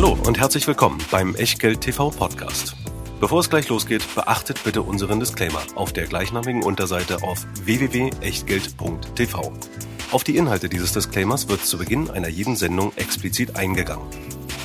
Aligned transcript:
Hallo 0.00 0.16
und 0.26 0.38
herzlich 0.38 0.64
willkommen 0.68 1.00
beim 1.10 1.34
Echtgeld 1.34 1.80
TV 1.80 2.10
Podcast. 2.10 2.76
Bevor 3.18 3.40
es 3.40 3.50
gleich 3.50 3.68
losgeht, 3.68 4.04
beachtet 4.14 4.62
bitte 4.62 4.82
unseren 4.82 5.18
Disclaimer 5.18 5.60
auf 5.74 5.92
der 5.92 6.06
gleichnamigen 6.06 6.62
Unterseite 6.62 7.24
auf 7.24 7.44
www.echtgeld.tv. 7.64 9.52
Auf 10.12 10.22
die 10.22 10.36
Inhalte 10.36 10.68
dieses 10.68 10.92
Disclaimers 10.92 11.48
wird 11.48 11.66
zu 11.66 11.78
Beginn 11.78 12.10
einer 12.10 12.28
jeden 12.28 12.54
Sendung 12.54 12.92
explizit 12.94 13.56
eingegangen. 13.56 14.06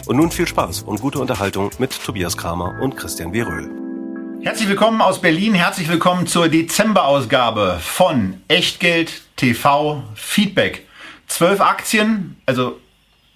Und 0.05 0.17
nun 0.17 0.29
viel 0.29 0.47
Spaß 0.47 0.83
und 0.83 1.01
gute 1.01 1.17
Unterhaltung 1.17 1.71
mit 1.79 1.99
Tobias 1.99 2.37
Kramer 2.37 2.79
und 2.79 2.95
Christian 2.95 3.33
W. 3.33 3.41
Röhl. 3.41 3.71
Herzlich 4.43 4.69
willkommen 4.69 5.01
aus 5.01 5.19
Berlin, 5.19 5.55
herzlich 5.55 5.89
willkommen 5.89 6.27
zur 6.27 6.47
Dezemberausgabe 6.47 7.79
von 7.81 8.39
Echtgeld 8.49 9.23
TV 9.37 10.03
Feedback. 10.13 10.85
Zwölf 11.25 11.59
Aktien, 11.59 12.37
also 12.45 12.77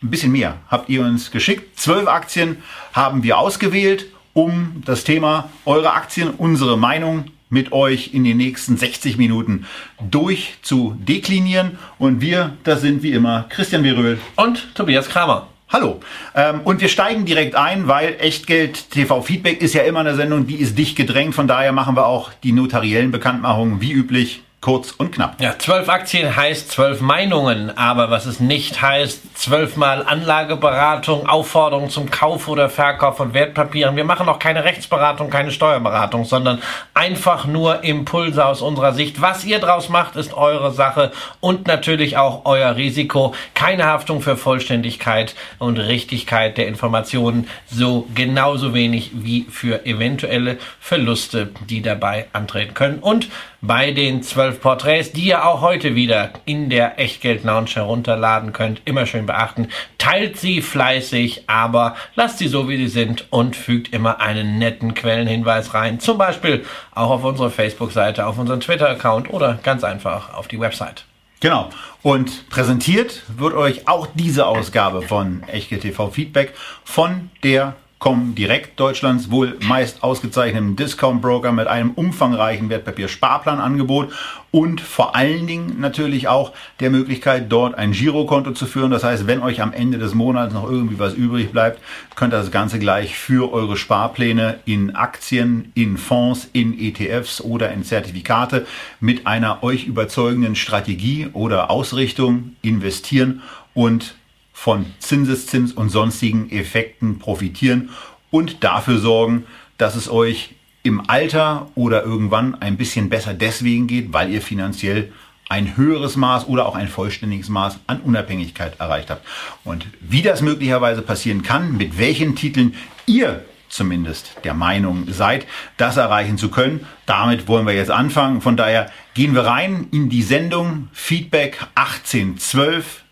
ein 0.08 0.12
bisschen 0.12 0.32
mehr 0.32 0.58
habt 0.70 0.89
ihr 0.89 1.02
uns 1.02 1.32
geschickt. 1.32 1.78
Zwölf 1.80 2.07
Aktien 2.07 2.57
haben 2.93 3.24
wir 3.24 3.38
ausgewählt, 3.38 4.07
um 4.34 4.82
das 4.86 5.04
Thema 5.04 5.50
eure 5.65 5.93
Aktien, 5.93 6.29
unsere 6.29 6.78
Meinung 6.78 7.25
mit 7.50 7.71
euch 7.71 8.14
in 8.14 8.24
den 8.24 8.38
nächsten 8.38 8.78
60 8.78 9.18
Minuten 9.18 9.65
durchzudeklinieren. 10.10 11.78
Und 11.98 12.21
wir, 12.21 12.57
das 12.64 12.82
sind 12.82 13.04
wie 13.04 13.12
immer 13.12 13.46
Christian 13.50 13.84
Weröhl 13.84 14.20
und 14.36 14.74
Tobias 14.75 15.10
Kramer. 15.10 15.48
Hallo. 15.70 16.00
Ähm, 16.34 16.62
und 16.64 16.79
wir 16.79 16.87
steigen 16.87 17.26
direkt 17.26 17.56
ein, 17.56 17.89
weil 17.89 18.15
Echtgeld 18.20 18.89
TV 18.92 19.21
Feedback 19.21 19.62
ist 19.62 19.74
ja 19.74 19.84
immer 19.84 20.00
eine 20.00 20.15
Sendung, 20.15 20.48
die 20.48 20.56
ist 20.56 20.78
dicht 20.78 20.96
gedrängt. 20.96 21.36
Von 21.36 21.48
daher 21.48 21.74
machen 21.74 21.98
wir 21.98 22.06
auch 22.06 22.32
die 22.43 22.54
notariellen 22.54 23.12
Bekanntmachungen 23.12 23.82
wie 23.82 23.92
üblich 23.92 24.43
Kurz 24.68 24.92
und 24.92 25.14
knapp. 25.14 25.39
Ja, 25.39 25.57
zwölf 25.57 25.88
Aktien 25.88 26.36
heißt 26.36 26.71
zwölf 26.71 27.00
Meinungen, 27.00 27.78
aber 27.78 28.10
was 28.10 28.26
es 28.26 28.42
nicht 28.42 28.82
heißt, 28.82 29.38
zwölfmal 29.38 30.04
Anlageberatung, 30.06 31.26
Aufforderung 31.26 31.90
zum 31.90 32.12
Kauf 32.12 32.50
oder 32.50 32.70
Verkauf 32.70 33.16
von 33.16 33.34
Wertpapieren. 33.34 33.95
Wir 33.95 34.04
machen 34.04 34.28
auch 34.28 34.40
keine 34.40 34.66
Rechtsberatung, 34.66 35.30
keine 35.30 35.52
Steuerberatung, 35.52 36.26
sondern 36.26 36.62
einfach 36.94 37.46
nur 37.46 37.86
Impulse 37.86 38.46
aus 38.46 38.62
unserer 38.62 38.92
Sicht. 38.92 39.22
Was 39.22 39.46
ihr 39.46 39.59
draus 39.59 39.88
macht, 39.88 40.18
ist 40.18 40.34
eure 40.34 40.74
Sache 40.74 41.14
und 41.40 41.66
natürlich 41.66 42.18
auch 42.18 42.42
euer 42.44 42.76
Risiko. 42.76 43.34
Keine 43.54 43.86
Haftung 43.86 44.20
für 44.20 44.36
Vollständigkeit 44.36 45.34
und 45.59 45.78
Richtigkeit 45.78 46.58
der 46.58 46.68
Informationen, 46.68 47.48
so 47.68 48.06
genauso 48.14 48.74
wenig 48.74 49.12
wie 49.14 49.46
für 49.50 49.86
eventuelle 49.86 50.58
Verluste, 50.81 51.52
die 51.70 51.81
dabei 51.81 52.28
antreten 52.34 52.74
können. 52.74 53.00
Und 53.00 53.30
bei 53.68 53.92
den 53.92 54.23
zwölf 54.23 54.62
Porträts, 54.62 55.12
die 55.12 55.28
ihr 55.28 55.46
auch 55.46 55.62
heute 55.62 55.94
wieder 55.94 56.32
in 56.46 56.70
der 56.70 57.00
Echtgeld 57.00 57.44
Lounge 57.44 57.72
herunterladen 57.74 58.54
könnt. 58.54 58.82
Immer 58.86 59.06
schön 59.06 59.26
beachten. 59.26 59.68
Teilt 59.98 60.38
sie 60.38 60.62
fleißig, 60.62 61.44
aber 61.48 61.96
lasst 62.16 62.40
sie 62.40 62.48
so, 62.48 62.70
wie 62.70 62.78
sie 62.78 62.88
sind 62.88 63.28
und 63.30 63.58
fügt 63.58 63.94
immer 63.94 64.22
einen 64.22 64.58
netten 64.58 64.94
Quellenhinweis 64.94 65.74
rein. 65.74 66.00
Zum 66.00 66.18
Beispiel 66.18 66.66
auch 66.96 67.09
auf 67.09 67.24
unsere 67.26 67.52
Facebook-Seite, 67.52 68.26
auf 68.26 68.40
unseren 68.40 68.62
Twitter-Account 68.62 69.32
oder 69.32 69.59
ganz 69.62 69.84
einfach 69.84 70.34
auf 70.34 70.48
die 70.48 70.59
Website. 70.59 71.04
Genau. 71.42 71.70
Und 72.02 72.50
präsentiert 72.50 73.24
wird 73.28 73.54
euch 73.54 73.88
auch 73.88 74.08
diese 74.16 74.48
Ausgabe 74.48 75.02
von 75.02 75.44
Echtgeld 75.44 75.81
TV 75.81 76.09
Feedback 76.09 76.54
von 76.84 77.30
der 77.44 77.76
kommen 78.00 78.36
direkt 78.36 78.80
Deutschlands 78.80 79.31
wohl 79.31 79.58
meist 79.62 80.03
ausgezeichneten 80.03 80.76
Discount 80.76 81.22
Broker 81.22 81.52
mit 81.52 81.67
einem 81.67 81.92
umfangreichen 81.92 82.70
Wertpapier-Sparplanangebot 82.70 84.14
und 84.52 84.81
vor 84.81 85.16
allen 85.16 85.48
Dingen 85.48 85.80
natürlich 85.80 86.28
auch 86.28 86.53
der 86.80 86.90
Möglichkeit, 86.90 87.52
dort 87.52 87.75
ein 87.75 87.92
Girokonto 87.92 88.52
zu 88.52 88.66
führen. 88.66 88.92
Das 88.92 89.03
heißt, 89.03 89.25
wenn 89.25 89.42
euch 89.42 89.62
am 89.62 89.73
Ende 89.73 89.98
des 89.98 90.14
Monats 90.14 90.53
noch 90.53 90.70
irgendwie 90.70 91.00
was 91.00 91.16
übrig 91.16 91.52
bleibt, 91.52 91.81
könnt 92.16 92.34
ihr 92.34 92.38
das 92.38 92.52
Ganze 92.52 92.78
gleich 92.80 93.18
für 93.18 93.52
eure 93.52 93.78
Sparpläne 93.78 94.59
in 94.66 94.95
Aktien, 94.95 95.72
in 95.73 95.98
Fonds, 95.98 96.50
in 96.53 96.80
ETFs 96.80 97.42
oder 97.42 97.72
in 97.72 97.84
Zertifikate 97.84 98.68
mit 99.00 99.25
einer 99.25 99.64
euch 99.64 99.85
überzeugenden 99.85 100.56
Strategie 100.56 101.29
oder 101.34 101.72
Ausrichtung 101.72 102.56
investieren 102.62 103.41
und 103.74 104.16
von 104.57 104.88
Zinseszins 104.97 105.72
und 105.72 105.90
sonstigen 105.90 106.50
Effekten 106.50 107.19
profitieren 107.19 107.91
und 108.31 108.63
dafür 108.63 108.97
sorgen, 108.97 109.45
dass 109.78 109.95
es 109.95 110.09
euch 110.09 110.56
im 110.81 111.07
Alter 111.07 111.69
oder 111.75 112.03
irgendwann 112.03 112.56
ein 112.56 112.75
bisschen 112.75 113.07
besser 113.07 113.35
deswegen 113.35 113.85
geht, 113.85 114.13
weil 114.13 114.31
ihr 114.31 114.41
finanziell 114.41 115.13
ein 115.47 115.78
höheres 115.78 116.16
Maß 116.16 116.47
oder 116.47 116.66
auch 116.66 116.75
ein 116.75 116.88
vollständiges 116.88 117.50
Maß 117.50 117.78
an 117.85 118.01
Unabhängigkeit 118.01 118.79
erreicht 118.79 119.12
habt. 119.12 119.23
Und 119.63 119.85
wie 120.01 120.23
das 120.23 120.41
möglicherweise 120.41 121.03
passieren 121.03 121.44
kann, 121.44 121.78
mit 121.78 122.00
welchen 122.00 122.35
Titeln 122.35 122.73
ihr 123.06 123.46
zumindest 123.69 124.38
der 124.44 124.56
Meinung 124.56 125.06
seid, 125.07 125.46
das 125.78 125.97
erreichen 125.97 126.40
zu 126.40 126.50
können. 126.50 126.88
Damit 127.06 127.47
wollen 127.47 127.67
wir 127.67 127.75
jetzt 127.75 127.91
anfangen. 127.91 128.41
Von 128.41 128.57
daher 128.57 128.91
gehen 129.13 129.35
wir 129.35 129.46
rein 129.46 129.88
in 129.91 130.09
die 130.09 130.23
Sendung 130.23 130.88
Feedback 130.94 131.59
1812 131.75 133.03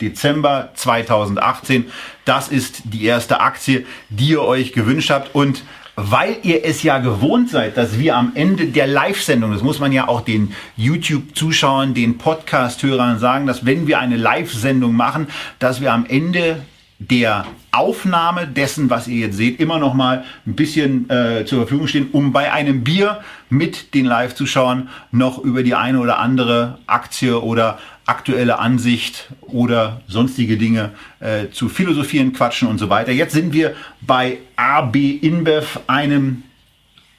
Dezember 0.00 0.70
2018. 0.74 1.86
Das 2.24 2.48
ist 2.48 2.82
die 2.84 3.04
erste 3.04 3.40
Aktie, 3.40 3.86
die 4.08 4.30
ihr 4.30 4.42
euch 4.42 4.72
gewünscht 4.72 5.10
habt. 5.10 5.34
Und 5.34 5.64
weil 6.00 6.36
ihr 6.44 6.64
es 6.64 6.84
ja 6.84 6.98
gewohnt 6.98 7.50
seid, 7.50 7.76
dass 7.76 7.98
wir 7.98 8.16
am 8.16 8.30
Ende 8.36 8.66
der 8.66 8.86
Live-Sendung, 8.86 9.52
das 9.52 9.62
muss 9.62 9.80
man 9.80 9.90
ja 9.90 10.06
auch 10.06 10.20
den 10.20 10.54
YouTube-Zuschauern, 10.76 11.92
den 11.92 12.18
Podcast-Hörern 12.18 13.18
sagen, 13.18 13.46
dass 13.48 13.66
wenn 13.66 13.88
wir 13.88 13.98
eine 13.98 14.16
Live-Sendung 14.16 14.94
machen, 14.94 15.26
dass 15.58 15.80
wir 15.80 15.92
am 15.92 16.06
Ende 16.06 16.62
der 17.00 17.46
Aufnahme 17.72 18.46
dessen, 18.46 18.90
was 18.90 19.08
ihr 19.08 19.26
jetzt 19.26 19.36
seht, 19.36 19.60
immer 19.60 19.78
noch 19.78 19.94
mal 19.94 20.24
ein 20.46 20.54
bisschen 20.54 21.10
äh, 21.10 21.44
zur 21.44 21.60
Verfügung 21.60 21.86
stehen, 21.86 22.08
um 22.12 22.32
bei 22.32 22.52
einem 22.52 22.82
Bier 22.82 23.20
mit 23.50 23.94
den 23.94 24.04
Live-Zuschauern 24.04 24.88
noch 25.10 25.38
über 25.38 25.62
die 25.62 25.74
eine 25.74 26.00
oder 26.00 26.18
andere 26.18 26.78
Aktie 26.86 27.40
oder 27.40 27.78
aktuelle 28.08 28.58
Ansicht 28.58 29.28
oder 29.42 30.00
sonstige 30.08 30.56
Dinge 30.56 30.92
äh, 31.20 31.50
zu 31.50 31.68
philosophieren, 31.68 32.32
quatschen 32.32 32.68
und 32.68 32.78
so 32.78 32.88
weiter. 32.88 33.12
Jetzt 33.12 33.32
sind 33.32 33.52
wir 33.52 33.74
bei 34.00 34.38
AB 34.56 34.96
InBev, 34.96 35.80
einem 35.86 36.42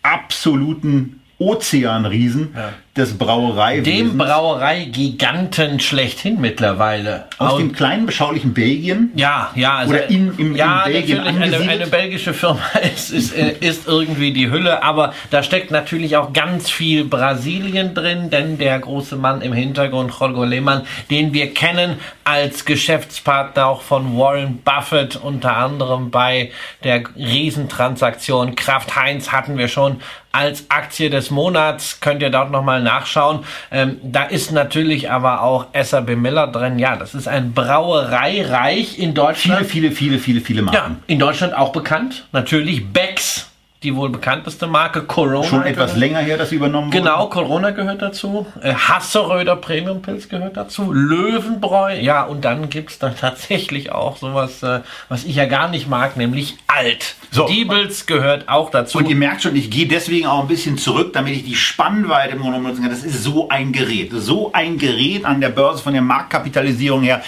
absoluten 0.02 1.22
Ozeanriesen 1.38 2.50
ja. 2.56 2.74
Des 3.00 3.18
Brauerei. 3.18 3.80
Dem 3.80 4.18
Brauerei-Giganten 4.18 5.80
schlechthin 5.80 6.40
mittlerweile. 6.40 7.26
Aus 7.38 7.58
dem 7.58 7.72
kleinen, 7.72 8.06
beschaulichen 8.06 8.54
Belgien? 8.54 9.12
Ja, 9.16 9.52
ja. 9.56 9.78
Also 9.78 9.94
Oder 9.94 10.10
in, 10.10 10.38
im, 10.38 10.56
ja, 10.56 10.84
in 10.84 10.92
Belgien 10.92 11.18
natürlich 11.24 11.54
eine, 11.56 11.70
eine, 11.70 11.88
belgische 11.88 12.34
Firma 12.34 12.60
ist, 12.96 13.12
ist, 13.12 13.36
äh, 13.36 13.56
ist 13.60 13.88
irgendwie 13.88 14.34
die 14.34 14.52
Hülle, 14.52 14.84
aber 14.84 15.14
da 15.32 15.42
steckt 15.42 15.72
natürlich 15.72 16.18
auch 16.18 16.34
ganz 16.34 16.70
viel 16.70 17.06
Brasilien 17.06 17.94
drin, 17.94 18.30
denn 18.30 18.58
der 18.58 18.78
große 18.78 19.16
Mann 19.16 19.42
im 19.42 19.54
Hintergrund, 19.54 20.14
Jorge 20.20 20.46
Lehmann, 20.46 20.84
den 21.10 21.34
wir 21.34 21.54
kennen 21.54 21.96
als 22.26 22.66
Geschäftspartner 22.66 23.66
auch 23.66 23.82
von 23.82 24.18
Warren 24.18 24.60
Buffett, 24.64 25.16
unter 25.16 25.56
anderem 25.56 26.12
bei 26.12 26.52
der 26.84 27.04
Riesentransaktion 27.16 28.56
Kraft 28.56 28.96
Heinz 28.96 29.32
hatten 29.32 29.58
wir 29.58 29.68
schon 29.68 30.02
als 30.32 30.70
Aktie 30.70 31.10
des 31.10 31.32
Monats. 31.32 32.00
Könnt 32.00 32.22
ihr 32.22 32.30
dort 32.30 32.52
nochmal 32.52 32.82
nachschauen. 32.82 33.44
Ähm, 33.72 34.00
da 34.04 34.24
ist 34.24 34.52
natürlich 34.52 35.10
aber 35.10 35.42
auch 35.42 35.68
SAB 35.74 36.16
Miller 36.16 36.48
drin. 36.48 36.80
Ja, 36.80 36.96
das 36.96 37.16
ist 37.16 37.28
ein 37.28 37.54
Brauereireich 37.54 39.00
in 39.00 39.14
Deutschland. 39.14 39.66
Viele, 39.66 39.92
viele, 39.92 40.20
viele, 40.20 40.20
viele, 40.20 40.42
viele 40.42 40.62
Marken. 40.62 40.78
Ja, 40.78 40.96
in 41.08 41.20
Deutschland 41.20 41.54
auch 41.56 41.72
bekannt. 41.72 42.28
Natürlich 42.32 42.92
Becks 42.92 43.49
die 43.84 43.96
wohl 43.96 44.10
bekannteste 44.10 44.68
Marke 44.68 45.04
Corona. 45.04 45.44
Schon 45.44 45.64
etwas 45.64 45.94
gehört. 45.94 45.98
länger 45.98 46.20
her, 46.20 46.38
dass 46.38 46.50
sie 46.50 46.58
übernommen 46.58 46.88
wurde. 46.88 46.98
Genau, 47.00 47.28
Corona 47.28 47.72
gehört 47.72 48.02
dazu. 48.02 48.46
Äh, 48.62 48.74
Hasseröder 48.74 49.56
Premium 49.56 50.02
Pilz 50.02 50.28
gehört 50.28 50.58
dazu. 50.58 50.92
Löwenbräu. 50.92 51.98
Ja, 52.02 52.24
und 52.24 52.44
dann 52.44 52.70
gibt's 52.70 53.00
dann 53.00 53.16
tatsächlich 53.20 53.94
auch 53.94 54.18
sowas, 54.18 54.62
äh, 54.64 54.82
was 55.08 55.24
ich 55.24 55.36
ja 55.36 55.46
gar 55.46 55.70
nicht 55.70 55.88
mag, 55.88 56.18
nämlich 56.18 56.58
Alt. 56.68 57.16
So. 57.32 57.48
Diebels 57.48 58.06
gehört 58.06 58.50
auch 58.50 58.70
dazu. 58.70 58.98
Und 58.98 59.08
ihr 59.08 59.16
merkt 59.16 59.44
schon, 59.44 59.56
ich 59.56 59.72
gehe 59.72 59.88
deswegen 59.88 60.28
auch 60.28 60.42
ein 60.42 60.48
bisschen 60.48 60.78
zurück, 60.78 61.14
damit 61.14 61.34
ich 61.34 61.46
die 61.46 61.56
Spannweite 61.56 62.36
im 62.36 62.42
Grunde 62.42 62.60
nutzen 62.60 62.82
kann. 62.82 62.90
Das 62.92 63.04
ist 63.04 63.24
so 63.24 63.48
ein 63.48 63.72
Gerät. 63.72 64.12
So 64.14 64.52
ein 64.52 64.78
Gerät 64.78 65.24
an 65.24 65.40
der 65.40 65.50
Börse 65.50 65.82
von 65.82 65.94
der 65.94 66.02
Marktkapitalisierung 66.02 67.04
her. 67.04 67.24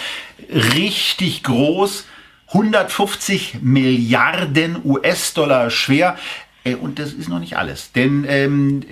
Richtig 0.50 1.42
groß 1.44 2.04
150 2.52 3.58
Milliarden 3.62 4.78
US-Dollar 4.84 5.70
schwer. 5.70 6.16
Äh, 6.64 6.74
und 6.74 6.98
das 6.98 7.12
ist 7.12 7.28
noch 7.28 7.40
nicht 7.40 7.56
alles. 7.56 7.92
Denn 7.92 8.24
ähm, 8.28 8.82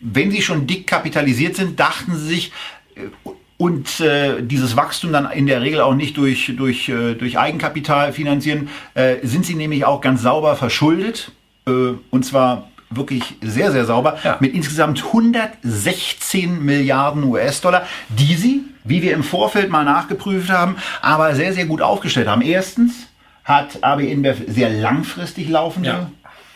wenn 0.00 0.30
sie 0.30 0.42
schon 0.42 0.66
dick 0.66 0.86
kapitalisiert 0.86 1.56
sind, 1.56 1.80
dachten 1.80 2.16
sie 2.16 2.26
sich, 2.28 2.52
äh, 2.94 3.30
und 3.58 4.00
äh, 4.00 4.42
dieses 4.42 4.76
Wachstum 4.76 5.12
dann 5.12 5.30
in 5.30 5.46
der 5.46 5.62
Regel 5.62 5.80
auch 5.80 5.94
nicht 5.94 6.16
durch, 6.18 6.52
durch, 6.56 6.90
äh, 6.90 7.14
durch 7.14 7.38
Eigenkapital 7.38 8.12
finanzieren, 8.12 8.68
äh, 8.94 9.16
sind 9.22 9.46
sie 9.46 9.54
nämlich 9.54 9.86
auch 9.86 10.02
ganz 10.02 10.22
sauber 10.22 10.56
verschuldet. 10.56 11.32
Äh, 11.66 11.94
und 12.10 12.24
zwar 12.24 12.68
wirklich 12.90 13.34
sehr, 13.40 13.72
sehr 13.72 13.86
sauber, 13.86 14.18
ja. 14.22 14.36
mit 14.40 14.54
insgesamt 14.54 15.04
116 15.04 16.64
Milliarden 16.64 17.24
US-Dollar, 17.24 17.86
die 18.08 18.34
sie, 18.34 18.62
wie 18.84 19.02
wir 19.02 19.14
im 19.14 19.24
Vorfeld 19.24 19.70
mal 19.70 19.84
nachgeprüft 19.84 20.50
haben, 20.50 20.76
aber 21.00 21.34
sehr, 21.34 21.52
sehr 21.52 21.66
gut 21.66 21.82
aufgestellt 21.82 22.28
haben. 22.28 22.42
Erstens 22.42 23.05
hat 23.46 23.82
AB 23.82 24.00
InBev 24.00 24.42
sehr 24.46 24.68
langfristig 24.68 25.48
laufende 25.48 25.88
ja. 25.88 26.10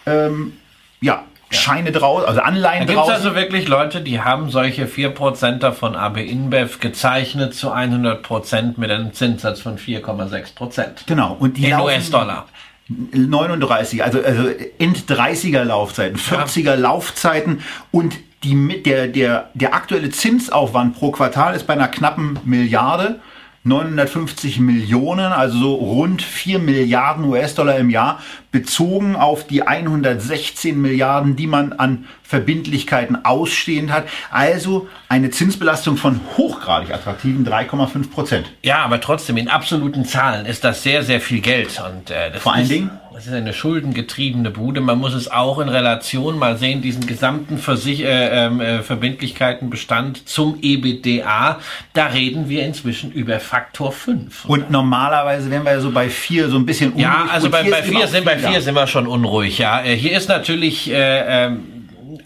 Ähm, 0.07 0.53
ja, 1.01 1.25
Scheine 1.51 1.91
draus, 1.91 2.25
also 2.25 2.41
Anleihen 2.41 2.87
da 2.87 2.93
draus. 2.93 3.07
Da 3.07 3.15
gibt 3.15 3.25
also 3.25 3.37
wirklich 3.37 3.67
Leute, 3.67 4.03
die 4.03 4.21
haben 4.21 4.51
solche 4.51 4.85
4% 4.87 5.73
von 5.73 5.97
AB 5.97 6.19
InBev 6.19 6.79
gezeichnet 6.79 7.55
zu 7.55 7.73
100% 7.73 8.75
mit 8.77 8.91
einem 8.91 9.13
Zinssatz 9.13 9.61
von 9.61 9.77
4,6%. 9.79 11.07
Genau. 11.07 11.37
Und 11.39 11.57
die 11.57 11.71
in 11.71 11.81
US-Dollar. 11.81 12.47
39, 12.89 14.03
also, 14.03 14.21
also 14.23 14.49
in 14.79 14.95
30er 14.95 15.63
Laufzeiten, 15.65 16.19
40er 16.19 16.61
ja. 16.61 16.75
Laufzeiten 16.75 17.63
und 17.93 18.17
die, 18.43 18.83
der, 18.83 19.07
der, 19.07 19.51
der 19.55 19.75
aktuelle 19.75 20.11
Zinsaufwand 20.11 20.97
pro 20.97 21.11
Quartal 21.13 21.55
ist 21.55 21.67
bei 21.67 21.75
einer 21.75 21.89
knappen 21.89 22.39
Milliarde. 22.45 23.21
950 23.62 24.59
Millionen, 24.61 25.33
also 25.33 25.59
so 25.59 25.75
rund 25.75 26.23
4 26.23 26.59
Milliarden 26.59 27.25
US-Dollar 27.25 27.77
im 27.77 27.91
Jahr, 27.91 28.21
bezogen 28.51 29.17
auf 29.17 29.47
die 29.47 29.62
116 29.62 30.81
Milliarden, 30.81 31.37
die 31.37 31.47
man 31.47 31.75
an 31.75 32.07
Verbindlichkeiten 32.31 33.25
ausstehend 33.25 33.91
hat. 33.91 34.05
Also 34.31 34.88
eine 35.09 35.31
Zinsbelastung 35.31 35.97
von 35.97 36.21
hochgradig 36.37 36.94
attraktiven 36.94 37.44
3,5 37.44 38.11
Prozent. 38.11 38.53
Ja, 38.62 38.85
aber 38.85 39.00
trotzdem 39.00 39.37
in 39.37 39.49
absoluten 39.49 40.05
Zahlen 40.05 40.47
ist 40.47 40.62
das 40.62 40.85
sehr, 40.85 41.03
sehr 41.03 41.21
viel 41.21 41.41
Geld. 41.41 41.82
Und, 41.85 42.11
äh, 42.12 42.38
Vor 42.38 42.55
allen 42.55 42.69
Dingen 42.69 42.91
das 43.21 43.27
ist 43.27 43.35
eine 43.35 43.53
schuldengetriebene 43.53 44.50
Bude. 44.50 44.81
Man 44.81 44.99
muss 44.99 45.12
es 45.12 45.31
auch 45.31 45.59
in 45.59 45.69
Relation 45.69 46.38
mal 46.38 46.56
sehen, 46.56 46.81
diesen 46.81 47.06
gesamten 47.06 47.59
Versich 47.59 48.00
äh, 48.00 48.47
ähm, 48.47 48.62
äh, 48.62 48.82
Verbindlichkeitenbestand 48.82 50.27
zum 50.27 50.59
EBDA. 50.62 51.59
Da 51.93 52.06
reden 52.06 52.49
wir 52.49 52.65
inzwischen 52.65 53.12
über 53.12 53.38
Faktor 53.38 53.93
5. 53.93 54.47
Und 54.47 54.71
normalerweise 54.71 55.50
wären 55.50 55.65
wir 55.65 55.73
ja 55.73 55.81
so 55.81 55.91
bei 55.91 56.09
4 56.09 56.49
so 56.49 56.56
ein 56.56 56.65
bisschen 56.65 56.93
unruhig. 56.93 57.05
Ja, 57.05 57.27
also 57.31 57.50
bei, 57.50 57.65
bei 57.65 57.82
4 57.82 58.06
sind, 58.06 58.25
bei 58.25 58.38
vier 58.38 58.62
sind 58.62 58.75
wir 58.75 58.87
schon 58.87 59.06
unruhig. 59.06 59.59
Ja, 59.59 59.82
äh, 59.82 59.97
Hier 59.97 60.17
ist 60.17 60.31
natürlich... 60.31 60.91
Äh, 60.91 61.44
ähm, 61.47 61.69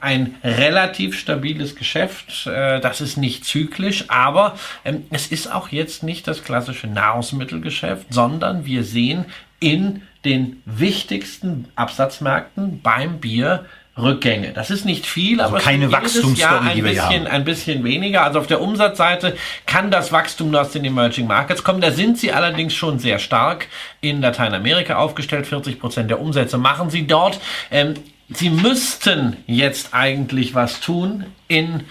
ein 0.01 0.37
relativ 0.43 1.19
stabiles 1.19 1.77
Geschäft. 1.77 2.47
Äh, 2.47 2.81
das 2.81 3.01
ist 3.01 3.17
nicht 3.17 3.45
zyklisch, 3.45 4.05
aber 4.09 4.57
ähm, 4.85 5.05
es 5.11 5.29
ist 5.29 5.53
auch 5.53 5.69
jetzt 5.69 6.03
nicht 6.03 6.27
das 6.29 6.45
klassische 6.45 6.87
Nahrungsmittelgeschäft, 6.87 8.07
sondern 8.13 8.65
wir 8.67 8.85
sehen 8.85 9.27
in 9.61 10.03
den 10.25 10.63
wichtigsten 10.65 11.69
Absatzmärkten 11.77 12.81
beim 12.83 13.21
Bier 13.21 13.67
Rückgänge. 13.97 14.53
Das 14.53 14.71
ist 14.71 14.85
nicht 14.85 15.07
viel, 15.07 15.41
also 15.41 15.55
aber 15.55 15.63
keine 15.63 15.93
Wachstumsstory, 15.93 16.71
ein 16.71 16.83
bisschen, 16.83 17.27
ein 17.29 17.45
bisschen 17.45 17.85
weniger. 17.85 18.25
Also 18.25 18.41
auf 18.41 18.49
der 18.49 18.61
Umsatzseite 18.61 19.37
kann 19.67 19.93
das 19.93 20.11
Wachstum 20.11 20.53
aus 20.57 20.73
den 20.73 20.85
Emerging 20.85 21.29
Markets 21.29 21.63
kommen. 21.63 21.81
Da 21.81 21.93
sind 21.93 22.19
sie 22.19 22.33
allerdings 22.33 22.75
schon 22.75 22.99
sehr 22.99 23.21
stark 23.21 23.69
in 24.01 24.21
Lateinamerika 24.21 24.97
aufgestellt. 24.97 25.47
40 25.47 25.79
Prozent 25.79 26.11
der 26.11 26.21
Umsätze 26.21 26.59
machen 26.59 26.91
sie 26.91 27.07
dort. 27.07 27.39
Ähm, 27.71 27.95
sie 28.37 28.51
müssten 28.51 29.37
jetzt 29.47 29.95
eigentlich 29.95 30.55
was 30.55 30.81
tun 30.81 31.27
in 31.49 31.85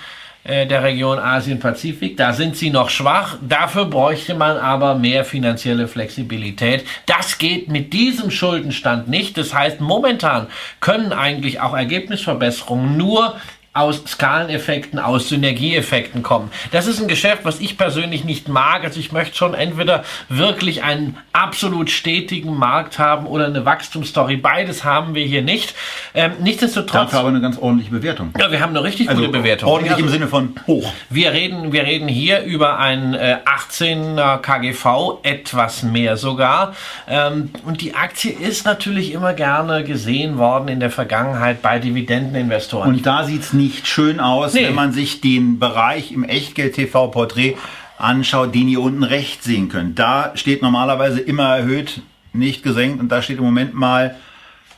äh, 0.43 0.67
der 0.67 0.83
Region 0.83 1.19
Asien-Pazifik. 1.19 2.17
Da 2.17 2.33
sind 2.33 2.57
sie 2.57 2.69
noch 2.69 2.89
schwach. 2.89 3.37
Dafür 3.41 3.85
bräuchte 3.85 4.35
man 4.35 4.57
aber 4.57 4.95
mehr 4.95 5.23
finanzielle 5.23 5.87
Flexibilität. 5.87 6.85
Das 7.05 7.37
geht 7.37 7.69
mit 7.69 7.93
diesem 7.93 8.29
Schuldenstand 8.29 9.07
nicht. 9.07 9.37
Das 9.37 9.53
heißt, 9.53 9.79
momentan 9.79 10.47
können 10.81 11.13
eigentlich 11.13 11.61
auch 11.61 11.73
Ergebnisverbesserungen 11.73 12.97
nur 12.97 13.35
aus 13.73 14.03
Skaleneffekten, 14.05 14.99
aus 14.99 15.29
Synergieeffekten 15.29 16.21
kommen. 16.21 16.51
Das 16.71 16.85
ist 16.85 17.01
ein 17.01 17.07
Geschäft, 17.07 17.39
was 17.43 17.59
ich 17.59 17.75
persönlich 17.75 18.23
nicht 18.23 18.47
mag. 18.47 18.83
Also 18.83 18.99
ich 18.99 19.11
möchte 19.11 19.35
schon 19.35 19.55
entweder 19.55 20.03
wirklich 20.29 20.83
einen 20.83 21.17
absolut 21.31 21.89
stetigen 21.89 22.55
Markt 22.55 22.99
haben 22.99 23.25
oder 23.25 23.47
eine 23.47 23.65
Wachstumsstory. 23.65 24.37
Beides 24.37 24.83
haben 24.83 25.15
wir 25.15 25.25
hier 25.25 25.41
nicht. 25.41 25.73
Ähm, 26.13 26.33
nichtsdestotrotz. 26.39 26.91
Dafür 26.93 27.19
aber 27.19 27.29
eine 27.29 27.41
ganz 27.41 27.57
ordentliche 27.57 27.89
Bewertung. 27.89 28.31
Ja, 28.39 28.51
wir 28.51 28.61
haben 28.61 28.69
eine 28.69 28.83
richtig 28.83 29.09
also 29.09 29.21
gute 29.21 29.39
Bewertung. 29.39 29.69
Ordentlich 29.69 29.97
im 29.97 30.09
Sinne 30.09 30.27
von 30.27 30.53
hoch. 30.67 30.93
Wir 31.09 31.31
reden, 31.33 31.73
wir 31.73 31.83
reden 31.83 32.07
hier 32.07 32.43
über 32.43 32.77
ein 32.77 33.15
äh, 33.15 33.37
18er 33.45 34.37
KGV, 34.37 35.19
etwas 35.23 35.81
mehr 35.81 36.15
sogar. 36.17 36.75
Ähm, 37.07 37.49
und 37.65 37.81
die 37.81 37.95
Aktie 37.95 38.31
ist 38.31 38.65
natürlich 38.65 39.13
immer 39.13 39.33
gerne 39.33 39.83
gesehen 39.83 40.37
worden 40.37 40.67
in 40.67 40.79
der 40.79 40.91
Vergangenheit 40.91 41.63
bei 41.63 41.79
Dividendeninvestoren. 41.79 42.89
Und 42.89 43.05
da 43.05 43.23
sieht 43.23 43.41
es 43.41 43.53
nicht 43.63 43.87
schön 43.87 44.19
aus, 44.19 44.53
nee. 44.53 44.67
wenn 44.67 44.75
man 44.75 44.91
sich 44.91 45.21
den 45.21 45.59
Bereich 45.59 46.11
im 46.11 46.23
Echtgeld-TV-Porträt 46.23 47.55
anschaut, 47.97 48.53
den 48.53 48.67
ihr 48.67 48.81
unten 48.81 49.03
rechts 49.03 49.45
sehen 49.45 49.69
könnt. 49.69 49.97
Da 49.99 50.31
steht 50.35 50.61
normalerweise 50.61 51.19
immer 51.19 51.55
erhöht, 51.57 52.01
nicht 52.33 52.63
gesenkt 52.63 52.99
und 52.99 53.09
da 53.09 53.21
steht 53.21 53.37
im 53.37 53.43
Moment 53.45 53.73
mal 53.73 54.15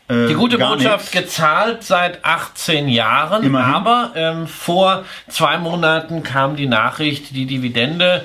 äh, 0.07 0.27
die 0.27 0.33
gute 0.33 0.57
Botschaft 0.57 1.13
nichts. 1.13 1.33
gezahlt 1.33 1.83
seit 1.83 2.23
18 2.23 2.87
Jahren, 2.87 3.43
Immerhin. 3.43 3.73
aber 3.73 4.11
ähm, 4.15 4.47
vor 4.47 5.05
zwei 5.27 5.57
Monaten 5.57 6.21
kam 6.21 6.55
die 6.55 6.67
Nachricht, 6.67 7.35
die 7.35 7.45
Dividende 7.45 8.23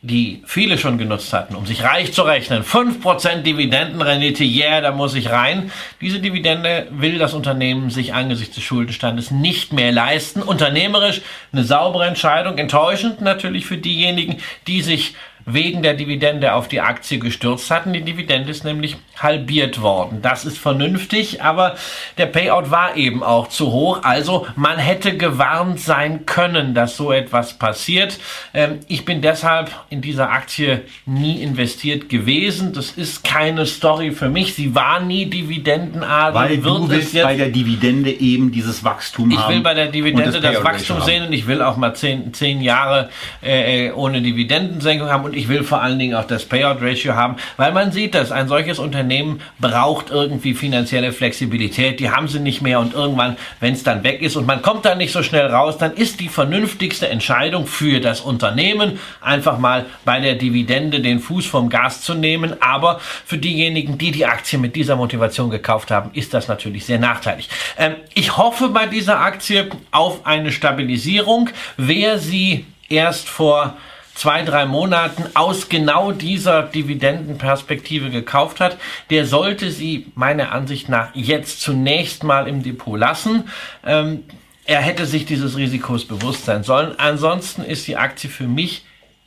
die 0.00 0.42
viele 0.46 0.78
schon 0.78 0.96
genutzt 0.96 1.32
hatten, 1.32 1.56
um 1.56 1.66
sich 1.66 1.82
reich 1.82 2.12
zu 2.12 2.22
rechnen. 2.22 2.62
5% 2.62 3.42
Dividendenrendite, 3.42 4.44
yeah, 4.44 4.80
da 4.80 4.92
muss 4.92 5.14
ich 5.14 5.30
rein. 5.30 5.72
Diese 6.00 6.20
Dividende 6.20 6.86
will 6.90 7.18
das 7.18 7.34
Unternehmen 7.34 7.90
sich 7.90 8.14
angesichts 8.14 8.54
des 8.54 8.64
Schuldenstandes 8.64 9.32
nicht 9.32 9.72
mehr 9.72 9.90
leisten. 9.90 10.42
Unternehmerisch 10.42 11.20
eine 11.52 11.64
saubere 11.64 12.06
Entscheidung, 12.06 12.58
enttäuschend 12.58 13.20
natürlich 13.20 13.66
für 13.66 13.76
diejenigen, 13.76 14.36
die 14.68 14.82
sich 14.82 15.14
wegen 15.52 15.82
der 15.82 15.94
Dividende 15.94 16.54
auf 16.54 16.68
die 16.68 16.80
Aktie 16.80 17.18
gestürzt 17.18 17.70
hatten. 17.70 17.92
Die 17.92 18.02
Dividende 18.02 18.50
ist 18.50 18.64
nämlich 18.64 18.96
halbiert 19.16 19.80
worden. 19.82 20.20
Das 20.22 20.44
ist 20.44 20.58
vernünftig, 20.58 21.42
aber 21.42 21.74
der 22.18 22.26
Payout 22.26 22.70
war 22.70 22.96
eben 22.96 23.22
auch 23.22 23.48
zu 23.48 23.72
hoch. 23.72 24.00
Also 24.02 24.46
man 24.56 24.78
hätte 24.78 25.16
gewarnt 25.16 25.80
sein 25.80 26.26
können, 26.26 26.74
dass 26.74 26.96
so 26.96 27.12
etwas 27.12 27.58
passiert. 27.58 28.18
Ähm, 28.54 28.80
ich 28.88 29.04
bin 29.04 29.22
deshalb 29.22 29.70
in 29.90 30.00
dieser 30.00 30.30
Aktie 30.30 30.82
nie 31.06 31.42
investiert 31.42 32.08
gewesen. 32.08 32.72
Das 32.72 32.90
ist 32.90 33.24
keine 33.24 33.66
Story 33.66 34.12
für 34.12 34.28
mich. 34.28 34.54
Sie 34.54 34.74
war 34.74 35.00
nie 35.00 35.26
Dividendenart. 35.26 36.34
Weil 36.34 36.58
du 36.58 36.88
willst 36.88 37.14
bei 37.14 37.36
der 37.36 37.48
Dividende 37.48 38.10
eben 38.10 38.52
dieses 38.52 38.84
Wachstum 38.84 39.30
ich 39.30 39.38
haben. 39.38 39.50
Ich 39.50 39.56
will 39.56 39.62
bei 39.62 39.74
der 39.74 39.86
Dividende 39.88 40.40
das, 40.40 40.54
das 40.54 40.64
Wachstum 40.64 41.00
sehen 41.00 41.26
und 41.26 41.32
ich 41.32 41.46
will 41.46 41.62
auch 41.62 41.76
mal 41.76 41.94
zehn, 41.94 42.32
zehn 42.32 42.60
Jahre 42.60 43.08
äh, 43.42 43.90
ohne 43.92 44.22
Dividendensenkung 44.22 45.08
haben 45.08 45.24
und 45.24 45.34
ich 45.38 45.48
will 45.48 45.62
vor 45.62 45.80
allen 45.80 46.00
Dingen 46.00 46.16
auch 46.16 46.24
das 46.24 46.44
Payout-Ratio 46.44 47.14
haben, 47.14 47.36
weil 47.56 47.72
man 47.72 47.92
sieht, 47.92 48.14
dass 48.16 48.32
ein 48.32 48.48
solches 48.48 48.80
Unternehmen 48.80 49.40
braucht 49.60 50.10
irgendwie 50.10 50.52
finanzielle 50.52 51.12
Flexibilität. 51.12 52.00
Die 52.00 52.10
haben 52.10 52.26
sie 52.26 52.40
nicht 52.40 52.60
mehr 52.60 52.80
und 52.80 52.92
irgendwann, 52.92 53.36
wenn 53.60 53.72
es 53.72 53.84
dann 53.84 54.02
weg 54.02 54.20
ist 54.20 54.34
und 54.36 54.46
man 54.46 54.62
kommt 54.62 54.84
da 54.84 54.96
nicht 54.96 55.12
so 55.12 55.22
schnell 55.22 55.46
raus, 55.46 55.78
dann 55.78 55.94
ist 55.94 56.18
die 56.18 56.28
vernünftigste 56.28 57.08
Entscheidung 57.08 57.68
für 57.68 58.00
das 58.00 58.20
Unternehmen 58.20 58.98
einfach 59.20 59.58
mal 59.58 59.86
bei 60.04 60.18
der 60.18 60.34
Dividende 60.34 61.00
den 61.00 61.20
Fuß 61.20 61.46
vom 61.46 61.68
Gas 61.68 62.02
zu 62.02 62.14
nehmen. 62.14 62.60
Aber 62.60 62.98
für 63.24 63.38
diejenigen, 63.38 63.96
die 63.96 64.10
die 64.10 64.26
Aktie 64.26 64.58
mit 64.58 64.74
dieser 64.74 64.96
Motivation 64.96 65.50
gekauft 65.50 65.92
haben, 65.92 66.10
ist 66.14 66.34
das 66.34 66.48
natürlich 66.48 66.84
sehr 66.84 66.98
nachteilig. 66.98 67.48
Ähm, 67.78 67.94
ich 68.14 68.36
hoffe 68.36 68.70
bei 68.70 68.86
dieser 68.86 69.20
Aktie 69.20 69.70
auf 69.92 70.26
eine 70.26 70.50
Stabilisierung. 70.50 71.50
Wer 71.76 72.18
sie 72.18 72.66
erst 72.88 73.28
vor 73.28 73.76
zwei, 74.18 74.42
drei 74.42 74.66
Monaten 74.66 75.24
aus 75.34 75.68
genau 75.68 76.10
dieser 76.10 76.62
Dividendenperspektive 76.62 78.10
gekauft 78.10 78.58
hat, 78.58 78.76
der 79.10 79.26
sollte 79.26 79.70
sie 79.70 80.10
meiner 80.16 80.50
Ansicht 80.50 80.88
nach 80.88 81.14
jetzt 81.14 81.60
zunächst 81.60 82.24
mal 82.24 82.48
im 82.48 82.64
Depot 82.64 82.98
lassen. 82.98 83.48
Ähm, 83.86 84.24
er 84.64 84.80
hätte 84.80 85.06
sich 85.06 85.24
dieses 85.24 85.56
Risikos 85.56 86.04
bewusst 86.04 86.46
sein 86.46 86.64
sollen. 86.64 86.98
Ansonsten 86.98 87.62
ist 87.62 87.86
die 87.86 87.96
Aktie 87.96 88.28
für 88.28 88.48
mich 88.48 88.84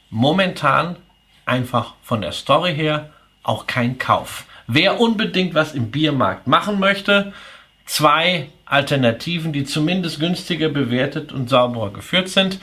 momentan 0.10 0.98
einfach 1.46 1.94
von 2.04 2.20
der 2.20 2.34
Story 2.34 2.76
her 2.76 3.12
auch 3.44 3.68
kein 3.68 3.98
Kauf. 3.98 4.46
Wer 4.68 5.00
unbedingt 5.00 5.54
was 5.54 5.74
im 5.74 5.90
Biermarkt 5.90 6.48
machen 6.48 6.80
möchte, 6.80 7.32
zwei 7.86 8.50
Alternativen, 8.66 9.54
die 9.54 9.64
zumindest 9.64 10.20
günstiger 10.20 10.68
bewertet 10.68 11.32
und 11.32 11.50
sauberer 11.50 11.94
geführt 11.94 12.28
sind. 12.28 12.60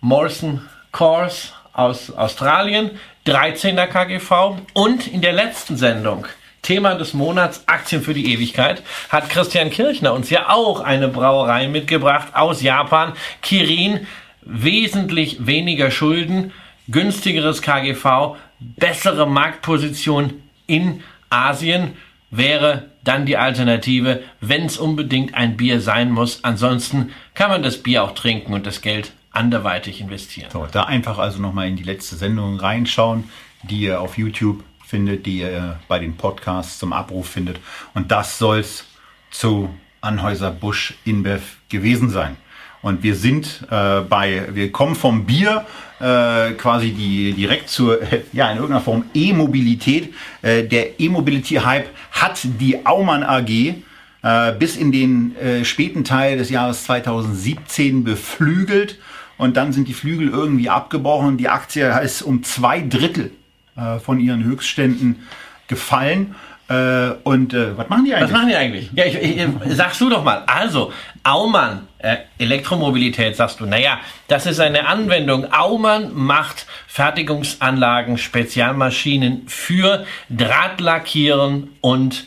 Morrison 0.00 0.62
Course 0.92 1.52
aus 1.78 2.10
Australien, 2.10 2.90
13er 3.26 3.86
KGV 3.86 4.58
und 4.74 5.06
in 5.06 5.20
der 5.20 5.32
letzten 5.32 5.76
Sendung 5.76 6.26
Thema 6.62 6.94
des 6.96 7.14
Monats 7.14 7.62
Aktien 7.66 8.02
für 8.02 8.14
die 8.14 8.32
Ewigkeit 8.32 8.82
hat 9.08 9.30
Christian 9.30 9.70
Kirchner 9.70 10.12
uns 10.12 10.28
ja 10.28 10.48
auch 10.50 10.80
eine 10.80 11.08
Brauerei 11.08 11.68
mitgebracht 11.68 12.34
aus 12.34 12.62
Japan, 12.62 13.12
Kirin, 13.42 14.06
wesentlich 14.42 15.46
weniger 15.46 15.90
Schulden, 15.90 16.52
günstigeres 16.88 17.62
KGV, 17.62 18.36
bessere 18.58 19.26
Marktposition 19.28 20.42
in 20.66 21.02
Asien 21.30 21.96
wäre 22.30 22.90
dann 23.04 23.24
die 23.24 23.36
Alternative, 23.36 24.22
wenn 24.40 24.66
es 24.66 24.78
unbedingt 24.78 25.34
ein 25.34 25.56
Bier 25.56 25.80
sein 25.80 26.10
muss. 26.10 26.44
Ansonsten 26.44 27.12
kann 27.34 27.50
man 27.50 27.62
das 27.62 27.78
Bier 27.78 28.02
auch 28.02 28.12
trinken 28.12 28.52
und 28.52 28.66
das 28.66 28.82
Geld 28.82 29.12
anderweitig 29.38 30.00
investieren. 30.00 30.50
So, 30.52 30.66
da 30.70 30.82
einfach 30.82 31.18
also 31.18 31.40
nochmal 31.40 31.68
in 31.68 31.76
die 31.76 31.84
letzte 31.84 32.16
Sendung 32.16 32.58
reinschauen, 32.58 33.24
die 33.62 33.82
ihr 33.82 34.00
auf 34.00 34.18
YouTube 34.18 34.64
findet, 34.84 35.26
die 35.26 35.38
ihr 35.38 35.78
bei 35.86 36.00
den 36.00 36.16
Podcasts 36.16 36.78
zum 36.78 36.92
Abruf 36.92 37.28
findet. 37.28 37.60
Und 37.94 38.10
das 38.10 38.38
soll's 38.38 38.84
zu 39.30 39.70
Anhäuser 40.00 40.50
Busch 40.50 40.94
InBev 41.04 41.42
gewesen 41.68 42.10
sein. 42.10 42.36
Und 42.82 43.02
wir 43.02 43.14
sind 43.14 43.66
äh, 43.70 44.00
bei, 44.00 44.48
wir 44.52 44.72
kommen 44.72 44.94
vom 44.94 45.24
Bier 45.24 45.66
äh, 46.00 46.52
quasi 46.52 46.92
die, 46.92 47.32
direkt 47.32 47.68
zur, 47.68 48.00
ja, 48.32 48.50
in 48.50 48.56
irgendeiner 48.56 48.80
Form 48.80 49.04
E-Mobilität. 49.14 50.14
Äh, 50.42 50.64
der 50.64 51.00
E-Mobility-Hype 51.00 51.88
hat 52.12 52.40
die 52.44 52.86
Aumann 52.86 53.22
AG 53.22 53.74
äh, 54.22 54.52
bis 54.58 54.76
in 54.76 54.92
den 54.92 55.36
äh, 55.36 55.64
späten 55.64 56.04
Teil 56.04 56.38
des 56.38 56.50
Jahres 56.50 56.84
2017 56.84 58.04
beflügelt. 58.04 58.98
Und 59.38 59.56
dann 59.56 59.72
sind 59.72 59.88
die 59.88 59.94
Flügel 59.94 60.28
irgendwie 60.28 60.68
abgebrochen. 60.68 61.38
Die 61.38 61.48
Aktie 61.48 61.88
ist 62.02 62.22
um 62.22 62.42
zwei 62.42 62.80
Drittel 62.80 63.30
äh, 63.76 63.98
von 63.98 64.20
ihren 64.20 64.44
Höchstständen 64.44 65.20
gefallen. 65.68 66.34
Äh, 66.68 67.12
und 67.22 67.54
äh, 67.54 67.78
was 67.78 67.88
machen 67.88 68.04
die 68.04 68.14
eigentlich? 68.14 68.30
Was 68.30 68.36
machen 68.36 68.48
die 68.48 68.56
eigentlich? 68.56 68.90
Ja, 68.92 69.06
ich, 69.06 69.14
ich, 69.16 69.76
sagst 69.76 70.00
du 70.00 70.10
doch 70.10 70.22
mal. 70.22 70.42
Also, 70.46 70.92
Aumann, 71.22 71.86
äh, 71.98 72.16
Elektromobilität, 72.38 73.36
sagst 73.36 73.60
du. 73.60 73.66
Naja, 73.66 73.98
das 74.26 74.44
ist 74.44 74.60
eine 74.60 74.86
Anwendung. 74.86 75.50
Aumann 75.52 76.12
macht 76.14 76.66
Fertigungsanlagen, 76.86 78.18
Spezialmaschinen 78.18 79.48
für 79.48 80.04
Drahtlackieren 80.28 81.70
und 81.80 82.26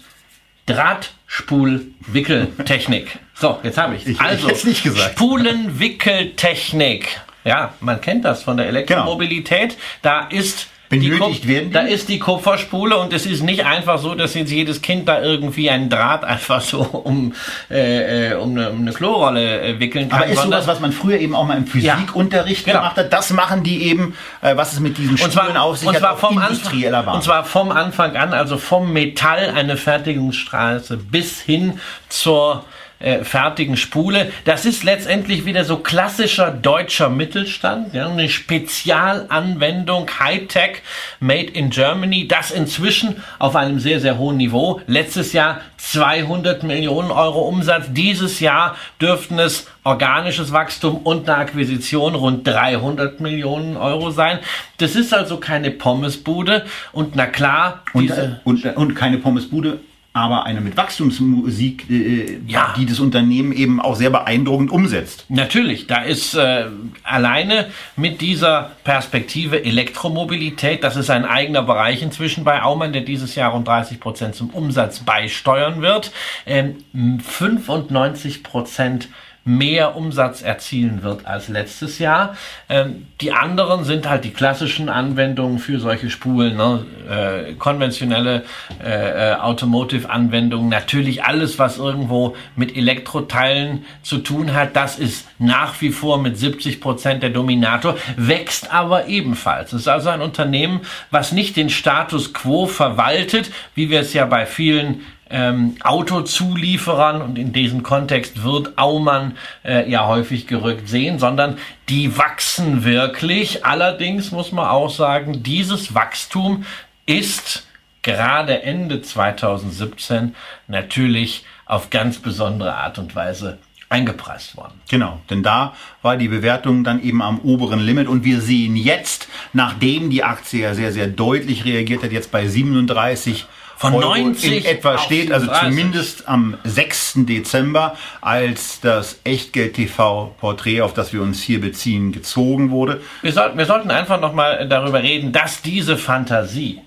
Drahtspulwickeltechnik. 1.32 3.18
So, 3.34 3.60
jetzt 3.64 3.78
habe 3.78 3.96
ich. 3.96 4.02
Ich- 4.06 4.16
ich 4.16 4.22
Also, 4.22 4.50
hätt's 4.50 4.66
nicht 4.66 4.84
gesagt. 4.84 5.12
Spulenwickeltechnik. 5.12 7.22
Ja, 7.44 7.74
man 7.80 8.00
kennt 8.02 8.24
das 8.26 8.44
von 8.44 8.58
der 8.58 8.68
Elektromobilität. 8.68 9.76
Da 10.04 10.28
ist 10.28 10.68
Benötigt 10.92 11.48
werden 11.48 11.70
die? 11.70 11.74
Da 11.74 11.82
ist 11.82 12.10
die 12.10 12.20
Kupferspule 12.20 12.98
und 12.98 13.14
es 13.14 13.26
ist 13.26 13.42
nicht 13.42 13.66
einfach 13.66 13.98
so, 13.98 14.14
dass 14.14 14.34
jetzt 14.34 14.52
jedes 14.52 14.82
Kind 14.82 15.08
da 15.08 15.22
irgendwie 15.22 15.70
einen 15.70 15.90
Draht 15.90 16.24
einfach 16.26 16.62
so 16.62 16.82
um, 16.82 17.34
äh, 17.70 18.32
äh, 18.32 18.34
um, 18.36 18.52
eine, 18.52 18.70
um 18.70 18.82
eine 18.82 18.92
Klorolle 18.92 19.62
äh, 19.62 19.80
wickeln 19.80 20.10
kann. 20.10 20.24
Aber 20.24 20.32
ist 20.32 20.42
sowas, 20.42 20.68
was 20.68 20.80
man 20.82 20.92
früher 20.92 21.18
eben 21.18 21.34
auch 21.34 21.46
mal 21.48 21.58
im 21.58 21.66
Physikunterricht 21.66 22.66
Genau. 22.66 22.80
gemacht 22.80 22.98
hat, 22.98 23.14
das 23.14 23.32
machen 23.32 23.64
die 23.64 23.84
eben, 23.88 24.16
äh, 24.42 24.56
was 24.56 24.74
es 24.74 24.80
mit 24.80 24.98
diesen 24.98 25.12
und 25.12 25.18
Spulen 25.18 25.32
zwar, 25.32 25.64
auf 25.64 25.78
sich 25.78 25.88
und 25.88 25.96
hat, 25.96 26.02
zwar 26.02 26.14
auf 26.14 26.20
vom 26.20 26.42
industrieller 26.42 27.00
Anfang, 27.00 27.16
und 27.16 27.24
zwar 27.24 27.44
vom 27.46 27.72
Anfang 27.72 28.18
an, 28.18 28.34
also 28.34 28.58
vom 28.58 28.92
Metall 28.92 29.54
eine 29.56 29.78
Fertigungsstraße 29.78 30.98
bis 30.98 31.40
hin 31.42 31.80
zur 32.10 32.66
äh, 33.02 33.24
fertigen 33.24 33.78
Spule. 33.78 34.32
Das 34.46 34.66
ist 34.66 34.84
letztendlich 34.84 35.46
wieder 35.46 35.66
so 35.66 35.78
klassischer 35.78 36.52
deutscher 36.52 37.10
Mittelstand, 37.10 37.94
ja, 37.94 38.08
eine 38.08 38.30
Spezialanwendung, 38.30 40.08
Hightech, 40.20 40.82
made 41.20 41.52
in 41.52 41.70
Germany, 41.70 42.28
das 42.28 42.52
inzwischen 42.52 43.22
auf 43.40 43.56
einem 43.56 43.80
sehr, 43.80 44.00
sehr 44.00 44.18
hohen 44.18 44.38
Niveau. 44.38 44.82
Letztes 44.88 45.34
Jahr 45.34 45.62
200 45.78 46.64
Millionen 46.64 47.12
Euro 47.12 47.42
Umsatz. 47.42 47.88
Dieses 47.90 48.40
Jahr 48.40 48.76
dürften 49.02 49.40
es 49.40 49.68
organisches 49.84 50.52
Wachstum 50.52 50.98
und 50.98 51.28
eine 51.28 51.40
Akquisition 51.40 52.16
rund 52.16 52.48
300 52.48 53.20
Millionen 53.20 53.78
Euro 53.78 54.12
sein. 54.12 54.40
Das 54.78 54.96
ist 54.96 55.14
also 55.14 55.38
keine 55.38 55.72
Pommesbude 55.72 56.66
und 56.92 57.16
na 57.16 57.26
klar, 57.26 57.84
und, 57.94 58.04
diese, 58.04 58.42
und, 58.44 58.64
und 58.78 58.96
keine 58.96 59.18
Pommesbude, 59.18 59.80
aber 60.14 60.46
eine 60.46 60.60
mit 60.60 60.76
Wachstumsmusik, 60.76 61.90
äh, 61.90 62.40
Ja. 62.46 62.74
die 62.78 62.86
das 62.86 63.00
Unternehmen 63.00 63.54
eben 63.54 63.80
auch 63.80 63.96
sehr 63.96 64.10
beeindruckend 64.10 64.70
umsetzt. 64.70 65.26
Natürlich, 65.30 65.88
da 65.88 66.02
ist 66.02 66.34
äh, 66.36 66.66
alleine 67.04 67.68
mit 67.96 68.20
dieser 68.20 68.72
Perspektive 68.84 69.64
Elektromobilität, 69.64 70.84
das 70.84 70.98
ist 70.98 71.10
ein 71.10 71.24
eigener 71.26 71.62
Bereich 71.64 72.02
inzwischen 72.02 72.44
bei 72.44 72.62
Aumann, 72.62 72.92
der 72.92 73.04
dieses 73.04 73.36
Jahr 73.36 73.52
rund 73.52 73.68
30 73.68 74.00
Prozent 74.02 74.36
zum 74.36 74.50
Umsatz 74.50 75.00
beisteuern 75.00 75.82
wird, 75.82 76.12
ähm, 76.46 76.76
95 77.22 78.44
Prozent 78.44 79.08
mehr 79.44 79.96
Umsatz 79.96 80.44
erzielen 80.44 81.02
wird 81.02 81.26
als 81.26 81.48
letztes 81.48 81.98
Jahr. 81.98 82.36
Ähm, 82.70 83.08
die 83.22 83.32
anderen 83.32 83.86
sind 83.86 84.08
halt 84.08 84.24
die 84.24 84.32
klassischen 84.32 84.88
Anwendungen 84.88 85.58
für 85.58 85.80
solche 85.80 86.12
Spulen, 86.12 86.58
ne? 86.58 86.86
äh, 87.10 87.54
konventionelle 87.54 88.44
äh, 88.84 89.32
äh, 89.32 89.36
Automotive-Anwendungen, 89.36 90.70
natürlich 90.70 91.24
alles, 91.24 91.58
was 91.58 91.80
irgendwo 91.80 92.36
mit 92.56 92.76
Elektroteilen 92.76 93.86
zu 94.04 94.20
tun 94.20 94.54
hat, 94.54 94.76
das 94.76 95.00
ist 95.00 95.28
nach 95.40 95.82
wie 95.82 95.90
vor 95.90 96.22
mit 96.22 96.38
70 96.38 96.80
Prozent 96.80 97.24
der 97.24 97.32
Dominator, 97.32 97.98
wächst 98.18 98.72
aber 98.72 99.08
ebenfalls. 99.08 99.74
Es 99.74 99.82
ist 99.82 99.88
also 99.88 100.10
ein 100.10 100.22
Unternehmen, 100.22 100.82
was 101.10 101.32
nicht 101.32 101.56
den 101.58 101.70
Status 101.70 102.34
quo 102.34 102.68
verwaltet, 102.68 103.52
wie 103.74 103.90
wir 103.90 104.02
es 104.02 104.14
ja 104.14 104.26
bei 104.26 104.46
vielen 104.46 105.02
ähm, 105.32 105.78
Autozulieferern 105.82 107.22
und 107.22 107.38
in 107.38 107.54
diesem 107.54 107.84
Kontext 107.84 108.44
wird 108.44 108.78
Aumann 108.78 109.38
äh, 109.64 109.90
ja 109.90 110.08
häufig 110.08 110.48
gerückt 110.48 110.88
sehen, 110.90 111.20
sondern 111.20 111.58
die 111.90 112.18
wachsen 112.18 112.84
wirklich. 112.84 113.66
Allerdings 113.66 114.32
muss 114.32 114.52
man 114.52 114.68
auch 114.68 114.90
sagen, 114.90 115.44
dieses 115.44 115.96
Wachstum 115.96 116.66
ist 117.06 117.68
gerade 118.02 118.64
Ende 118.64 119.02
2017 119.02 120.36
natürlich 120.68 121.46
auf 121.66 121.90
ganz 121.90 122.20
besondere 122.20 122.76
Art 122.76 123.00
und 123.00 123.16
Weise 123.16 123.60
eingepreist 123.92 124.56
worden. 124.56 124.74
Genau, 124.90 125.20
denn 125.30 125.44
da 125.44 125.74
war 126.02 126.16
die 126.16 126.30
Bewertung 126.30 126.84
dann 126.84 127.04
eben 127.04 127.22
am 127.22 127.40
oberen 127.40 127.80
Limit 127.80 128.08
und 128.08 128.24
wir 128.24 128.40
sehen 128.40 128.76
jetzt, 128.78 129.28
nachdem 129.52 130.10
die 130.10 130.24
Aktie 130.24 130.62
ja 130.62 130.74
sehr, 130.74 130.94
sehr 130.94 131.08
deutlich 131.08 131.66
reagiert 131.66 132.02
hat, 132.02 132.12
jetzt 132.12 132.32
bei 132.32 132.48
37 132.48 133.46
Von 133.82 133.96
Euro 133.96 134.16
90 134.16 134.58
in 134.58 134.66
etwa 134.66 135.00
steht, 135.00 135.32
also 135.32 135.48
37. 135.48 135.70
zumindest 135.76 136.28
am 136.28 136.56
6. 136.64 137.14
Dezember, 137.26 137.98
als 138.22 138.80
das 138.80 139.20
Echtgeld-TV-Porträt, 139.24 140.82
auf 140.82 140.94
das 140.94 141.14
wir 141.14 141.22
uns 141.24 141.42
hier 141.42 141.60
beziehen, 141.60 142.12
gezogen 142.12 142.70
wurde. 142.70 143.02
Wir, 143.24 143.34
sollten 143.34 143.58
wir 143.58 143.66
sollten 143.66 143.90
einfach 143.90 144.22
nochmal 144.22 144.68
darüber 144.68 145.02
reden, 145.02 145.32
dass 145.32 145.64
diese 145.64 145.98
Fantasie 145.98 146.80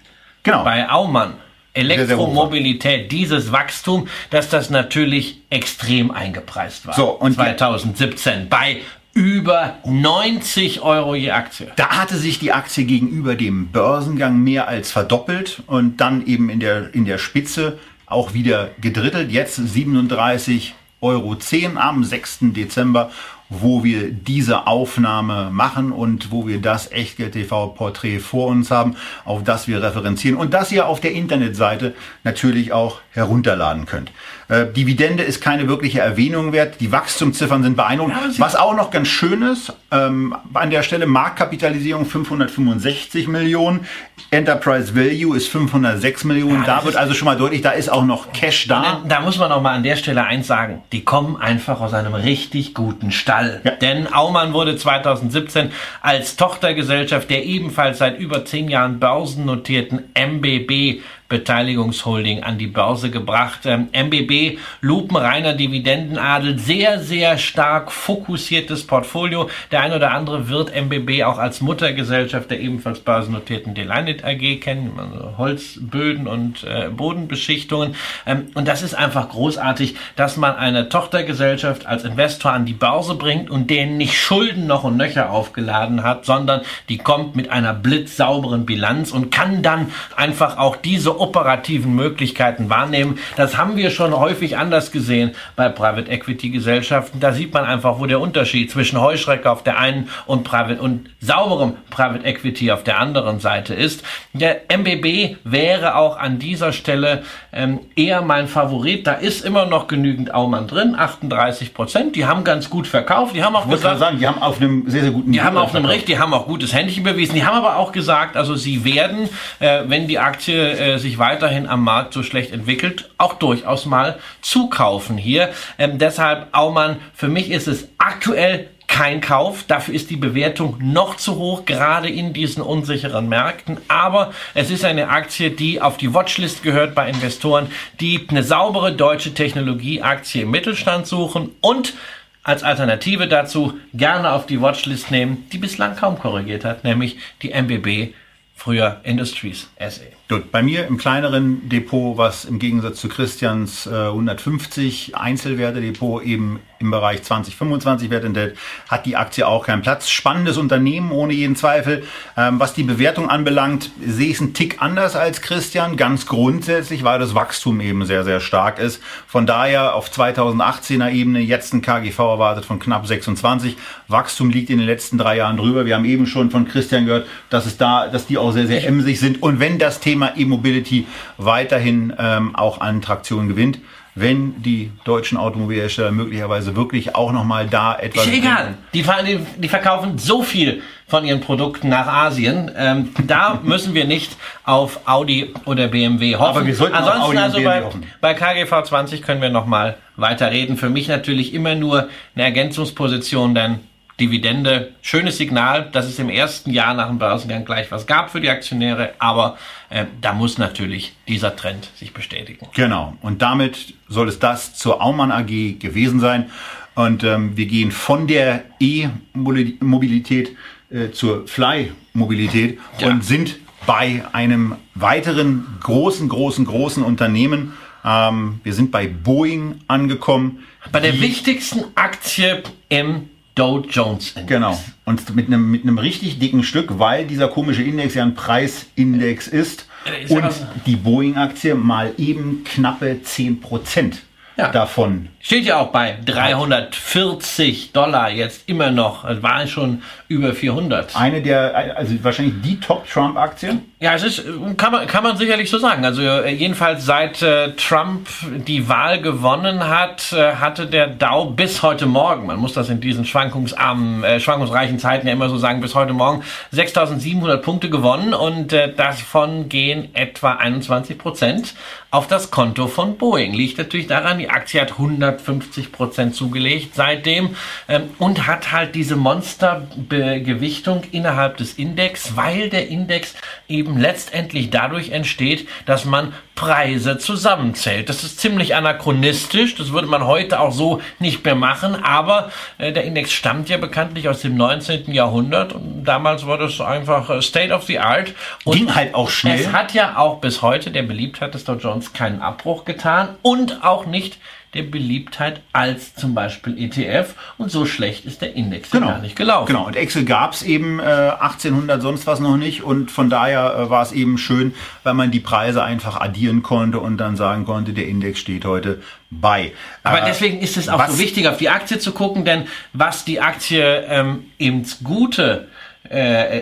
Genau. 0.45 0.63
bei 0.63 0.89
Aumann. 0.89 1.35
Elektromobilität, 1.73 3.11
dieses 3.11 3.51
Wachstum, 3.51 4.07
dass 4.31 4.49
das 4.49 4.71
natürlich 4.71 5.39
extrem 5.51 6.13
eingepreist 6.13 6.87
war. 6.87 6.95
So, 6.95 7.11
und 7.11 7.35
2017 7.35 8.49
bei 8.49 8.83
über 9.14 9.76
90 9.85 10.83
Euro 10.83 11.14
je 11.14 11.30
Aktie. 11.30 11.68
Da 11.76 11.88
hatte 11.90 12.16
sich 12.16 12.40
die 12.40 12.52
Aktie 12.52 12.85
gegenüber 12.85 13.37
dem 13.37 13.68
Börsengang 13.68 14.38
mehr 14.38 14.66
als 14.66 14.90
verdoppelt 14.90 15.62
und 15.66 16.00
dann 16.00 16.26
eben 16.26 16.50
in 16.50 16.59
der, 16.59 16.92
in 16.94 17.04
der 17.04 17.18
Spitze 17.18 17.78
auch 18.06 18.35
wieder 18.35 18.71
gedrittelt. 18.80 19.30
Jetzt 19.30 19.59
37,10 19.61 20.73
Euro 21.00 21.37
am 21.76 22.02
6. 22.02 22.38
Dezember, 22.52 23.12
wo 23.50 23.85
wir 23.85 24.11
diese 24.11 24.66
Aufnahme 24.66 25.50
machen 25.52 25.92
und 25.92 26.33
wo 26.33 26.49
wir 26.49 26.61
das 26.61 26.90
Echtgeld-TV-Porträt 26.90 28.18
vor 28.18 28.49
uns 28.49 28.73
haben, 28.73 28.97
auf 29.25 29.44
das 29.44 29.68
wir 29.68 29.80
referenzieren 29.80 30.37
und 30.37 30.54
das 30.54 30.73
ihr 30.73 30.87
auf 30.87 31.00
der 31.00 31.12
Internetseite 31.12 31.94
natürlich 32.25 32.73
auch 32.73 33.00
herunterladen 33.12 33.87
könnt. 33.87 34.11
Äh, 34.49 34.67
Dividende 34.67 35.23
ist 35.23 35.41
keine 35.41 35.69
wirkliche 35.69 36.01
Erwähnung 36.01 36.53
wert. 36.53 36.81
Die 36.81 36.93
Wachstumsziffern 36.93 37.63
sind 37.63 37.77
beeindruckend. 37.77 38.17
Ja, 38.17 38.45
Was 38.45 38.57
auch 38.57 38.75
noch 38.75 38.91
ganz 38.91 39.09
schön 39.09 39.43
ist, 39.43 39.73
ähm, 39.91 40.35
an 40.53 40.71
der 40.71 40.83
Stelle 40.83 41.07
Marktkapitalisierung 41.07 42.05
565 42.05 43.29
Millionen, 43.29 43.87
Enterprise 44.31 44.95
Value 44.95 45.37
ist 45.37 45.49
506 45.49 46.25
Millionen. 46.25 46.65
Ja, 46.65 46.79
da 46.79 46.85
wird 46.85 46.97
also 46.97 47.15
schon 47.15 47.27
mal 47.27 47.37
deutlich, 47.37 47.63
da 47.63 47.71
ist 47.71 47.91
auch 47.91 48.05
noch 48.05 48.33
Cash 48.33 48.67
da. 48.67 49.03
Da 49.07 49.21
muss 49.21 49.39
man 49.39 49.53
auch 49.53 49.63
mal 49.63 49.75
an 49.75 49.83
der 49.83 49.97
Stelle 49.97 50.25
eins 50.25 50.47
sagen. 50.47 50.83
Die 50.93 51.05
kommen 51.05 51.37
einfach 51.37 51.81
aus 51.81 51.95
einem 51.95 52.15
richtig 52.15 52.75
guten 52.75 53.13
Stall. 53.13 53.61
Ja. 53.65 53.73
Denn 53.73 54.13
Aumann 54.13 54.53
wurde 54.53 54.77
2017 54.77 55.71
als 56.03 56.37
Tochtergesellschaft 56.37 57.31
der 57.31 57.45
ebenfalls 57.45 57.99
seit 57.99 58.19
über 58.19 58.45
zehn 58.45 58.69
Jahren 58.69 58.99
börsennotierten 58.99 60.11
MBB 60.15 61.01
Beteiligungsholding 61.28 62.43
an 62.43 62.59
die 62.59 62.66
Börse 62.66 63.11
gebracht. 63.11 63.61
Ähm, 63.64 63.88
MBB, 63.93 64.59
lupenreiner 64.81 65.54
Dividendenadel, 65.54 66.59
sehr, 66.59 67.00
sehr 67.00 67.38
stark 67.38 67.90
fokussiertes 67.90 68.87
Portfolio. 68.87 69.49
Der 69.73 69.81
ein 69.81 69.93
oder 69.93 70.12
andere 70.12 70.49
wird 70.49 70.75
MBB 70.75 71.25
auch 71.25 71.38
als 71.38 71.61
Muttergesellschaft 71.61 72.50
der 72.50 72.61
ebenfalls 72.61 73.00
börsennotierten 73.00 73.75
Delignit 73.75 74.23
AG 74.23 74.61
kennen, 74.61 74.93
also 74.99 75.38
Holzböden 75.38 76.26
und 76.26 76.64
äh, 76.64 76.90
Bodenbeschichtungen. 76.90 77.95
Ähm, 78.26 78.49
und 78.54 78.69
das 78.69 78.83
ist 78.83 78.95
einfach 78.95 79.31
großartig, 79.31 79.97
dass 80.16 80.37
man 80.37 80.57
eine 80.57 80.90
Tochtergesellschaft 80.90 81.87
als 81.87 82.04
Investor 82.04 82.52
an 82.52 82.66
die 82.66 82.75
Börse 82.75 83.14
bringt 83.14 83.50
und 83.50 83.71
der 83.71 83.87
nicht 83.87 84.14
Schulden 84.14 84.66
noch 84.66 84.85
und 84.85 84.99
nöcher 84.99 85.31
aufgeladen 85.31 86.02
hat, 86.02 86.26
sondern 86.26 86.61
die 86.88 86.99
kommt 86.99 87.35
mit 87.35 87.50
einer 87.50 87.73
blitzsauberen 87.73 88.66
Bilanz 88.66 89.11
und 89.11 89.31
kann 89.31 89.62
dann 89.62 89.90
einfach 90.16 90.59
auch 90.59 90.76
diese 90.76 91.13
operativen 91.18 91.94
Möglichkeiten 91.94 92.71
wahrnehmen. 92.71 93.18
Das 93.37 93.56
haben 93.56 93.76
wir 93.76 93.90
schon 93.90 94.16
häufig 94.16 94.56
anders 94.56 94.92
gesehen 94.92 95.33
bei 95.56 95.68
Private 95.68 96.11
Equity 96.11 96.50
Gesellschaften. 96.50 97.21
Da 97.21 97.33
sieht 97.33 97.52
man 97.52 97.64
einfach, 97.64 97.99
wo 97.99 98.06
der 98.06 98.21
Unterschied 98.21 98.71
zwischen 98.71 99.00
Heuschrecke 99.00 99.50
auf 99.50 99.62
der 99.62 99.78
einen 99.78 100.09
und 100.26 100.44
Private 100.44 100.80
und 100.80 101.11
sauberem 101.21 101.75
Private 101.90 102.25
Equity 102.25 102.71
auf 102.71 102.85
der 102.85 102.99
anderen 102.99 103.40
Seite 103.40 103.75
ist. 103.75 104.04
Der 104.33 104.62
MBB 104.68 105.37
wäre 105.44 105.97
auch 105.97 106.18
an 106.18 106.38
dieser 106.38 106.73
Stelle 106.73 107.23
ähm, 107.52 107.80
eher 107.97 108.23
mein 108.23 108.49
Favorit. 108.49 109.06
Da 109.06 109.12
ist 109.12 109.44
immer 109.44 109.66
noch 109.66 109.88
genügend 109.88 110.35
Aumann 110.35 110.66
drin, 110.66 110.94
38 110.97 111.75
Prozent. 111.75 112.16
Die 112.16 112.26
haben 112.26 112.44
ganz 112.44 112.71
gut 112.71 112.87
verkauft. 112.87 113.35
Die 113.35 113.42
haben 113.42 113.56
auch 113.56 113.66
ich 113.66 113.73
gesagt, 113.73 113.99
sagen, 113.99 114.18
die 114.18 114.26
haben 114.26 114.42
auf 114.42 114.61
einem 114.61 114.88
sehr, 114.88 115.02
sehr 115.02 115.11
guten 115.11 115.33
Die 115.33 115.42
haben 115.42 115.56
auf 115.56 115.75
einem 115.75 115.85
Recht, 115.85 116.09
die 116.09 116.18
haben 116.18 116.35
auch 116.35 116.47
gutes 116.47 116.73
Händchen 116.73 117.04
bewiesen. 117.04 117.35
Die 117.35 117.44
haben 117.44 117.56
aber 117.56 117.76
auch 117.76 117.92
gesagt, 117.92 118.37
also 118.37 118.54
sie 118.54 118.85
werden, 118.85 119.28
äh, 119.61 119.83
wenn 119.87 120.09
die 120.09 120.18
Aktie 120.18 120.73
äh, 120.73 120.99
sich 121.05 121.19
weiterhin 121.19 121.69
am 121.69 121.85
Markt 121.85 122.13
so 122.13 122.23
schlecht 122.23 122.53
entwickelt, 122.53 123.11
auch 123.19 123.35
durchaus 123.35 123.87
mal 123.87 124.19
zukaufen 124.41 125.17
hier. 125.17 125.51
Ähm, 125.79 125.99
deshalb, 125.99 126.49
Aumann, 126.53 126.97
für 127.15 127.29
mich 127.29 127.51
ist 127.51 127.69
es 127.69 127.89
aktuell 127.99 128.69
kein 128.89 129.21
Kauf. 129.21 129.65
Dafür 129.67 129.95
ist 129.95 130.11
die 130.11 130.17
Bewertung 130.17 130.79
noch 130.81 131.17
zu 131.17 131.37
hoch, 131.37 131.65
gerade 131.65 132.09
in 132.09 132.33
diesen 132.33 132.63
unsicheren 132.63 133.29
Märkten. 133.29 133.79
Aber 133.89 134.33
es 134.55 134.71
ist 134.71 134.85
eine 134.85 135.09
Aktie, 135.09 135.51
die 135.51 135.81
auf 135.81 135.97
die 135.97 136.15
Watchlist 136.15 136.63
gehört 136.63 136.95
bei 136.95 137.09
Investoren, 137.09 137.69
die 138.01 138.27
eine 138.29 138.43
saubere 138.43 138.93
deutsche 138.93 139.35
Technologieaktie 139.35 140.43
im 140.43 140.51
Mittelstand 140.51 141.07
suchen 141.07 141.51
und 141.61 141.95
als 142.43 142.63
Alternative 142.63 143.27
dazu 143.27 143.79
gerne 143.95 144.33
auf 144.33 144.47
die 144.47 144.61
Watchlist 144.61 145.11
nehmen, 145.11 145.49
die 145.53 145.59
bislang 145.59 145.97
kaum 145.97 146.19
korrigiert 146.19 146.65
hat, 146.65 146.85
nämlich 146.85 147.17
die 147.43 147.51
MBB, 147.51 148.15
früher 148.55 149.01
Industries 149.03 149.69
SE. 149.79 150.07
Gut, 150.26 150.50
bei 150.50 150.62
mir 150.62 150.87
im 150.87 150.97
kleineren 150.97 151.69
Depot, 151.69 152.16
was 152.16 152.47
im 152.47 152.59
Gegensatz 152.59 152.99
zu 152.99 153.11
Christians 153.11 153.87
äh, 153.87 153.90
150 153.90 155.14
Einzelwerte-Depot 155.14 156.23
eben 156.23 156.61
im 156.78 156.90
Bereich 156.90 157.23
2025 157.23 158.09
Wert 158.09 158.25
enthält, 158.25 158.57
hat 158.88 159.04
die 159.04 159.16
Aktie 159.16 159.47
auch 159.47 159.66
keinen 159.66 159.83
Platz. 159.83 160.09
Spannendes 160.09 160.57
Unternehmen, 160.57 161.12
ohne 161.12 161.35
jeden 161.35 161.57
Zweifel. 161.57 162.04
Ähm, 162.38 162.59
was 162.59 162.73
die 162.73 162.85
Bewertung 162.85 163.28
anbelangt, 163.28 163.90
sehe 164.02 164.28
ich 164.28 164.37
es 164.37 164.40
einen 164.40 164.54
Tick 164.54 164.81
anders 164.81 165.14
als 165.14 165.43
Christian. 165.43 165.99
Ganz 165.99 166.25
grundsätzlich, 166.25 167.04
weil 167.04 167.19
das 167.19 167.35
Wachstum 167.35 167.83
eben 167.83 168.07
sehr, 168.07 168.25
sehr 168.25 168.40
stark 168.40 168.78
ist. 168.78 169.02
Von 169.26 169.47
daher 169.47 169.95
auf 169.95 170.11
2018er 170.11 171.11
Ebene 171.11 171.40
jetzt 171.40 171.75
ein 171.75 171.83
KGV 171.83 172.19
erwartet 172.19 172.64
von 172.64 172.78
knapp 172.78 173.07
26. 173.07 173.76
Wachstum 174.09 174.49
liegt 174.49 174.71
in 174.71 174.78
den 174.78 174.87
letzten 174.87 175.19
drei 175.19 175.37
Jahren 175.37 175.59
drüber. 175.59 175.85
Wir 175.85 175.97
haben 175.97 176.07
eben 176.07 176.26
schon 176.26 176.50
von 176.50 176.66
Christian 176.66 177.04
gehört, 177.04 177.26
dass 177.50 177.66
es 177.66 177.76
da, 177.76 178.09
dass 178.09 178.26
die 178.26 178.38
auch 178.38 178.52
sehr, 178.52 178.66
sehr 178.66 178.87
emsig 178.87 179.21
sind. 179.21 179.43
Und 179.43 179.61
wenn 179.61 179.78
das 179.78 180.00
Thema 180.00 180.13
E-Mobility 180.14 181.06
weiterhin 181.38 182.12
ähm, 182.18 182.54
auch 182.54 182.80
an 182.80 183.02
Traktion 183.02 183.49
gewinnt, 183.49 183.78
wenn 184.14 184.62
die 184.62 184.92
deutschen 185.04 185.37
Automobilhersteller 185.38 186.12
möglicherweise 186.12 186.76
wirklich 186.76 187.14
auch 187.16 187.33
nochmal 187.33 187.66
da 187.66 187.97
etwas. 187.97 188.26
Ist 188.26 188.33
egal. 188.33 188.75
Die, 188.92 189.02
die, 189.02 189.38
die, 189.59 189.68
verkaufen 189.68 190.18
so 190.18 190.42
viel 190.42 190.83
von 191.09 191.25
ihren 191.25 191.40
Produkten 191.40 191.88
nach 191.88 192.06
Asien. 192.06 192.71
Ähm, 192.76 193.11
da 193.26 193.61
müssen 193.64 193.94
wir 193.94 194.04
nicht 194.04 194.37
auf 194.64 195.00
Audi 195.06 195.52
oder 195.64 195.88
BMW 195.88 196.37
hoffen. 196.37 196.56
Aber 196.56 196.66
wir 196.66 196.75
sollten 196.75 196.94
Ansonsten 196.94 197.23
auf 197.23 197.28
Audi 197.28 197.38
also 197.38 197.59
und 197.59 197.64
bei, 197.64 197.80
BMW 197.80 197.87
hoffen. 197.87 198.06
bei 198.21 198.35
KGV 198.35 198.88
20 198.88 199.23
können 199.23 199.42
wir 199.42 199.50
nochmal 199.50 199.97
weiter 200.16 200.50
reden. 200.50 200.76
Für 200.76 200.90
mich 200.90 201.09
natürlich 201.09 201.52
immer 201.52 201.75
nur 201.75 202.09
eine 202.37 202.44
Ergänzungsposition, 202.44 203.54
denn 203.54 203.80
Dividende, 204.21 204.92
schönes 205.02 205.38
Signal, 205.38 205.90
dass 205.90 206.06
es 206.06 206.21
im 206.21 206.28
ersten 206.28 206.71
Jahr 206.71 206.94
nach 206.94 207.09
dem 207.09 207.18
Börsengang 207.18 207.64
gleich 207.64 207.90
was 207.90 208.06
gab 208.06 208.30
für 208.30 208.40
die 208.40 208.49
Aktionäre, 208.49 209.14
aber 209.18 209.59
äh, 209.90 210.04
da 210.21 210.33
muss 210.33 210.56
natürlich 210.56 211.14
dieser 211.26 211.56
Trend 211.56 211.90
sich 211.97 212.12
bestätigen. 212.14 212.68
Genau, 212.75 213.16
und 213.23 213.42
damit 213.42 213.94
soll 214.09 214.28
es 214.28 214.38
das 214.38 214.75
zur 214.76 215.02
Aumann 215.02 215.33
AG 215.33 215.78
gewesen 215.80 216.21
sein. 216.21 216.50
Und 216.94 217.25
ähm, 217.25 217.56
wir 217.56 217.66
gehen 217.66 217.90
von 217.90 218.28
der 218.28 218.62
E-Mobilität 218.78 220.56
äh, 220.90 221.11
zur 221.11 221.49
Fly-Mobilität 221.49 222.78
Ja. 222.99 223.09
und 223.09 223.25
sind 223.25 223.56
bei 223.87 224.23
einem 224.33 224.76
weiteren 224.94 225.66
großen, 225.80 226.28
großen, 226.28 226.64
großen 226.64 227.02
Unternehmen. 227.02 227.73
Ähm, 228.04 228.61
wir 228.62 228.75
sind 228.75 228.92
bei 228.92 229.09
Boeing 229.09 229.80
angekommen. 229.88 230.61
Bei 230.92 231.00
der 231.00 231.20
wichtigsten 231.20 231.85
Aktie 231.96 232.62
im 232.88 233.29
Dow 233.55 233.79
Jones 233.88 234.31
Index. 234.31 234.47
Genau. 234.49 234.81
Und 235.05 235.35
mit 235.37 235.47
einem, 235.47 235.71
mit 235.71 235.83
einem 235.83 235.99
richtig 235.99 236.38
dicken 236.38 236.62
Stück, 236.64 236.99
weil 236.99 237.27
dieser 237.27 237.49
komische 237.49 237.83
Index 237.83 238.14
ja 238.14 238.23
ein 238.25 238.35
Preisindex 238.35 239.47
ist. 239.49 239.87
Ist 240.23 240.31
ja 240.31 240.37
Und 240.37 240.53
die 240.87 240.97
Boeing-Aktie 240.97 241.75
mal 241.75 242.12
eben 242.19 242.62
knappe 242.64 243.21
10% 243.25 244.17
Ja. 244.57 244.69
davon. 244.71 245.29
Steht 245.40 245.64
ja 245.64 245.81
auch 245.81 245.88
bei 245.93 246.17
340 246.25 247.93
Dollar 247.93 248.31
jetzt 248.31 248.69
immer 248.69 248.90
noch. 248.90 249.25
Es 249.25 249.43
war 249.43 249.67
schon 249.67 250.03
über 250.29 250.53
400. 250.53 251.17
Eine 251.17 251.43
der, 251.43 251.97
also 251.97 252.14
wahrscheinlich 252.23 252.55
die 252.62 252.79
Top-Trump-Aktie. 252.81 253.79
Ja, 254.05 254.12
es 254.17 254.23
ist, 254.23 254.45
kann 254.77 254.93
man, 254.93 255.07
kann 255.07 255.23
man 255.23 255.38
sicherlich 255.38 255.71
so 255.71 255.79
sagen. 255.79 256.05
Also 256.05 256.21
äh, 256.21 256.51
jedenfalls 256.51 257.07
seit 257.07 257.40
äh, 257.40 257.73
Trump 257.73 258.29
die 258.67 258.87
Wahl 258.87 259.23
gewonnen 259.23 259.88
hat, 259.88 260.31
äh, 260.35 260.57
hatte 260.57 260.87
der 260.87 261.07
Dow 261.07 261.47
bis 261.47 261.83
heute 261.83 262.05
Morgen, 262.05 262.45
man 262.45 262.59
muss 262.59 262.75
das 262.75 262.90
in 262.90 263.01
diesen 263.01 263.25
schwankungsarmen, 263.25 264.23
äh, 264.23 264.40
schwankungsreichen 264.40 264.99
Zeiten 264.99 265.27
ja 265.27 265.33
immer 265.33 265.49
so 265.49 265.57
sagen, 265.57 265.81
bis 265.81 265.95
heute 265.95 266.12
Morgen 266.12 266.43
6.700 266.75 267.57
Punkte 267.57 267.88
gewonnen 267.88 268.35
und 268.35 268.75
äh, 268.75 268.93
davon 268.93 269.71
gehen 269.71 270.14
etwa 270.14 270.53
21 270.53 271.17
Prozent 271.17 271.73
auf 272.14 272.29
das 272.29 272.53
Konto 272.53 272.87
von 272.87 273.17
Boeing. 273.17 273.55
Liegt 273.55 273.77
natürlich 273.77 274.07
daran, 274.07 274.38
die 274.38 274.49
Aktie 274.49 274.81
hat 274.81 274.93
150 274.93 275.90
Prozent 275.90 276.37
zugelegt 276.37 276.95
seitdem 276.95 277.57
ähm, 277.88 278.11
und 278.19 278.47
hat 278.47 278.71
halt 278.71 278.95
diese 278.95 279.17
Monstergewichtung 279.17 281.03
innerhalb 281.11 281.57
des 281.57 281.73
Index, 281.73 282.37
weil 282.37 282.69
der 282.69 282.88
Index 282.88 283.35
eben 283.67 283.93
letztendlich 283.98 284.70
dadurch 284.70 285.11
entsteht, 285.11 285.68
dass 285.87 286.04
man 286.04 286.33
Preise 286.54 287.18
zusammenzählt. 287.18 288.09
Das 288.09 288.22
ist 288.22 288.38
ziemlich 288.38 288.76
anachronistisch, 288.76 289.74
das 289.74 289.92
würde 289.92 290.07
man 290.07 290.24
heute 290.24 290.61
auch 290.61 290.72
so 290.72 291.00
nicht 291.18 291.44
mehr 291.44 291.57
machen, 291.57 291.96
aber 291.96 292.52
äh, 292.78 292.92
der 292.92 293.04
Index 293.04 293.33
stammt 293.33 293.68
ja 293.68 293.76
bekanntlich 293.76 294.28
aus 294.28 294.40
dem 294.40 294.57
19. 294.57 295.12
Jahrhundert 295.12 295.72
und 295.72 296.04
damals 296.04 296.46
war 296.46 296.57
das 296.57 296.80
einfach 296.80 297.28
äh, 297.28 297.42
State 297.42 297.72
of 297.74 297.85
the 297.85 297.98
Art. 297.98 298.35
Und 298.64 298.76
Ging 298.76 298.94
halt 298.94 299.14
auch 299.14 299.30
schnell. 299.30 299.59
Es 299.59 299.72
hat 299.72 299.94
ja 299.94 300.16
auch 300.16 300.38
bis 300.40 300.62
heute 300.62 300.92
der 300.92 301.02
Beliebtheit 301.02 301.54
des 301.54 301.64
Dow 301.64 301.74
Jones 301.74 302.12
keinen 302.12 302.40
Abbruch 302.40 302.85
getan 302.85 303.30
und 303.42 303.83
auch 303.83 304.07
nicht 304.07 304.38
der 304.75 304.83
Beliebtheit 304.83 305.61
als 305.73 306.15
zum 306.15 306.35
Beispiel 306.35 306.77
ETF 306.79 307.35
und 307.59 307.71
so 307.71 307.87
schlecht 307.87 308.25
ist 308.25 308.43
der 308.43 308.55
Index 308.55 308.93
ja 308.93 309.01
gar 309.01 309.19
nicht 309.21 309.37
gelaufen. 309.37 309.67
Genau, 309.67 309.87
und 309.87 309.97
Excel 309.97 310.25
gab's 310.25 310.63
eben 310.63 310.99
äh, 310.99 311.03
1800 311.03 312.03
sonst 312.03 312.27
was 312.27 312.41
noch 312.41 312.57
nicht 312.57 312.83
und 312.83 313.11
von 313.11 313.31
daher 313.31 313.75
äh, 313.77 313.91
war 313.91 314.03
es 314.03 314.13
eben 314.13 314.39
schön, 314.39 314.75
weil 315.03 315.15
man 315.15 315.31
die 315.31 315.41
Preise 315.41 315.83
einfach 315.83 316.21
addieren 316.21 316.63
konnte 316.63 316.99
und 316.99 317.19
dann 317.19 317.37
sagen 317.37 317.65
konnte, 317.65 317.93
der 317.93 318.07
Index 318.07 318.41
steht 318.41 318.65
heute 318.65 319.03
bei. 319.31 319.73
Aber 320.03 320.23
Äh, 320.23 320.27
deswegen 320.27 320.59
ist 320.59 320.77
es 320.77 320.89
auch 320.89 321.07
so 321.09 321.19
wichtig, 321.19 321.49
auf 321.49 321.57
die 321.57 321.69
Aktie 321.69 321.99
zu 321.99 322.13
gucken, 322.13 322.45
denn 322.45 322.65
was 322.93 323.25
die 323.25 323.41
Aktie 323.41 324.05
ähm, 324.09 324.47
ins 324.59 325.03
Gute 325.03 325.69
äh, 325.69 325.84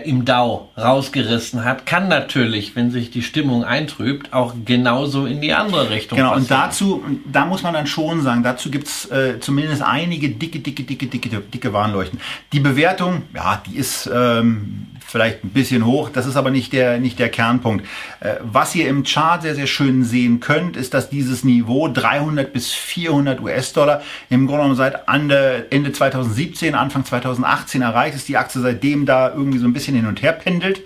im 0.07 0.23
Dow 0.25 0.69
rausgerissen 0.77 1.65
hat, 1.65 1.85
kann 1.85 2.07
natürlich, 2.07 2.75
wenn 2.75 2.91
sich 2.91 3.11
die 3.11 3.21
Stimmung 3.21 3.63
eintrübt, 3.65 4.31
auch 4.31 4.53
genauso 4.63 5.25
in 5.25 5.41
die 5.41 5.53
andere 5.53 5.89
Richtung 5.89 6.17
Genau, 6.17 6.33
und 6.33 6.47
passieren. 6.47 6.61
dazu, 6.61 7.03
da 7.31 7.45
muss 7.45 7.61
man 7.61 7.73
dann 7.73 7.85
schon 7.85 8.21
sagen, 8.21 8.41
dazu 8.43 8.71
gibt's 8.71 9.05
äh, 9.11 9.39
zumindest 9.41 9.81
einige 9.81 10.29
dicke, 10.29 10.59
dicke, 10.59 10.83
dicke, 10.83 11.07
dicke, 11.07 11.41
dicke 11.41 11.73
Warnleuchten. 11.73 12.19
Die 12.53 12.61
Bewertung, 12.61 13.23
ja, 13.35 13.61
die 13.67 13.75
ist 13.75 14.09
ähm, 14.13 14.87
vielleicht 15.13 15.43
ein 15.43 15.51
bisschen 15.51 15.85
hoch, 15.85 16.09
das 16.09 16.25
ist 16.25 16.35
aber 16.35 16.49
nicht 16.49 16.73
der, 16.73 16.99
nicht 16.99 17.19
der 17.19 17.29
Kernpunkt. 17.29 17.85
Äh, 18.19 18.37
was 18.41 18.73
ihr 18.73 18.87
im 18.87 19.03
Chart 19.03 19.43
sehr, 19.43 19.53
sehr 19.53 19.67
schön 19.67 20.03
sehen 20.03 20.39
könnt, 20.39 20.75
ist, 20.75 20.95
dass 20.95 21.11
dieses 21.11 21.43
Niveau 21.43 21.87
300 21.87 22.51
bis 22.51 22.71
400 22.73 23.39
US-Dollar 23.39 24.01
im 24.31 24.47
Grunde 24.47 24.63
genommen 24.63 24.75
seit 24.75 25.07
Ende, 25.07 25.67
Ende 25.69 25.91
2017, 25.91 26.73
Anfang 26.73 27.05
2018 27.05 27.83
erreicht 27.83 28.15
ist. 28.15 28.27
Die 28.27 28.37
Aktie 28.37 28.59
seitdem 28.59 29.05
da 29.05 29.29
irgendwie 29.29 29.59
so 29.59 29.67
ein 29.67 29.73
bisschen 29.73 29.95
hin 29.95 30.07
und 30.07 30.23
her 30.23 30.31
pendelt. 30.31 30.81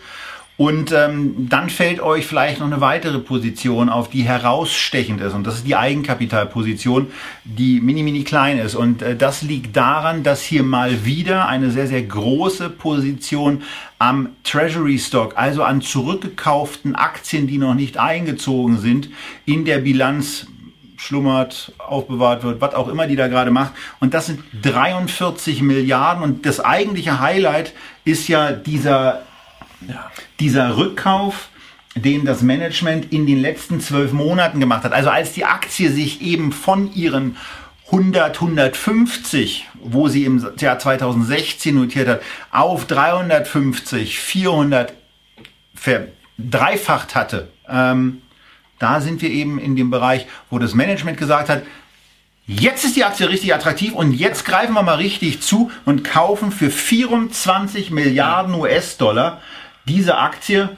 Und 0.57 0.91
ähm, 0.91 1.47
dann 1.49 1.69
fällt 1.69 1.99
euch 1.99 2.25
vielleicht 2.25 2.59
noch 2.59 2.65
eine 2.65 2.81
weitere 2.81 3.19
Position 3.19 3.89
auf, 3.89 4.09
die 4.09 4.23
herausstechend 4.23 5.21
ist. 5.21 5.33
Und 5.33 5.45
das 5.45 5.57
ist 5.57 5.67
die 5.67 5.75
Eigenkapitalposition, 5.75 7.11
die 7.43 7.79
mini, 7.79 8.01
mini 8.01 8.23
klein 8.23 8.57
ist. 8.57 8.73
Und 8.73 9.03
äh, 9.03 9.15
das 9.15 9.43
liegt 9.43 9.77
daran, 9.77 10.23
dass 10.23 10.41
hier 10.41 10.63
mal 10.63 11.05
wieder 11.05 11.47
eine 11.47 11.69
sehr, 11.69 11.85
sehr 11.85 12.01
große 12.01 12.71
Position 12.71 13.61
am 13.99 14.29
Treasury 14.43 14.97
Stock, 14.97 15.33
also 15.37 15.61
an 15.61 15.81
zurückgekauften 15.81 16.95
Aktien, 16.95 17.45
die 17.45 17.59
noch 17.59 17.75
nicht 17.75 17.99
eingezogen 17.99 18.79
sind, 18.79 19.09
in 19.45 19.63
der 19.63 19.77
Bilanz 19.77 20.47
schlummert, 20.97 21.71
aufbewahrt 21.77 22.43
wird, 22.43 22.61
was 22.61 22.73
auch 22.73 22.87
immer 22.87 23.05
die 23.05 23.15
da 23.15 23.27
gerade 23.27 23.51
macht. 23.51 23.73
Und 23.99 24.15
das 24.15 24.25
sind 24.25 24.39
43 24.63 25.61
Milliarden. 25.61 26.23
Und 26.23 26.47
das 26.47 26.59
eigentliche 26.59 27.19
Highlight 27.19 27.73
ist 28.05 28.27
ja 28.27 28.51
dieser, 28.51 29.26
ja. 29.87 30.11
dieser 30.39 30.77
Rückkauf 30.77 31.49
den 31.99 32.25
das 32.25 32.41
Management 32.41 33.11
in 33.11 33.25
den 33.25 33.41
letzten 33.41 33.79
zwölf 33.79 34.11
Monaten 34.11 34.59
gemacht 34.59 34.83
hat. 34.83 34.93
Also 34.93 35.09
als 35.09 35.33
die 35.33 35.45
Aktie 35.45 35.89
sich 35.89 36.21
eben 36.21 36.51
von 36.51 36.93
ihren 36.93 37.37
100, 37.87 38.35
150, 38.35 39.67
wo 39.81 40.07
sie 40.07 40.25
im 40.25 40.45
Jahr 40.57 40.77
2016 40.77 41.73
notiert 41.73 42.07
hat, 42.07 42.21
auf 42.51 42.85
350, 42.85 44.19
400 44.19 44.93
verdreifacht 45.73 47.15
hatte. 47.15 47.47
Ähm, 47.67 48.21
da 48.79 48.99
sind 48.99 49.21
wir 49.21 49.29
eben 49.29 49.57
in 49.57 49.75
dem 49.75 49.89
Bereich, 49.89 50.27
wo 50.49 50.59
das 50.59 50.73
Management 50.73 51.17
gesagt 51.17 51.49
hat, 51.49 51.63
jetzt 52.45 52.83
ist 52.83 52.95
die 52.95 53.05
Aktie 53.05 53.29
richtig 53.29 53.53
attraktiv 53.53 53.93
und 53.93 54.13
jetzt 54.13 54.45
greifen 54.45 54.73
wir 54.73 54.83
mal 54.83 54.95
richtig 54.95 55.41
zu 55.41 55.71
und 55.85 56.03
kaufen 56.03 56.51
für 56.51 56.69
24 56.69 57.89
Milliarden 57.91 58.53
US-Dollar 58.53 59.41
diese 59.87 60.17
Aktie. 60.17 60.69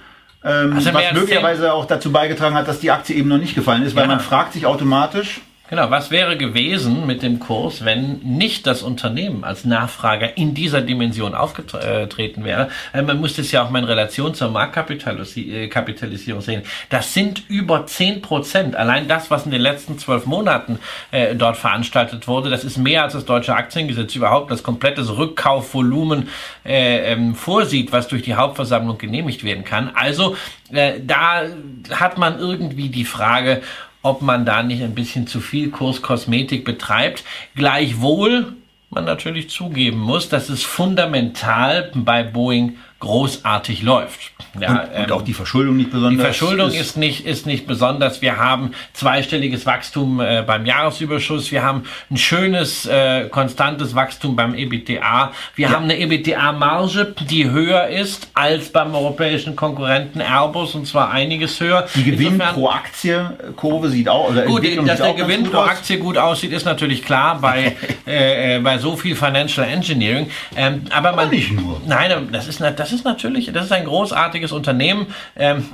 Ähm, 0.43 0.74
also 0.74 0.93
was 0.93 1.12
möglicherweise 1.13 1.74
auch 1.74 1.86
dazu 1.86 2.12
beigetragen 2.12 2.56
hat, 2.56 2.67
dass 2.67 2.80
die 2.80 2.91
Aktie 2.91 3.15
eben 3.15 3.28
noch 3.28 3.38
nicht 3.38 3.56
gefallen 3.56 3.84
ist, 3.84 3.95
weil 3.95 4.04
ja. 4.04 4.08
man 4.08 4.19
fragt 4.19 4.54
sich 4.54 4.65
automatisch, 4.65 5.41
Genau, 5.69 5.91
was 5.91 6.10
wäre 6.10 6.36
gewesen 6.36 7.05
mit 7.05 7.21
dem 7.21 7.38
Kurs, 7.39 7.86
wenn 7.86 8.17
nicht 8.23 8.65
das 8.65 8.82
Unternehmen 8.82 9.43
als 9.43 9.65
Nachfrager 9.65 10.36
in 10.36 10.55
dieser 10.55 10.82
Dimension 10.82 11.36
aufgetreten 11.36 12.43
wäre? 12.43 12.69
Äh, 12.91 13.03
man 13.03 13.19
muss 13.21 13.36
das 13.36 13.51
ja 13.51 13.63
auch 13.63 13.69
mal 13.69 13.77
in 13.79 13.86
Relation 13.86 14.34
zur 14.34 14.49
Marktkapitalisierung 14.49 16.41
sehen. 16.41 16.63
Das 16.89 17.13
sind 17.13 17.43
über 17.49 17.86
10 17.86 18.23
Prozent. 18.23 18.75
Allein 18.75 19.08
das, 19.08 19.29
was 19.29 19.45
in 19.45 19.51
den 19.51 19.62
letzten 19.62 19.99
zwölf 19.99 20.25
Monaten 20.25 20.79
äh, 21.12 21.36
dort 21.36 21.58
veranstaltet 21.58 22.27
wurde, 22.27 22.49
das 22.49 22.63
ist 22.63 22.79
mehr 22.79 23.03
als 23.03 23.13
das 23.13 23.25
deutsche 23.25 23.53
Aktiengesetz 23.53 24.15
überhaupt 24.15 24.49
das 24.49 24.63
komplette 24.63 25.08
Rückkaufvolumen 25.08 26.29
äh, 26.65 27.13
ähm, 27.13 27.36
vorsieht, 27.36 27.91
was 27.91 28.08
durch 28.08 28.23
die 28.23 28.34
Hauptversammlung 28.34 28.97
genehmigt 28.97 29.43
werden 29.43 29.65
kann. 29.65 29.91
Also 29.93 30.36
äh, 30.71 30.99
da 30.99 31.43
hat 31.91 32.17
man 32.17 32.39
irgendwie 32.39 32.89
die 32.89 33.05
Frage, 33.05 33.62
ob 34.02 34.22
man 34.22 34.46
da 34.46 34.64
nicht 34.64 34.82
ein 34.82 34.96
bisschen 34.96 35.28
zu 35.28 35.40
viel 35.40 35.70
Kurskosmetik 35.70 36.66
betreibt. 36.66 37.24
Gleichwohl 37.56 38.54
man 38.90 39.06
natürlich 39.06 39.50
zugeben 39.50 40.00
muss, 40.00 40.30
dass 40.30 40.50
es 40.50 40.64
fundamental 40.64 41.92
bei 41.94 42.24
Boeing 42.24 42.78
großartig 43.00 43.82
läuft. 43.82 44.32
Ja, 44.60 44.72
und, 44.72 44.90
ähm, 44.94 45.04
und, 45.04 45.12
auch 45.12 45.22
die 45.22 45.34
Verschuldung 45.34 45.78
nicht 45.78 45.92
besonders. 45.92 46.18
Die 46.18 46.24
Verschuldung 46.24 46.70
ist, 46.70 46.80
ist, 46.80 46.98
nicht, 46.98 47.26
ist 47.26 47.46
nicht 47.46 47.68
besonders. 47.68 48.22
Wir 48.22 48.38
haben 48.38 48.72
zweistelliges 48.94 49.66
Wachstum 49.66 50.20
äh, 50.20 50.44
beim 50.46 50.66
Jahresüberschuss. 50.66 51.52
Wir 51.52 51.64
haben 51.64 51.84
ein 52.10 52.18
schönes, 52.18 52.86
äh, 52.88 53.30
konstantes 53.30 53.96
Wachstum 53.96 54.36
beim 54.36 54.56
EBITDA. 54.56 55.32
Wir 55.56 55.68
ja. 55.68 55.74
haben 55.74 55.84
eine 55.84 55.98
EBITDA-Marge, 55.98 57.16
die 57.30 57.50
höher 57.50 57.88
ist 57.88 58.30
als 58.34 58.70
beim 58.70 58.94
europäischen 58.94 59.56
Konkurrenten 59.56 60.20
Airbus 60.20 60.76
und 60.76 60.88
zwar 60.88 61.12
einiges 61.12 61.60
höher. 61.60 61.88
Die 61.96 62.04
Gewinn 62.04 62.34
Insofern, 62.34 62.56
pro 62.56 62.70
Aktie-Kurve 62.70 63.90
sieht 63.90 64.10
auch, 64.10 64.30
oder 64.30 64.46
gut, 64.46 64.66
dass 64.88 64.98
der 64.98 65.14
Gewinn 65.14 65.44
pro 65.44 65.60
Aktie 65.60 66.00
gut 66.00 66.18
aussieht, 66.18 66.52
ist 66.52 66.66
natürlich 66.66 67.06
klar 67.06 67.40
bei, 67.40 67.76
äh, 68.08 68.58
äh, 68.58 68.60
bei 68.60 68.78
so 68.78 68.98
viel 68.98 69.16
Financial 69.16 69.66
Engineering. 69.66 70.30
Ähm, 70.56 70.82
aber 70.90 71.12
man, 71.12 71.20
aber 71.20 71.36
nicht 71.36 71.52
nur. 71.52 71.82
Nein, 71.86 72.30
das 72.32 72.48
ist, 72.48 72.62
das 72.62 72.88
ist 72.91 73.06
natürlich, 73.06 73.52
das 73.52 73.65
ist 73.65 73.71
ein 73.71 73.86
großartiges 73.86 74.39
großartiges 74.39 74.52
Unternehmen. 74.52 75.08
Ähm, 75.36 75.65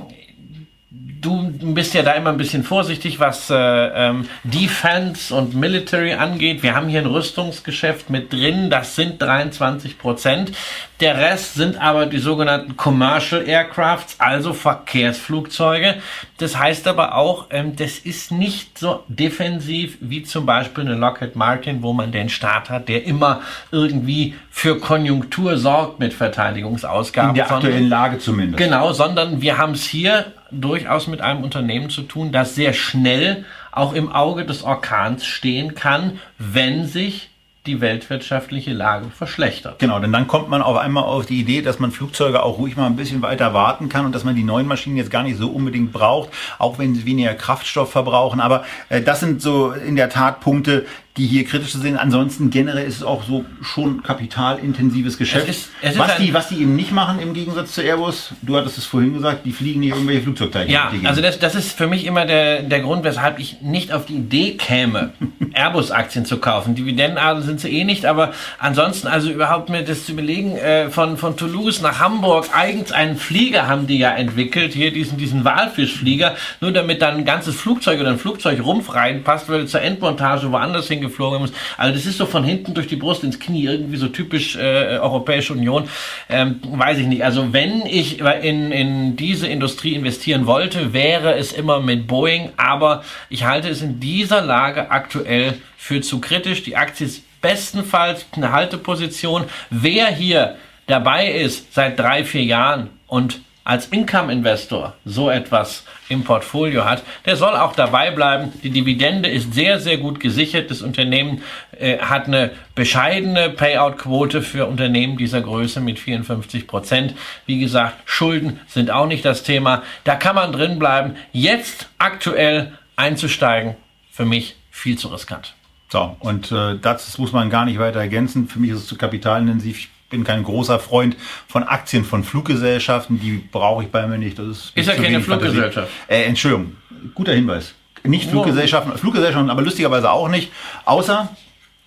du 1.20 1.52
bist 1.74 1.94
ja 1.94 2.02
da 2.02 2.12
immer 2.12 2.30
ein 2.30 2.36
bisschen 2.36 2.64
vorsichtig, 2.64 3.20
was 3.20 3.50
äh, 3.50 3.54
ähm, 3.54 4.28
Defense 4.44 5.34
und 5.34 5.54
Military 5.54 6.14
angeht. 6.14 6.62
Wir 6.62 6.74
haben 6.74 6.88
hier 6.88 7.00
ein 7.00 7.06
Rüstungsgeschäft 7.06 8.10
mit 8.10 8.32
drin, 8.32 8.70
das 8.70 8.96
sind 8.96 9.20
23 9.20 9.98
Prozent. 9.98 10.52
Der 11.00 11.18
Rest 11.18 11.54
sind 11.54 11.78
aber 11.78 12.06
die 12.06 12.18
sogenannten 12.18 12.76
Commercial 12.76 13.46
Aircrafts, 13.46 14.16
also 14.18 14.54
Verkehrsflugzeuge. 14.54 15.96
Das 16.38 16.58
heißt 16.58 16.88
aber 16.88 17.14
auch, 17.14 17.48
ähm, 17.50 17.76
das 17.76 17.98
ist 17.98 18.32
nicht 18.32 18.78
so 18.78 19.04
defensiv 19.08 19.98
wie 20.00 20.22
zum 20.22 20.46
Beispiel 20.46 20.84
eine 20.84 20.94
Lockheed 20.94 21.36
Martin, 21.36 21.82
wo 21.82 21.92
man 21.92 22.12
den 22.12 22.30
Staat 22.30 22.70
hat, 22.70 22.88
der 22.88 23.04
immer 23.04 23.42
irgendwie 23.70 24.34
für 24.50 24.78
Konjunktur 24.78 25.58
sorgt 25.58 26.00
mit 26.00 26.14
Verteidigungsausgaben. 26.14 27.30
In 27.30 27.34
der 27.34 27.50
aktuellen 27.50 27.88
Lage 27.88 28.18
zumindest. 28.18 28.56
Genau, 28.56 28.92
sondern 28.92 29.42
wir 29.42 29.58
haben 29.58 29.72
es 29.72 29.84
hier 29.84 30.32
durchaus 30.50 31.06
mit 31.06 31.20
einem 31.20 31.42
Unternehmen 31.42 31.90
zu 31.90 32.02
tun, 32.02 32.32
das 32.32 32.54
sehr 32.54 32.72
schnell 32.72 33.44
auch 33.72 33.92
im 33.92 34.10
Auge 34.10 34.44
des 34.44 34.62
Orkans 34.62 35.26
stehen 35.26 35.74
kann, 35.74 36.20
wenn 36.38 36.86
sich 36.86 37.30
die 37.66 37.80
weltwirtschaftliche 37.80 38.72
Lage 38.72 39.06
verschlechtert. 39.10 39.78
Genau, 39.78 39.98
denn 39.98 40.12
dann 40.12 40.28
kommt 40.28 40.48
man 40.48 40.62
auf 40.62 40.76
einmal 40.76 41.04
auf 41.04 41.26
die 41.26 41.40
Idee, 41.40 41.62
dass 41.62 41.78
man 41.78 41.90
Flugzeuge 41.90 42.42
auch 42.42 42.58
ruhig 42.58 42.76
mal 42.76 42.86
ein 42.86 42.96
bisschen 42.96 43.22
weiter 43.22 43.54
warten 43.54 43.88
kann 43.88 44.06
und 44.06 44.14
dass 44.14 44.24
man 44.24 44.36
die 44.36 44.44
neuen 44.44 44.66
Maschinen 44.66 44.96
jetzt 44.96 45.10
gar 45.10 45.22
nicht 45.22 45.36
so 45.36 45.50
unbedingt 45.50 45.92
braucht, 45.92 46.30
auch 46.58 46.78
wenn 46.78 46.94
sie 46.94 47.04
weniger 47.04 47.34
Kraftstoff 47.34 47.90
verbrauchen. 47.90 48.40
Aber 48.40 48.64
äh, 48.88 49.02
das 49.02 49.20
sind 49.20 49.42
so 49.42 49.72
in 49.72 49.96
der 49.96 50.10
Tat 50.10 50.40
Punkte, 50.40 50.86
die 51.16 51.26
hier 51.26 51.44
kritisch 51.44 51.72
zu 51.72 51.78
sehen. 51.78 51.96
Ansonsten 51.96 52.50
generell 52.50 52.86
ist 52.86 52.96
es 52.96 53.02
auch 53.02 53.24
so 53.24 53.44
schon 53.62 54.02
kapitalintensives 54.02 55.16
Geschäft. 55.16 55.48
Es 55.48 55.56
ist, 55.56 55.70
es 55.80 55.92
ist 55.92 55.98
was, 55.98 56.16
die, 56.16 56.34
was 56.34 56.48
die 56.48 56.56
eben 56.60 56.76
nicht 56.76 56.92
machen 56.92 57.20
im 57.20 57.32
Gegensatz 57.32 57.72
zu 57.72 57.82
Airbus, 57.82 58.32
du 58.42 58.56
hattest 58.56 58.78
es 58.78 58.84
vorhin 58.84 59.14
gesagt, 59.14 59.46
die 59.46 59.52
fliegen 59.52 59.80
nicht 59.80 59.94
irgendwelche 59.94 60.22
Flugzeugteile. 60.22 60.70
Ja, 60.70 60.92
also 61.04 61.22
das, 61.22 61.38
das 61.38 61.54
ist 61.54 61.72
für 61.72 61.86
mich 61.86 62.04
immer 62.04 62.26
der, 62.26 62.62
der 62.62 62.80
Grund, 62.80 63.04
weshalb 63.04 63.38
ich 63.38 63.62
nicht 63.62 63.92
auf 63.92 64.04
die 64.04 64.16
Idee 64.16 64.52
käme, 64.52 65.12
Airbus-Aktien 65.54 66.26
zu 66.26 66.36
kaufen. 66.36 66.74
Dividendenadel 66.74 67.42
sind 67.42 67.60
sie 67.60 67.70
eh 67.70 67.84
nicht, 67.84 68.04
aber 68.04 68.32
ansonsten, 68.58 69.08
also 69.08 69.30
überhaupt 69.30 69.70
mir 69.70 69.82
das 69.82 70.04
zu 70.04 70.12
überlegen, 70.12 70.56
äh, 70.56 70.90
von, 70.90 71.16
von 71.16 71.36
Toulouse 71.36 71.80
nach 71.80 71.98
Hamburg, 71.98 72.46
eigens 72.54 72.92
einen 72.92 73.16
Flieger 73.16 73.68
haben 73.68 73.86
die 73.86 73.98
ja 73.98 74.10
entwickelt, 74.10 74.74
hier 74.74 74.92
diesen, 74.92 75.16
diesen 75.16 75.44
Walfischflieger, 75.44 76.34
nur 76.60 76.72
damit 76.72 77.00
dann 77.00 77.16
ein 77.16 77.24
ganzes 77.24 77.56
Flugzeug 77.56 78.00
oder 78.00 78.10
ein 78.10 78.18
Flugzeugrumpf 78.18 78.94
reinpasst, 78.94 79.48
weil 79.48 79.66
zur 79.66 79.80
Endmontage 79.80 80.52
woanders 80.52 80.88
hingefahren 80.88 81.05
geflogen 81.06 81.44
ist. 81.44 81.54
Also 81.76 81.94
das 81.94 82.06
ist 82.06 82.18
so 82.18 82.26
von 82.26 82.44
hinten 82.44 82.74
durch 82.74 82.86
die 82.86 82.96
Brust 82.96 83.24
ins 83.24 83.40
Knie, 83.40 83.64
irgendwie 83.64 83.96
so 83.96 84.08
typisch 84.08 84.56
äh, 84.56 84.98
Europäische 84.98 85.52
Union. 85.52 85.88
Ähm, 86.28 86.60
weiß 86.62 86.98
ich 86.98 87.06
nicht. 87.06 87.24
Also 87.24 87.52
wenn 87.52 87.86
ich 87.86 88.20
in, 88.20 88.72
in 88.72 89.16
diese 89.16 89.46
Industrie 89.46 89.94
investieren 89.94 90.46
wollte, 90.46 90.92
wäre 90.92 91.34
es 91.34 91.52
immer 91.52 91.80
mit 91.80 92.06
Boeing, 92.06 92.50
aber 92.56 93.04
ich 93.28 93.44
halte 93.44 93.68
es 93.68 93.82
in 93.82 94.00
dieser 94.00 94.42
Lage 94.42 94.90
aktuell 94.90 95.54
für 95.76 96.00
zu 96.00 96.20
kritisch. 96.20 96.62
Die 96.62 96.76
Aktie 96.76 97.06
ist 97.06 97.22
bestenfalls 97.40 98.26
eine 98.32 98.52
Halteposition. 98.52 99.44
Wer 99.70 100.08
hier 100.08 100.56
dabei 100.86 101.30
ist 101.30 101.74
seit 101.74 101.98
drei, 101.98 102.24
vier 102.24 102.44
Jahren 102.44 102.90
und 103.06 103.40
als 103.66 103.88
Income-Investor 103.88 104.94
so 105.04 105.28
etwas 105.28 105.84
im 106.08 106.22
Portfolio 106.22 106.84
hat, 106.84 107.02
der 107.24 107.34
soll 107.34 107.56
auch 107.56 107.74
dabei 107.74 108.12
bleiben. 108.12 108.52
Die 108.62 108.70
Dividende 108.70 109.28
ist 109.28 109.54
sehr, 109.54 109.80
sehr 109.80 109.98
gut 109.98 110.20
gesichert. 110.20 110.70
Das 110.70 110.82
Unternehmen 110.82 111.42
äh, 111.76 111.98
hat 111.98 112.26
eine 112.26 112.52
bescheidene 112.76 113.50
Payout-Quote 113.50 114.40
für 114.40 114.66
Unternehmen 114.66 115.16
dieser 115.16 115.40
Größe 115.40 115.80
mit 115.80 115.98
54 115.98 116.68
Prozent. 116.68 117.14
Wie 117.46 117.58
gesagt, 117.58 117.96
Schulden 118.04 118.60
sind 118.68 118.92
auch 118.92 119.08
nicht 119.08 119.24
das 119.24 119.42
Thema. 119.42 119.82
Da 120.04 120.14
kann 120.14 120.36
man 120.36 120.52
drin 120.52 120.78
bleiben. 120.78 121.16
Jetzt 121.32 121.88
aktuell 121.98 122.72
einzusteigen, 122.94 123.74
für 124.12 124.24
mich 124.24 124.54
viel 124.70 124.96
zu 124.96 125.08
riskant. 125.08 125.54
So, 125.88 126.16
und 126.20 126.52
äh, 126.52 126.78
das 126.80 127.18
muss 127.18 127.32
man 127.32 127.50
gar 127.50 127.64
nicht 127.64 127.80
weiter 127.80 127.98
ergänzen. 127.98 128.46
Für 128.46 128.60
mich 128.60 128.70
ist 128.70 128.78
es 128.78 128.86
zu 128.86 128.96
kapitalintensiv 128.96 129.88
bin 130.10 130.24
kein 130.24 130.42
großer 130.42 130.78
Freund 130.78 131.16
von 131.48 131.64
Aktien 131.64 132.04
von 132.04 132.24
Fluggesellschaften, 132.24 133.20
die 133.20 133.42
brauche 133.50 133.84
ich 133.84 133.90
bei 133.90 134.06
mir 134.06 134.18
nicht. 134.18 134.38
Das 134.38 134.46
ist, 134.46 134.72
ist 134.74 134.86
ja 134.86 134.94
keine 134.94 135.20
Fluggesellschaft. 135.20 135.90
Äh, 136.06 136.24
Entschuldigung, 136.24 136.76
guter 137.14 137.32
Hinweis. 137.32 137.74
Nicht 138.04 138.30
Fluggesellschaften, 138.30 138.96
Fluggesellschaften, 138.96 139.50
aber 139.50 139.62
lustigerweise 139.62 140.10
auch 140.10 140.28
nicht, 140.28 140.52
außer 140.84 141.28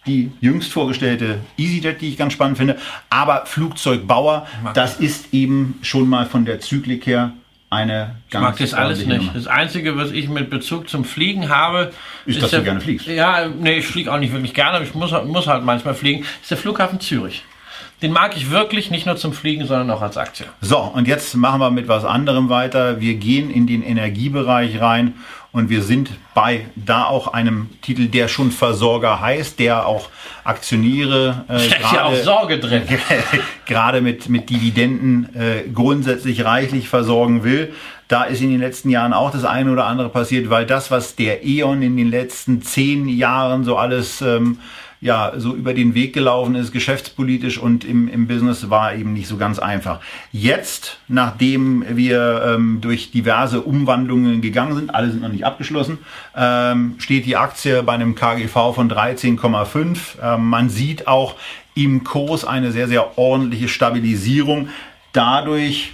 die 0.05 0.31
jüngst 0.41 0.71
vorgestellte 0.71 1.39
EasyJet, 1.57 2.01
die 2.01 2.09
ich 2.09 2.17
ganz 2.17 2.33
spannend 2.33 2.57
finde. 2.57 2.77
Aber 3.09 3.45
Flugzeugbauer, 3.45 4.47
das 4.73 4.99
ist 4.99 5.33
eben 5.33 5.79
schon 5.81 6.09
mal 6.09 6.25
von 6.25 6.45
der 6.45 6.59
Zyklik 6.59 7.05
her 7.05 7.33
eine 7.69 8.15
ganz 8.31 8.43
Ich 8.43 8.49
mag 8.49 8.57
das 8.57 8.73
alles 8.73 9.05
nicht. 9.05 9.17
Nummer. 9.17 9.31
Das 9.33 9.47
Einzige, 9.47 9.95
was 9.95 10.11
ich 10.11 10.27
mit 10.27 10.49
Bezug 10.49 10.89
zum 10.89 11.05
Fliegen 11.05 11.49
habe, 11.49 11.91
ist, 12.25 12.35
ist 12.35 12.43
dass 12.43 12.49
der, 12.49 12.59
du 12.59 12.65
gerne 12.65 12.81
fliegst. 12.81 13.07
Ja, 13.07 13.47
nee, 13.47 13.77
ich 13.77 13.85
fliege 13.85 14.11
auch 14.11 14.17
nicht 14.17 14.33
wirklich 14.33 14.53
gerne, 14.53 14.77
aber 14.77 14.85
ich 14.85 14.95
muss, 14.95 15.11
muss 15.25 15.47
halt 15.47 15.63
manchmal 15.63 15.93
fliegen, 15.93 16.25
ist 16.41 16.49
der 16.49 16.57
Flughafen 16.57 16.99
Zürich. 16.99 17.43
Den 18.01 18.13
mag 18.13 18.37
ich 18.37 18.49
wirklich 18.49 18.91
nicht 18.91 19.05
nur 19.05 19.17
zum 19.17 19.33
Fliegen, 19.33 19.65
sondern 19.65 19.91
auch 19.91 20.01
als 20.01 20.15
Aktie. 20.15 20.45
So, 20.61 20.77
und 20.79 21.07
jetzt 21.07 21.35
machen 21.35 21.59
wir 21.59 21.69
mit 21.69 21.87
was 21.87 22.05
anderem 22.05 22.49
weiter. 22.49 23.01
Wir 23.01 23.15
gehen 23.15 23.51
in 23.51 23.67
den 23.67 23.83
Energiebereich 23.83 24.79
rein 24.79 25.15
Und 25.51 25.69
wir 25.69 25.81
sind 25.81 26.11
bei 26.35 26.67
da 26.75 27.05
auch 27.05 27.33
einem 27.33 27.69
Titel, 27.81 28.07
der 28.07 28.27
schon 28.27 28.51
Versorger 28.51 29.19
heißt, 29.19 29.59
der 29.59 29.87
auch 29.87 30.09
Aktionäre 30.43 31.45
äh, 31.49 31.67
gerade 31.79 31.95
ja 31.95 32.05
auch 32.05 32.15
Sorge 32.15 32.59
drin. 32.59 32.83
gerade 33.65 34.01
mit, 34.01 34.29
mit 34.29 34.49
Dividenden 34.49 35.35
äh, 35.35 35.67
grundsätzlich 35.73 36.45
reichlich 36.45 36.87
versorgen 36.87 37.43
will. 37.43 37.73
Da 38.07 38.23
ist 38.23 38.41
in 38.41 38.49
den 38.49 38.59
letzten 38.59 38.89
Jahren 38.89 39.11
auch 39.11 39.31
das 39.31 39.43
eine 39.43 39.71
oder 39.71 39.85
andere 39.85 40.09
passiert, 40.09 40.49
weil 40.49 40.65
das, 40.65 40.89
was 40.89 41.15
der 41.15 41.45
E.ON 41.45 41.81
in 41.81 41.97
den 41.97 42.09
letzten 42.09 42.61
zehn 42.61 43.07
Jahren 43.09 43.63
so 43.63 43.75
alles 43.75 44.21
ähm, 44.21 44.59
ja, 45.01 45.31
so 45.37 45.55
über 45.55 45.73
den 45.73 45.95
Weg 45.95 46.13
gelaufen 46.13 46.55
ist, 46.55 46.73
geschäftspolitisch 46.73 47.57
und 47.57 47.85
im, 47.85 48.09
im 48.09 48.27
Business 48.27 48.69
war 48.69 48.93
eben 48.95 49.13
nicht 49.13 49.27
so 49.27 49.37
ganz 49.37 49.57
einfach. 49.57 50.01
Jetzt, 50.31 50.99
nachdem 51.07 51.85
wir 51.89 52.43
ähm, 52.45 52.79
durch 52.81 53.11
diverse 53.11 53.61
Umwandlungen 53.61 54.41
gegangen 54.41 54.75
sind, 54.75 54.93
alle 54.93 55.09
sind 55.09 55.21
noch 55.21 55.29
nicht 55.29 55.45
abgeschlossen, 55.45 55.99
ähm, 56.35 56.95
steht 56.97 57.25
die 57.25 57.37
Aktie 57.37 57.81
bei 57.83 57.93
einem 57.93 58.15
KGV 58.15 58.73
von 58.75 58.91
13,5. 58.91 59.97
Ähm, 60.21 60.45
man 60.49 60.69
sieht 60.69 61.07
auch 61.07 61.35
im 61.75 62.03
Kurs 62.03 62.43
eine 62.43 62.71
sehr, 62.73 62.89
sehr 62.89 63.17
ordentliche 63.17 63.69
Stabilisierung. 63.69 64.67
Dadurch 65.13 65.93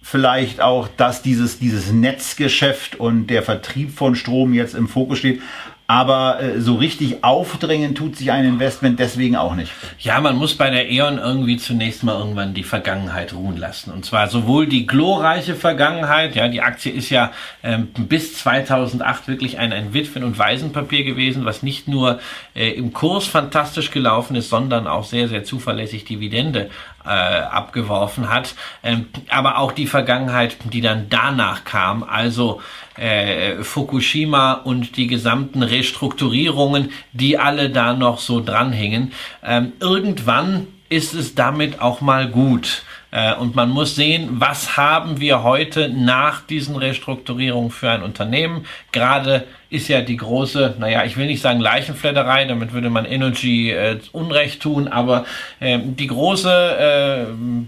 vielleicht 0.00 0.60
auch, 0.60 0.86
dass 0.86 1.22
dieses, 1.22 1.58
dieses 1.58 1.90
Netzgeschäft 1.90 2.94
und 2.94 3.28
der 3.28 3.42
Vertrieb 3.42 3.90
von 3.90 4.14
Strom 4.14 4.52
jetzt 4.52 4.74
im 4.74 4.86
Fokus 4.86 5.18
steht. 5.18 5.40
Aber 5.86 6.40
äh, 6.40 6.60
so 6.60 6.76
richtig 6.76 7.22
aufdrängen 7.22 7.94
tut 7.94 8.16
sich 8.16 8.32
ein 8.32 8.46
Investment 8.46 8.98
deswegen 8.98 9.36
auch 9.36 9.54
nicht. 9.54 9.70
Ja, 9.98 10.18
man 10.20 10.34
muss 10.36 10.54
bei 10.54 10.70
der 10.70 10.90
E.ON 10.90 11.18
irgendwie 11.18 11.58
zunächst 11.58 12.02
mal 12.02 12.18
irgendwann 12.18 12.54
die 12.54 12.62
Vergangenheit 12.62 13.34
ruhen 13.34 13.58
lassen. 13.58 13.92
Und 13.92 14.06
zwar 14.06 14.28
sowohl 14.28 14.66
die 14.66 14.86
glorreiche 14.86 15.54
Vergangenheit, 15.54 16.36
ja, 16.36 16.48
die 16.48 16.62
Aktie 16.62 16.90
ist 16.90 17.10
ja 17.10 17.32
ähm, 17.62 17.88
bis 17.88 18.34
2008 18.38 19.28
wirklich 19.28 19.58
ein, 19.58 19.74
ein 19.74 19.92
Witwen- 19.92 20.24
und 20.24 20.38
Waisenpapier 20.38 21.04
gewesen, 21.04 21.44
was 21.44 21.62
nicht 21.62 21.86
nur 21.86 22.18
äh, 22.54 22.70
im 22.70 22.94
Kurs 22.94 23.26
fantastisch 23.26 23.90
gelaufen 23.90 24.36
ist, 24.36 24.48
sondern 24.48 24.86
auch 24.86 25.04
sehr, 25.04 25.28
sehr 25.28 25.44
zuverlässig 25.44 26.06
Dividende 26.06 26.70
äh, 27.04 27.08
abgeworfen 27.08 28.30
hat. 28.30 28.54
Ähm, 28.82 29.06
aber 29.28 29.58
auch 29.58 29.72
die 29.72 29.86
Vergangenheit, 29.86 30.56
die 30.72 30.80
dann 30.80 31.06
danach 31.10 31.64
kam, 31.64 32.02
also 32.02 32.60
äh, 32.96 33.62
Fukushima 33.62 34.52
und 34.52 34.96
die 34.96 35.06
gesamten 35.06 35.62
Restrukturierungen, 35.62 36.90
die 37.12 37.38
alle 37.38 37.70
da 37.70 37.94
noch 37.94 38.18
so 38.18 38.40
dranhängen. 38.40 39.12
Ähm, 39.42 39.72
irgendwann 39.80 40.66
ist 40.88 41.14
es 41.14 41.34
damit 41.34 41.80
auch 41.80 42.00
mal 42.00 42.28
gut. 42.28 42.82
Äh, 43.10 43.34
und 43.34 43.54
man 43.54 43.70
muss 43.70 43.94
sehen, 43.94 44.28
was 44.40 44.76
haben 44.76 45.20
wir 45.20 45.42
heute 45.42 45.88
nach 45.88 46.40
diesen 46.40 46.76
Restrukturierungen 46.76 47.70
für 47.70 47.90
ein 47.90 48.02
Unternehmen. 48.02 48.66
Gerade 48.92 49.46
ist 49.74 49.88
ja 49.88 50.00
die 50.02 50.16
große, 50.16 50.76
naja, 50.78 51.04
ich 51.04 51.16
will 51.16 51.26
nicht 51.26 51.42
sagen 51.42 51.58
Leichenfledderei, 51.58 52.44
damit 52.44 52.72
würde 52.72 52.90
man 52.90 53.04
Energy 53.04 53.72
äh, 53.72 53.98
Unrecht 54.12 54.62
tun, 54.62 54.86
aber 54.86 55.24
äh, 55.58 55.80
die 55.82 56.06
große 56.06 56.48
äh, 56.48 57.24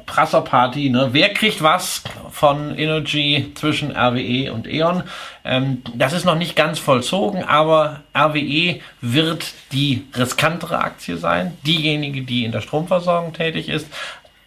Prasserparty, 0.07 0.91
ne? 0.91 1.09
wer 1.11 1.31
kriegt 1.31 1.63
was 1.63 2.05
von 2.31 2.79
Energy 2.79 3.51
zwischen 3.57 3.91
RWE 3.91 4.53
und 4.53 4.69
E.ON? 4.69 5.03
Ähm, 5.45 5.83
das 5.95 6.13
ist 6.13 6.25
noch 6.25 6.37
nicht 6.37 6.55
ganz 6.55 6.79
vollzogen, 6.79 7.43
aber 7.43 8.03
RWE 8.17 8.81
wird 9.01 9.53
die 9.73 10.07
riskantere 10.17 10.79
Aktie 10.79 11.17
sein, 11.17 11.59
diejenige, 11.67 12.23
die 12.23 12.45
in 12.45 12.53
der 12.53 12.61
Stromversorgung 12.61 13.33
tätig 13.33 13.69
ist. 13.69 13.89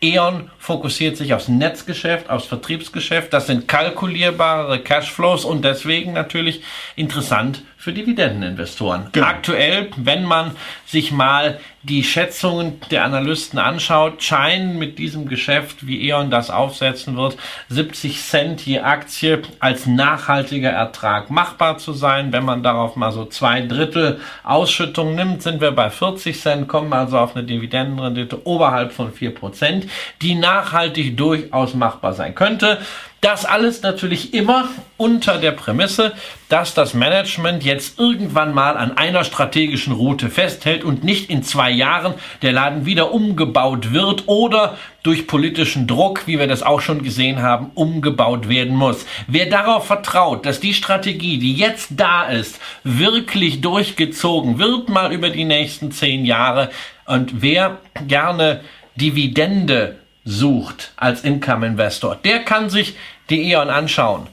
E.ON 0.02 0.50
fokussiert 0.58 1.18
sich 1.18 1.34
aufs 1.34 1.50
Netzgeschäft, 1.50 2.30
aufs 2.30 2.46
Vertriebsgeschäft. 2.46 3.34
Das 3.34 3.48
sind 3.48 3.68
kalkulierbare 3.68 4.80
Cashflows 4.80 5.44
und 5.44 5.66
deswegen 5.66 6.14
natürlich 6.14 6.62
interessant 6.96 7.64
für 7.78 7.92
Dividendeninvestoren. 7.92 9.10
Genau. 9.12 9.28
Aktuell, 9.28 9.90
wenn 9.98 10.24
man 10.24 10.56
sich 10.90 11.12
mal 11.12 11.60
die 11.84 12.04
Schätzungen 12.04 12.82
der 12.90 13.06
Analysten 13.06 13.60
anschaut, 13.60 14.24
scheinen 14.24 14.80
mit 14.80 14.98
diesem 14.98 15.30
Geschäft, 15.30 15.86
wie 15.86 16.10
E.ON 16.10 16.32
das 16.32 16.50
aufsetzen 16.50 17.16
wird, 17.16 17.38
70 17.70 18.22
Cent 18.22 18.62
je 18.66 18.80
Aktie 18.80 19.44
als 19.60 19.86
nachhaltiger 19.86 20.72
Ertrag 20.72 21.30
machbar 21.30 21.78
zu 21.78 21.94
sein. 21.94 22.34
Wenn 22.34 22.44
man 22.44 22.64
darauf 22.64 22.96
mal 22.96 23.12
so 23.12 23.26
zwei 23.26 23.62
Drittel 23.62 24.20
Ausschüttung 24.44 25.14
nimmt, 25.14 25.44
sind 25.44 25.62
wir 25.62 25.72
bei 25.72 25.92
40 25.92 26.42
Cent, 26.42 26.68
kommen 26.68 26.92
also 26.92 27.20
auf 27.20 27.36
eine 27.36 27.46
Dividendenrendite 27.46 28.48
oberhalb 28.48 28.92
von 28.92 29.14
4 29.14 29.36
Prozent, 29.36 29.86
die 30.24 30.34
nachhaltig 30.34 31.16
durchaus 31.18 31.76
machbar 31.76 32.14
sein 32.14 32.34
könnte. 32.34 32.80
Das 33.22 33.44
alles 33.44 33.82
natürlich 33.82 34.34
immer 34.34 34.70
unter 34.96 35.40
der 35.40 35.52
Prämisse, 35.52 36.14
dass 36.48 36.74
das 36.74 36.94
Management 36.94 37.66
jetzt 37.66 38.00
irgendwann 38.00 38.54
mal 38.54 38.78
an 38.78 38.96
einer 38.98 39.26
strategischen 39.26 39.92
Route 39.92 40.30
festhält 40.30 40.79
und 40.84 41.04
nicht 41.04 41.30
in 41.30 41.44
zwei 41.44 41.70
Jahren 41.72 42.14
der 42.42 42.52
Laden 42.52 42.86
wieder 42.86 43.12
umgebaut 43.14 43.94
wird 43.94 44.24
oder 44.28 44.78
durch 45.04 45.28
politischen 45.28 45.88
Druck, 45.88 46.28
wie 46.28 46.40
wir 46.40 46.48
das 46.48 46.64
auch 46.64 46.82
schon 46.82 47.04
gesehen 47.04 47.42
haben, 47.42 47.72
umgebaut 47.74 48.50
werden 48.50 48.76
muss. 48.76 49.06
Wer 49.28 49.46
darauf 49.48 49.88
vertraut, 49.88 50.46
dass 50.46 50.60
die 50.60 50.74
Strategie, 50.74 51.38
die 51.38 51.54
jetzt 51.54 51.92
da 51.98 52.26
ist, 52.26 52.60
wirklich 52.84 53.62
durchgezogen 53.62 54.60
wird, 54.60 54.90
mal 54.90 55.14
über 55.14 55.30
die 55.30 55.46
nächsten 55.46 55.92
zehn 55.92 56.26
Jahre 56.26 56.70
und 57.06 57.42
wer 57.42 57.80
gerne 58.08 58.62
Dividende 58.96 59.96
sucht 60.26 60.92
als 60.98 61.24
Income-Investor, 61.24 62.18
der 62.18 62.40
kann 62.40 62.70
sich 62.70 62.96
die 63.30 63.52
E.ON 63.52 63.70
anschauen. 63.70 64.28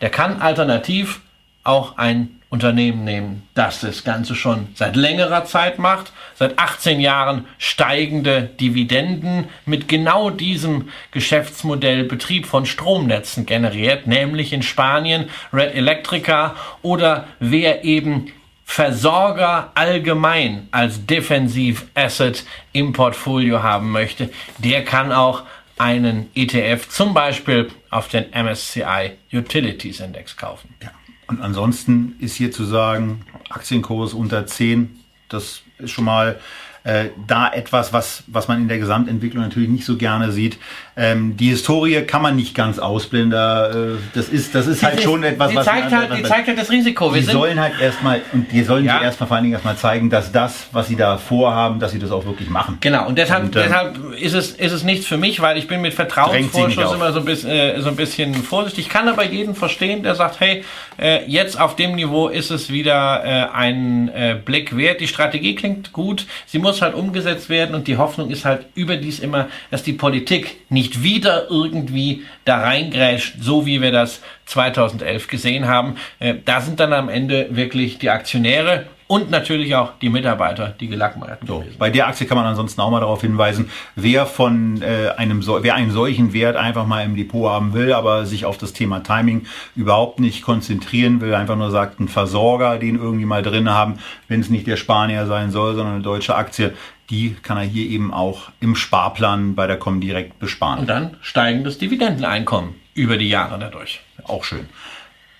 Der 0.00 0.10
kann 0.10 0.40
alternativ 0.40 1.20
auch 1.64 1.96
ein 1.96 2.37
Unternehmen 2.50 3.04
nehmen, 3.04 3.46
das 3.54 3.80
das 3.80 4.04
Ganze 4.04 4.34
schon 4.34 4.68
seit 4.74 4.96
längerer 4.96 5.44
Zeit 5.44 5.78
macht, 5.78 6.12
seit 6.34 6.58
18 6.58 6.98
Jahren 6.98 7.46
steigende 7.58 8.42
Dividenden 8.42 9.48
mit 9.66 9.86
genau 9.86 10.30
diesem 10.30 10.88
Geschäftsmodell 11.10 12.04
Betrieb 12.04 12.46
von 12.46 12.64
Stromnetzen 12.64 13.44
generiert, 13.44 14.06
nämlich 14.06 14.54
in 14.54 14.62
Spanien 14.62 15.28
Red 15.52 15.74
Electrica 15.74 16.56
oder 16.80 17.26
wer 17.38 17.84
eben 17.84 18.32
Versorger 18.64 19.72
allgemein 19.74 20.68
als 20.72 21.06
Defensiv-Asset 21.06 22.44
im 22.72 22.92
Portfolio 22.92 23.62
haben 23.62 23.90
möchte, 23.92 24.30
der 24.58 24.84
kann 24.84 25.10
auch 25.10 25.44
einen 25.78 26.30
ETF 26.34 26.88
zum 26.88 27.14
Beispiel 27.14 27.70
auf 27.90 28.08
den 28.08 28.26
MSCI 28.30 29.12
Utilities 29.32 30.00
Index 30.00 30.36
kaufen. 30.36 30.74
Ja. 30.82 30.90
Und 31.28 31.42
ansonsten 31.42 32.16
ist 32.18 32.34
hier 32.34 32.50
zu 32.50 32.64
sagen, 32.64 33.24
Aktienkurs 33.50 34.14
unter 34.14 34.46
10, 34.46 34.98
das 35.28 35.62
ist 35.78 35.90
schon 35.90 36.04
mal 36.04 36.40
äh, 36.88 37.10
da 37.26 37.52
etwas, 37.52 37.92
was, 37.92 38.22
was 38.28 38.48
man 38.48 38.62
in 38.62 38.68
der 38.68 38.78
Gesamtentwicklung 38.78 39.42
natürlich 39.42 39.68
nicht 39.68 39.84
so 39.84 39.98
gerne 39.98 40.32
sieht. 40.32 40.56
Ähm, 40.96 41.36
die 41.36 41.50
Historie 41.50 42.00
kann 42.02 42.22
man 42.22 42.34
nicht 42.34 42.54
ganz 42.54 42.78
ausblenden. 42.78 43.38
Äh, 43.38 43.98
das 44.14 44.30
ist, 44.30 44.54
das 44.54 44.66
ist 44.66 44.82
halt 44.82 45.02
schon 45.02 45.22
etwas, 45.22 45.50
die 45.50 45.56
was 45.56 45.66
zeigt 45.66 45.92
halt, 45.92 46.16
die 46.16 46.22
zeigt 46.22 46.48
halt 46.48 46.58
das 46.58 46.70
Risiko. 46.70 47.12
Wir 47.12 47.20
die 47.20 47.26
sollen 47.26 47.60
halt 47.60 47.78
erstmal 47.78 48.22
und 48.32 48.50
die 48.50 48.62
sollen 48.62 48.86
ja. 48.86 49.02
erstmal 49.02 49.28
vor 49.28 49.36
allen 49.36 49.44
Dingen 49.44 49.52
erstmal 49.52 49.76
zeigen, 49.76 50.08
dass 50.08 50.32
das, 50.32 50.68
was 50.72 50.88
sie 50.88 50.96
da 50.96 51.18
vorhaben, 51.18 51.78
dass 51.78 51.92
sie 51.92 51.98
das 51.98 52.10
auch 52.10 52.24
wirklich 52.24 52.48
machen. 52.48 52.78
Genau. 52.80 53.06
Und 53.06 53.18
deshalb, 53.18 53.44
und, 53.44 53.56
äh, 53.56 53.64
deshalb 53.64 54.14
ist 54.14 54.32
es 54.32 54.52
ist 54.52 54.72
es 54.72 54.82
nichts 54.82 55.06
für 55.06 55.18
mich, 55.18 55.40
weil 55.40 55.58
ich 55.58 55.68
bin 55.68 55.82
mit 55.82 55.92
Vertrauensvorschuss 55.92 56.94
immer 56.94 57.12
so 57.12 57.18
ein 57.18 57.26
bisschen 57.26 57.50
äh, 57.50 57.80
so 57.82 57.90
ein 57.90 57.96
bisschen 57.96 58.34
vorsichtig. 58.34 58.86
Ich 58.86 58.90
kann 58.90 59.08
aber 59.08 59.24
jeden 59.24 59.54
verstehen, 59.54 60.02
der 60.02 60.14
sagt, 60.14 60.40
hey, 60.40 60.64
äh, 60.98 61.24
jetzt 61.26 61.60
auf 61.60 61.76
dem 61.76 61.96
Niveau 61.96 62.28
ist 62.28 62.50
es 62.50 62.72
wieder 62.72 63.24
äh, 63.24 63.54
ein 63.54 64.10
Blick 64.46 64.74
wert. 64.74 65.02
Die 65.02 65.06
Strategie 65.06 65.54
klingt 65.54 65.92
gut, 65.92 66.26
sie 66.46 66.58
muss 66.58 66.77
halt 66.82 66.94
umgesetzt 66.94 67.48
werden 67.48 67.74
und 67.74 67.86
die 67.86 67.98
Hoffnung 67.98 68.30
ist 68.30 68.44
halt 68.44 68.66
überdies 68.74 69.20
immer, 69.20 69.48
dass 69.70 69.82
die 69.82 69.92
Politik 69.92 70.56
nicht 70.70 70.88
nicht 70.88 71.02
wieder 71.02 71.50
irgendwie 71.50 72.22
da 72.44 72.60
reingrätscht, 72.60 73.36
so 73.40 73.66
wie 73.66 73.82
wir 73.82 73.92
das 73.92 74.22
2011 74.46 75.26
gesehen 75.26 75.66
haben. 75.66 75.96
Äh, 76.18 76.34
da 76.44 76.60
sind 76.60 76.80
dann 76.80 76.92
am 76.92 77.08
Ende 77.08 77.48
wirklich 77.50 77.98
die 77.98 78.10
Aktionäre 78.10 78.86
und 79.08 79.30
natürlich 79.30 79.74
auch 79.74 79.92
die 80.00 80.10
Mitarbeiter, 80.10 80.68
die 80.78 80.86
Gelackmeierten 80.86 81.48
so, 81.48 81.64
Bei 81.78 81.88
der 81.88 82.06
Aktie 82.08 82.26
kann 82.26 82.36
man 82.36 82.46
ansonsten 82.46 82.80
auch 82.82 82.90
mal 82.90 83.00
darauf 83.00 83.22
hinweisen, 83.22 83.70
wer 83.96 84.26
von 84.26 84.82
äh, 84.82 85.08
einem 85.16 85.42
wer 85.46 85.74
einen 85.74 85.90
solchen 85.90 86.34
Wert 86.34 86.56
einfach 86.56 86.86
mal 86.86 87.04
im 87.04 87.16
Depot 87.16 87.50
haben 87.50 87.72
will, 87.72 87.94
aber 87.94 88.26
sich 88.26 88.44
auf 88.44 88.58
das 88.58 88.74
Thema 88.74 89.02
Timing 89.02 89.46
überhaupt 89.74 90.20
nicht 90.20 90.42
konzentrieren 90.42 91.22
will, 91.22 91.34
einfach 91.34 91.56
nur 91.56 91.70
sagt, 91.70 92.00
ein 92.00 92.08
Versorger, 92.08 92.78
den 92.78 92.96
irgendwie 92.96 93.24
mal 93.24 93.42
drin 93.42 93.70
haben, 93.70 93.98
wenn 94.28 94.40
es 94.40 94.50
nicht 94.50 94.66
der 94.66 94.76
Spanier 94.76 95.26
sein 95.26 95.50
soll, 95.50 95.74
sondern 95.74 95.94
eine 95.94 96.02
deutsche 96.02 96.34
Aktie, 96.34 96.74
die 97.08 97.34
kann 97.42 97.56
er 97.56 97.64
hier 97.64 97.88
eben 97.88 98.12
auch 98.12 98.50
im 98.60 98.76
Sparplan 98.76 99.54
bei 99.54 99.66
der 99.66 99.78
Comdirect 99.78 100.38
besparen. 100.38 100.80
Und 100.80 100.86
dann 100.90 101.16
steigendes 101.22 101.78
Dividendeneinkommen 101.78 102.74
über 102.92 103.16
die 103.16 103.30
Jahre 103.30 103.58
dadurch. 103.58 104.00
Auch 104.24 104.44
schön. 104.44 104.68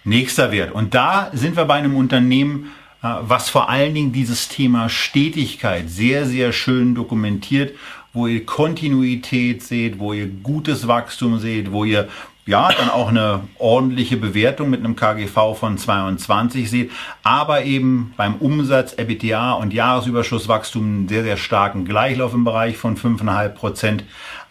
Nächster 0.05 0.53
Wert. 0.53 0.73
Und 0.73 0.95
da 0.95 1.31
sind 1.35 1.57
wir 1.57 1.67
bei 1.67 1.75
einem 1.75 1.95
Unternehmen, 1.95 2.73
was 3.01 3.49
vor 3.49 3.69
allen 3.69 3.95
Dingen 3.95 4.13
dieses 4.13 4.49
Thema 4.49 4.89
Stetigkeit 4.89 5.89
sehr, 5.89 6.27
sehr 6.27 6.53
schön 6.53 6.95
dokumentiert, 6.95 7.77
wo 8.13 8.27
ihr 8.27 8.45
Kontinuität 8.45 9.63
seht, 9.63 9.99
wo 9.99 10.13
ihr 10.13 10.27
gutes 10.27 10.89
Wachstum 10.89 11.39
seht, 11.39 11.71
wo 11.71 11.85
ihr 11.85 12.09
ja, 12.49 12.71
dann 12.73 12.89
auch 12.89 13.09
eine 13.09 13.41
ordentliche 13.59 14.17
Bewertung 14.17 14.71
mit 14.71 14.81
einem 14.81 14.97
KGV 14.97 15.55
von 15.55 15.77
22 15.77 16.71
sieht, 16.71 16.91
aber 17.23 17.65
eben 17.65 18.15
beim 18.17 18.37
Umsatz, 18.37 18.95
EBITDA 18.95 19.53
und 19.53 19.75
Jahresüberschusswachstum 19.75 20.83
einen 20.83 21.09
sehr, 21.09 21.25
sehr 21.25 21.37
starken 21.37 21.85
Gleichlauf 21.85 22.33
im 22.33 22.45
Bereich 22.45 22.79
von 22.79 22.97
5,5 22.97 23.49
Prozent 23.51 24.05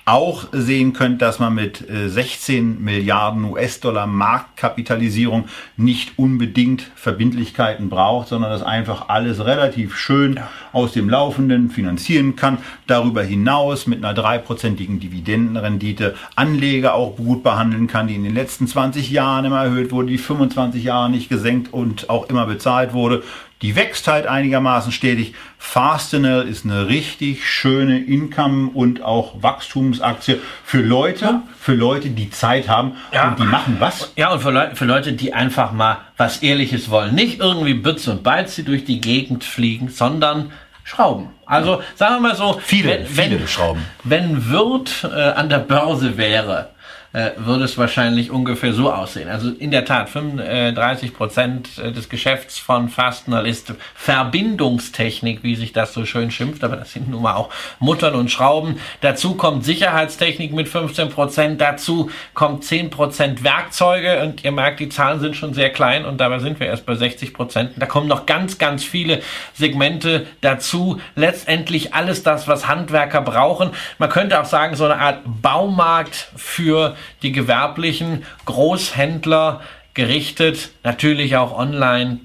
auch 0.08 0.46
sehen 0.54 0.94
könnt, 0.94 1.22
dass 1.22 1.40
man 1.40 1.54
mit 1.54 1.84
16 1.86 2.56
äh, 2.58 2.80
Milliarden 2.80 3.44
US-Dollar 3.44 4.08
Marktkapitalisierung 4.08 5.50
nicht 5.76 6.18
unbedingt 6.18 6.90
Verbindlichkeiten 6.96 7.90
braucht, 7.90 8.30
sondern 8.30 8.50
das 8.50 8.64
einfach 8.64 9.10
alles 9.10 9.44
relativ 9.44 9.98
schön 9.98 10.40
aus 10.72 10.94
dem 10.94 11.10
Laufenden 11.10 11.70
finanzieren 11.70 12.38
kann. 12.38 12.60
Darüber 12.88 13.22
hinaus 13.22 13.86
mit 13.86 14.04
einer 14.04 14.14
dreiprozentigen 14.14 15.02
Dividendenrendite 15.02 16.16
Anleger 16.38 16.96
auch 16.96 17.18
gut 17.18 17.44
behandeln 17.44 17.88
kann, 17.88 18.08
die 18.08 18.16
in 18.16 18.24
den 18.24 18.34
letzten 18.34 18.66
20 18.66 19.12
Jahren 19.12 19.44
immer 19.44 19.62
erhöht 19.62 19.92
wurde, 19.92 20.08
die 20.08 20.18
25 20.18 20.86
Jahre 20.86 21.10
nicht 21.10 21.28
gesenkt 21.28 21.74
und 21.74 22.10
auch 22.10 22.30
immer 22.30 22.46
bezahlt 22.46 22.94
wurde. 22.94 23.24
Die 23.64 23.76
wächst 23.76 24.08
halt 24.08 24.28
einigermaßen 24.28 24.92
stetig. 24.92 25.34
Fastenal 25.58 26.48
ist 26.48 26.64
eine 26.64 26.88
richtig 26.88 27.50
schöne 27.50 28.00
Income- 28.00 28.70
und 28.74 29.02
auch 29.02 29.42
Wachstumsaktie 29.42 30.40
für 30.64 30.82
Leute, 30.82 31.26
ja. 31.26 31.44
für 31.60 31.74
Leute, 31.74 32.10
die 32.10 32.30
Zeit 32.30 32.70
haben 32.70 32.94
ja. 33.12 33.30
und 33.30 33.40
die 33.40 33.44
machen 33.44 33.78
was. 33.80 34.14
Ja, 34.16 34.32
und 34.32 34.42
für, 34.42 34.52
Le 34.52 34.72
für 34.76 34.86
Leute, 34.86 35.14
die 35.14 35.34
einfach 35.34 35.72
mal 35.72 35.98
was 36.18 36.44
Ehrliches 36.44 36.92
wollen. 36.92 37.16
Nicht 37.16 37.40
irgendwie 37.40 37.74
Bütze 37.74 38.12
und 38.12 38.24
Beize 38.24 38.64
durch 38.64 38.86
die 38.86 39.02
Gegend 39.02 39.44
fliegen, 39.44 39.90
sondern 39.90 40.52
Schrauben. 40.84 41.30
Also 41.46 41.82
sagen 41.96 42.16
wir 42.16 42.30
mal 42.30 42.36
so, 42.36 42.60
viele, 42.64 42.90
wenn, 42.90 43.06
viele 43.06 43.40
wenn, 43.40 43.48
Schrauben. 43.48 43.82
Wenn 44.04 44.50
Wirt 44.50 45.04
äh, 45.04 45.32
an 45.32 45.50
der 45.50 45.60
Börse 45.60 46.18
wäre, 46.18 46.70
äh, 47.18 47.32
würde 47.38 47.64
es 47.64 47.80
wahrscheinlich 47.80 48.30
ungefähr 48.30 48.74
so 48.74 48.94
aussehen. 48.94 49.28
Also 49.28 49.50
in 49.50 49.72
der 49.72 49.86
Tat, 49.86 50.08
35 50.10 51.16
Prozent 51.16 51.70
äh, 51.80 51.92
des 51.92 52.10
Geschäfts 52.10 52.60
von 52.60 52.90
Fastenal 52.90 53.48
ist 53.48 53.74
Verbindungstechnik, 53.96 55.42
wie 55.42 55.56
sich 55.56 55.74
das 55.74 55.94
so 55.94 56.06
schön 56.06 56.30
schimpft, 56.30 56.64
aber 56.64 56.76
das 56.76 56.94
sind 56.94 57.10
nun 57.10 57.24
mal 57.24 57.34
auch 57.34 57.50
Muttern 57.80 58.14
und 58.14 58.30
Schrauben. 58.30 58.80
Dazu 59.02 59.34
kommt 59.34 59.66
Sicherheitstechnik 59.66 60.54
mit 60.54 60.68
15 60.68 61.10
Prozent, 61.10 61.60
dazu 61.60 62.12
kommt 62.36 62.64
10 62.64 62.92
Prozent 62.92 63.44
Werkzeuge 63.44 64.22
und 64.22 64.44
ihr 64.44 64.52
merkt, 64.52 64.80
die 64.80 64.90
Zahlen 64.90 65.20
sind 65.20 65.36
schon 65.36 65.56
sehr 65.56 65.72
klein 65.72 66.06
und 66.06 66.22
dabei 66.22 66.38
sind 66.38 66.60
wir 66.60 66.68
erst 66.68 66.86
bei 66.86 66.94
60 66.94 67.34
Prozent. 67.34 67.72
Da 67.78 67.88
kommen 67.88 68.08
noch 68.08 68.28
ganz, 68.28 68.60
ganz 68.60 68.84
viele 68.84 69.22
Segmente 69.56 70.28
dazu. 70.42 71.02
Letztendlich 71.16 71.96
alles 71.96 72.22
das, 72.22 72.48
was 72.48 72.68
Handwerker 72.68 73.22
brauchen. 73.22 73.72
Man 73.98 74.10
könnte 74.10 74.40
auch 74.40 74.46
sagen, 74.46 74.76
so 74.76 74.86
eine 74.86 75.00
Art 75.00 75.22
Baumarkt 75.26 76.28
für 76.36 76.96
die 77.22 77.32
gewerblichen 77.32 78.24
Großhändler 78.46 79.62
gerichtet, 79.94 80.70
natürlich 80.84 81.38
auch 81.38 81.58
online 81.58 82.20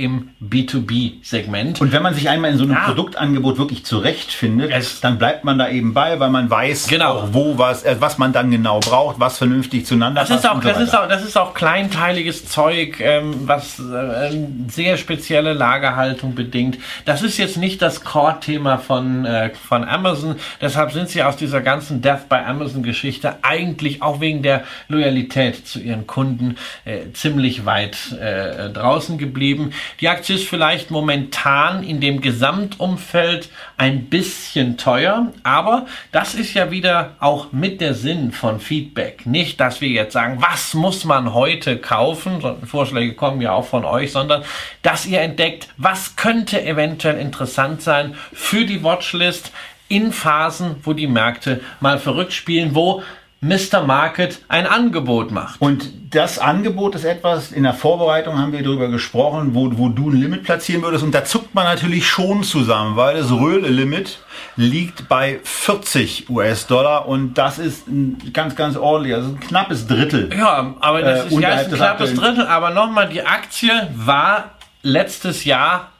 im 0.00 0.30
B2B-Segment. 0.42 1.80
Und 1.80 1.92
wenn 1.92 2.02
man 2.02 2.14
sich 2.14 2.28
einmal 2.28 2.50
in 2.50 2.58
so 2.58 2.64
einem 2.64 2.72
ja. 2.72 2.84
Produktangebot 2.86 3.58
wirklich 3.58 3.84
zurechtfindet, 3.84 4.70
es 4.72 5.00
dann 5.00 5.18
bleibt 5.18 5.44
man 5.44 5.58
da 5.58 5.68
eben 5.68 5.94
bei, 5.94 6.18
weil 6.18 6.30
man 6.30 6.48
weiß, 6.50 6.88
genau. 6.88 7.12
auch 7.12 7.28
wo 7.32 7.58
was, 7.58 7.84
äh, 7.84 7.96
was 8.00 8.18
man 8.18 8.32
dann 8.32 8.50
genau 8.50 8.80
braucht, 8.80 9.20
was 9.20 9.38
vernünftig 9.38 9.86
zueinander 9.86 10.22
das 10.22 10.30
passt. 10.30 10.44
Ist 10.44 10.50
auch, 10.50 10.62
so 10.62 10.68
das, 10.68 10.80
ist 10.80 10.96
auch, 10.96 11.08
das 11.08 11.24
ist 11.24 11.36
auch 11.36 11.54
kleinteiliges 11.54 12.46
Zeug, 12.46 13.00
ähm, 13.00 13.34
was 13.46 13.78
äh, 13.78 14.30
sehr 14.68 14.96
spezielle 14.96 15.52
Lagerhaltung 15.52 16.34
bedingt. 16.34 16.78
Das 17.04 17.22
ist 17.22 17.38
jetzt 17.38 17.56
nicht 17.56 17.82
das 17.82 18.02
Core-Thema 18.02 18.78
von, 18.78 19.24
äh, 19.24 19.50
von 19.54 19.84
Amazon. 19.84 20.36
Deshalb 20.60 20.92
sind 20.92 21.08
sie 21.08 21.22
aus 21.22 21.36
dieser 21.36 21.60
ganzen 21.60 22.00
Death 22.00 22.28
by 22.28 22.36
Amazon-Geschichte 22.36 23.36
eigentlich 23.42 24.02
auch 24.02 24.20
wegen 24.20 24.42
der 24.42 24.64
Loyalität 24.88 25.66
zu 25.66 25.80
ihren 25.80 26.06
Kunden 26.06 26.56
äh, 26.84 27.12
ziemlich 27.12 27.66
weit 27.66 28.12
äh, 28.12 28.70
draußen 28.70 29.18
geblieben. 29.18 29.72
Die 29.98 30.08
Aktie 30.08 30.36
ist 30.36 30.48
vielleicht 30.48 30.90
momentan 30.90 31.82
in 31.82 32.00
dem 32.00 32.20
Gesamtumfeld 32.20 33.50
ein 33.76 34.04
bisschen 34.04 34.76
teuer, 34.76 35.32
aber 35.42 35.86
das 36.12 36.34
ist 36.34 36.54
ja 36.54 36.70
wieder 36.70 37.16
auch 37.18 37.52
mit 37.52 37.80
der 37.80 37.94
Sinn 37.94 38.32
von 38.32 38.60
Feedback. 38.60 39.26
Nicht, 39.26 39.58
dass 39.60 39.80
wir 39.80 39.88
jetzt 39.88 40.12
sagen, 40.12 40.38
was 40.40 40.74
muss 40.74 41.04
man 41.04 41.34
heute 41.34 41.78
kaufen, 41.78 42.42
Vorschläge 42.64 43.14
kommen 43.14 43.40
ja 43.40 43.52
auch 43.52 43.66
von 43.66 43.84
euch, 43.84 44.12
sondern 44.12 44.44
dass 44.82 45.06
ihr 45.06 45.20
entdeckt, 45.20 45.68
was 45.76 46.16
könnte 46.16 46.62
eventuell 46.62 47.18
interessant 47.18 47.82
sein 47.82 48.14
für 48.32 48.64
die 48.64 48.82
Watchlist 48.82 49.52
in 49.88 50.12
Phasen, 50.12 50.76
wo 50.84 50.92
die 50.92 51.08
Märkte 51.08 51.60
mal 51.80 51.98
verrückt 51.98 52.32
spielen, 52.32 52.74
wo 52.74 53.02
Mr. 53.42 53.82
Market 53.86 54.40
ein 54.48 54.66
Angebot 54.66 55.30
macht. 55.30 55.60
Und 55.62 56.14
das 56.14 56.38
Angebot 56.38 56.94
ist 56.94 57.04
etwas, 57.04 57.52
in 57.52 57.62
der 57.62 57.72
Vorbereitung 57.72 58.38
haben 58.38 58.52
wir 58.52 58.62
darüber 58.62 58.88
gesprochen, 58.88 59.54
wo, 59.54 59.70
wo 59.78 59.88
du 59.88 60.10
ein 60.10 60.16
Limit 60.16 60.42
platzieren 60.42 60.82
würdest. 60.82 61.02
Und 61.04 61.14
da 61.14 61.24
zuckt 61.24 61.54
man 61.54 61.64
natürlich 61.64 62.06
schon 62.06 62.42
zusammen, 62.42 62.96
weil 62.96 63.16
das 63.16 63.30
Röhle-Limit 63.30 64.18
liegt 64.56 65.08
bei 65.08 65.40
40 65.42 66.28
US-Dollar 66.28 67.08
und 67.08 67.34
das 67.34 67.58
ist 67.58 67.88
ein 67.88 68.32
ganz, 68.34 68.56
ganz 68.56 68.76
ordentlich, 68.76 69.14
also 69.14 69.30
ein 69.30 69.40
knappes 69.40 69.86
Drittel. 69.86 70.30
Ja, 70.36 70.74
aber 70.80 71.00
das 71.00 71.24
äh, 71.24 71.28
ist 71.28 71.40
ja 71.40 71.48
ein 71.48 71.70
knappes 71.70 72.14
Drittel. 72.14 72.46
Aber 72.46 72.70
nochmal, 72.70 73.08
die 73.08 73.22
Aktie 73.22 73.72
war 73.94 74.50
letztes 74.82 75.44
Jahr 75.44 75.90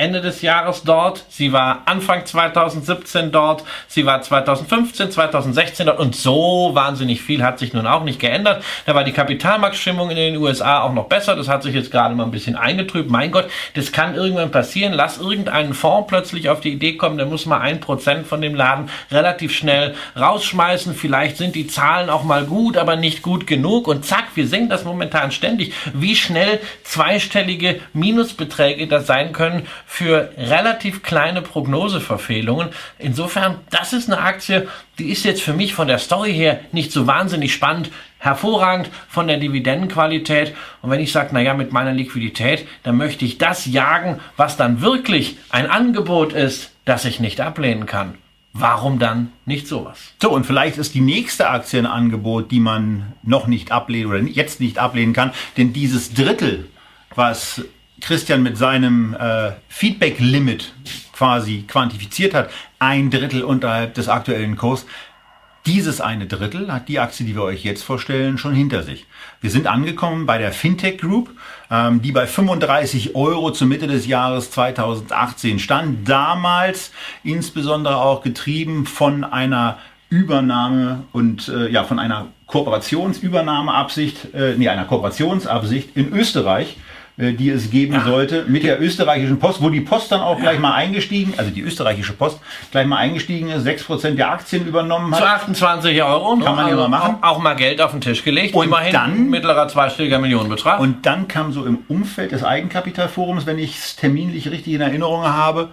Ende 0.00 0.20
des 0.20 0.42
Jahres 0.42 0.84
dort, 0.84 1.24
sie 1.28 1.52
war 1.52 1.82
Anfang 1.86 2.24
2017 2.24 3.32
dort, 3.32 3.64
sie 3.88 4.06
war 4.06 4.22
2015, 4.22 5.10
2016 5.10 5.86
dort 5.86 5.98
und 5.98 6.14
so 6.14 6.70
wahnsinnig 6.72 7.20
viel 7.20 7.42
hat 7.42 7.58
sich 7.58 7.72
nun 7.72 7.84
auch 7.84 8.04
nicht 8.04 8.20
geändert. 8.20 8.62
Da 8.86 8.94
war 8.94 9.02
die 9.02 9.10
Kapitalmarktstimmung 9.10 10.10
in 10.10 10.16
den 10.16 10.36
USA 10.36 10.82
auch 10.82 10.92
noch 10.92 11.08
besser, 11.08 11.34
das 11.34 11.48
hat 11.48 11.64
sich 11.64 11.74
jetzt 11.74 11.90
gerade 11.90 12.14
mal 12.14 12.22
ein 12.22 12.30
bisschen 12.30 12.54
eingetrübt. 12.54 13.10
Mein 13.10 13.32
Gott, 13.32 13.50
das 13.74 13.90
kann 13.90 14.14
irgendwann 14.14 14.52
passieren. 14.52 14.92
Lass 14.92 15.18
irgendeinen 15.18 15.74
Fonds 15.74 16.06
plötzlich 16.06 16.48
auf 16.48 16.60
die 16.60 16.74
Idee 16.74 16.96
kommen, 16.96 17.18
der 17.18 17.26
muss 17.26 17.44
mal 17.44 17.58
ein 17.58 17.80
Prozent 17.80 18.28
von 18.28 18.40
dem 18.40 18.54
Laden 18.54 18.90
relativ 19.10 19.52
schnell 19.52 19.96
rausschmeißen. 20.16 20.94
Vielleicht 20.94 21.38
sind 21.38 21.56
die 21.56 21.66
Zahlen 21.66 22.08
auch 22.08 22.22
mal 22.22 22.44
gut, 22.44 22.76
aber 22.76 22.94
nicht 22.94 23.22
gut 23.22 23.48
genug 23.48 23.88
und 23.88 24.04
zack, 24.04 24.26
wir 24.36 24.46
sehen 24.46 24.68
das 24.68 24.84
momentan 24.84 25.32
ständig, 25.32 25.74
wie 25.92 26.14
schnell 26.14 26.60
zweistellige 26.84 27.80
Minusbeträge 27.94 28.86
das 28.86 29.08
sein 29.08 29.32
können 29.32 29.66
für 29.90 30.30
relativ 30.36 31.02
kleine 31.02 31.40
Prognoseverfehlungen. 31.40 32.68
Insofern, 32.98 33.56
das 33.70 33.94
ist 33.94 34.12
eine 34.12 34.20
Aktie, 34.20 34.68
die 34.98 35.10
ist 35.10 35.24
jetzt 35.24 35.40
für 35.40 35.54
mich 35.54 35.72
von 35.72 35.88
der 35.88 35.98
Story 35.98 36.34
her 36.34 36.60
nicht 36.72 36.92
so 36.92 37.06
wahnsinnig 37.06 37.54
spannend, 37.54 37.90
hervorragend 38.18 38.90
von 39.08 39.26
der 39.26 39.38
Dividendenqualität. 39.38 40.54
Und 40.82 40.90
wenn 40.90 41.00
ich 41.00 41.10
sage, 41.10 41.32
naja, 41.32 41.54
mit 41.54 41.72
meiner 41.72 41.94
Liquidität, 41.94 42.68
dann 42.82 42.98
möchte 42.98 43.24
ich 43.24 43.38
das 43.38 43.64
jagen, 43.64 44.20
was 44.36 44.58
dann 44.58 44.82
wirklich 44.82 45.38
ein 45.48 45.68
Angebot 45.68 46.34
ist, 46.34 46.70
das 46.84 47.06
ich 47.06 47.18
nicht 47.18 47.40
ablehnen 47.40 47.86
kann. 47.86 48.18
Warum 48.52 48.98
dann 48.98 49.32
nicht 49.46 49.66
sowas? 49.66 49.98
So, 50.20 50.30
und 50.30 50.44
vielleicht 50.44 50.76
ist 50.76 50.94
die 50.94 51.00
nächste 51.00 51.48
Aktie 51.48 51.78
ein 51.78 51.86
Angebot, 51.86 52.50
die 52.50 52.60
man 52.60 53.14
noch 53.22 53.46
nicht 53.46 53.72
ablehnen 53.72 54.10
oder 54.10 54.20
jetzt 54.20 54.60
nicht 54.60 54.78
ablehnen 54.78 55.14
kann. 55.14 55.32
Denn 55.56 55.72
dieses 55.72 56.12
Drittel, 56.12 56.68
was 57.14 57.62
Christian 58.08 58.42
mit 58.42 58.56
seinem 58.56 59.14
äh, 59.20 59.50
Feedback-Limit 59.68 60.72
quasi 61.12 61.64
quantifiziert 61.68 62.32
hat, 62.32 62.48
ein 62.78 63.10
Drittel 63.10 63.44
unterhalb 63.44 63.92
des 63.92 64.08
aktuellen 64.08 64.56
Kurs. 64.56 64.86
Dieses 65.66 66.00
eine 66.00 66.24
Drittel 66.24 66.72
hat 66.72 66.88
die 66.88 67.00
Aktie, 67.00 67.26
die 67.26 67.34
wir 67.34 67.42
euch 67.42 67.64
jetzt 67.64 67.82
vorstellen, 67.82 68.38
schon 68.38 68.54
hinter 68.54 68.82
sich. 68.82 69.04
Wir 69.42 69.50
sind 69.50 69.66
angekommen 69.66 70.24
bei 70.24 70.38
der 70.38 70.52
Fintech 70.52 70.96
Group, 70.96 71.28
ähm, 71.70 72.00
die 72.00 72.12
bei 72.12 72.26
35 72.26 73.14
Euro 73.14 73.50
zur 73.50 73.66
Mitte 73.66 73.86
des 73.86 74.06
Jahres 74.06 74.52
2018 74.52 75.58
stand. 75.58 76.08
Damals 76.08 76.92
insbesondere 77.24 77.98
auch 77.98 78.22
getrieben 78.22 78.86
von 78.86 79.22
einer 79.22 79.76
Übernahme 80.08 81.04
und 81.12 81.48
äh, 81.48 81.68
ja 81.68 81.84
von 81.84 81.98
einer 81.98 82.28
Kooperationsübernahmeabsicht, 82.46 84.32
äh, 84.32 84.54
nee, 84.56 84.70
einer 84.70 84.86
Kooperationsabsicht 84.86 85.94
in 85.94 86.10
Österreich 86.14 86.78
die 87.18 87.50
es 87.50 87.70
geben 87.70 87.94
ja. 87.94 88.04
sollte, 88.04 88.44
mit 88.46 88.62
der 88.62 88.80
österreichischen 88.80 89.40
Post, 89.40 89.60
wo 89.60 89.70
die 89.70 89.80
Post 89.80 90.12
dann 90.12 90.20
auch 90.20 90.38
gleich 90.38 90.60
mal 90.60 90.74
eingestiegen, 90.74 91.34
also 91.36 91.50
die 91.50 91.62
österreichische 91.62 92.12
Post, 92.12 92.38
gleich 92.70 92.86
mal 92.86 92.98
eingestiegen 92.98 93.48
ist, 93.48 93.66
6% 93.66 94.12
der 94.12 94.30
Aktien 94.30 94.68
übernommen 94.68 95.12
hat. 95.12 95.20
Zu 95.20 95.26
28 95.26 96.00
Euro. 96.00 96.36
Kann 96.36 96.54
man 96.54 96.66
also 96.66 96.70
ja 96.82 96.88
mal 96.88 96.88
machen. 96.88 97.16
Auch, 97.22 97.40
mal 97.40 97.56
Geld 97.56 97.80
auf 97.80 97.90
den 97.90 98.00
Tisch 98.00 98.22
gelegt. 98.22 98.54
Und 98.54 98.66
Immerhin 98.66 98.92
dann, 98.92 99.30
mittlerer 99.30 99.66
zweistelliger 99.66 100.20
Millionenbetrag. 100.20 100.78
Und 100.78 101.06
dann 101.06 101.26
kam 101.26 101.52
so 101.52 101.64
im 101.64 101.78
Umfeld 101.88 102.30
des 102.30 102.44
Eigenkapitalforums, 102.44 103.46
wenn 103.46 103.58
ich 103.58 103.76
es 103.76 103.96
terminlich 103.96 104.48
richtig 104.52 104.74
in 104.74 104.80
Erinnerung 104.80 105.24
habe, 105.24 105.70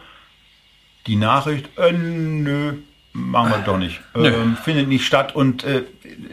die 1.05 1.15
Nachricht, 1.15 1.69
äh, 1.77 1.91
nö, 1.91 2.73
machen 3.13 3.51
wir 3.51 3.59
doch 3.59 3.77
nicht. 3.77 4.01
Ähm, 4.15 4.57
findet 4.63 4.87
nicht 4.87 5.05
statt. 5.05 5.35
Und 5.35 5.63
äh, 5.63 5.83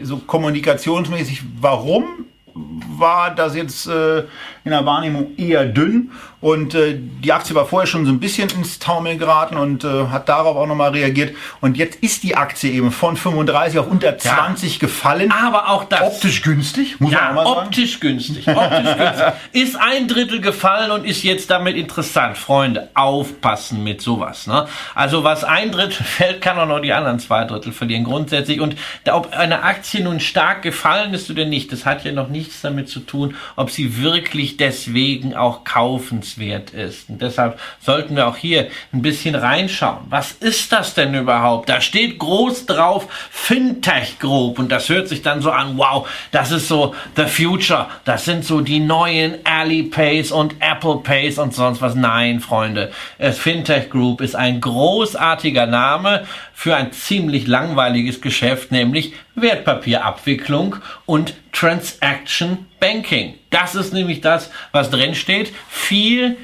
so 0.01 0.17
kommunikationsmäßig, 0.17 1.43
warum 1.61 2.25
war 2.55 3.33
das 3.33 3.55
jetzt 3.55 3.87
äh, 3.87 4.23
in 4.63 4.71
der 4.71 4.85
Wahrnehmung 4.85 5.37
eher 5.37 5.65
dünn 5.65 6.11
und 6.43 6.75
äh, 6.75 6.97
die 6.99 7.31
Aktie 7.31 7.55
war 7.55 7.65
vorher 7.65 7.87
schon 7.87 8.05
so 8.05 8.11
ein 8.11 8.19
bisschen 8.19 8.49
ins 8.49 8.77
Taumeln 8.77 9.17
geraten 9.17 9.55
und 9.55 9.85
äh, 9.85 10.07
hat 10.07 10.27
darauf 10.27 10.57
auch 10.57 10.67
nochmal 10.67 10.91
reagiert. 10.91 11.37
Und 11.61 11.77
jetzt 11.77 12.03
ist 12.03 12.21
die 12.23 12.35
Aktie 12.35 12.69
eben 12.69 12.91
von 12.91 13.15
35 13.15 13.79
auf 13.79 13.89
unter 13.89 14.17
20 14.17 14.73
ja. 14.73 14.79
gefallen. 14.79 15.31
Aber 15.31 15.69
auch 15.69 15.85
das. 15.85 16.01
Optisch 16.01 16.41
günstig, 16.41 16.99
muss 16.99 17.13
ja, 17.13 17.19
man 17.19 17.29
auch 17.29 17.33
mal 17.35 17.45
sagen. 17.45 17.67
Optisch 17.67 17.99
günstig. 18.01 18.45
Optisch 18.49 18.97
günstig. 18.97 19.25
Ist 19.53 19.77
ein 19.77 20.09
Drittel 20.09 20.41
gefallen 20.41 20.91
und 20.91 21.05
ist 21.05 21.23
jetzt 21.23 21.49
damit 21.49 21.77
interessant. 21.77 22.37
Freunde, 22.37 22.89
aufpassen 22.93 23.81
mit 23.81 24.01
sowas. 24.01 24.45
Ne? 24.45 24.67
Also 24.95 25.23
was 25.23 25.45
ein 25.45 25.71
Drittel 25.71 26.03
fällt, 26.03 26.41
kann 26.41 26.59
auch 26.59 26.67
noch 26.67 26.81
die 26.81 26.91
anderen 26.91 27.19
zwei 27.19 27.45
Drittel 27.45 27.71
verlieren. 27.71 28.03
Grundsätzlich. 28.03 28.59
Und 28.59 28.75
ob 29.09 29.31
eine 29.31 29.63
Aktie 29.63 30.03
nun 30.03 30.19
stark 30.19 30.61
gefallen 30.61 31.13
ist 31.13 31.31
oder 31.31 31.45
nicht, 31.45 31.71
das 31.71 31.85
hat 31.85 32.03
ja 32.03 32.11
noch 32.11 32.27
nichts 32.27 32.59
damit 32.59 32.89
zu 32.89 32.99
tun, 32.99 33.35
ob 33.55 33.71
sie 33.71 34.01
wirklich 34.01 34.52
deswegen 34.57 35.35
auch 35.35 35.63
kaufenswert 35.63 36.53
wert 36.53 36.71
ist. 36.71 37.09
Und 37.09 37.21
deshalb 37.21 37.59
sollten 37.79 38.15
wir 38.15 38.27
auch 38.27 38.37
hier 38.37 38.67
ein 38.91 39.01
bisschen 39.01 39.35
reinschauen. 39.35 40.05
Was 40.09 40.33
ist 40.33 40.71
das 40.71 40.93
denn 40.93 41.13
überhaupt? 41.13 41.69
Da 41.69 41.81
steht 41.81 42.19
groß 42.19 42.65
drauf 42.65 43.07
Fintech 43.31 44.19
Group 44.19 44.59
und 44.59 44.71
das 44.71 44.89
hört 44.89 45.07
sich 45.07 45.21
dann 45.21 45.41
so 45.41 45.51
an, 45.51 45.77
wow, 45.77 46.07
das 46.31 46.51
ist 46.51 46.67
so 46.67 46.95
the 47.15 47.25
future. 47.25 47.87
Das 48.05 48.25
sind 48.25 48.45
so 48.45 48.61
die 48.61 48.79
neuen 48.79 49.37
Alipay 49.45 50.13
und 50.31 50.55
Apple 50.59 50.97
Pays 50.97 51.39
und 51.39 51.53
sonst 51.53 51.81
was. 51.81 51.95
Nein, 51.95 52.39
Freunde. 52.39 52.91
Fintech 53.19 53.89
Group 53.89 54.21
ist 54.21 54.35
ein 54.35 54.61
großartiger 54.61 55.65
Name 55.65 56.25
für 56.53 56.75
ein 56.75 56.91
ziemlich 56.91 57.47
langweiliges 57.47 58.21
Geschäft, 58.21 58.71
nämlich 58.71 59.13
Wertpapierabwicklung 59.35 60.77
und 61.05 61.33
Transaction 61.51 62.67
Banking. 62.79 63.35
Das 63.49 63.75
ist 63.75 63.93
nämlich 63.93 64.21
das, 64.21 64.51
was 64.71 64.89
drin 64.89 65.15
steht. 65.15 65.51
Viel 65.67 66.37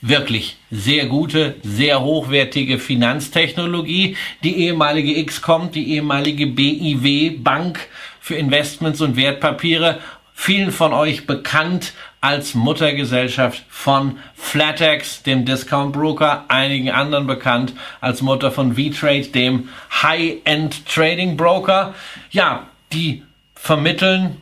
wirklich 0.00 0.58
sehr 0.70 1.06
gute, 1.06 1.56
sehr 1.62 2.02
hochwertige 2.02 2.78
Finanztechnologie. 2.78 4.16
Die 4.42 4.58
ehemalige 4.58 5.24
XCOM, 5.24 5.70
die 5.70 5.94
ehemalige 5.94 6.46
BIW 6.46 7.38
Bank 7.38 7.88
für 8.20 8.34
Investments 8.34 9.00
und 9.00 9.16
Wertpapiere, 9.16 10.00
vielen 10.34 10.72
von 10.72 10.92
euch 10.92 11.26
bekannt 11.26 11.94
als 12.24 12.54
Muttergesellschaft 12.54 13.64
von 13.68 14.18
Flatex, 14.34 15.22
dem 15.24 15.44
Discount 15.44 15.92
Broker, 15.92 16.46
einigen 16.48 16.90
anderen 16.90 17.26
bekannt 17.26 17.74
als 18.00 18.22
Mutter 18.22 18.50
von 18.50 18.76
V-Trade, 18.76 19.26
dem 19.26 19.68
High-End 20.02 20.86
Trading 20.86 21.36
Broker. 21.36 21.94
Ja, 22.30 22.66
die 22.94 23.24
vermitteln 23.54 24.38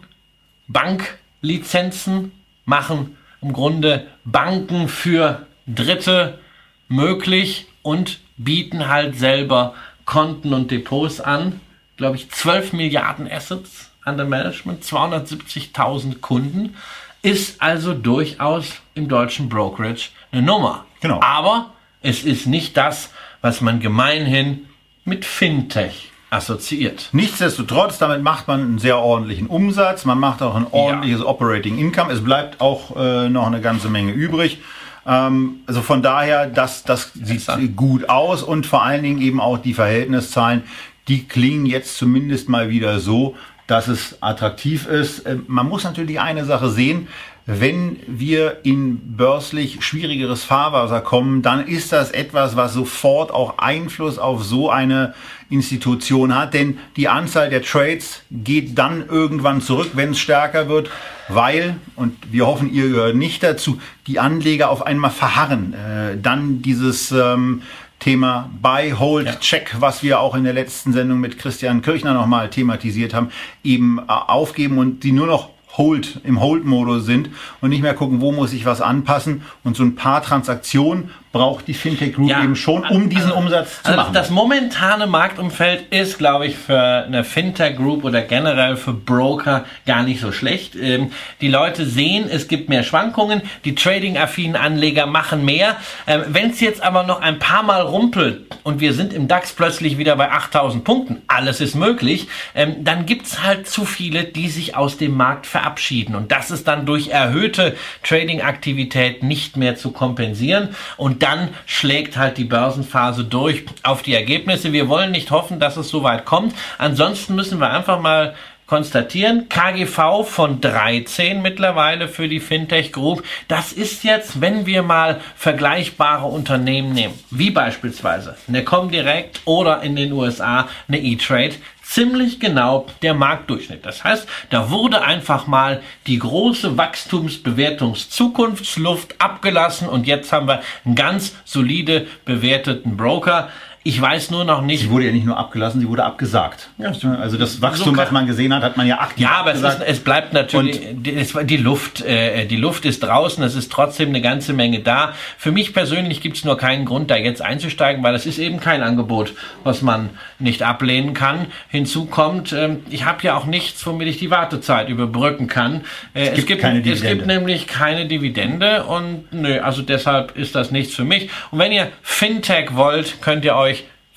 Banklizenzen, 0.68 2.30
machen 2.66 3.16
im 3.40 3.52
Grunde 3.52 4.06
Banken 4.24 4.86
für 4.86 5.44
Dritte 5.66 6.38
möglich 6.86 7.66
und 7.82 8.20
bieten 8.36 8.86
halt 8.86 9.18
selber 9.18 9.74
Konten 10.04 10.54
und 10.54 10.70
Depots 10.70 11.20
an. 11.20 11.60
Glaube 11.96 12.14
ich, 12.14 12.30
12 12.30 12.74
Milliarden 12.74 13.28
Assets 13.28 13.90
under 14.06 14.24
Management, 14.24 14.84
270.000 14.84 16.20
Kunden 16.20 16.76
ist 17.22 17.62
also 17.62 17.94
durchaus 17.94 18.80
im 18.94 19.08
deutschen 19.08 19.48
Brokerage 19.48 20.10
eine 20.32 20.42
Nummer. 20.42 20.84
Genau. 21.00 21.20
Aber 21.22 21.72
es 22.00 22.24
ist 22.24 22.46
nicht 22.46 22.76
das, 22.76 23.10
was 23.40 23.60
man 23.60 23.80
gemeinhin 23.80 24.66
mit 25.04 25.24
Fintech 25.24 26.10
assoziiert. 26.30 27.10
Nichtsdestotrotz, 27.12 27.98
damit 27.98 28.22
macht 28.22 28.48
man 28.48 28.60
einen 28.60 28.78
sehr 28.78 28.98
ordentlichen 28.98 29.46
Umsatz, 29.48 30.04
man 30.04 30.18
macht 30.18 30.42
auch 30.42 30.54
ein 30.54 30.66
ordentliches 30.70 31.20
ja. 31.20 31.26
Operating 31.26 31.78
Income, 31.78 32.12
es 32.12 32.24
bleibt 32.24 32.60
auch 32.60 32.96
äh, 32.96 33.28
noch 33.28 33.46
eine 33.46 33.60
ganze 33.60 33.88
Menge 33.88 34.12
übrig. 34.12 34.60
Ähm, 35.06 35.60
also 35.66 35.82
von 35.82 36.02
daher, 36.02 36.46
das, 36.46 36.84
das 36.84 37.12
sieht 37.12 37.76
gut 37.76 38.08
aus 38.08 38.42
und 38.42 38.66
vor 38.66 38.82
allen 38.82 39.02
Dingen 39.02 39.20
eben 39.20 39.40
auch 39.40 39.58
die 39.58 39.74
Verhältniszahlen, 39.74 40.62
die 41.08 41.24
klingen 41.24 41.66
jetzt 41.66 41.98
zumindest 41.98 42.48
mal 42.48 42.70
wieder 42.70 43.00
so, 43.00 43.34
dass 43.66 43.88
es 43.88 44.22
attraktiv 44.22 44.86
ist. 44.86 45.20
Äh, 45.20 45.38
man 45.46 45.68
muss 45.68 45.84
natürlich 45.84 46.20
eine 46.20 46.44
Sache 46.44 46.70
sehen. 46.70 47.08
Wenn 47.44 47.98
wir 48.06 48.58
in 48.62 49.16
börslich 49.16 49.84
schwierigeres 49.84 50.44
Fahrwasser 50.44 51.00
kommen, 51.00 51.42
dann 51.42 51.66
ist 51.66 51.90
das 51.90 52.12
etwas, 52.12 52.54
was 52.54 52.72
sofort 52.72 53.32
auch 53.32 53.58
Einfluss 53.58 54.20
auf 54.20 54.44
so 54.44 54.70
eine 54.70 55.14
Institution 55.50 56.36
hat. 56.36 56.54
Denn 56.54 56.78
die 56.96 57.08
Anzahl 57.08 57.50
der 57.50 57.62
Trades 57.62 58.22
geht 58.30 58.78
dann 58.78 59.08
irgendwann 59.08 59.60
zurück, 59.60 59.90
wenn 59.94 60.12
es 60.12 60.20
stärker 60.20 60.68
wird, 60.68 60.88
weil, 61.28 61.76
und 61.96 62.16
wir 62.30 62.46
hoffen, 62.46 62.72
ihr 62.72 62.88
gehört 62.88 63.16
nicht 63.16 63.42
dazu, 63.42 63.80
die 64.06 64.20
Anleger 64.20 64.70
auf 64.70 64.86
einmal 64.86 65.10
verharren. 65.10 65.74
Äh, 65.74 66.18
dann 66.22 66.62
dieses 66.62 67.10
ähm, 67.10 67.62
Thema 68.02 68.50
Buy, 68.60 68.90
Hold, 68.98 69.26
ja. 69.26 69.34
Check, 69.36 69.76
was 69.78 70.02
wir 70.02 70.18
auch 70.18 70.34
in 70.34 70.42
der 70.42 70.52
letzten 70.52 70.92
Sendung 70.92 71.20
mit 71.20 71.38
Christian 71.38 71.82
Kirchner 71.82 72.14
nochmal 72.14 72.50
thematisiert 72.50 73.14
haben, 73.14 73.30
eben 73.62 74.00
äh, 74.00 74.02
aufgeben 74.08 74.78
und 74.78 75.04
die 75.04 75.12
nur 75.12 75.28
noch 75.28 75.50
Hold, 75.76 76.20
im 76.24 76.40
Hold-Modus 76.40 77.06
sind 77.06 77.30
und 77.60 77.70
nicht 77.70 77.80
mehr 77.80 77.94
gucken, 77.94 78.20
wo 78.20 78.32
muss 78.32 78.52
ich 78.52 78.64
was 78.64 78.80
anpassen. 78.80 79.42
Und 79.62 79.76
so 79.76 79.84
ein 79.84 79.94
paar 79.94 80.20
Transaktionen 80.20 81.10
braucht 81.32 81.66
die 81.66 81.74
Fintech 81.74 82.14
Group 82.14 82.28
ja, 82.28 82.44
eben 82.44 82.54
schon, 82.54 82.84
um 82.84 83.08
diesen 83.08 83.30
also, 83.30 83.36
Umsatz 83.36 83.82
zu 83.82 83.86
also 83.86 83.96
machen. 83.96 84.14
Das 84.14 84.30
momentane 84.30 85.06
Marktumfeld 85.06 85.86
ist, 85.90 86.18
glaube 86.18 86.46
ich, 86.46 86.56
für 86.56 86.78
eine 86.78 87.24
Fintech 87.24 87.76
Group 87.76 88.04
oder 88.04 88.20
generell 88.20 88.76
für 88.76 88.92
Broker 88.92 89.64
gar 89.86 90.02
nicht 90.02 90.20
so 90.20 90.30
schlecht. 90.30 90.76
Ähm, 90.76 91.10
die 91.40 91.48
Leute 91.48 91.86
sehen, 91.86 92.28
es 92.30 92.48
gibt 92.48 92.68
mehr 92.68 92.82
Schwankungen, 92.82 93.42
die 93.64 93.74
trading-affinen 93.74 94.56
Anleger 94.56 95.06
machen 95.06 95.44
mehr. 95.44 95.76
Ähm, 96.06 96.22
Wenn 96.28 96.50
es 96.50 96.60
jetzt 96.60 96.82
aber 96.82 97.04
noch 97.04 97.22
ein 97.22 97.38
paar 97.38 97.62
Mal 97.62 97.80
rumpelt 97.80 98.42
und 98.62 98.80
wir 98.80 98.92
sind 98.92 99.14
im 99.14 99.26
DAX 99.26 99.52
plötzlich 99.52 99.96
wieder 99.96 100.16
bei 100.16 100.30
8000 100.30 100.84
Punkten, 100.84 101.22
alles 101.28 101.60
ist 101.60 101.74
möglich, 101.74 102.28
ähm, 102.54 102.84
dann 102.84 103.06
gibt's 103.06 103.42
halt 103.42 103.66
zu 103.66 103.86
viele, 103.86 104.24
die 104.24 104.48
sich 104.48 104.76
aus 104.76 104.98
dem 104.98 105.16
Markt 105.16 105.46
verabschieden. 105.46 106.14
Und 106.14 106.30
das 106.30 106.50
ist 106.50 106.68
dann 106.68 106.84
durch 106.84 107.08
erhöhte 107.08 107.74
Trading-Aktivität 108.02 109.22
nicht 109.22 109.56
mehr 109.56 109.76
zu 109.76 109.92
kompensieren. 109.92 110.70
Und 110.98 111.21
dann 111.22 111.50
schlägt 111.66 112.16
halt 112.16 112.36
die 112.36 112.44
Börsenphase 112.44 113.24
durch 113.24 113.64
auf 113.82 114.02
die 114.02 114.14
Ergebnisse. 114.14 114.72
Wir 114.72 114.88
wollen 114.88 115.12
nicht 115.12 115.30
hoffen, 115.30 115.60
dass 115.60 115.76
es 115.76 115.88
so 115.88 116.02
weit 116.02 116.24
kommt. 116.24 116.54
Ansonsten 116.78 117.34
müssen 117.34 117.60
wir 117.60 117.70
einfach 117.70 118.00
mal 118.00 118.34
konstatieren, 118.72 119.50
KGV 119.50 120.24
von 120.24 120.62
13 120.62 121.42
mittlerweile 121.42 122.08
für 122.08 122.26
die 122.26 122.40
Fintech 122.40 122.90
Group. 122.90 123.22
Das 123.46 123.70
ist 123.70 124.02
jetzt, 124.02 124.40
wenn 124.40 124.64
wir 124.64 124.82
mal 124.82 125.20
vergleichbare 125.36 126.24
Unternehmen 126.26 126.94
nehmen, 126.94 127.12
wie 127.30 127.50
beispielsweise 127.50 128.34
eine 128.48 128.64
Comdirect 128.64 129.42
oder 129.44 129.82
in 129.82 129.94
den 129.94 130.12
USA 130.12 130.68
eine 130.88 131.00
E-Trade, 131.00 131.56
ziemlich 131.92 132.40
genau 132.40 132.86
der 133.02 133.14
Marktdurchschnitt. 133.14 133.84
Das 133.84 134.02
heißt, 134.02 134.26
da 134.50 134.70
wurde 134.70 135.02
einfach 135.02 135.46
mal 135.46 135.82
die 136.06 136.18
große 136.18 136.78
Wachstumsbewertungszukunftsluft 136.78 139.20
abgelassen 139.20 139.86
und 139.88 140.06
jetzt 140.06 140.32
haben 140.32 140.48
wir 140.48 140.62
einen 140.84 140.94
ganz 140.94 141.34
solide 141.44 142.06
bewerteten 142.24 142.96
Broker. 142.96 143.50
Ich 143.84 144.00
weiß 144.00 144.30
nur 144.30 144.44
noch 144.44 144.62
nicht. 144.62 144.82
Sie 144.82 144.90
wurde 144.90 145.06
ja 145.06 145.12
nicht 145.12 145.26
nur 145.26 145.36
abgelassen, 145.36 145.80
sie 145.80 145.88
wurde 145.88 146.04
abgesagt. 146.04 146.68
Ja. 146.78 146.92
Also 147.20 147.36
das 147.36 147.60
Wachstum, 147.60 147.94
so 147.94 148.00
was 148.00 148.12
man 148.12 148.26
gesehen 148.26 148.54
hat, 148.54 148.62
hat 148.62 148.76
man 148.76 148.86
ja 148.86 149.00
aktiv 149.00 149.24
Ja, 149.24 149.32
aber 149.32 149.52
es, 149.52 149.60
ist, 149.60 149.80
es, 149.84 150.00
bleibt 150.00 150.32
natürlich, 150.32 150.80
die, 150.92 151.24
die, 151.44 151.56
Luft, 151.56 152.00
äh, 152.04 152.46
die 152.46 152.56
Luft 152.56 152.84
ist 152.84 153.02
draußen, 153.02 153.42
es 153.42 153.56
ist 153.56 153.72
trotzdem 153.72 154.10
eine 154.10 154.20
ganze 154.20 154.52
Menge 154.52 154.80
da. 154.80 155.14
Für 155.36 155.50
mich 155.50 155.72
persönlich 155.72 156.20
gibt 156.20 156.36
es 156.36 156.44
nur 156.44 156.56
keinen 156.56 156.84
Grund, 156.84 157.10
da 157.10 157.16
jetzt 157.16 157.42
einzusteigen, 157.42 158.04
weil 158.04 158.14
es 158.14 158.24
ist 158.24 158.38
eben 158.38 158.60
kein 158.60 158.82
Angebot, 158.84 159.34
was 159.64 159.82
man 159.82 160.10
nicht 160.38 160.62
ablehnen 160.62 161.12
kann. 161.12 161.46
Hinzu 161.68 162.06
kommt, 162.06 162.52
äh, 162.52 162.76
ich 162.88 163.04
habe 163.04 163.18
ja 163.22 163.36
auch 163.36 163.46
nichts, 163.46 163.84
womit 163.84 164.06
ich 164.06 164.18
die 164.18 164.30
Wartezeit 164.30 164.90
überbrücken 164.90 165.48
kann. 165.48 165.82
Äh, 166.14 166.20
es, 166.20 166.26
gibt 166.26 166.38
es, 166.38 166.46
gibt, 166.46 166.60
keine 166.60 166.82
Dividende. 166.82 167.08
es 167.08 167.14
gibt 167.14 167.26
nämlich 167.26 167.66
keine 167.66 168.06
Dividende 168.06 168.84
und 168.84 169.24
nö, 169.32 169.58
also 169.58 169.82
deshalb 169.82 170.36
ist 170.36 170.54
das 170.54 170.70
nichts 170.70 170.94
für 170.94 171.04
mich. 171.04 171.30
Und 171.50 171.58
wenn 171.58 171.72
ihr 171.72 171.88
Fintech 172.02 172.76
wollt, 172.76 173.20
könnt 173.22 173.44
ihr 173.44 173.56
euch 173.56 173.71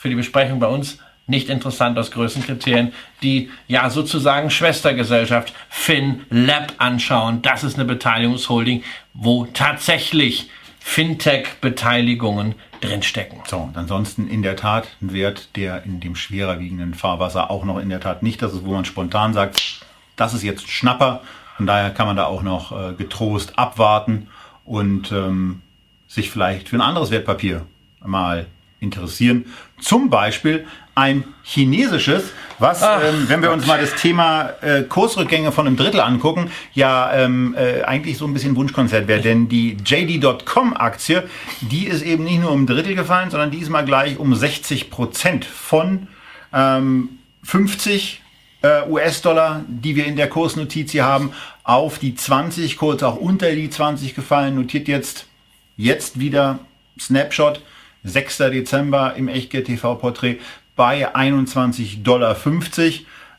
für 0.05 0.09
die 0.09 0.15
Besprechung 0.15 0.59
bei 0.59 0.67
uns 0.67 0.99
nicht 1.25 1.49
interessant 1.49 1.97
aus 1.97 2.11
Größenkriterien, 2.11 2.93
die 3.23 3.49
ja 3.67 3.89
sozusagen 3.89 4.51
Schwestergesellschaft 4.51 5.51
FinLab 5.67 6.73
anschauen. 6.77 7.41
Das 7.41 7.63
ist 7.63 7.73
eine 7.73 7.85
Beteiligungsholding, 7.85 8.83
wo 9.15 9.45
tatsächlich 9.45 10.51
Fintech-Beteiligungen 10.77 12.53
drinstecken. 12.81 13.39
So, 13.47 13.57
und 13.57 13.75
ansonsten 13.75 14.27
in 14.27 14.43
der 14.43 14.55
Tat 14.55 14.89
ein 15.01 15.11
Wert, 15.11 15.55
der 15.55 15.83
in 15.85 15.99
dem 16.01 16.15
schwerer 16.15 16.59
wiegenden 16.59 16.93
Fahrwasser 16.93 17.49
auch 17.49 17.65
noch 17.65 17.79
in 17.79 17.89
der 17.89 17.99
Tat 17.99 18.21
nicht 18.21 18.43
das 18.43 18.53
ist, 18.53 18.63
wo 18.63 18.73
man 18.73 18.85
spontan 18.85 19.33
sagt, 19.33 19.79
das 20.17 20.35
ist 20.35 20.43
jetzt 20.43 20.69
Schnapper. 20.69 21.21
Von 21.57 21.65
daher 21.65 21.89
kann 21.89 22.05
man 22.05 22.15
da 22.15 22.25
auch 22.25 22.43
noch 22.43 22.71
äh, 22.71 22.93
getrost 22.93 23.57
abwarten 23.57 24.27
und 24.65 25.11
ähm, 25.11 25.63
sich 26.07 26.29
vielleicht 26.29 26.69
für 26.69 26.75
ein 26.75 26.81
anderes 26.81 27.09
Wertpapier 27.09 27.65
mal 28.03 28.45
interessieren. 28.79 29.45
Zum 29.79 30.09
Beispiel 30.09 30.65
ein 30.95 31.25
chinesisches, 31.43 32.31
was, 32.57 32.81
Ach, 32.81 33.01
ähm, 33.03 33.25
wenn 33.27 33.41
wir 33.41 33.51
uns 33.51 33.67
mal 33.67 33.79
das 33.79 33.95
Thema 33.95 34.53
äh, 34.61 34.83
Kursrückgänge 34.83 35.51
von 35.51 35.67
einem 35.67 35.75
Drittel 35.75 35.99
angucken, 35.99 36.49
ja 36.73 37.13
ähm, 37.13 37.53
äh, 37.57 37.83
eigentlich 37.83 38.17
so 38.17 38.25
ein 38.25 38.33
bisschen 38.33 38.55
Wunschkonzert 38.55 39.07
wäre. 39.07 39.19
Denn 39.19 39.49
die 39.49 39.75
JD.com-Aktie, 39.85 41.23
die 41.59 41.85
ist 41.87 42.01
eben 42.01 42.23
nicht 42.23 42.39
nur 42.39 42.51
um 42.51 42.63
ein 42.63 42.67
Drittel 42.67 42.95
gefallen, 42.95 43.29
sondern 43.29 43.51
diesmal 43.51 43.83
gleich 43.83 44.17
um 44.17 44.33
60 44.33 44.89
Prozent 44.89 45.43
von 45.43 46.07
ähm, 46.53 47.09
50 47.43 48.21
äh, 48.61 48.89
US-Dollar, 48.89 49.65
die 49.67 49.97
wir 49.97 50.05
in 50.05 50.15
der 50.15 50.29
Kursnotiz 50.29 50.91
hier 50.91 51.05
haben, 51.05 51.33
auf 51.63 51.99
die 51.99 52.15
20, 52.15 52.77
kurz 52.77 53.03
auch 53.03 53.17
unter 53.17 53.51
die 53.51 53.69
20 53.69 54.15
gefallen, 54.15 54.55
notiert 54.55 54.87
jetzt, 54.87 55.27
jetzt 55.75 56.19
wieder 56.19 56.59
Snapshot, 56.99 57.61
6. 58.05 58.37
Dezember 58.37 59.15
im 59.15 59.27
Echtgeld 59.27 59.65
TV 59.65 59.95
Porträt 59.95 60.37
bei 60.75 61.13
21,50 61.13 62.03
Dollar. 62.03 62.35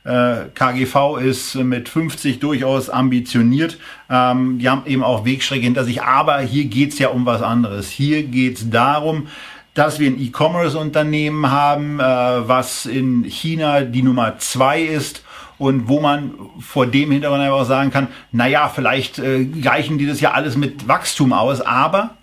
Äh, 0.05 0.51
KGV 0.55 1.19
ist 1.19 1.55
mit 1.57 1.89
50 1.89 2.39
durchaus 2.39 2.91
ambitioniert. 2.91 3.79
Ähm, 4.09 4.59
die 4.59 4.69
haben 4.69 4.83
eben 4.87 5.03
auch 5.03 5.25
Wegstrecke 5.25 5.65
hinter 5.65 5.85
sich. 5.85 6.03
Aber 6.03 6.41
hier 6.41 6.67
geht's 6.67 6.99
ja 6.99 7.09
um 7.09 7.27
was 7.27 7.43
anderes. 7.43 7.91
Hier 7.91 8.23
geht's 8.23 8.71
darum, 8.71 9.29
dass 9.75 9.99
wir 9.99 10.09
ein 10.09 10.21
E-Commerce-Unternehmen 10.21 11.51
haben, 11.51 12.01
äh, 12.01 12.05
was 12.05 12.87
in 12.87 13.25
China 13.25 13.81
die 13.83 14.03
Nummer 14.03 14.39
zwei 14.39 14.83
ist 14.83 15.23
und 15.59 15.89
wo 15.89 16.01
man 16.01 16.35
vor 16.61 16.87
dem 16.87 17.11
Hintergrund 17.11 17.43
einfach 17.43 17.65
sagen 17.67 17.91
kann, 17.91 18.09
naja, 18.33 18.69
vielleicht 18.69 19.19
äh, 19.19 19.45
gleichen 19.45 19.99
die 19.99 20.07
das 20.07 20.21
ja 20.21 20.33
alles 20.33 20.57
mit 20.57 20.87
Wachstum 20.89 21.33
aus, 21.33 21.61
aber 21.61 22.17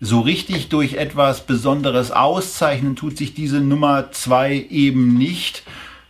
so 0.00 0.20
richtig 0.20 0.68
durch 0.68 0.94
etwas 0.94 1.40
Besonderes 1.42 2.10
auszeichnen 2.12 2.96
tut 2.96 3.16
sich 3.16 3.34
diese 3.34 3.60
Nummer 3.60 4.12
zwei 4.12 4.66
eben 4.70 5.18
nicht. 5.18 5.64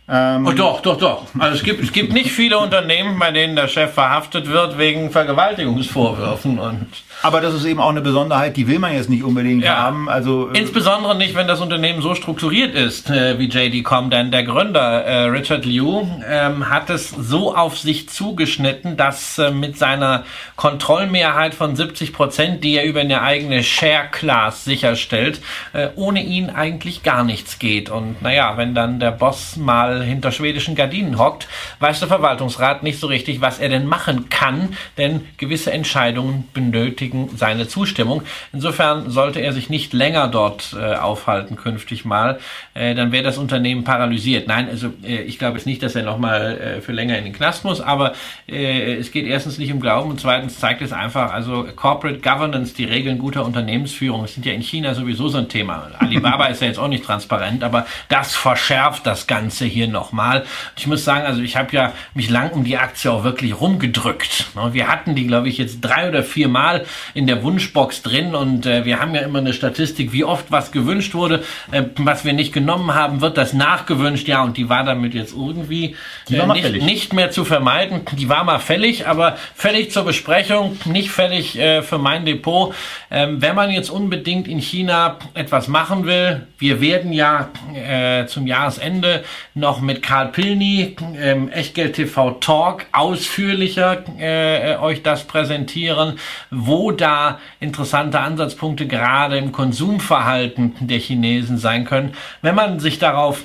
Ähm 0.07 0.45
oh, 0.45 0.51
doch, 0.51 0.81
doch, 0.81 0.97
doch. 0.97 1.25
Also 1.37 1.57
es 1.57 1.63
gibt, 1.63 1.83
es 1.83 1.91
gibt 1.91 2.13
nicht 2.13 2.31
viele 2.31 2.59
Unternehmen, 2.59 3.17
bei 3.19 3.31
denen 3.31 3.55
der 3.55 3.67
Chef 3.67 3.93
verhaftet 3.93 4.47
wird 4.47 4.77
wegen 4.77 5.11
Vergewaltigungsvorwürfen 5.11 6.59
und 6.59 6.87
aber 7.21 7.41
das 7.41 7.53
ist 7.53 7.65
eben 7.65 7.79
auch 7.79 7.89
eine 7.89 8.01
Besonderheit, 8.01 8.55
die 8.55 8.67
will 8.67 8.79
man 8.79 8.93
jetzt 8.93 9.09
nicht 9.09 9.23
unbedingt 9.23 9.63
ja. 9.63 9.75
haben. 9.75 10.07
Also 10.09 10.49
äh, 10.51 10.57
insbesondere 10.57 11.15
nicht, 11.15 11.35
wenn 11.35 11.47
das 11.47 11.59
Unternehmen 11.59 12.01
so 12.01 12.15
strukturiert 12.15 12.75
ist 12.75 13.09
äh, 13.09 13.37
wie 13.37 13.49
JD.com, 13.49 14.09
denn 14.09 14.31
der 14.31 14.43
Gründer 14.43 15.03
äh, 15.03 15.23
Richard 15.25 15.65
Liu 15.65 16.07
ähm, 16.27 16.69
hat 16.69 16.89
es 16.89 17.09
so 17.09 17.55
auf 17.55 17.77
sich 17.77 18.09
zugeschnitten, 18.09 18.95
dass 18.95 19.37
äh, 19.37 19.51
mit 19.51 19.77
seiner 19.77 20.23
Kontrollmehrheit 20.55 21.53
von 21.53 21.75
70 21.75 22.13
Prozent, 22.13 22.63
die 22.63 22.75
er 22.75 22.85
über 22.85 23.01
eine 23.01 23.21
eigene 23.21 23.63
Share 23.63 24.07
Class 24.11 24.63
sicherstellt, 24.63 25.41
äh, 25.73 25.89
ohne 25.95 26.23
ihn 26.23 26.49
eigentlich 26.49 27.03
gar 27.03 27.23
nichts 27.23 27.59
geht. 27.59 27.89
Und 27.89 28.21
naja, 28.21 28.55
wenn 28.55 28.73
dann 28.73 28.99
der 28.99 29.11
Boss 29.11 29.57
mal 29.57 30.01
hinter 30.03 30.31
schwedischen 30.31 30.75
Gardinen 30.75 31.17
hockt, 31.17 31.47
weiß 31.79 31.99
der 31.99 32.07
Verwaltungsrat 32.07 32.83
nicht 32.83 32.99
so 32.99 33.07
richtig, 33.07 33.41
was 33.41 33.59
er 33.59 33.69
denn 33.69 33.85
machen 33.85 34.29
kann, 34.29 34.77
denn 34.97 35.27
gewisse 35.37 35.71
Entscheidungen 35.71 36.47
benötigen 36.53 37.08
benötigen 37.09 37.37
seine 37.37 37.67
Zustimmung. 37.67 38.23
Insofern 38.53 39.09
sollte 39.09 39.39
er 39.39 39.53
sich 39.53 39.69
nicht 39.69 39.93
länger 39.93 40.27
dort 40.27 40.75
äh, 40.79 40.95
aufhalten 40.95 41.55
künftig 41.55 42.05
mal, 42.05 42.39
äh, 42.73 42.95
dann 42.95 43.11
wäre 43.11 43.23
das 43.23 43.37
Unternehmen 43.37 43.83
paralysiert. 43.83 44.47
Nein, 44.47 44.69
also 44.69 44.93
äh, 45.03 45.21
ich 45.23 45.39
glaube 45.39 45.57
jetzt 45.57 45.65
nicht, 45.65 45.83
dass 45.83 45.95
er 45.95 46.03
nochmal 46.03 46.57
äh, 46.57 46.81
für 46.81 46.91
länger 46.91 47.17
in 47.17 47.25
den 47.25 47.33
Knast 47.33 47.65
muss, 47.65 47.81
aber 47.81 48.13
äh, 48.47 48.95
es 48.95 49.11
geht 49.11 49.25
erstens 49.25 49.57
nicht 49.57 49.71
um 49.71 49.79
Glauben 49.79 50.09
und 50.09 50.19
zweitens 50.19 50.59
zeigt 50.59 50.81
es 50.81 50.91
einfach, 50.91 51.33
also 51.33 51.65
Corporate 51.75 52.19
Governance, 52.19 52.73
die 52.73 52.85
Regeln 52.85 53.17
guter 53.17 53.45
Unternehmensführung, 53.45 54.27
sind 54.27 54.45
ja 54.45 54.53
in 54.53 54.61
China 54.61 54.93
sowieso 54.93 55.29
so 55.29 55.37
ein 55.37 55.49
Thema. 55.49 55.89
Alibaba 55.99 56.45
ist 56.45 56.61
ja 56.61 56.67
jetzt 56.67 56.79
auch 56.79 56.87
nicht 56.87 57.03
transparent, 57.03 57.63
aber 57.63 57.85
das 58.09 58.35
verschärft 58.35 59.05
das 59.05 59.27
Ganze 59.27 59.65
hier 59.65 59.87
nochmal. 59.87 60.45
Ich 60.77 60.87
muss 60.87 61.03
sagen, 61.03 61.25
also 61.25 61.41
ich 61.41 61.55
habe 61.55 61.75
ja 61.75 61.93
mich 62.13 62.29
lang 62.29 62.51
um 62.51 62.63
die 62.63 62.77
Aktie 62.77 63.11
auch 63.11 63.23
wirklich 63.23 63.59
rumgedrückt. 63.59 64.47
Ne? 64.55 64.73
Wir 64.73 64.87
hatten 64.87 65.15
die, 65.15 65.27
glaube 65.27 65.49
ich, 65.49 65.57
jetzt 65.57 65.81
drei 65.81 66.09
oder 66.09 66.23
vier 66.23 66.47
Mal 66.47 66.85
in 67.13 67.27
der 67.27 67.43
Wunschbox 67.43 68.01
drin 68.01 68.35
und 68.35 68.65
äh, 68.65 68.85
wir 68.85 68.99
haben 68.99 69.15
ja 69.15 69.21
immer 69.21 69.39
eine 69.39 69.53
Statistik, 69.53 70.13
wie 70.13 70.23
oft 70.23 70.51
was 70.51 70.71
gewünscht 70.71 71.13
wurde, 71.13 71.43
äh, 71.71 71.83
was 71.97 72.25
wir 72.25 72.33
nicht 72.33 72.53
genommen 72.53 72.93
haben, 72.93 73.21
wird 73.21 73.37
das 73.37 73.53
nachgewünscht, 73.53 74.27
ja, 74.27 74.43
und 74.43 74.57
die 74.57 74.69
war 74.69 74.83
damit 74.83 75.13
jetzt 75.13 75.33
irgendwie 75.33 75.95
äh, 76.29 76.45
nicht, 76.47 76.81
nicht, 76.83 77.13
mehr 77.13 77.31
zu 77.31 77.45
vermeiden. 77.45 78.01
Die 78.13 78.29
war 78.29 78.43
mal 78.43 78.59
fällig, 78.59 79.07
aber 79.07 79.37
fällig 79.55 79.91
zur 79.91 80.03
Besprechung, 80.03 80.77
nicht 80.85 81.11
fällig 81.11 81.57
äh, 81.57 81.81
für 81.81 81.97
mein 81.97 82.25
Depot. 82.25 82.73
Ähm, 83.11 83.41
wenn 83.41 83.55
man 83.55 83.71
jetzt 83.71 83.89
unbedingt 83.89 84.47
in 84.47 84.59
China 84.59 85.17
etwas 85.33 85.67
machen 85.67 86.05
will, 86.05 86.47
wir 86.57 86.81
werden 86.81 87.13
ja 87.13 87.49
äh, 87.73 88.25
zum 88.27 88.47
Jahresende 88.47 89.23
noch 89.53 89.81
mit 89.81 90.01
Karl 90.01 90.27
Pilny, 90.27 90.95
ähm, 91.19 91.49
Echtgeld 91.49 91.93
TV 91.95 92.31
Talk, 92.31 92.85
ausführlicher 92.91 94.03
äh, 94.19 94.77
euch 94.77 95.03
das 95.03 95.23
präsentieren, 95.23 96.19
wo 96.51 96.88
da 96.91 97.39
interessante 97.59 98.19
Ansatzpunkte 98.19 98.87
gerade 98.87 99.37
im 99.37 99.51
Konsumverhalten 99.51 100.75
der 100.79 100.99
Chinesen 100.99 101.57
sein 101.57 101.85
können. 101.85 102.13
Wenn 102.41 102.55
man 102.55 102.79
sich 102.79 102.99
darauf 102.99 103.43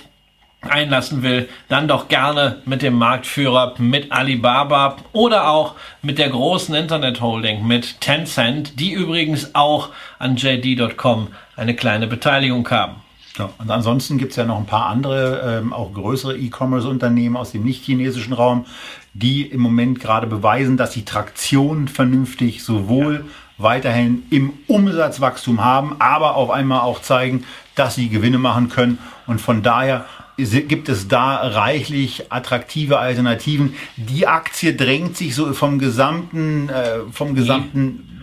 einlassen 0.68 1.22
will, 1.22 1.48
dann 1.68 1.88
doch 1.88 2.08
gerne 2.08 2.62
mit 2.64 2.82
dem 2.82 2.94
Marktführer, 2.94 3.74
mit 3.78 4.12
Alibaba 4.12 4.96
oder 5.12 5.48
auch 5.48 5.74
mit 6.02 6.18
der 6.18 6.30
großen 6.30 6.74
Internet-Holding, 6.74 7.66
mit 7.66 8.00
Tencent, 8.00 8.80
die 8.80 8.92
übrigens 8.92 9.54
auch 9.54 9.90
an 10.18 10.36
JD.com 10.36 11.28
eine 11.56 11.74
kleine 11.74 12.06
Beteiligung 12.06 12.68
haben. 12.70 13.03
Ja, 13.36 13.50
und 13.58 13.70
ansonsten 13.70 14.16
gibt 14.16 14.30
es 14.30 14.36
ja 14.36 14.44
noch 14.44 14.58
ein 14.58 14.66
paar 14.66 14.86
andere, 14.86 15.60
ähm, 15.60 15.72
auch 15.72 15.92
größere 15.92 16.36
E-Commerce-Unternehmen 16.36 17.36
aus 17.36 17.50
dem 17.50 17.64
nicht-chinesischen 17.64 18.32
Raum, 18.32 18.64
die 19.12 19.42
im 19.42 19.60
Moment 19.60 19.98
gerade 19.98 20.28
beweisen, 20.28 20.76
dass 20.76 20.92
sie 20.92 21.04
Traktion 21.04 21.88
vernünftig 21.88 22.62
sowohl 22.62 23.14
ja. 23.14 23.20
weiterhin 23.58 24.22
im 24.30 24.52
Umsatzwachstum 24.68 25.64
haben, 25.64 25.96
aber 25.98 26.36
auf 26.36 26.50
einmal 26.50 26.80
auch 26.80 27.02
zeigen, 27.02 27.44
dass 27.74 27.96
sie 27.96 28.08
Gewinne 28.08 28.38
machen 28.38 28.68
können. 28.68 28.98
Und 29.26 29.40
von 29.40 29.64
daher 29.64 30.04
gibt 30.36 30.88
es 30.88 31.08
da 31.08 31.36
reichlich 31.36 32.32
attraktive 32.32 32.98
Alternativen. 32.98 33.74
Die 33.96 34.28
Aktie 34.28 34.74
drängt 34.74 35.16
sich 35.16 35.34
so 35.34 35.52
vom 35.54 35.78
gesamten, 35.78 36.68
äh, 36.68 37.00
vom 37.10 37.34
gesamten 37.34 38.13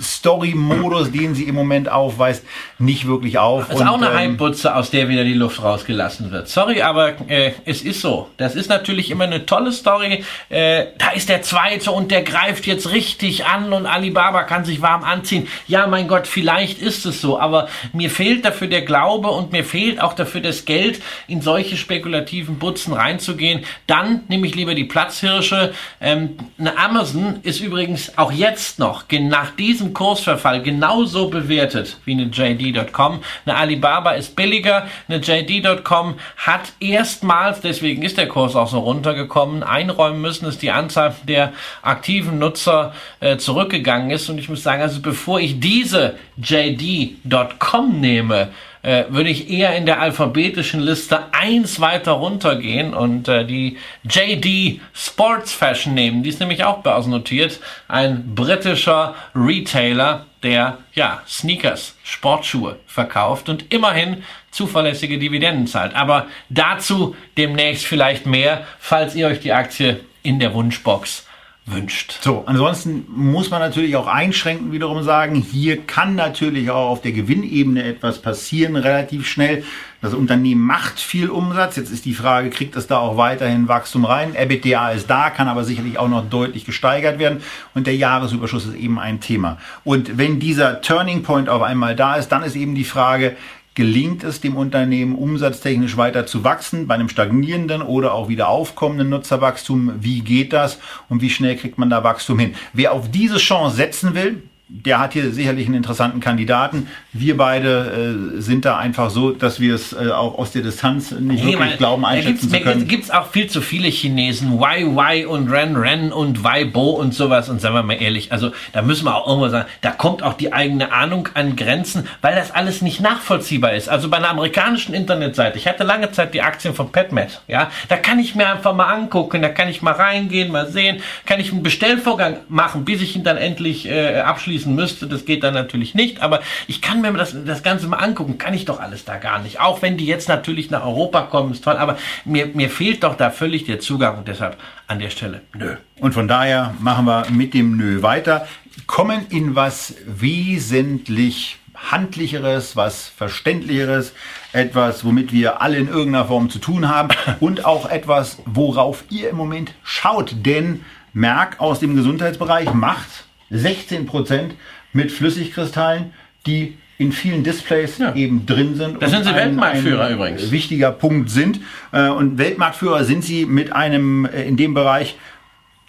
Story-Modus, 0.00 1.12
den 1.12 1.34
sie 1.34 1.44
im 1.44 1.54
Moment 1.54 1.88
aufweist, 1.88 2.44
nicht 2.78 3.06
wirklich 3.06 3.38
auf. 3.38 3.66
Das 3.66 3.76
ist 3.76 3.80
und, 3.80 3.88
auch 3.88 3.96
eine 3.96 4.10
ähm, 4.10 4.16
Heimbutze, 4.16 4.74
aus 4.74 4.90
der 4.90 5.08
wieder 5.08 5.24
die 5.24 5.34
Luft 5.34 5.62
rausgelassen 5.62 6.30
wird. 6.30 6.48
Sorry, 6.48 6.82
aber 6.82 7.14
äh, 7.28 7.52
es 7.64 7.82
ist 7.82 8.00
so. 8.00 8.28
Das 8.36 8.54
ist 8.54 8.68
natürlich 8.68 9.10
immer 9.10 9.24
eine 9.24 9.46
tolle 9.46 9.72
Story. 9.72 10.24
Äh, 10.48 10.86
da 10.98 11.10
ist 11.10 11.28
der 11.28 11.42
Zweite 11.42 11.90
und 11.90 12.10
der 12.10 12.22
greift 12.22 12.66
jetzt 12.66 12.90
richtig 12.90 13.46
an 13.46 13.72
und 13.72 13.86
Alibaba 13.86 14.44
kann 14.44 14.64
sich 14.64 14.82
warm 14.82 15.04
anziehen. 15.04 15.48
Ja, 15.66 15.86
mein 15.86 16.08
Gott, 16.08 16.26
vielleicht 16.26 16.80
ist 16.80 17.06
es 17.06 17.20
so, 17.20 17.38
aber 17.38 17.68
mir 17.92 18.10
fehlt 18.10 18.44
dafür 18.44 18.68
der 18.68 18.82
Glaube 18.82 19.28
und 19.30 19.52
mir 19.52 19.64
fehlt 19.64 20.00
auch 20.00 20.12
dafür 20.12 20.40
das 20.40 20.64
Geld, 20.64 21.00
in 21.26 21.42
solche 21.42 21.76
spekulativen 21.76 22.58
Butzen 22.58 22.92
reinzugehen. 22.92 23.64
Dann 23.86 24.22
nehme 24.28 24.46
ich 24.46 24.54
lieber 24.54 24.74
die 24.74 24.84
Platzhirsche. 24.84 25.72
Ähm, 26.00 26.36
eine 26.58 26.78
Amazon 26.78 27.40
ist 27.42 27.60
übrigens 27.60 28.16
auch 28.18 28.32
jetzt 28.32 28.78
noch, 28.78 29.08
nach 29.50 29.56
diesem 29.56 29.92
Kursverfall 29.92 30.62
genauso 30.62 31.28
bewertet 31.28 31.96
wie 32.04 32.12
eine 32.12 32.24
JD.com. 32.24 33.20
Eine 33.44 33.56
Alibaba 33.56 34.12
ist 34.12 34.36
billiger, 34.36 34.86
eine 35.08 35.18
JD.com 35.18 36.14
hat 36.36 36.72
erstmals, 36.80 37.60
deswegen 37.60 38.02
ist 38.02 38.16
der 38.16 38.28
Kurs 38.28 38.54
auch 38.54 38.68
so 38.68 38.78
runtergekommen, 38.80 39.62
einräumen 39.62 40.20
müssen, 40.20 40.44
dass 40.44 40.58
die 40.58 40.70
Anzahl 40.70 41.14
der 41.26 41.52
aktiven 41.82 42.38
Nutzer 42.38 42.94
äh, 43.20 43.36
zurückgegangen 43.38 44.10
ist. 44.10 44.28
Und 44.28 44.38
ich 44.38 44.48
muss 44.48 44.62
sagen, 44.62 44.82
also 44.82 45.00
bevor 45.00 45.40
ich 45.40 45.60
diese 45.60 46.16
JD.com 46.36 48.00
nehme, 48.00 48.48
äh, 48.82 49.04
würde 49.08 49.30
ich 49.30 49.50
eher 49.50 49.76
in 49.76 49.86
der 49.86 50.00
alphabetischen 50.00 50.80
Liste 50.80 51.32
eins 51.32 51.80
weiter 51.80 52.12
runtergehen 52.12 52.94
und 52.94 53.28
äh, 53.28 53.44
die 53.44 53.78
JD 54.04 54.80
Sports 54.94 55.52
Fashion 55.52 55.94
nehmen. 55.94 56.22
Die 56.22 56.30
ist 56.30 56.40
nämlich 56.40 56.64
auch 56.64 56.78
börsennotiert. 56.78 57.60
Ein 57.88 58.34
britischer 58.34 59.14
Retailer, 59.34 60.26
der 60.42 60.78
ja 60.94 61.22
Sneakers, 61.28 61.96
Sportschuhe 62.04 62.78
verkauft 62.86 63.48
und 63.48 63.72
immerhin 63.72 64.22
zuverlässige 64.50 65.18
Dividenden 65.18 65.66
zahlt. 65.66 65.94
Aber 65.94 66.26
dazu 66.48 67.14
demnächst 67.36 67.86
vielleicht 67.86 68.26
mehr, 68.26 68.66
falls 68.78 69.14
ihr 69.14 69.26
euch 69.26 69.40
die 69.40 69.52
Aktie 69.52 70.00
in 70.22 70.40
der 70.40 70.54
Wunschbox 70.54 71.26
wünscht. 71.72 72.18
So, 72.22 72.44
ansonsten 72.46 73.06
muss 73.08 73.50
man 73.50 73.60
natürlich 73.60 73.96
auch 73.96 74.06
einschränken 74.06 74.72
wiederum 74.72 75.02
sagen, 75.02 75.36
hier 75.36 75.82
kann 75.82 76.14
natürlich 76.14 76.70
auch 76.70 76.90
auf 76.90 77.02
der 77.02 77.12
Gewinnebene 77.12 77.84
etwas 77.84 78.20
passieren, 78.20 78.76
relativ 78.76 79.26
schnell. 79.26 79.64
Das 80.02 80.14
Unternehmen 80.14 80.62
macht 80.62 80.98
viel 80.98 81.28
Umsatz. 81.28 81.76
Jetzt 81.76 81.90
ist 81.90 82.06
die 82.06 82.14
Frage, 82.14 82.48
kriegt 82.48 82.74
es 82.74 82.86
da 82.86 82.98
auch 82.98 83.18
weiterhin 83.18 83.68
Wachstum 83.68 84.06
rein? 84.06 84.34
EBITDA 84.34 84.92
ist 84.92 85.10
da, 85.10 85.28
kann 85.28 85.46
aber 85.46 85.64
sicherlich 85.64 85.98
auch 85.98 86.08
noch 86.08 86.28
deutlich 86.28 86.64
gesteigert 86.64 87.18
werden. 87.18 87.42
Und 87.74 87.86
der 87.86 87.96
Jahresüberschuss 87.96 88.66
ist 88.66 88.76
eben 88.76 88.98
ein 88.98 89.20
Thema. 89.20 89.58
Und 89.84 90.16
wenn 90.16 90.40
dieser 90.40 90.80
Turning 90.80 91.22
Point 91.22 91.50
auf 91.50 91.62
einmal 91.62 91.96
da 91.96 92.16
ist, 92.16 92.28
dann 92.28 92.42
ist 92.42 92.56
eben 92.56 92.74
die 92.74 92.84
Frage, 92.84 93.36
gelingt 93.74 94.24
es 94.24 94.40
dem 94.40 94.56
Unternehmen 94.56 95.14
umsatztechnisch 95.14 95.96
weiter 95.96 96.26
zu 96.26 96.44
wachsen, 96.44 96.86
bei 96.86 96.94
einem 96.94 97.08
stagnierenden 97.08 97.82
oder 97.82 98.14
auch 98.14 98.28
wieder 98.28 98.48
aufkommenden 98.48 99.08
Nutzerwachstum, 99.08 99.92
wie 100.00 100.20
geht 100.20 100.52
das 100.52 100.78
und 101.08 101.22
wie 101.22 101.30
schnell 101.30 101.56
kriegt 101.56 101.78
man 101.78 101.90
da 101.90 102.02
Wachstum 102.02 102.38
hin? 102.38 102.54
Wer 102.72 102.92
auf 102.92 103.10
diese 103.10 103.38
Chance 103.38 103.76
setzen 103.76 104.14
will, 104.14 104.42
der 104.72 105.00
hat 105.00 105.14
hier 105.14 105.32
sicherlich 105.32 105.66
einen 105.66 105.74
interessanten 105.74 106.20
Kandidaten. 106.20 106.86
Wir 107.12 107.36
beide 107.36 108.36
äh, 108.36 108.40
sind 108.40 108.64
da 108.64 108.78
einfach 108.78 109.10
so, 109.10 109.32
dass 109.32 109.58
wir 109.58 109.74
es 109.74 109.92
äh, 109.92 110.10
auch 110.10 110.38
aus 110.38 110.52
der 110.52 110.62
Distanz 110.62 111.10
nicht 111.10 111.44
nee, 111.44 111.52
wirklich 111.52 111.76
glauben, 111.76 112.04
einschätzen 112.04 112.48
zu 112.48 112.60
können. 112.60 112.86
Gibt 112.86 113.04
es 113.04 113.10
auch 113.10 113.26
viel 113.26 113.48
zu 113.48 113.62
viele 113.62 113.88
Chinesen. 113.88 114.60
Why 114.60 115.24
und 115.24 115.50
Ren, 115.50 115.76
Ren 115.76 116.12
und 116.12 116.44
Why, 116.44 116.64
Bo 116.64 116.90
und 116.90 117.12
sowas. 117.14 117.48
Und 117.48 117.60
sagen 117.60 117.74
wir 117.74 117.82
mal 117.82 117.94
ehrlich, 117.94 118.30
also 118.30 118.52
da 118.72 118.82
müssen 118.82 119.06
wir 119.06 119.16
auch 119.16 119.26
irgendwo 119.26 119.48
sagen, 119.48 119.68
da 119.80 119.90
kommt 119.90 120.22
auch 120.22 120.34
die 120.34 120.52
eigene 120.52 120.92
Ahnung 120.92 121.28
an 121.34 121.56
Grenzen, 121.56 122.06
weil 122.20 122.36
das 122.36 122.52
alles 122.52 122.80
nicht 122.80 123.00
nachvollziehbar 123.00 123.72
ist. 123.72 123.88
Also 123.88 124.08
bei 124.08 124.18
einer 124.18 124.30
amerikanischen 124.30 124.94
Internetseite, 124.94 125.58
ich 125.58 125.66
hatte 125.66 125.82
lange 125.82 126.12
Zeit 126.12 126.32
die 126.32 126.42
Aktien 126.42 126.74
von 126.74 126.92
PetMed, 126.92 127.42
ja, 127.48 127.70
da 127.88 127.96
kann 127.96 128.20
ich 128.20 128.36
mir 128.36 128.48
einfach 128.48 128.74
mal 128.74 128.86
angucken, 128.86 129.42
da 129.42 129.48
kann 129.48 129.68
ich 129.68 129.82
mal 129.82 129.94
reingehen, 129.94 130.52
mal 130.52 130.68
sehen, 130.68 131.02
kann 131.26 131.40
ich 131.40 131.52
einen 131.52 131.64
Bestellvorgang 131.64 132.36
machen, 132.48 132.84
bis 132.84 133.02
ich 133.02 133.16
ihn 133.16 133.24
dann 133.24 133.36
endlich 133.36 133.88
äh, 133.88 134.20
abschließe 134.20 134.59
abschließen 134.60 134.74
müsste. 134.74 135.06
Das 135.06 135.24
geht 135.24 135.42
dann 135.42 135.54
natürlich 135.54 135.94
nicht, 135.94 136.20
aber 136.22 136.40
ich 136.66 136.80
kann 136.80 137.00
mir 137.00 137.12
das, 137.12 137.34
das 137.44 137.62
Ganze 137.62 137.86
mal 137.86 137.98
angucken. 137.98 138.38
Kann 138.38 138.54
ich 138.54 138.64
doch 138.64 138.80
alles 138.80 139.04
da 139.04 139.16
gar 139.16 139.40
nicht. 139.40 139.60
Auch 139.60 139.82
wenn 139.82 139.96
die 139.96 140.06
jetzt 140.06 140.28
natürlich 140.28 140.70
nach 140.70 140.84
Europa 140.84 141.22
kommen, 141.22 141.52
ist 141.52 141.64
toll, 141.64 141.76
aber 141.76 141.96
mir, 142.24 142.46
mir 142.46 142.70
fehlt 142.70 143.02
doch 143.02 143.16
da 143.16 143.30
völlig 143.30 143.64
der 143.64 143.80
Zugang 143.80 144.18
und 144.18 144.28
deshalb 144.28 144.56
an 144.86 144.98
der 144.98 145.10
Stelle 145.10 145.42
nö. 145.54 145.76
Und 145.98 146.12
von 146.12 146.28
daher 146.28 146.74
machen 146.80 147.04
wir 147.06 147.26
mit 147.30 147.54
dem 147.54 147.76
Nö 147.76 148.02
weiter, 148.02 148.46
kommen 148.86 149.26
in 149.30 149.54
was 149.54 149.94
wesentlich 150.06 151.58
handlicheres, 151.74 152.76
was 152.76 153.08
verständlicheres, 153.08 154.12
etwas, 154.52 155.04
womit 155.04 155.32
wir 155.32 155.62
alle 155.62 155.78
in 155.78 155.88
irgendeiner 155.88 156.26
Form 156.26 156.50
zu 156.50 156.58
tun 156.58 156.88
haben 156.88 157.08
und 157.40 157.64
auch 157.64 157.88
etwas, 157.88 158.38
worauf 158.44 159.04
ihr 159.08 159.30
im 159.30 159.36
Moment 159.36 159.72
schaut. 159.82 160.34
Denn 160.44 160.84
Merck 161.12 161.58
aus 161.58 161.80
dem 161.80 161.96
Gesundheitsbereich 161.96 162.72
macht 162.74 163.24
16 163.50 164.06
Prozent 164.06 164.54
mit 164.92 165.12
Flüssigkristallen, 165.12 166.12
die 166.46 166.76
in 166.98 167.12
vielen 167.12 167.42
Displays 167.42 167.98
ja. 167.98 168.14
eben 168.14 168.44
drin 168.44 168.74
sind. 168.74 169.00
Da 169.00 169.08
sind 169.08 169.24
sie 169.24 169.30
ein, 169.30 169.36
Weltmarktführer 169.36 170.04
ein 170.04 170.14
übrigens. 170.14 170.50
Wichtiger 170.50 170.92
Punkt 170.92 171.30
sind. 171.30 171.60
Äh, 171.92 172.08
und 172.08 172.36
Weltmarktführer 172.36 173.04
sind 173.04 173.24
sie 173.24 173.46
mit 173.46 173.72
einem 173.72 174.26
äh, 174.26 174.42
in 174.42 174.56
dem 174.56 174.74
Bereich 174.74 175.16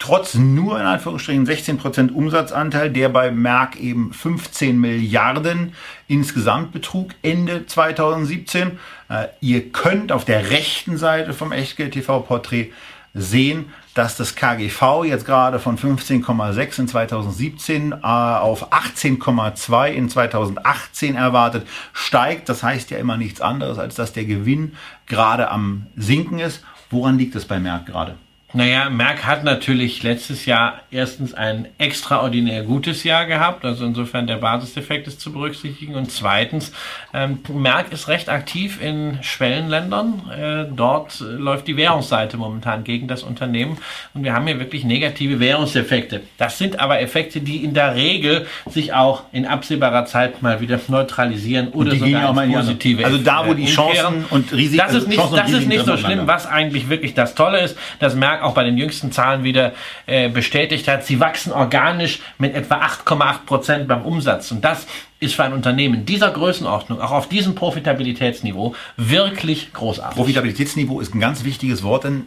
trotz 0.02 0.34
nur 0.34 0.80
in 0.80 0.86
Anführungsstrichen 0.86 1.46
16 1.46 1.78
Prozent 1.78 2.12
Umsatzanteil, 2.12 2.90
der 2.90 3.08
bei 3.08 3.30
Merck 3.30 3.78
eben 3.78 4.12
15 4.12 4.80
Milliarden 4.80 5.74
insgesamt 6.08 6.72
betrug 6.72 7.10
Ende 7.22 7.66
2017. 7.66 8.78
Äh, 9.08 9.28
ihr 9.40 9.70
könnt 9.70 10.10
auf 10.10 10.24
der 10.24 10.50
rechten 10.50 10.96
Seite 10.96 11.34
vom 11.34 11.52
Echtgeld 11.52 11.92
TV 11.92 12.18
Porträt 12.20 12.72
sehen, 13.14 13.66
dass 13.94 14.16
das 14.16 14.34
KGV 14.34 15.04
jetzt 15.04 15.26
gerade 15.26 15.58
von 15.58 15.76
15,6 15.76 16.80
in 16.80 16.88
2017 16.88 17.92
äh, 17.92 17.96
auf 17.96 18.72
18,2 18.72 19.88
in 19.92 20.08
2018 20.08 21.16
erwartet 21.16 21.66
steigt. 21.92 22.48
Das 22.48 22.62
heißt 22.62 22.90
ja 22.90 22.98
immer 22.98 23.16
nichts 23.16 23.40
anderes, 23.40 23.78
als 23.78 23.94
dass 23.94 24.12
der 24.12 24.24
Gewinn 24.24 24.76
gerade 25.06 25.50
am 25.50 25.86
Sinken 25.96 26.38
ist. 26.38 26.64
Woran 26.90 27.18
liegt 27.18 27.34
es 27.34 27.44
bei 27.44 27.58
Merck 27.58 27.86
gerade? 27.86 28.16
Naja, 28.54 28.90
Merck 28.90 29.24
hat 29.24 29.44
natürlich 29.44 30.02
letztes 30.02 30.44
Jahr 30.44 30.82
erstens 30.90 31.32
ein 31.32 31.68
extraordinär 31.78 32.62
gutes 32.64 33.02
Jahr 33.02 33.24
gehabt, 33.24 33.64
also 33.64 33.86
insofern 33.86 34.26
der 34.26 34.36
Basiseffekt 34.36 35.06
ist 35.08 35.20
zu 35.20 35.32
berücksichtigen. 35.32 35.94
Und 35.94 36.10
zweitens, 36.10 36.72
ähm, 37.14 37.38
Merck 37.48 37.92
ist 37.92 38.08
recht 38.08 38.28
aktiv 38.28 38.78
in 38.82 39.18
Schwellenländern. 39.22 40.30
Äh, 40.30 40.66
dort 40.74 41.20
läuft 41.20 41.66
die 41.66 41.78
Währungsseite 41.78 42.36
momentan 42.36 42.84
gegen 42.84 43.08
das 43.08 43.22
Unternehmen 43.22 43.78
und 44.12 44.22
wir 44.22 44.34
haben 44.34 44.46
hier 44.46 44.58
wirklich 44.58 44.84
negative 44.84 45.40
Währungseffekte. 45.40 46.20
Das 46.36 46.58
sind 46.58 46.78
aber 46.78 47.00
Effekte, 47.00 47.40
die 47.40 47.64
in 47.64 47.72
der 47.72 47.94
Regel 47.94 48.46
sich 48.68 48.92
auch 48.92 49.24
in 49.32 49.46
absehbarer 49.46 50.04
Zeit 50.04 50.42
mal 50.42 50.60
wieder 50.60 50.78
neutralisieren 50.88 51.68
oder 51.68 51.96
sogar 51.96 52.28
auch 52.28 52.34
mal 52.34 52.48
positive. 52.48 53.04
Also 53.04 53.16
da, 53.16 53.46
wo 53.46 53.54
die 53.54 53.66
Chancen 53.66 54.26
und 54.28 54.52
Risiken. 54.52 54.76
Das 54.76 54.94
ist 54.94 55.08
nicht, 55.08 55.22
das 55.32 55.50
ist 55.50 55.68
nicht 55.68 55.86
so 55.86 55.96
schlimm. 55.96 56.26
Was 56.26 56.46
eigentlich 56.46 56.90
wirklich 56.90 57.14
das 57.14 57.34
Tolle 57.34 57.60
ist, 57.60 57.78
dass 57.98 58.14
Merck 58.14 58.41
auch 58.42 58.54
bei 58.54 58.64
den 58.64 58.76
jüngsten 58.76 59.12
Zahlen 59.12 59.44
wieder 59.44 59.72
äh, 60.06 60.28
bestätigt 60.28 60.88
hat, 60.88 61.04
sie 61.04 61.20
wachsen 61.20 61.52
organisch 61.52 62.20
mit 62.38 62.54
etwa 62.54 62.76
8,8 62.76 63.46
Prozent 63.46 63.88
beim 63.88 64.02
Umsatz. 64.02 64.50
Und 64.50 64.64
das 64.64 64.86
ist 65.20 65.34
für 65.34 65.44
ein 65.44 65.52
Unternehmen 65.52 66.04
dieser 66.04 66.30
Größenordnung, 66.30 67.00
auch 67.00 67.12
auf 67.12 67.28
diesem 67.28 67.54
Profitabilitätsniveau, 67.54 68.74
wirklich 68.96 69.72
großartig. 69.72 70.16
Profitabilitätsniveau 70.16 71.00
ist 71.00 71.14
ein 71.14 71.20
ganz 71.20 71.44
wichtiges 71.44 71.82
Wort, 71.82 72.04
denn 72.04 72.26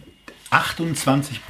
28 0.52 1.42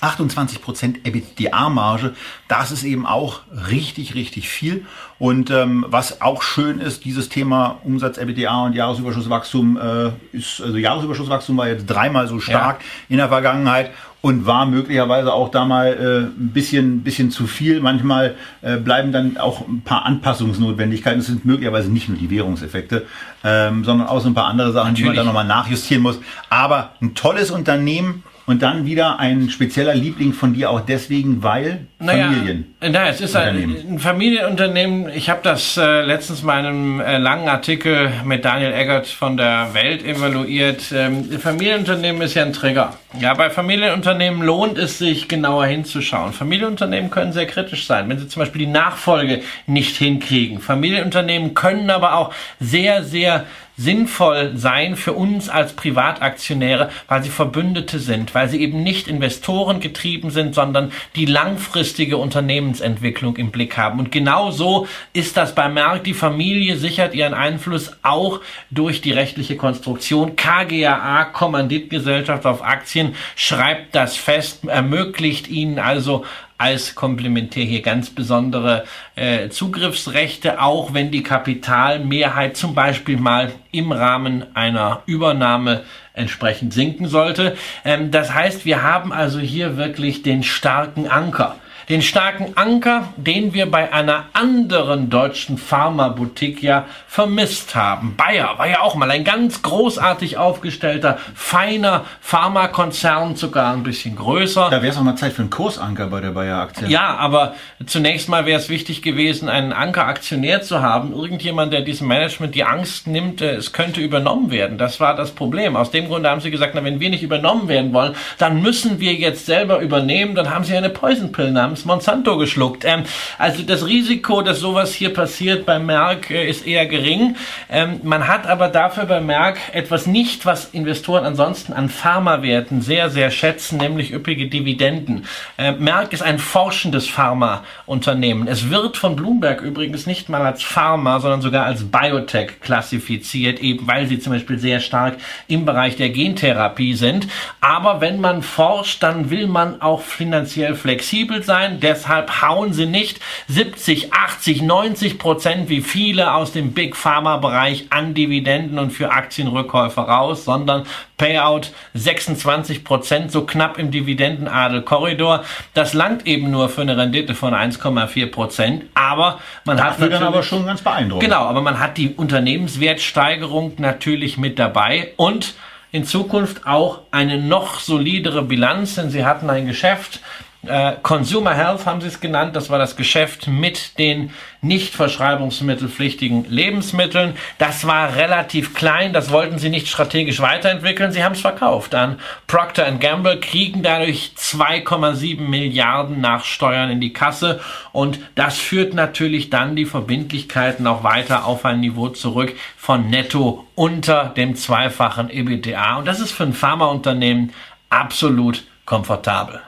28 0.00 0.62
Prozent 0.62 1.06
EBITDA-Marge, 1.06 2.14
das 2.48 2.72
ist 2.72 2.84
eben 2.84 3.06
auch 3.06 3.40
richtig, 3.68 4.14
richtig 4.14 4.48
viel. 4.48 4.86
Und 5.20 5.50
ähm, 5.50 5.84
was 5.86 6.22
auch 6.22 6.40
schön 6.40 6.80
ist, 6.80 7.04
dieses 7.04 7.28
Thema 7.28 7.78
Umsatz, 7.84 8.16
EBITDA 8.16 8.64
und 8.64 8.72
Jahresüberschusswachstum 8.72 9.76
äh, 9.76 10.36
ist, 10.36 10.62
also 10.62 10.78
Jahresüberschusswachstum 10.78 11.58
war 11.58 11.68
jetzt 11.68 11.84
dreimal 11.84 12.26
so 12.26 12.40
stark 12.40 12.80
ja. 12.80 12.86
in 13.10 13.16
der 13.18 13.28
Vergangenheit 13.28 13.90
und 14.22 14.46
war 14.46 14.64
möglicherweise 14.64 15.34
auch 15.34 15.50
da 15.50 15.66
mal 15.66 15.88
äh, 15.92 16.40
ein 16.40 16.52
bisschen, 16.54 17.02
bisschen 17.02 17.30
zu 17.30 17.46
viel. 17.46 17.80
Manchmal 17.80 18.34
äh, 18.62 18.78
bleiben 18.78 19.12
dann 19.12 19.36
auch 19.36 19.68
ein 19.68 19.82
paar 19.82 20.06
Anpassungsnotwendigkeiten. 20.06 21.20
Es 21.20 21.26
sind 21.26 21.44
möglicherweise 21.44 21.90
nicht 21.90 22.08
nur 22.08 22.16
die 22.16 22.30
Währungseffekte, 22.30 23.04
ähm, 23.44 23.84
sondern 23.84 24.08
auch 24.08 24.20
so 24.20 24.28
ein 24.30 24.34
paar 24.34 24.46
andere 24.46 24.72
Sachen, 24.72 24.92
Natürlich. 24.92 25.02
die 25.02 25.06
man 25.08 25.16
dann 25.16 25.26
nochmal 25.26 25.46
nachjustieren 25.46 26.02
muss. 26.02 26.18
Aber 26.48 26.92
ein 27.02 27.14
tolles 27.14 27.50
Unternehmen 27.50 28.22
und 28.50 28.62
dann 28.62 28.84
wieder 28.84 29.20
ein 29.20 29.48
spezieller 29.48 29.94
Liebling 29.94 30.32
von 30.32 30.54
dir 30.54 30.70
auch 30.70 30.80
deswegen, 30.80 31.44
weil 31.44 31.86
naja, 32.00 32.26
Familien. 32.26 32.74
Naja, 32.80 33.06
es 33.08 33.20
ist 33.20 33.36
ein, 33.36 33.76
ein 33.88 33.98
Familienunternehmen. 34.00 35.08
Ich 35.14 35.30
habe 35.30 35.38
das 35.44 35.76
äh, 35.76 36.02
letztens 36.02 36.42
mal 36.42 36.58
in 36.58 36.66
einem 36.66 37.00
äh, 37.00 37.18
langen 37.18 37.48
Artikel 37.48 38.10
mit 38.24 38.44
Daniel 38.44 38.72
Eggert 38.72 39.06
von 39.06 39.36
der 39.36 39.68
Welt 39.72 40.04
evaluiert. 40.04 40.92
Ähm, 40.92 41.30
Familienunternehmen 41.38 42.22
ist 42.22 42.34
ja 42.34 42.42
ein 42.42 42.52
Trigger. 42.52 42.94
Ja, 43.20 43.34
bei 43.34 43.50
Familienunternehmen 43.50 44.42
lohnt 44.42 44.78
es 44.78 44.98
sich 44.98 45.28
genauer 45.28 45.66
hinzuschauen. 45.66 46.32
Familienunternehmen 46.32 47.08
können 47.10 47.32
sehr 47.32 47.46
kritisch 47.46 47.86
sein, 47.86 48.08
wenn 48.08 48.18
sie 48.18 48.26
zum 48.26 48.40
Beispiel 48.40 48.66
die 48.66 48.72
Nachfolge 48.72 49.42
nicht 49.68 49.94
hinkriegen. 49.96 50.58
Familienunternehmen 50.60 51.54
können 51.54 51.88
aber 51.88 52.16
auch 52.16 52.34
sehr, 52.58 53.04
sehr 53.04 53.46
sinnvoll 53.80 54.52
sein 54.56 54.94
für 54.94 55.14
uns 55.14 55.48
als 55.48 55.72
Privataktionäre, 55.72 56.90
weil 57.08 57.22
sie 57.22 57.30
Verbündete 57.30 57.98
sind, 57.98 58.34
weil 58.34 58.48
sie 58.48 58.60
eben 58.60 58.82
nicht 58.82 59.08
Investoren 59.08 59.80
getrieben 59.80 60.30
sind, 60.30 60.54
sondern 60.54 60.92
die 61.16 61.24
langfristige 61.24 62.18
Unternehmensentwicklung 62.18 63.36
im 63.36 63.50
Blick 63.50 63.78
haben. 63.78 63.98
Und 63.98 64.12
genau 64.12 64.50
so 64.50 64.86
ist 65.14 65.36
das 65.36 65.54
bei 65.54 65.68
Merck. 65.68 66.04
Die 66.04 66.14
Familie 66.14 66.76
sichert 66.76 67.14
ihren 67.14 67.32
Einfluss 67.32 67.92
auch 68.02 68.40
durch 68.70 69.00
die 69.00 69.12
rechtliche 69.12 69.56
Konstruktion. 69.56 70.36
KGAA, 70.36 71.24
Kommanditgesellschaft 71.24 72.44
auf 72.44 72.62
Aktien, 72.62 73.14
schreibt 73.34 73.94
das 73.94 74.16
fest, 74.16 74.66
ermöglicht 74.66 75.48
ihnen 75.48 75.78
also 75.78 76.24
als 76.60 76.94
Komplementär 76.94 77.64
hier 77.64 77.80
ganz 77.80 78.10
besondere 78.10 78.84
äh, 79.16 79.48
Zugriffsrechte, 79.48 80.60
auch 80.60 80.92
wenn 80.92 81.10
die 81.10 81.22
Kapitalmehrheit 81.22 82.56
zum 82.56 82.74
Beispiel 82.74 83.16
mal 83.16 83.52
im 83.72 83.92
Rahmen 83.92 84.44
einer 84.54 85.02
Übernahme 85.06 85.84
entsprechend 86.12 86.74
sinken 86.74 87.08
sollte. 87.08 87.56
Ähm, 87.84 88.10
das 88.10 88.34
heißt, 88.34 88.66
wir 88.66 88.82
haben 88.82 89.12
also 89.12 89.38
hier 89.38 89.78
wirklich 89.78 90.22
den 90.22 90.42
starken 90.42 91.08
Anker 91.08 91.56
den 91.90 92.02
starken 92.02 92.52
Anker, 92.54 93.08
den 93.16 93.52
wir 93.52 93.68
bei 93.68 93.92
einer 93.92 94.26
anderen 94.32 95.10
deutschen 95.10 95.58
Pharmaboutique 95.58 96.62
ja 96.62 96.86
vermisst 97.08 97.74
haben. 97.74 98.14
Bayer 98.16 98.56
war 98.58 98.68
ja 98.68 98.80
auch 98.82 98.94
mal 98.94 99.10
ein 99.10 99.24
ganz 99.24 99.62
großartig 99.62 100.38
aufgestellter, 100.38 101.18
feiner 101.34 102.04
Pharmakonzern, 102.20 103.34
sogar 103.34 103.72
ein 103.72 103.82
bisschen 103.82 104.14
größer. 104.14 104.70
Da 104.70 104.82
wäre 104.82 104.92
es 104.92 104.98
auch 104.98 105.02
mal 105.02 105.16
Zeit 105.16 105.32
für 105.32 105.42
einen 105.42 105.50
Kursanker 105.50 106.06
bei 106.06 106.20
der 106.20 106.30
Bayer-Aktie. 106.30 106.86
Ja, 106.86 107.16
aber 107.16 107.56
zunächst 107.86 108.28
mal 108.28 108.46
wäre 108.46 108.60
es 108.60 108.68
wichtig 108.68 109.02
gewesen, 109.02 109.48
einen 109.48 109.72
Anker-Aktionär 109.72 110.62
zu 110.62 110.82
haben. 110.82 111.12
Irgendjemand, 111.12 111.72
der 111.72 111.80
diesem 111.80 112.06
Management 112.06 112.54
die 112.54 112.62
Angst 112.62 113.08
nimmt, 113.08 113.42
äh, 113.42 113.56
es 113.56 113.72
könnte 113.72 114.00
übernommen 114.00 114.52
werden. 114.52 114.78
Das 114.78 115.00
war 115.00 115.16
das 115.16 115.32
Problem. 115.32 115.74
Aus 115.74 115.90
dem 115.90 116.06
Grunde 116.06 116.30
haben 116.30 116.40
sie 116.40 116.52
gesagt, 116.52 116.76
na, 116.76 116.84
wenn 116.84 117.00
wir 117.00 117.10
nicht 117.10 117.24
übernommen 117.24 117.66
werden 117.66 117.92
wollen, 117.92 118.14
dann 118.38 118.62
müssen 118.62 119.00
wir 119.00 119.14
jetzt 119.14 119.46
selber 119.46 119.80
übernehmen. 119.80 120.36
Dann 120.36 120.50
haben 120.50 120.62
sie 120.62 120.76
eine 120.76 120.90
Poison 120.90 121.32
Pill 121.32 121.50
namens 121.50 121.79
Namens 121.80 121.84
Monsanto 121.84 122.38
geschluckt. 122.38 122.84
Ähm, 122.84 123.04
also 123.38 123.62
das 123.62 123.86
Risiko, 123.86 124.42
dass 124.42 124.60
sowas 124.60 124.94
hier 124.94 125.12
passiert 125.12 125.66
bei 125.66 125.78
Merck, 125.78 126.30
äh, 126.30 126.48
ist 126.48 126.66
eher 126.66 126.86
gering. 126.86 127.36
Ähm, 127.68 128.00
man 128.02 128.26
hat 128.26 128.46
aber 128.46 128.68
dafür 128.68 129.04
bei 129.04 129.20
Merck 129.20 129.58
etwas 129.72 130.06
nicht, 130.06 130.46
was 130.46 130.66
Investoren 130.72 131.24
ansonsten 131.24 131.72
an 131.72 131.88
Pharmawerten 131.88 132.80
sehr, 132.82 133.10
sehr 133.10 133.30
schätzen, 133.30 133.78
nämlich 133.78 134.12
üppige 134.12 134.48
Dividenden. 134.48 135.26
Äh, 135.56 135.72
Merck 135.72 136.12
ist 136.12 136.22
ein 136.22 136.38
forschendes 136.38 137.08
Pharmaunternehmen. 137.08 138.48
Es 138.48 138.70
wird 138.70 138.96
von 138.96 139.16
Bloomberg 139.16 139.60
übrigens 139.62 140.06
nicht 140.06 140.28
mal 140.28 140.42
als 140.42 140.62
Pharma, 140.62 141.20
sondern 141.20 141.42
sogar 141.42 141.66
als 141.66 141.84
Biotech 141.84 142.60
klassifiziert, 142.60 143.60
eben 143.60 143.86
weil 143.86 144.06
sie 144.06 144.18
zum 144.18 144.32
Beispiel 144.32 144.58
sehr 144.58 144.80
stark 144.80 145.16
im 145.48 145.64
Bereich 145.64 145.96
der 145.96 146.10
Gentherapie 146.10 146.94
sind. 146.94 147.28
Aber 147.60 148.00
wenn 148.00 148.20
man 148.20 148.42
forscht, 148.42 149.02
dann 149.02 149.30
will 149.30 149.46
man 149.46 149.80
auch 149.80 150.02
finanziell 150.02 150.74
flexibel 150.74 151.42
sein. 151.42 151.69
Deshalb 151.78 152.42
hauen 152.42 152.72
sie 152.72 152.86
nicht 152.86 153.20
70, 153.46 154.12
80, 154.12 154.62
90 154.62 155.18
Prozent 155.18 155.68
wie 155.68 155.80
viele 155.80 156.34
aus 156.34 156.52
dem 156.52 156.72
Big 156.72 156.96
Pharma 156.96 157.36
Bereich 157.36 157.86
an 157.90 158.14
Dividenden 158.14 158.78
und 158.78 158.90
für 158.90 159.12
Aktienrückkäufe 159.12 160.00
raus, 160.00 160.44
sondern 160.44 160.86
Payout 161.16 161.72
26 161.94 162.82
Prozent, 162.82 163.30
so 163.30 163.44
knapp 163.44 163.78
im 163.78 163.90
Dividendenadel-Korridor. 163.90 165.44
Das 165.74 165.92
langt 165.92 166.26
eben 166.26 166.50
nur 166.50 166.70
für 166.70 166.80
eine 166.80 166.96
Rendite 166.96 167.34
von 167.34 167.54
1,4 167.54 168.30
Prozent, 168.30 168.84
aber 168.94 169.38
man 169.64 169.76
das 169.76 169.98
hat 169.98 170.12
dann 170.12 170.22
aber 170.22 170.42
schon 170.42 170.64
ganz 170.64 170.80
beeindruckend. 170.80 171.28
Genau, 171.28 171.44
aber 171.44 171.60
man 171.60 171.78
hat 171.78 171.98
die 171.98 172.14
Unternehmenswertsteigerung 172.14 173.74
natürlich 173.76 174.38
mit 174.38 174.58
dabei 174.58 175.12
und 175.16 175.54
in 175.92 176.04
Zukunft 176.04 176.66
auch 176.66 177.00
eine 177.10 177.38
noch 177.38 177.80
solidere 177.80 178.42
Bilanz, 178.42 178.94
denn 178.94 179.10
sie 179.10 179.24
hatten 179.24 179.50
ein 179.50 179.66
Geschäft, 179.66 180.20
äh, 180.66 180.92
Consumer 181.02 181.54
Health 181.54 181.86
haben 181.86 182.02
sie 182.02 182.08
es 182.08 182.20
genannt, 182.20 182.54
das 182.54 182.68
war 182.68 182.78
das 182.78 182.94
Geschäft 182.94 183.46
mit 183.46 183.98
den 183.98 184.30
nicht 184.60 184.94
verschreibungsmittelpflichtigen 184.94 186.44
Lebensmitteln. 186.50 187.34
Das 187.56 187.86
war 187.86 188.14
relativ 188.14 188.74
klein, 188.74 189.14
das 189.14 189.30
wollten 189.30 189.58
sie 189.58 189.70
nicht 189.70 189.88
strategisch 189.88 190.40
weiterentwickeln, 190.40 191.12
sie 191.12 191.24
haben 191.24 191.32
es 191.32 191.40
verkauft 191.40 191.94
an 191.94 192.18
Procter 192.46 192.90
Gamble, 192.92 193.40
kriegen 193.40 193.82
dadurch 193.82 194.32
2,7 194.36 195.40
Milliarden 195.40 196.20
nach 196.20 196.44
Steuern 196.44 196.90
in 196.90 197.00
die 197.00 197.14
Kasse. 197.14 197.60
Und 197.92 198.18
das 198.34 198.58
führt 198.58 198.92
natürlich 198.92 199.48
dann 199.48 199.76
die 199.76 199.86
Verbindlichkeiten 199.86 200.86
auch 200.86 201.02
weiter 201.02 201.46
auf 201.46 201.64
ein 201.64 201.80
Niveau 201.80 202.10
zurück 202.10 202.54
von 202.76 203.08
netto 203.08 203.66
unter 203.74 204.26
dem 204.36 204.56
zweifachen 204.56 205.30
EBITDA. 205.30 205.96
Und 205.96 206.06
das 206.06 206.20
ist 206.20 206.32
für 206.32 206.44
ein 206.44 206.52
Pharmaunternehmen 206.52 207.54
absolut 207.88 208.64
komfortabel. 208.84 209.60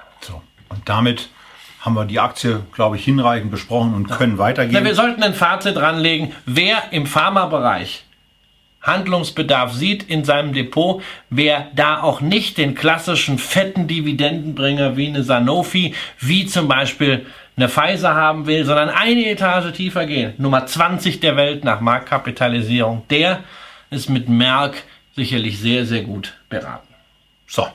Und 0.72 0.88
damit 0.88 1.28
haben 1.80 1.94
wir 1.94 2.04
die 2.04 2.20
Aktie, 2.20 2.62
glaube 2.72 2.96
ich, 2.96 3.04
hinreichend 3.04 3.50
besprochen 3.50 3.94
und 3.94 4.08
können 4.10 4.38
weitergehen. 4.38 4.74
Na, 4.74 4.84
wir 4.84 4.94
sollten 4.94 5.22
ein 5.22 5.34
Fazit 5.34 5.76
ranlegen. 5.76 6.32
Wer 6.46 6.92
im 6.92 7.06
Pharmabereich 7.06 8.04
Handlungsbedarf 8.82 9.72
sieht 9.72 10.02
in 10.02 10.24
seinem 10.24 10.52
Depot, 10.52 11.02
wer 11.30 11.68
da 11.74 12.02
auch 12.02 12.20
nicht 12.20 12.58
den 12.58 12.74
klassischen 12.74 13.38
fetten 13.38 13.86
Dividendenbringer 13.86 14.96
wie 14.96 15.06
eine 15.06 15.22
Sanofi, 15.22 15.94
wie 16.18 16.46
zum 16.46 16.66
Beispiel 16.68 17.26
eine 17.56 17.68
Pfizer 17.68 18.14
haben 18.14 18.46
will, 18.46 18.64
sondern 18.64 18.88
eine 18.88 19.26
Etage 19.26 19.72
tiefer 19.72 20.06
gehen, 20.06 20.34
Nummer 20.38 20.66
20 20.66 21.20
der 21.20 21.36
Welt 21.36 21.64
nach 21.64 21.80
Marktkapitalisierung, 21.80 23.02
der 23.08 23.44
ist 23.90 24.08
mit 24.08 24.28
Merck 24.28 24.82
sicherlich 25.14 25.60
sehr, 25.60 25.86
sehr 25.86 26.02
gut 26.02 26.34
beraten. 26.48 26.88
So, 27.46 27.68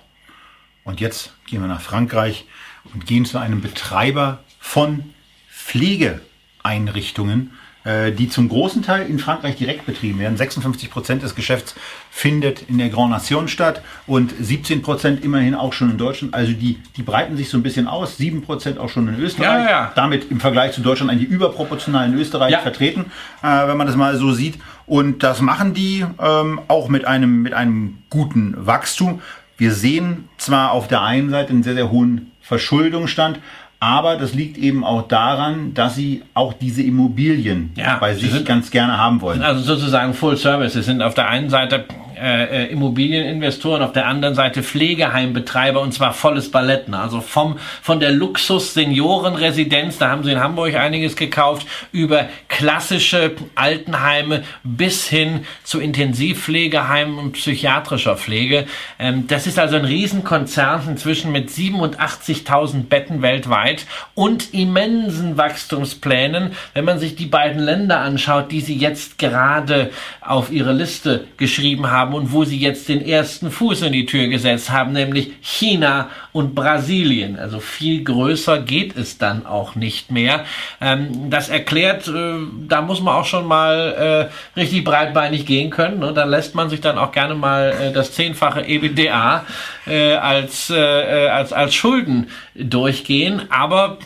und 0.83 0.99
jetzt 0.99 1.33
gehen 1.45 1.61
wir 1.61 1.67
nach 1.67 1.81
Frankreich 1.81 2.45
und 2.93 3.05
gehen 3.05 3.25
zu 3.25 3.37
einem 3.37 3.61
Betreiber 3.61 4.39
von 4.59 5.13
Pflegeeinrichtungen, 5.51 7.51
äh, 7.87 8.11
die 8.11 8.27
zum 8.27 8.49
großen 8.49 8.83
Teil 8.83 9.07
in 9.07 9.17
Frankreich 9.17 9.55
direkt 9.55 9.85
betrieben 9.85 10.19
werden. 10.19 10.35
56 10.35 10.89
Prozent 10.89 11.23
des 11.23 11.35
Geschäfts 11.35 11.73
findet 12.11 12.63
in 12.69 12.77
der 12.77 12.89
Grand 12.89 13.11
Nation 13.11 13.47
statt 13.47 13.81
und 14.07 14.33
17 14.37 14.81
Prozent 14.81 15.23
immerhin 15.23 15.55
auch 15.55 15.71
schon 15.71 15.91
in 15.91 15.97
Deutschland. 15.97 16.33
Also 16.33 16.51
die, 16.51 16.79
die 16.97 17.03
breiten 17.03 17.37
sich 17.37 17.49
so 17.49 17.57
ein 17.57 17.63
bisschen 17.63 17.87
aus. 17.87 18.17
7 18.17 18.41
Prozent 18.41 18.77
auch 18.77 18.89
schon 18.89 19.07
in 19.07 19.19
Österreich. 19.19 19.65
Ja, 19.65 19.69
ja. 19.69 19.91
Damit 19.95 20.29
im 20.29 20.41
Vergleich 20.41 20.73
zu 20.73 20.81
Deutschland 20.81 21.11
eigentlich 21.11 21.29
überproportional 21.29 22.07
in 22.07 22.15
Österreich 22.15 22.51
ja. 22.51 22.59
vertreten, 22.59 23.05
äh, 23.41 23.67
wenn 23.67 23.77
man 23.77 23.87
das 23.87 23.95
mal 23.95 24.17
so 24.17 24.33
sieht. 24.33 24.55
Und 24.85 25.23
das 25.23 25.41
machen 25.41 25.73
die 25.73 26.05
ähm, 26.19 26.59
auch 26.67 26.89
mit 26.89 27.05
einem, 27.05 27.41
mit 27.41 27.53
einem 27.53 27.99
guten 28.09 28.53
Wachstum. 28.57 29.21
Wir 29.57 29.73
sehen 29.73 30.27
zwar 30.37 30.71
auf 30.71 30.87
der 30.87 31.01
einen 31.01 31.29
Seite 31.29 31.51
einen 31.51 31.63
sehr, 31.63 31.73
sehr 31.73 31.89
hohen 31.89 32.31
Verschuldungsstand. 32.47 33.39
Aber 33.79 34.15
das 34.15 34.33
liegt 34.33 34.57
eben 34.57 34.83
auch 34.83 35.07
daran, 35.07 35.75
dass 35.75 35.95
sie 35.95 36.23
auch 36.33 36.53
diese 36.53 36.81
Immobilien 36.81 37.71
ja, 37.75 37.97
bei 37.97 38.15
sich 38.15 38.31
sind, 38.31 38.45
ganz 38.47 38.71
gerne 38.71 38.97
haben 38.97 39.21
wollen. 39.21 39.43
Also 39.43 39.61
sozusagen 39.61 40.15
Full 40.15 40.35
Service. 40.35 40.73
Sie 40.73 40.81
sind 40.81 41.03
auf 41.03 41.13
der 41.13 41.29
einen 41.29 41.51
Seite 41.51 41.85
äh, 42.19 42.63
äh, 42.63 42.71
Immobilieninvestoren, 42.71 43.83
auf 43.83 43.93
der 43.93 44.07
anderen 44.07 44.33
Seite 44.33 44.63
Pflegeheimbetreiber 44.63 45.81
und 45.81 45.93
zwar 45.93 46.13
volles 46.13 46.49
Ballett. 46.49 46.87
Ne? 46.87 46.99
Also 46.99 47.21
vom, 47.21 47.59
von 47.81 47.99
der 47.99 48.11
Luxus-Seniorenresidenz, 48.11 49.97
da 49.97 50.09
haben 50.09 50.23
sie 50.23 50.31
in 50.31 50.39
Hamburg 50.39 50.75
einiges 50.75 51.15
gekauft, 51.15 51.67
über 51.91 52.25
klassische 52.47 53.31
Altenheime 53.55 54.43
bis 54.63 55.07
hin 55.07 55.45
zu 55.63 55.79
Intensivpflegeheimen 55.79 57.19
und 57.19 57.33
psychiatrischer 57.33 58.17
Pflege. 58.17 58.65
Ähm, 58.97 59.27
das 59.27 59.45
ist 59.45 59.59
also 59.59 59.75
ein 59.75 59.85
Riesenkonzern 59.85 60.87
inzwischen 60.89 61.31
mit 61.31 61.49
87.000 61.49 62.83
Betten 62.87 63.21
weltweit 63.21 63.85
und 64.15 64.53
immensen 64.53 65.37
Wachstumsplänen. 65.37 66.53
Wenn 66.73 66.85
man 66.85 66.99
sich 66.99 67.15
die 67.15 67.25
beiden 67.25 67.61
Länder 67.61 67.99
anschaut, 67.99 68.51
die 68.51 68.61
sie 68.61 68.75
jetzt 68.75 69.17
gerade 69.17 69.91
auf 70.21 70.51
ihre 70.51 70.73
Liste 70.73 71.25
geschrieben 71.37 71.91
haben, 71.91 72.06
haben 72.07 72.15
und 72.15 72.31
wo 72.31 72.43
sie 72.43 72.57
jetzt 72.57 72.87
den 72.89 73.05
ersten 73.05 73.51
Fuß 73.51 73.83
in 73.83 73.93
die 73.93 74.05
Tür 74.05 74.27
gesetzt 74.27 74.69
haben, 74.69 74.93
nämlich 74.93 75.31
China 75.41 76.09
und 76.31 76.55
Brasilien. 76.55 77.37
Also 77.37 77.59
viel 77.59 78.03
größer 78.03 78.59
geht 78.59 78.95
es 78.95 79.17
dann 79.17 79.45
auch 79.45 79.75
nicht 79.75 80.11
mehr. 80.11 80.45
Ähm, 80.79 81.29
das 81.29 81.49
erklärt, 81.49 82.07
äh, 82.07 82.35
da 82.67 82.81
muss 82.81 83.01
man 83.01 83.15
auch 83.15 83.25
schon 83.25 83.45
mal 83.45 84.29
äh, 84.55 84.59
richtig 84.59 84.83
breitbeinig 84.83 85.45
gehen 85.45 85.69
können. 85.69 85.99
Ne? 85.99 86.13
Da 86.13 86.23
lässt 86.23 86.55
man 86.55 86.69
sich 86.69 86.81
dann 86.81 86.97
auch 86.97 87.11
gerne 87.11 87.35
mal 87.35 87.73
äh, 87.79 87.91
das 87.91 88.13
zehnfache 88.13 88.61
EBDA 88.61 89.45
äh, 89.85 90.13
als, 90.13 90.69
äh, 90.69 90.75
äh, 90.77 91.29
als, 91.29 91.53
als 91.53 91.75
Schulden 91.75 92.29
durchgehen, 92.55 93.43
aber 93.51 93.99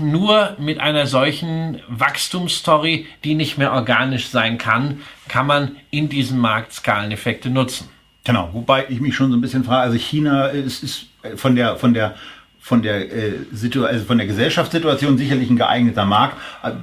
nur 0.00 0.56
mit 0.58 0.80
einer 0.80 1.06
solchen 1.06 1.80
Wachstumsstory, 1.86 3.06
die 3.22 3.36
nicht 3.36 3.58
mehr 3.58 3.72
organisch 3.72 4.26
sein 4.26 4.58
kann, 4.58 5.02
kann 5.32 5.46
man 5.46 5.76
in 5.90 6.10
diesem 6.10 6.38
Markt 6.38 6.74
Skaleneffekte 6.74 7.48
nutzen. 7.48 7.88
Genau, 8.22 8.50
wobei 8.52 8.84
ich 8.90 9.00
mich 9.00 9.16
schon 9.16 9.30
so 9.30 9.36
ein 9.36 9.40
bisschen 9.40 9.64
frage, 9.64 9.80
also 9.80 9.96
China 9.96 10.48
ist, 10.48 10.82
ist 10.82 11.06
von 11.36 11.56
der, 11.56 11.76
von 11.76 11.94
der 11.94 12.14
von 12.64 12.80
der, 12.80 13.10
äh, 13.10 13.32
Situ 13.50 13.84
also 13.84 14.04
von 14.04 14.18
der 14.18 14.26
Gesellschaftssituation 14.28 15.18
sicherlich 15.18 15.50
ein 15.50 15.56
geeigneter 15.56 16.04
Markt. 16.04 16.36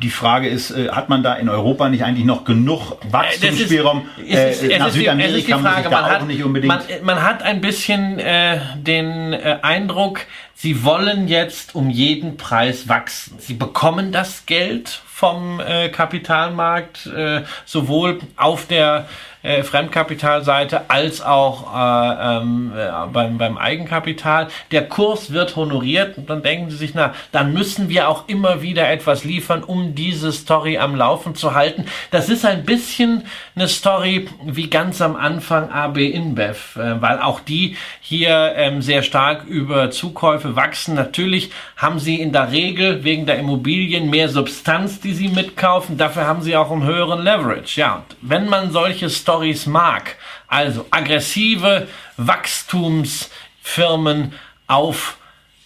Die 0.03 0.09
Frage 0.09 0.49
ist, 0.49 0.71
äh, 0.71 0.89
hat 0.89 1.07
man 1.07 1.23
da 1.23 1.35
in 1.35 1.47
Europa 1.47 1.87
nicht 1.87 2.03
eigentlich 2.03 2.25
noch 2.25 2.43
genug 2.43 2.97
Wachstumsspielraum? 3.09 4.05
Äh, 4.17 4.51
ist, 4.51 4.77
nach 4.77 4.89
Südamerika 4.89 5.57
muss 5.57 5.71
ich 5.77 5.83
da 5.83 5.89
man 5.89 6.03
auch 6.03 6.09
hat, 6.09 6.27
nicht 6.27 6.43
unbedingt. 6.43 6.73
Man, 6.73 6.83
man, 7.03 7.23
hat 7.23 7.43
ein 7.43 7.61
bisschen 7.61 8.19
äh, 8.19 8.59
den 8.75 9.31
äh, 9.31 9.59
Eindruck, 9.61 10.21
sie 10.53 10.83
wollen 10.83 11.29
jetzt 11.29 11.75
um 11.75 11.89
jeden 11.89 12.35
Preis 12.35 12.89
wachsen. 12.89 13.35
Sie 13.39 13.53
bekommen 13.53 14.11
das 14.11 14.45
Geld 14.45 15.01
vom 15.19 15.59
äh, 15.59 15.89
Kapitalmarkt, 15.89 17.07
äh, 17.07 17.41
sowohl 17.65 18.21
auf 18.37 18.67
der 18.67 19.05
äh, 19.41 19.63
Fremdkapitalseite 19.63 20.89
als 20.89 21.21
auch 21.21 21.75
äh, 21.75 22.37
ähm, 22.37 22.71
äh, 22.73 22.89
beim, 23.11 23.37
beim 23.37 23.57
Eigenkapital. 23.57 24.47
Der 24.71 24.87
Kurs 24.87 25.33
wird 25.33 25.57
honoriert 25.57 26.17
und 26.17 26.29
dann 26.29 26.41
denken 26.41 26.69
Sie 26.69 26.77
sich, 26.77 26.93
na, 26.93 27.13
dann 27.33 27.51
müssen 27.51 27.89
wir 27.89 28.07
auch 28.07 28.29
immer 28.29 28.61
wieder 28.61 28.89
etwas 28.89 29.25
liefern, 29.25 29.63
um 29.63 29.93
diese 29.93 30.31
Story 30.31 30.77
am 30.77 30.95
Laufen 30.95 31.35
zu 31.35 31.53
halten. 31.53 31.85
Das 32.11 32.29
ist 32.29 32.45
ein 32.45 32.63
bisschen 32.63 33.25
eine 33.59 33.67
Story 33.67 34.29
wie 34.45 34.69
ganz 34.69 35.01
am 35.01 35.17
Anfang 35.17 35.69
AB 35.69 35.97
InBev, 35.97 36.77
äh, 36.77 37.01
weil 37.01 37.19
auch 37.19 37.41
die 37.41 37.75
hier 37.99 38.53
ähm, 38.55 38.81
sehr 38.81 39.03
stark 39.03 39.43
über 39.45 39.91
Zukäufe 39.91 40.55
wachsen. 40.55 40.95
Natürlich 40.95 41.51
haben 41.75 41.99
sie 41.99 42.21
in 42.21 42.31
der 42.31 42.53
Regel 42.53 43.03
wegen 43.03 43.25
der 43.25 43.37
Immobilien 43.37 44.09
mehr 44.09 44.29
Substanz, 44.29 45.01
die 45.01 45.13
sie 45.13 45.27
mitkaufen. 45.27 45.97
Dafür 45.97 46.25
haben 46.25 46.41
sie 46.41 46.55
auch 46.55 46.71
einen 46.71 46.85
höheren 46.85 47.21
Leverage. 47.21 47.81
Ja, 47.81 47.95
und 47.95 48.05
wenn 48.21 48.47
man 48.47 48.71
solche 48.71 49.09
Stories 49.09 49.65
mag, 49.65 50.15
also 50.47 50.85
aggressive 50.89 51.89
Wachstumsfirmen 52.15 54.35
auf 54.67 55.17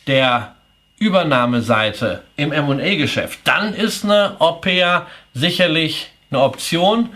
der 0.07 0.55
Übernahmeseite 0.97 2.23
im 2.37 2.51
M&A-Geschäft, 2.51 3.41
dann 3.43 3.75
ist 3.75 4.03
eine 4.03 4.37
Opea 4.39 5.05
sicherlich 5.35 6.09
eine 6.31 6.41
Option. 6.41 7.11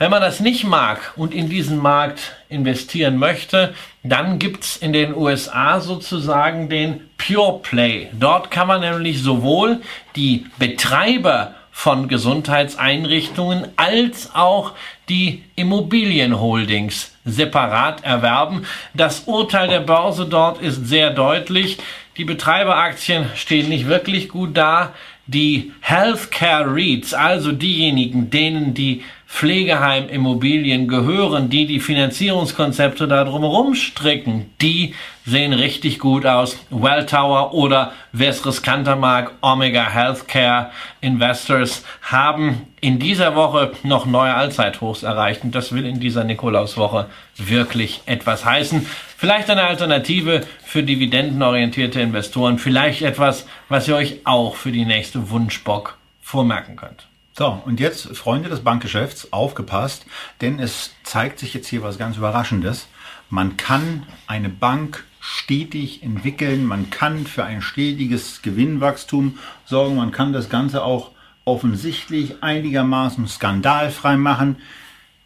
Wenn 0.00 0.10
man 0.10 0.22
das 0.22 0.40
nicht 0.40 0.64
mag 0.64 1.12
und 1.16 1.34
in 1.34 1.50
diesen 1.50 1.76
Markt 1.76 2.32
investieren 2.48 3.18
möchte, 3.18 3.74
dann 4.02 4.38
gibt's 4.38 4.78
in 4.78 4.94
den 4.94 5.14
USA 5.14 5.78
sozusagen 5.78 6.70
den 6.70 7.02
Pure 7.18 7.58
Play. 7.58 8.08
Dort 8.18 8.50
kann 8.50 8.66
man 8.66 8.80
nämlich 8.80 9.22
sowohl 9.22 9.82
die 10.16 10.46
Betreiber 10.58 11.54
von 11.70 12.08
Gesundheitseinrichtungen 12.08 13.68
als 13.76 14.34
auch 14.34 14.72
die 15.10 15.42
Immobilienholdings 15.54 17.14
separat 17.26 18.02
erwerben. 18.02 18.64
Das 18.94 19.24
Urteil 19.26 19.68
der 19.68 19.80
Börse 19.80 20.24
dort 20.24 20.62
ist 20.62 20.86
sehr 20.86 21.10
deutlich. 21.10 21.76
Die 22.16 22.24
Betreiberaktien 22.24 23.26
stehen 23.34 23.68
nicht 23.68 23.86
wirklich 23.86 24.30
gut 24.30 24.56
da. 24.56 24.94
Die 25.26 25.72
Healthcare 25.80 26.74
REITs, 26.74 27.12
also 27.14 27.52
diejenigen, 27.52 28.30
denen 28.30 28.72
die 28.74 29.04
Pflegeheimimmobilien 29.32 30.86
gehören, 30.88 31.48
die 31.48 31.64
die 31.64 31.80
Finanzierungskonzepte 31.80 33.08
da 33.08 33.24
drumherum 33.24 33.74
stricken, 33.74 34.50
die 34.60 34.94
sehen 35.24 35.54
richtig 35.54 35.98
gut 35.98 36.26
aus. 36.26 36.58
Welltower 36.68 37.54
oder 37.54 37.92
wer 38.12 38.30
es 38.30 38.44
riskanter 38.44 38.96
mag, 38.96 39.32
Omega 39.40 39.88
Healthcare 39.88 40.70
Investors 41.00 41.84
haben 42.02 42.66
in 42.80 42.98
dieser 42.98 43.34
Woche 43.36 43.72
noch 43.82 44.04
neue 44.04 44.34
Allzeithochs 44.34 45.04
erreicht 45.04 45.44
und 45.44 45.54
das 45.54 45.72
will 45.72 45.86
in 45.86 46.00
dieser 46.00 46.24
Nikolauswoche 46.24 47.06
wirklich 47.36 48.02
etwas 48.06 48.44
heißen. 48.44 48.84
Vielleicht 49.16 49.48
eine 49.48 49.62
Alternative 49.62 50.42
für 50.64 50.82
dividendenorientierte 50.82 52.00
Investoren, 52.00 52.58
vielleicht 52.58 53.02
etwas, 53.02 53.46
was 53.68 53.88
ihr 53.88 53.96
euch 53.96 54.16
auch 54.24 54.56
für 54.56 54.72
die 54.72 54.84
nächste 54.84 55.30
Wunschbock 55.30 55.96
vormerken 56.20 56.76
könnt. 56.76 57.09
So, 57.40 57.62
und 57.64 57.80
jetzt, 57.80 58.14
Freunde 58.18 58.50
des 58.50 58.60
Bankgeschäfts, 58.60 59.32
aufgepasst, 59.32 60.04
denn 60.42 60.58
es 60.58 60.90
zeigt 61.04 61.38
sich 61.38 61.54
jetzt 61.54 61.68
hier 61.68 61.82
was 61.82 61.96
ganz 61.96 62.18
Überraschendes. 62.18 62.86
Man 63.30 63.56
kann 63.56 64.02
eine 64.26 64.50
Bank 64.50 65.04
stetig 65.20 66.02
entwickeln, 66.02 66.66
man 66.66 66.90
kann 66.90 67.24
für 67.24 67.42
ein 67.42 67.62
stetiges 67.62 68.42
Gewinnwachstum 68.42 69.38
sorgen, 69.64 69.96
man 69.96 70.12
kann 70.12 70.34
das 70.34 70.50
Ganze 70.50 70.84
auch 70.84 71.12
offensichtlich 71.46 72.42
einigermaßen 72.42 73.26
skandalfrei 73.26 74.18
machen. 74.18 74.56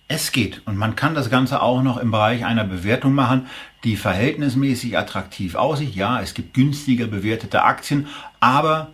Es 0.07 0.31
geht 0.31 0.63
und 0.67 0.77
man 0.77 0.95
kann 0.95 1.17
das 1.17 1.31
Ganze 1.31 1.63
auch 1.63 1.83
noch 1.83 1.97
im 1.97 2.13
Bereich 2.13 2.45
einer 2.45 2.63
Bewertung 2.63 3.15
machen, 3.15 3.49
die 3.83 3.97
verhältnismäßig 3.97 4.97
attraktiv 4.97 5.57
aussieht. 5.57 5.97
Ja, 5.97 6.21
es 6.21 6.35
gibt 6.35 6.55
günstiger 6.55 7.09
bewertete 7.09 7.65
Aktien, 7.65 8.07
aber 8.39 8.93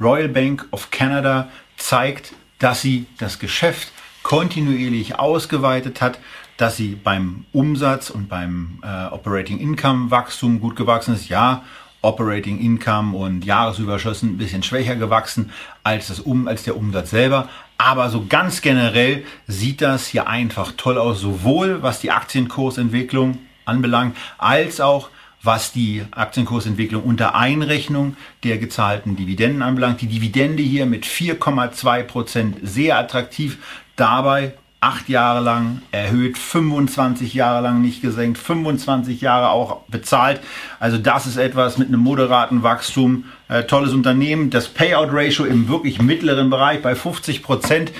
Royal 0.00 0.28
Bank 0.28 0.68
of 0.70 0.92
Canada 0.92 1.48
zeigt, 1.76 2.32
dass 2.60 2.80
sie 2.80 3.06
das 3.18 3.40
Geschäft 3.40 3.90
kontinuierlich 4.22 5.18
ausgeweitet 5.18 6.00
hat, 6.00 6.18
dass 6.56 6.76
sie 6.76 6.94
beim 6.94 7.46
Umsatz 7.52 8.10
und 8.10 8.28
beim 8.28 8.82
äh, 8.82 9.06
Operating 9.12 9.58
Income 9.58 10.10
Wachstum 10.10 10.60
gut 10.60 10.76
gewachsen 10.76 11.14
ist. 11.14 11.28
Ja, 11.28 11.64
Operating 12.02 12.60
Income 12.60 13.16
und 13.16 13.44
Jahresüberschüssen 13.44 14.30
ein 14.30 14.38
bisschen 14.38 14.62
schwächer 14.62 14.96
gewachsen 14.96 15.50
als, 15.82 16.08
das 16.08 16.20
um, 16.20 16.48
als 16.48 16.62
der 16.62 16.76
Umsatz 16.76 17.10
selber. 17.10 17.48
Aber 17.78 18.10
so 18.10 18.26
ganz 18.28 18.60
generell 18.60 19.24
sieht 19.46 19.80
das 19.80 20.06
hier 20.06 20.28
einfach 20.28 20.72
toll 20.76 20.98
aus, 20.98 21.20
sowohl 21.20 21.82
was 21.82 22.00
die 22.00 22.10
Aktienkursentwicklung 22.10 23.38
anbelangt, 23.64 24.16
als 24.36 24.80
auch 24.80 25.08
was 25.42 25.72
die 25.72 26.04
Aktienkursentwicklung 26.10 27.02
unter 27.02 27.34
Einrechnung 27.34 28.16
der 28.44 28.58
gezahlten 28.58 29.16
Dividenden 29.16 29.62
anbelangt. 29.62 30.00
Die 30.00 30.06
Dividende 30.06 30.62
hier 30.62 30.86
mit 30.86 31.06
4,2 31.06 32.02
Prozent 32.02 32.56
sehr 32.62 32.98
attraktiv. 32.98 33.58
Dabei 33.96 34.54
acht 34.80 35.10
Jahre 35.10 35.40
lang 35.40 35.82
erhöht, 35.92 36.38
25 36.38 37.34
Jahre 37.34 37.62
lang 37.62 37.82
nicht 37.82 38.00
gesenkt, 38.00 38.38
25 38.38 39.20
Jahre 39.20 39.50
auch 39.50 39.82
bezahlt. 39.88 40.40
Also 40.78 40.96
das 40.96 41.26
ist 41.26 41.36
etwas 41.36 41.76
mit 41.76 41.88
einem 41.88 42.00
moderaten 42.00 42.62
Wachstum. 42.62 43.24
Äh, 43.48 43.64
tolles 43.64 43.92
Unternehmen. 43.92 44.48
Das 44.48 44.68
Payout-Ratio 44.68 45.44
im 45.44 45.68
wirklich 45.68 46.00
mittleren 46.00 46.48
Bereich 46.48 46.80
bei 46.80 46.94
50 46.94 47.42
Prozent. 47.42 47.92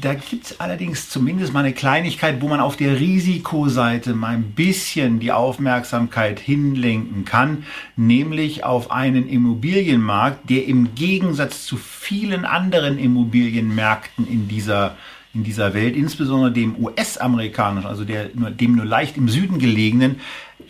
Da 0.00 0.14
gibt 0.14 0.46
es 0.46 0.60
allerdings 0.60 1.10
zumindest 1.10 1.52
mal 1.52 1.60
eine 1.60 1.74
Kleinigkeit, 1.74 2.40
wo 2.40 2.48
man 2.48 2.60
auf 2.60 2.76
der 2.76 2.98
Risikoseite 2.98 4.14
mal 4.14 4.34
ein 4.34 4.52
bisschen 4.52 5.20
die 5.20 5.32
Aufmerksamkeit 5.32 6.38
hinlenken 6.38 7.24
kann, 7.24 7.64
nämlich 7.96 8.64
auf 8.64 8.90
einen 8.90 9.28
Immobilienmarkt, 9.28 10.48
der 10.48 10.66
im 10.66 10.94
Gegensatz 10.94 11.66
zu 11.66 11.76
vielen 11.76 12.44
anderen 12.44 12.98
Immobilienmärkten 12.98 14.26
in 14.26 14.48
dieser 14.48 14.96
in 15.32 15.44
dieser 15.44 15.74
Welt, 15.74 15.94
insbesondere 15.94 16.50
dem 16.50 16.74
US-amerikanischen, 16.76 17.86
also 17.86 18.02
der, 18.02 18.30
dem 18.30 18.74
nur 18.74 18.84
leicht 18.84 19.16
im 19.16 19.28
Süden 19.28 19.60
gelegenen, 19.60 20.20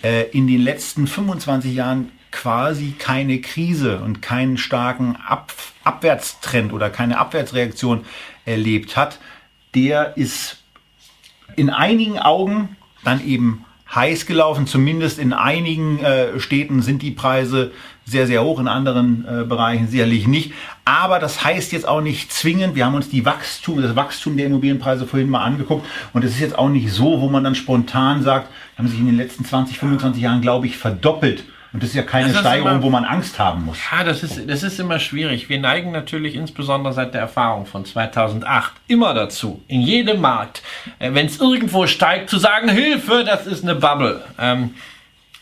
äh, 0.03 0.29
in 0.33 0.47
den 0.47 0.61
letzten 0.61 1.07
25 1.07 1.75
Jahren 1.75 2.11
quasi 2.31 2.95
keine 2.99 3.41
Krise 3.41 4.01
und 4.01 4.21
keinen 4.21 4.59
starken 4.59 5.17
Ab 5.17 5.53
Abwärtstrend 5.83 6.75
oder 6.75 6.91
keine 6.91 7.19
Abwärtsreaktion 7.19 8.05
erlebt 8.45 8.97
hat, 8.97 9.19
der 9.75 10.17
ist 10.17 10.59
in 11.57 11.71
einigen 11.71 12.19
Augen 12.19 12.77
dann 13.05 13.25
eben 13.25 13.65
heiß 13.95 14.27
gelaufen. 14.27 14.67
Zumindest 14.67 15.19
in 15.19 15.33
einigen 15.33 15.99
äh, 16.01 16.39
Städten 16.39 16.83
sind 16.83 17.03
die 17.03 17.11
Preise 17.11 17.73
sehr, 18.05 18.27
sehr 18.27 18.43
hoch, 18.43 18.59
in 18.59 18.69
anderen 18.69 19.25
äh, 19.25 19.45
Bereichen 19.45 19.89
sicherlich 19.89 20.27
nicht. 20.27 20.53
Aber 20.85 21.19
das 21.19 21.45
heißt 21.45 21.73
jetzt 21.73 21.87
auch 21.87 22.01
nicht 22.01 22.33
zwingend. 22.33 22.75
Wir 22.75 22.87
haben 22.87 22.95
uns 22.95 23.09
die 23.09 23.25
Wachstum, 23.25 23.83
das 23.83 23.97
Wachstum 23.97 24.37
der 24.37 24.47
Immobilienpreise 24.47 25.07
vorhin 25.07 25.31
mal 25.31 25.45
angeguckt. 25.45 25.87
Und 26.13 26.25
es 26.25 26.33
ist 26.33 26.41
jetzt 26.41 26.59
auch 26.59 26.69
nicht 26.69 26.93
so, 26.93 27.21
wo 27.21 27.29
man 27.29 27.45
dann 27.45 27.55
spontan 27.55 28.23
sagt, 28.23 28.49
haben 28.77 28.89
sich 28.89 28.99
in 28.99 29.07
den 29.07 29.17
letzten 29.17 29.45
20, 29.45 29.79
25 29.79 30.23
Jahren, 30.23 30.41
glaube 30.41 30.67
ich, 30.67 30.77
verdoppelt. 30.77 31.45
Und 31.73 31.83
das 31.83 31.91
ist 31.91 31.97
ja 31.97 32.03
keine 32.03 32.35
Steigerung, 32.35 32.73
immer, 32.73 32.83
wo 32.83 32.91
man 32.91 33.05
Angst 33.05 33.39
haben 33.39 33.65
muss. 33.65 33.79
Ja, 33.93 34.03
das 34.03 34.25
ist, 34.25 34.49
das 34.49 34.63
ist 34.65 34.81
immer 34.81 34.99
schwierig. 34.99 35.49
Wir 35.49 35.61
neigen 35.61 35.93
natürlich 35.93 36.35
insbesondere 36.35 36.93
seit 36.93 37.15
der 37.15 37.21
Erfahrung 37.21 37.67
von 37.67 37.85
2008 37.85 38.73
immer 38.89 39.15
dazu, 39.15 39.63
in 39.69 39.81
jedem 39.81 40.21
Markt, 40.21 40.63
äh, 40.99 41.13
wenn 41.13 41.27
es 41.27 41.41
irgendwo 41.41 41.87
steigt, 41.87 42.29
zu 42.29 42.39
sagen, 42.39 42.69
Hilfe, 42.69 43.25
das 43.25 43.47
ist 43.47 43.63
eine 43.63 43.77
Bubble. 43.77 44.25
Ähm, 44.39 44.75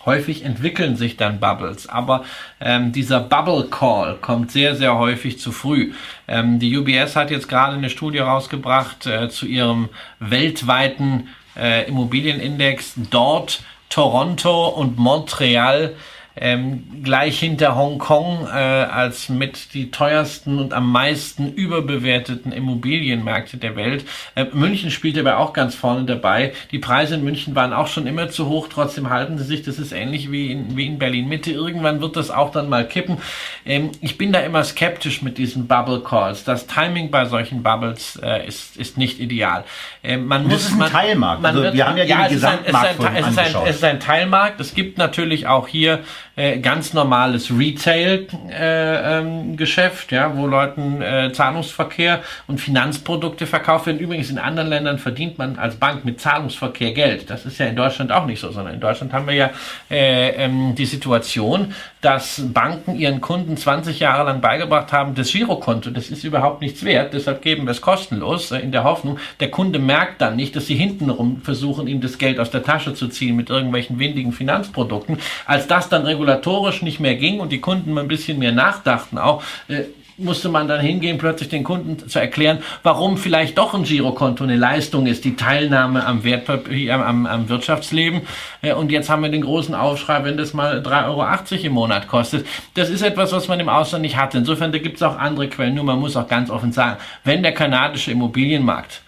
häufig 0.05 0.45
entwickeln 0.45 0.97
sich 0.97 1.17
dann 1.17 1.41
Bubbles, 1.41 1.89
aber 1.89 2.25
ähm, 2.61 2.93
dieser 2.93 3.21
Bubble 3.21 3.69
Call 3.71 4.17
kommt 4.21 4.51
sehr, 4.51 4.75
sehr 4.75 4.97
häufig 4.97 5.39
zu 5.39 5.51
früh. 5.51 5.93
Ähm, 6.27 6.59
die 6.59 6.77
UBS 6.77 7.17
hat 7.17 7.31
jetzt 7.31 7.49
gerade 7.49 7.77
eine 7.77 7.91
Studie 7.91 8.19
rausgebracht 8.19 9.07
äh, 9.07 9.29
zu 9.29 9.47
ihrem 9.47 9.89
weltweiten 10.19 11.29
äh, 11.57 11.89
Immobilienindex. 11.89 12.95
Dort 13.11 13.63
Toronto 13.89 14.69
und 14.69 14.99
Montreal 14.99 15.95
ähm, 16.41 17.03
gleich 17.03 17.39
hinter 17.39 17.77
Hongkong 17.77 18.47
äh, 18.47 18.59
als 18.59 19.29
mit 19.29 19.75
die 19.75 19.91
teuersten 19.91 20.59
und 20.59 20.73
am 20.73 20.91
meisten 20.91 21.53
überbewerteten 21.53 22.53
Immobilienmärkte 22.53 23.57
der 23.57 23.77
Welt. 23.77 24.05
Äh, 24.35 24.47
München 24.53 24.91
spielt 24.91 25.19
aber 25.19 25.39
auch 25.39 25.53
ganz 25.53 25.75
vorne 25.75 26.05
dabei. 26.05 26.53
Die 26.71 26.79
Preise 26.79 27.17
in 27.17 27.25
München 27.25 27.55
waren 27.55 27.73
auch 27.73 27.89
schon 27.89 28.07
immer 28.07 28.29
zu 28.29 28.47
hoch, 28.47 28.69
trotzdem 28.69 29.11
halten 29.11 29.39
sie 29.39 29.45
sich. 29.45 29.63
Das 29.63 29.79
ist 29.79 29.93
ähnlich 29.93 30.31
wie 30.31 30.53
in, 30.53 30.77
wie 30.77 30.87
in 30.87 30.99
Berlin 30.99 31.29
Mitte. 31.29 31.53
Irgendwann 31.53 32.01
wird 32.01 32.17
das 32.17 32.31
auch 32.31 32.51
dann 32.51 32.69
mal 32.69 32.87
kippen. 32.87 33.19
Ähm, 33.65 33.91
ich 34.01 34.19
bin 34.19 34.33
da 34.33 34.41
immer 34.41 34.65
skeptisch 34.65 35.23
mit 35.23 35.39
diesen 35.39 35.67
Bubble 35.67 36.01
Calls. 36.01 36.45
Das 36.45 36.67
Timing 36.67 37.11
bei 37.11 37.25
solchen 37.25 37.63
Bubbles 37.63 38.19
äh, 38.23 38.47
ist, 38.47 38.77
ist 38.77 38.97
nicht 38.97 39.21
ideal. 39.21 39.65
Ähm, 40.03 40.27
man 40.27 40.45
muss, 40.45 40.53
das 40.53 40.63
ist 40.67 40.73
ein 40.73 40.79
man, 40.79 40.91
Teilmarkt. 40.91 41.43
Man 41.43 41.51
also, 41.51 41.63
wird, 41.63 41.75
wir 41.75 41.87
haben 41.87 41.97
ja, 41.97 42.05
ja 42.05 42.23
den 42.25 42.35
Gesamtmarkt 42.35 42.99
es 42.99 42.99
ist, 42.99 43.07
ein, 43.07 43.17
es, 43.17 43.29
ist 43.29 43.39
ein, 43.39 43.63
es 43.67 43.77
ist 43.77 43.85
ein 43.85 44.01
Teilmarkt. 44.01 44.61
Es 44.61 44.75
gibt 44.75 44.99
natürlich 44.99 45.47
auch 45.47 45.69
hier 45.69 46.01
äh, 46.39 46.59
ganz 46.61 46.95
normales 46.95 47.51
Retail-Geschäft, 47.51 50.13
äh, 50.13 50.17
ähm, 50.17 50.21
ja, 50.21 50.37
wo 50.37 50.47
Leuten 50.47 51.03
äh, 51.03 51.33
Zahlungsverkehr 51.33 52.23
und 52.47 52.61
Finanzprodukte 52.61 53.47
verkauft 53.47 53.87
werden. 53.87 53.99
Übrigens 53.99 54.31
in 54.31 54.39
anderen 54.39 54.69
Ländern 54.69 54.99
verdient 54.99 55.37
man 55.37 55.59
als 55.59 55.75
Bank 55.75 56.05
mit 56.05 56.21
Zahlungsverkehr 56.21 56.93
Geld. 56.93 57.29
Das 57.29 57.45
ist 57.45 57.59
ja 57.59 57.67
in 57.67 57.75
Deutschland 57.75 58.13
auch 58.13 58.25
nicht 58.25 58.39
so, 58.39 58.53
sondern 58.53 58.75
in 58.75 58.81
Deutschland 58.81 59.13
haben 59.13 59.27
wir 59.27 59.35
ja 59.35 59.51
äh, 59.91 60.45
ähm, 60.45 60.77
die 60.77 60.87
Situation, 60.87 61.75
dass 62.01 62.43
Banken 62.53 62.97
ihren 62.97 63.21
Kunden 63.21 63.57
20 63.57 64.01
Jahre 64.01 64.25
lang 64.25 64.41
beigebracht 64.41 64.93
haben, 64.93 65.15
das 65.15 65.33
Girokonto, 65.33 65.91
das 65.91 66.11
ist 66.11 66.25
überhaupt 66.25 66.61
nichts 66.61 66.85
wert, 66.85 67.13
deshalb 67.15 67.43
geben 67.43 67.65
wir 67.65 67.73
es 67.73 67.81
kostenlos, 67.81 68.51
äh, 68.51 68.59
in 68.59 68.73
der 68.73 68.85
Hoffnung, 68.85 69.19
der 69.41 69.51
Kunde 69.51 69.79
merkt 69.79 70.21
dann 70.21 70.37
nicht, 70.37 70.55
dass 70.55 70.67
sie 70.67 70.77
hintenrum 70.77 71.43
versuchen, 71.43 71.89
ihm 71.89 72.01
das 72.01 72.19
Geld 72.19 72.39
aus 72.39 72.51
der 72.51 72.63
Tasche 72.63 72.95
zu 72.95 73.09
ziehen 73.09 73.37
mit 73.37 73.51
irgendwelchen 73.51 73.99
windigen 73.99 74.33
Finanzprodukten. 74.33 75.19
Als 75.47 75.67
das 75.67 75.89
dann 75.89 76.05
regulatorisch 76.05 76.83
nicht 76.83 77.01
mehr 77.01 77.17
ging 77.17 77.41
und 77.41 77.51
die 77.51 77.61
Kunden 77.61 77.93
mal 77.93 78.03
ein 78.03 78.09
bisschen 78.09 78.39
mehr 78.39 78.53
nachdachten 78.53 79.19
auch, 79.19 79.43
äh, 79.69 79.85
musste 80.19 80.49
man 80.49 80.67
dann 80.69 80.81
hingehen, 80.81 81.17
plötzlich 81.17 81.49
den 81.49 81.65
Kunden 81.65 82.09
zu 82.09 82.19
erklären, 82.19 82.59
warum 82.83 83.17
vielleicht 83.17 83.57
doch 83.57 83.75
ein 83.75 83.85
Girokonto 83.85 84.45
eine 84.45 84.57
Leistung 84.57 85.07
ist, 85.07 85.25
die 85.25 85.37
Teilnahme 85.37 86.05
am 86.05 86.25
Wertpapier, 86.25 86.95
am, 86.95 87.27
am 87.27 87.49
Wirtschaftsleben. 87.49 88.23
Äh, 88.61 88.75
und 88.75 88.91
jetzt 88.91 89.09
haben 89.09 89.23
wir 89.23 89.31
den 89.31 89.43
großen 89.43 89.75
Aufschrei, 89.75 90.25
wenn 90.25 90.37
das 90.37 90.55
mal 90.55 90.81
3,80 90.81 91.07
Euro 91.07 91.67
im 91.67 91.73
Monat 91.73 92.09
kostet. 92.09 92.47
Das 92.75 92.91
ist 92.91 93.03
etwas, 93.03 93.33
was 93.33 93.49
man 93.49 93.61
im 93.61 93.69
Ausland 93.69 94.03
nicht 94.03 94.17
hatte. 94.17 94.39
Insofern, 94.39 94.73
da 94.73 94.79
gibt 94.79 94.97
es 94.97 95.03
auch 95.03 95.17
andere 95.17 95.49
Quellen. 95.49 95.75
Nur 95.75 95.85
man 95.85 96.01
muss 96.01 96.17
auch 96.17 96.29
ganz 96.29 96.51
offen 96.51 96.73
sagen, 96.73 96.99
wenn 97.25 97.43
der 97.43 97.53
kanadische 97.53 98.11
Immobilienmarkt 98.11 99.03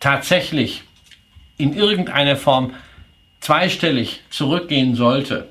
tatsächlich 0.00 0.82
in 1.56 1.72
irgendeiner 1.74 2.36
Form 2.36 2.72
zweistellig 3.40 4.22
zurückgehen 4.30 4.94
sollte, 4.94 5.48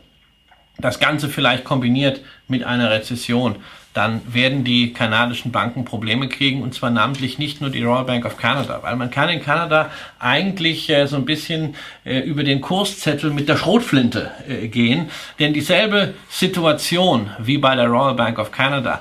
das 0.78 1.00
Ganze 1.00 1.30
vielleicht 1.30 1.64
kombiniert 1.64 2.22
mit 2.48 2.64
einer 2.64 2.92
Rezession, 2.92 3.56
dann 3.96 4.22
werden 4.34 4.66
die 4.66 4.92
kanadischen 4.92 5.54
Banken 5.54 5.86
Probleme 5.86 6.28
kriegen 6.28 6.62
und 6.62 6.74
zwar 6.74 6.90
namentlich 6.90 7.40
nicht 7.40 7.62
nur 7.62 7.70
die 7.70 7.82
Royal 7.82 8.04
Bank 8.04 8.26
of 8.26 8.36
Canada, 8.36 8.80
weil 8.84 8.98
man 8.98 9.10
kann 9.10 9.30
in 9.30 9.42
Kanada 9.42 9.90
eigentlich 10.20 10.90
äh, 10.90 11.08
so 11.08 11.16
ein 11.16 11.24
bisschen 11.24 11.76
äh, 12.04 12.20
über 12.20 12.44
den 12.44 12.60
Kurszettel 12.60 13.32
mit 13.32 13.48
der 13.48 13.56
Schrotflinte 13.56 14.32
äh, 14.50 14.68
gehen, 14.68 15.10
denn 15.40 15.54
dieselbe 15.54 16.14
Situation 16.30 17.30
wie 17.40 17.58
bei 17.58 17.74
der 17.76 17.88
Royal 17.88 18.16
Bank 18.16 18.38
of 18.38 18.52
Canada 18.52 19.00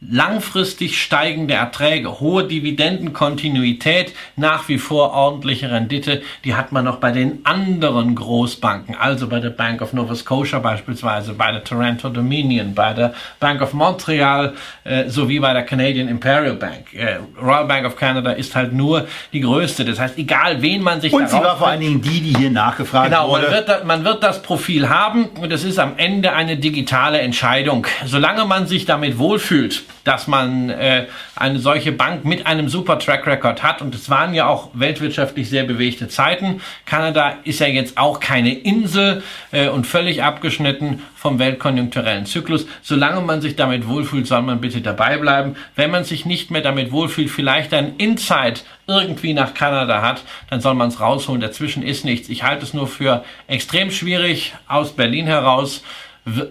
langfristig 0.00 1.02
steigende 1.02 1.54
Erträge, 1.54 2.20
hohe 2.20 2.44
Dividendenkontinuität, 2.44 4.14
nach 4.36 4.68
wie 4.68 4.78
vor 4.78 5.12
ordentliche 5.12 5.72
Rendite, 5.72 6.22
die 6.44 6.54
hat 6.54 6.70
man 6.70 6.84
noch 6.84 6.96
bei 6.96 7.10
den 7.10 7.44
anderen 7.44 8.14
Großbanken, 8.14 8.94
also 8.94 9.26
bei 9.26 9.40
der 9.40 9.50
Bank 9.50 9.82
of 9.82 9.92
Nova 9.92 10.14
Scotia 10.14 10.60
beispielsweise, 10.60 11.34
bei 11.34 11.50
der 11.50 11.64
Toronto 11.64 12.10
Dominion, 12.10 12.74
bei 12.74 12.94
der 12.94 13.12
Bank 13.40 13.60
of 13.60 13.72
Montreal 13.72 14.54
äh, 14.84 15.08
sowie 15.08 15.40
bei 15.40 15.52
der 15.52 15.64
Canadian 15.64 16.06
Imperial 16.06 16.54
Bank. 16.54 16.94
Äh, 16.94 17.18
Royal 17.42 17.66
Bank 17.66 17.84
of 17.84 17.96
Canada 17.96 18.30
ist 18.30 18.54
halt 18.54 18.72
nur 18.72 19.08
die 19.32 19.40
größte. 19.40 19.84
Das 19.84 19.98
heißt, 19.98 20.16
egal 20.16 20.62
wen 20.62 20.80
man 20.80 21.00
sich 21.00 21.12
Und 21.12 21.28
sie 21.28 21.36
war 21.36 21.58
vor 21.58 21.68
allen 21.68 21.80
Dingen 21.80 22.00
die, 22.00 22.20
die 22.20 22.36
hier 22.36 22.50
nachgefragt 22.50 23.10
genau, 23.10 23.30
wurde. 23.30 23.42
man 23.42 23.52
wird, 23.52 23.68
da, 23.68 23.84
man 23.84 24.04
wird 24.04 24.22
das 24.22 24.42
Profil 24.42 24.88
haben 24.88 25.24
und 25.40 25.52
es 25.52 25.64
ist 25.64 25.80
am 25.80 25.94
Ende 25.96 26.34
eine 26.34 26.56
digitale 26.56 27.20
Entscheidung. 27.20 27.84
Solange 28.06 28.44
man 28.44 28.68
sich 28.68 28.84
damit 28.84 29.18
wohlfühlt, 29.18 29.87
dass 30.04 30.26
man 30.26 30.70
äh, 30.70 31.06
eine 31.36 31.58
solche 31.58 31.92
Bank 31.92 32.24
mit 32.24 32.46
einem 32.46 32.68
super 32.68 32.98
Track 32.98 33.26
Record 33.26 33.62
hat. 33.62 33.82
Und 33.82 33.94
es 33.94 34.08
waren 34.10 34.34
ja 34.34 34.46
auch 34.46 34.70
weltwirtschaftlich 34.74 35.48
sehr 35.48 35.64
bewegte 35.64 36.08
Zeiten. 36.08 36.60
Kanada 36.86 37.36
ist 37.44 37.60
ja 37.60 37.66
jetzt 37.66 37.98
auch 37.98 38.20
keine 38.20 38.54
Insel 38.54 39.22
äh, 39.52 39.68
und 39.68 39.86
völlig 39.86 40.22
abgeschnitten 40.22 41.02
vom 41.14 41.38
weltkonjunkturellen 41.38 42.26
Zyklus. 42.26 42.66
Solange 42.82 43.20
man 43.20 43.40
sich 43.40 43.56
damit 43.56 43.88
wohlfühlt, 43.88 44.26
soll 44.26 44.42
man 44.42 44.60
bitte 44.60 44.80
dabei 44.80 45.18
bleiben. 45.18 45.56
Wenn 45.74 45.90
man 45.90 46.04
sich 46.04 46.24
nicht 46.24 46.50
mehr 46.50 46.62
damit 46.62 46.92
wohlfühlt, 46.92 47.30
vielleicht 47.30 47.74
ein 47.74 47.96
Insight 47.96 48.64
irgendwie 48.86 49.34
nach 49.34 49.52
Kanada 49.52 50.00
hat, 50.00 50.22
dann 50.48 50.60
soll 50.60 50.74
man 50.74 50.88
es 50.88 51.00
rausholen. 51.00 51.40
Dazwischen 51.40 51.82
ist 51.82 52.04
nichts. 52.04 52.28
Ich 52.28 52.44
halte 52.44 52.64
es 52.64 52.72
nur 52.72 52.86
für 52.86 53.24
extrem 53.46 53.90
schwierig 53.90 54.54
aus 54.66 54.92
Berlin 54.92 55.26
heraus 55.26 55.82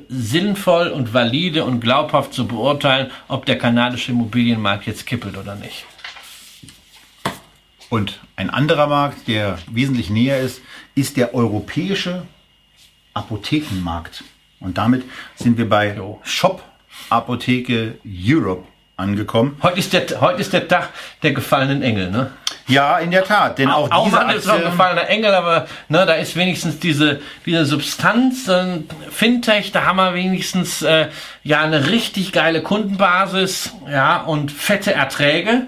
sinnvoll 0.09 0.89
und 0.89 1.13
valide 1.13 1.63
und 1.63 1.79
glaubhaft 1.79 2.33
zu 2.33 2.47
beurteilen, 2.47 3.11
ob 3.27 3.45
der 3.45 3.57
kanadische 3.57 4.11
Immobilienmarkt 4.11 4.85
jetzt 4.87 5.05
kippelt 5.05 5.37
oder 5.37 5.55
nicht. 5.55 5.85
Und 7.89 8.19
ein 8.35 8.49
anderer 8.49 8.87
Markt, 8.87 9.27
der 9.27 9.59
wesentlich 9.71 10.09
näher 10.09 10.41
ist, 10.41 10.61
ist 10.95 11.17
der 11.17 11.33
europäische 11.33 12.25
Apothekenmarkt. 13.13 14.23
Und 14.59 14.77
damit 14.77 15.03
sind 15.35 15.57
wir 15.57 15.69
bei 15.69 15.99
Shop 16.23 16.63
Apotheke 17.09 17.97
Europe 18.05 18.65
angekommen. 18.97 19.57
Heute 19.61 19.79
ist 19.79 19.93
der, 19.93 20.05
heute 20.19 20.41
ist 20.41 20.51
der 20.51 20.67
Tag 20.67 20.89
der 21.23 21.31
gefallenen 21.31 21.83
Engel, 21.83 22.09
ne? 22.09 22.31
Ja, 22.67 22.97
in 22.97 23.11
der 23.11 23.23
Tat, 23.23 23.59
denn 23.59 23.69
auch, 23.69 23.89
auch 23.91 24.03
diese 24.05 24.15
Mann 24.17 24.29
ist 24.31 24.45
noch 24.45 24.55
ein 24.55 24.63
gefallener 24.63 25.07
Engel, 25.07 25.33
aber 25.33 25.67
ne, 25.87 26.05
da 26.05 26.15
ist 26.15 26.35
wenigstens 26.35 26.79
diese, 26.79 27.21
diese 27.45 27.65
Substanz, 27.65 28.47
äh, 28.49 28.79
Fintech, 29.09 29.71
da 29.71 29.85
haben 29.85 29.95
wir 29.95 30.13
wenigstens 30.13 30.81
äh, 30.81 31.07
ja 31.43 31.61
eine 31.61 31.87
richtig 31.87 32.33
geile 32.33 32.61
Kundenbasis, 32.61 33.71
ja, 33.89 34.17
und 34.17 34.51
fette 34.51 34.93
Erträge. 34.93 35.67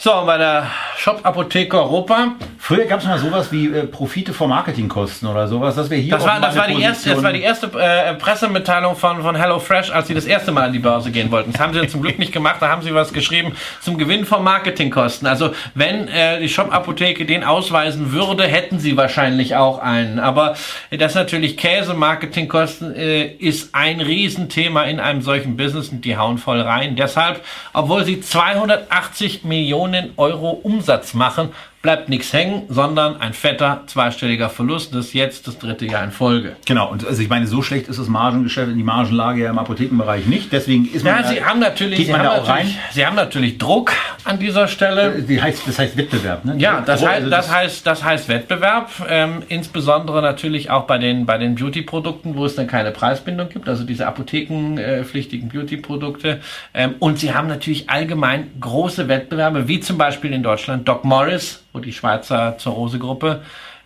So, 0.00 0.14
und 0.14 0.26
bei 0.26 0.38
der 0.38 0.68
Shop 0.96 1.18
Apotheke 1.24 1.76
Europa. 1.76 2.34
Früher 2.60 2.84
gab 2.84 3.00
es 3.00 3.06
mal 3.06 3.18
sowas 3.18 3.50
wie 3.50 3.66
äh, 3.66 3.84
Profite 3.84 4.32
vor 4.32 4.46
Marketingkosten 4.46 5.26
oder 5.26 5.48
sowas. 5.48 5.74
Das 5.74 5.90
wäre 5.90 6.00
hier 6.00 6.14
das 6.14 6.24
war, 6.24 6.40
das 6.40 6.54
war 6.54 6.68
die 6.68 6.80
erste, 6.80 7.10
das 7.10 7.22
war 7.22 7.32
die 7.32 7.42
erste 7.42 7.66
äh, 7.76 8.14
Pressemitteilung 8.14 8.94
von, 8.94 9.22
von 9.22 9.34
HelloFresh, 9.34 9.90
als 9.90 10.06
sie 10.06 10.14
das 10.14 10.24
erste 10.24 10.52
Mal 10.52 10.66
an 10.66 10.72
die 10.72 10.78
Börse 10.78 11.10
gehen 11.10 11.32
wollten. 11.32 11.50
Das 11.50 11.60
haben 11.60 11.72
sie 11.72 11.84
zum 11.88 12.02
Glück 12.02 12.20
nicht 12.20 12.32
gemacht. 12.32 12.58
Da 12.60 12.68
haben 12.68 12.82
sie 12.82 12.94
was 12.94 13.12
geschrieben 13.12 13.56
zum 13.80 13.98
Gewinn 13.98 14.24
von 14.24 14.44
Marketingkosten. 14.44 15.26
Also 15.26 15.50
wenn 15.74 16.06
äh, 16.06 16.38
die 16.38 16.48
Shop 16.48 16.72
Apotheke 16.72 17.26
den 17.26 17.42
ausweisen 17.42 18.12
würde, 18.12 18.44
hätten 18.44 18.78
sie 18.78 18.96
wahrscheinlich 18.96 19.56
auch 19.56 19.80
einen. 19.80 20.20
Aber 20.20 20.54
das 20.96 21.16
natürlich 21.16 21.56
Käse, 21.56 21.94
Marketingkosten 21.94 22.94
äh, 22.94 23.26
ist 23.26 23.74
ein 23.74 24.00
Riesenthema 24.00 24.84
in 24.84 25.00
einem 25.00 25.22
solchen 25.22 25.56
Business 25.56 25.88
und 25.88 26.04
die 26.04 26.16
hauen 26.16 26.38
voll 26.38 26.60
rein. 26.60 26.94
Deshalb, 26.94 27.42
obwohl 27.72 28.04
sie 28.04 28.20
280 28.20 29.42
Millionen 29.42 29.87
Millionen 29.90 30.12
Euro 30.16 30.50
Umsatz 30.50 31.14
machen, 31.14 31.50
bleibt 31.88 32.10
nichts 32.10 32.34
hängen, 32.34 32.64
sondern 32.68 33.16
ein 33.18 33.32
fetter 33.32 33.84
zweistelliger 33.86 34.50
Verlust. 34.50 34.94
Das 34.94 35.06
ist 35.06 35.14
jetzt 35.14 35.46
das 35.46 35.58
dritte 35.58 35.86
Jahr 35.86 36.04
in 36.04 36.10
Folge. 36.10 36.54
Genau, 36.66 36.90
und 36.90 37.06
also 37.06 37.22
ich 37.22 37.30
meine, 37.30 37.46
so 37.46 37.62
schlecht 37.62 37.88
ist 37.88 37.98
das 37.98 38.08
Margengeschäft, 38.08 38.70
die 38.76 38.82
Margenlage 38.82 39.44
ja 39.44 39.48
im 39.48 39.58
Apothekenbereich 39.58 40.26
nicht. 40.26 40.52
Deswegen 40.52 40.86
ist 40.92 41.02
man. 41.02 41.22
Ja, 41.22 41.26
Sie 41.26 41.42
haben 41.42 41.60
natürlich, 41.60 42.04
Sie 42.04 42.12
haben, 42.12 42.24
natürlich 42.24 42.78
Sie 42.92 43.06
haben 43.06 43.16
natürlich 43.16 43.56
Druck 43.56 43.92
an 44.24 44.38
dieser 44.38 44.68
Stelle. 44.68 45.22
Die 45.22 45.40
heißt, 45.40 45.62
das 45.66 45.78
heißt 45.78 45.96
Wettbewerb, 45.96 46.44
ne? 46.44 46.56
Ja, 46.58 46.82
das, 46.82 47.00
heißt, 47.00 47.14
also 47.14 47.30
das, 47.30 47.50
heißt, 47.50 47.86
das 47.86 48.04
heißt 48.04 48.28
Wettbewerb. 48.28 48.90
Ähm, 49.08 49.42
insbesondere 49.48 50.20
natürlich 50.20 50.70
auch 50.70 50.84
bei 50.84 50.98
den, 50.98 51.24
bei 51.24 51.38
den 51.38 51.54
Beauty-Produkten, 51.54 52.36
wo 52.36 52.44
es 52.44 52.54
dann 52.54 52.66
keine 52.66 52.90
Preisbindung 52.90 53.48
gibt, 53.48 53.66
also 53.66 53.84
diese 53.84 54.06
apothekenpflichtigen 54.06 55.48
Beauty-Produkte. 55.48 56.40
Ähm, 56.74 56.96
und 56.98 57.18
Sie 57.18 57.32
haben 57.32 57.48
natürlich 57.48 57.88
allgemein 57.88 58.50
große 58.60 59.08
Wettbewerbe, 59.08 59.68
wie 59.68 59.80
zum 59.80 59.96
Beispiel 59.96 60.34
in 60.34 60.42
Deutschland 60.42 60.86
Doc 60.86 61.06
Morris 61.06 61.64
wo 61.78 61.80
die 61.80 61.92
Schweizer 61.92 62.58
Zurose-Gruppe 62.58 63.42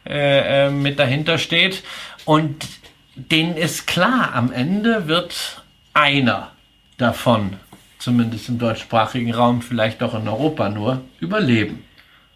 äh, 0.06 0.66
äh, 0.66 0.70
mit 0.70 0.98
dahinter 0.98 1.38
steht. 1.38 1.82
Und 2.24 2.66
denen 3.14 3.56
ist 3.56 3.86
klar, 3.86 4.30
am 4.34 4.52
Ende 4.52 5.06
wird 5.06 5.62
einer 5.92 6.50
davon, 6.96 7.54
zumindest 7.98 8.48
im 8.48 8.58
deutschsprachigen 8.58 9.32
Raum, 9.34 9.62
vielleicht 9.62 10.02
auch 10.02 10.14
in 10.14 10.26
Europa 10.26 10.68
nur, 10.70 11.02
überleben. 11.20 11.84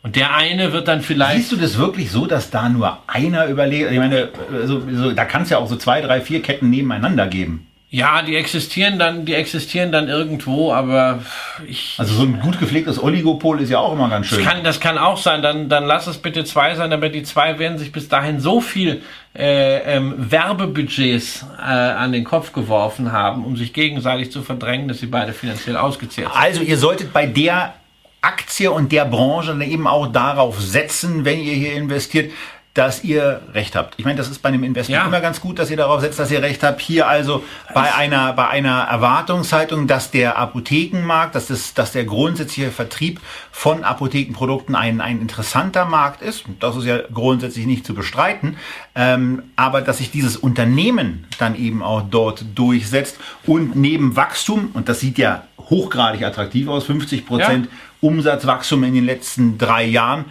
Und 0.03 0.15
der 0.15 0.35
eine 0.35 0.73
wird 0.73 0.87
dann 0.87 1.01
vielleicht. 1.01 1.39
Siehst 1.39 1.53
du 1.53 1.57
das 1.57 1.79
wirklich 1.79 2.13
so, 2.13 2.27
dass 2.27 2.51
da 2.51 2.69
nur 2.69 2.99
einer 3.09 3.47
überlebt? 3.47 3.91
Ich 3.91 3.99
meine, 3.99 4.29
so, 4.65 4.81
so, 4.89 5.11
da 5.11 5.25
kann 5.25 5.43
es 5.43 5.51
ja 5.51 5.59
auch 5.59 5.69
so 5.69 5.77
zwei, 5.77 6.01
drei, 6.01 6.21
vier 6.21 6.43
Ketten 6.43 6.71
nebeneinander 6.71 7.27
geben. 7.27 7.66
Ja, 7.89 8.23
die 8.23 8.35
existieren 8.35 8.99
dann, 8.99 9.27
die 9.27 9.35
existieren 9.35 9.93
dann 9.93 10.09
irgendwo, 10.09 10.73
aber 10.73 11.23
ich. 11.69 11.95
Also 11.99 12.15
so 12.15 12.23
ein 12.25 12.41
gut 12.41 12.59
gepflegtes 12.59 13.01
Oligopol 13.01 13.61
ist 13.61 13.71
ja 13.71 13.79
auch 13.79 13.93
immer 13.93 14.09
ganz 14.09 14.27
schön. 14.27 14.39
Das 14.39 14.47
kann, 14.47 14.65
das 14.65 14.81
kann 14.81 14.99
auch 14.99 15.17
sein. 15.17 15.41
Dann, 15.41 15.69
dann 15.69 15.85
lass 15.85 16.09
es 16.09 16.19
bitte 16.19 16.45
zwei 16.45 16.75
sein, 16.75 16.93
aber 16.93 17.11
die 17.11 17.23
zwei 17.23 17.61
werden 17.61 17.79
sich 17.79 17.93
bis 17.93 18.09
dahin 18.09 18.41
so 18.41 18.61
viel 18.61 19.03
äh, 19.37 19.97
ähm, 19.97 20.15
Werbebudgets 20.19 21.47
äh, 21.61 21.63
an 21.63 22.11
den 22.11 22.25
Kopf 22.25 22.53
geworfen 22.53 23.13
haben, 23.13 23.45
um 23.45 23.57
sich 23.57 23.73
gegenseitig 23.73 24.33
zu 24.33 24.43
verdrängen, 24.43 24.89
dass 24.89 24.99
sie 24.99 25.07
beide 25.07 25.33
finanziell 25.33 25.77
ausgezehrt 25.77 26.33
sind. 26.33 26.43
Also 26.43 26.63
ihr 26.63 26.79
solltet 26.79 27.13
bei 27.13 27.27
der 27.27 27.75
Aktie 28.21 28.73
und 28.73 28.91
der 28.91 29.05
Branche 29.05 29.57
eben 29.63 29.87
auch 29.87 30.09
darauf 30.09 30.61
setzen, 30.61 31.25
wenn 31.25 31.41
ihr 31.41 31.55
hier 31.55 31.75
investiert, 31.75 32.33
dass 32.77 33.03
ihr 33.05 33.41
recht 33.55 33.75
habt. 33.75 33.95
Ich 33.97 34.05
meine, 34.05 34.19
das 34.19 34.29
ist 34.29 34.43
bei 34.43 34.51
einem 34.51 34.63
Investment 34.63 35.01
ja. 35.01 35.07
immer 35.07 35.23
ganz 35.23 35.41
gut, 35.41 35.59
dass 35.59 35.71
ihr 35.71 35.79
darauf 35.79 36.03
setzt, 36.03 36.19
dass 36.19 36.31
ihr 36.31 36.43
recht 36.43 36.63
habt. 36.63 36.83
Hier 36.83 37.09
also 37.09 37.43
bei 37.73 37.95
einer, 37.95 38.35
bei 38.35 38.49
einer 38.49 38.83
Erwartungshaltung, 38.83 39.87
dass 39.87 40.11
der 40.11 40.37
Apothekenmarkt, 40.37 41.35
dass, 41.35 41.47
das, 41.47 41.73
dass 41.73 41.93
der 41.93 42.05
grundsätzliche 42.05 42.71
Vertrieb 42.71 43.21
von 43.51 43.83
Apothekenprodukten 43.83 44.75
ein, 44.75 45.01
ein 45.01 45.23
interessanter 45.23 45.87
Markt 45.87 46.21
ist. 46.21 46.45
Das 46.61 46.77
ist 46.77 46.85
ja 46.85 46.99
grundsätzlich 47.13 47.65
nicht 47.65 47.87
zu 47.87 47.95
bestreiten. 47.95 48.59
Ähm, 48.95 49.45
aber 49.57 49.81
dass 49.81 49.99
sich 49.99 50.11
dieses 50.11 50.37
Unternehmen 50.37 51.27
dann 51.39 51.57
eben 51.57 51.83
auch 51.83 52.03
dort 52.03 52.45
durchsetzt 52.55 53.17
und 53.47 53.75
neben 53.75 54.17
Wachstum, 54.17 54.71
und 54.75 54.91
das 54.91 55.01
sieht 55.01 55.17
ja 55.17 55.45
hochgradig 55.71 56.23
attraktiv 56.23 56.69
aus, 56.69 56.85
50 56.85 57.25
Prozent 57.25 57.67
ja. 57.67 57.73
Umsatzwachstum 58.01 58.85
in 58.85 58.95
den 58.95 59.07
letzten 59.07 59.57
drei 59.57 59.85
Jahren, 59.85 60.27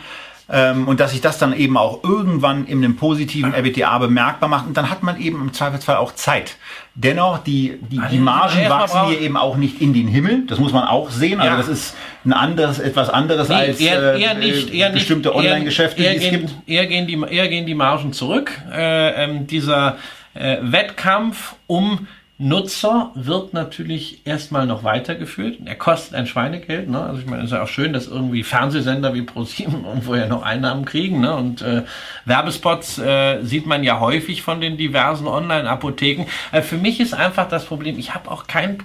ähm, 0.50 0.88
und 0.88 1.00
dass 1.00 1.12
sich 1.12 1.22
das 1.22 1.38
dann 1.38 1.54
eben 1.54 1.78
auch 1.78 2.04
irgendwann 2.04 2.68
in 2.68 2.84
einem 2.84 2.96
positiven 2.96 3.54
RBTA 3.54 3.98
bemerkbar 3.98 4.48
macht. 4.48 4.68
Und 4.68 4.78
dann 4.78 4.90
hat 4.90 5.02
man 5.02 5.20
eben 5.20 5.42
im 5.42 5.54
Zweifelsfall 5.54 5.98
auch 5.98 6.14
Zeit. 6.14 6.58
Dennoch, 6.94 7.40
die, 7.40 7.80
die, 7.90 8.00
die 8.12 8.20
Margen 8.20 8.70
wachsen 8.70 9.08
hier 9.08 9.20
eben 9.22 9.38
auch 9.38 9.58
nicht 9.58 9.82
in 9.82 9.94
den 9.94 10.08
Himmel. 10.08 10.46
Das 10.48 10.60
muss 10.60 10.72
man 10.72 10.84
auch 10.84 11.10
sehen. 11.10 11.40
Also 11.40 11.52
ja. 11.52 11.58
das 11.58 11.68
ist 11.68 11.96
ein 12.24 12.34
anderes, 12.34 12.80
etwas 12.80 13.10
anderes 13.10 13.50
nee, 13.50 13.56
als 13.56 13.80
eher, 13.80 14.14
eher 14.16 14.34
nicht, 14.36 14.74
eher 14.74 14.92
bestimmte 14.92 15.34
Online-Geschäfte, 15.34 16.02
die 16.02 16.08
es 16.08 16.20
gehen, 16.22 16.42
gibt. 16.42 16.54
Eher 16.68 16.86
gehen, 16.86 17.08
die, 17.08 17.20
eher 17.30 17.48
gehen 17.48 17.66
die 17.66 17.76
Margen 17.76 18.14
zurück. 18.14 18.52
Äh, 18.72 19.24
ähm, 19.24 19.48
dieser 19.48 19.98
äh, 20.36 20.58
Wettkampf 20.62 21.56
um 21.68 22.08
Nutzer 22.38 23.12
wird 23.16 23.54
natürlich 23.54 24.28
erstmal 24.28 24.66
noch 24.66 24.84
weitergeführt. 24.84 25.60
Er 25.64 25.76
kostet 25.76 26.16
ein 26.16 26.28
Schweinegeld. 26.28 26.90
Ne? 26.90 27.00
Also 27.02 27.22
ich 27.22 27.28
meine, 27.28 27.44
es 27.44 27.46
ist 27.46 27.54
ja 27.54 27.64
auch 27.64 27.70
schön, 27.70 27.94
dass 27.94 28.08
irgendwie 28.08 28.44
Fernsehsender 28.44 29.14
wie 29.14 29.22
ProSieben 29.22 29.86
irgendwo 29.88 30.16
ja 30.16 30.28
noch 30.28 30.44
Einnahmen 30.44 30.84
kriegen. 30.84 31.22
Ne? 31.22 31.34
Und 31.34 31.62
äh, 31.62 31.84
Werbespots 32.26 32.98
äh, 32.98 33.42
sieht 33.44 33.66
man 33.66 33.86
ja 33.86 34.02
häufig 34.02 34.42
von 34.42 34.60
den 34.60 34.76
diversen 34.76 35.28
Online-Apotheken. 35.28 36.26
Äh, 36.52 36.62
für 36.62 36.76
mich 36.76 37.00
ist 37.00 37.14
einfach 37.14 37.48
das 37.48 37.64
Problem, 37.64 37.98
ich 37.98 38.14
habe 38.14 38.30
auch 38.30 38.48
kein, 38.48 38.80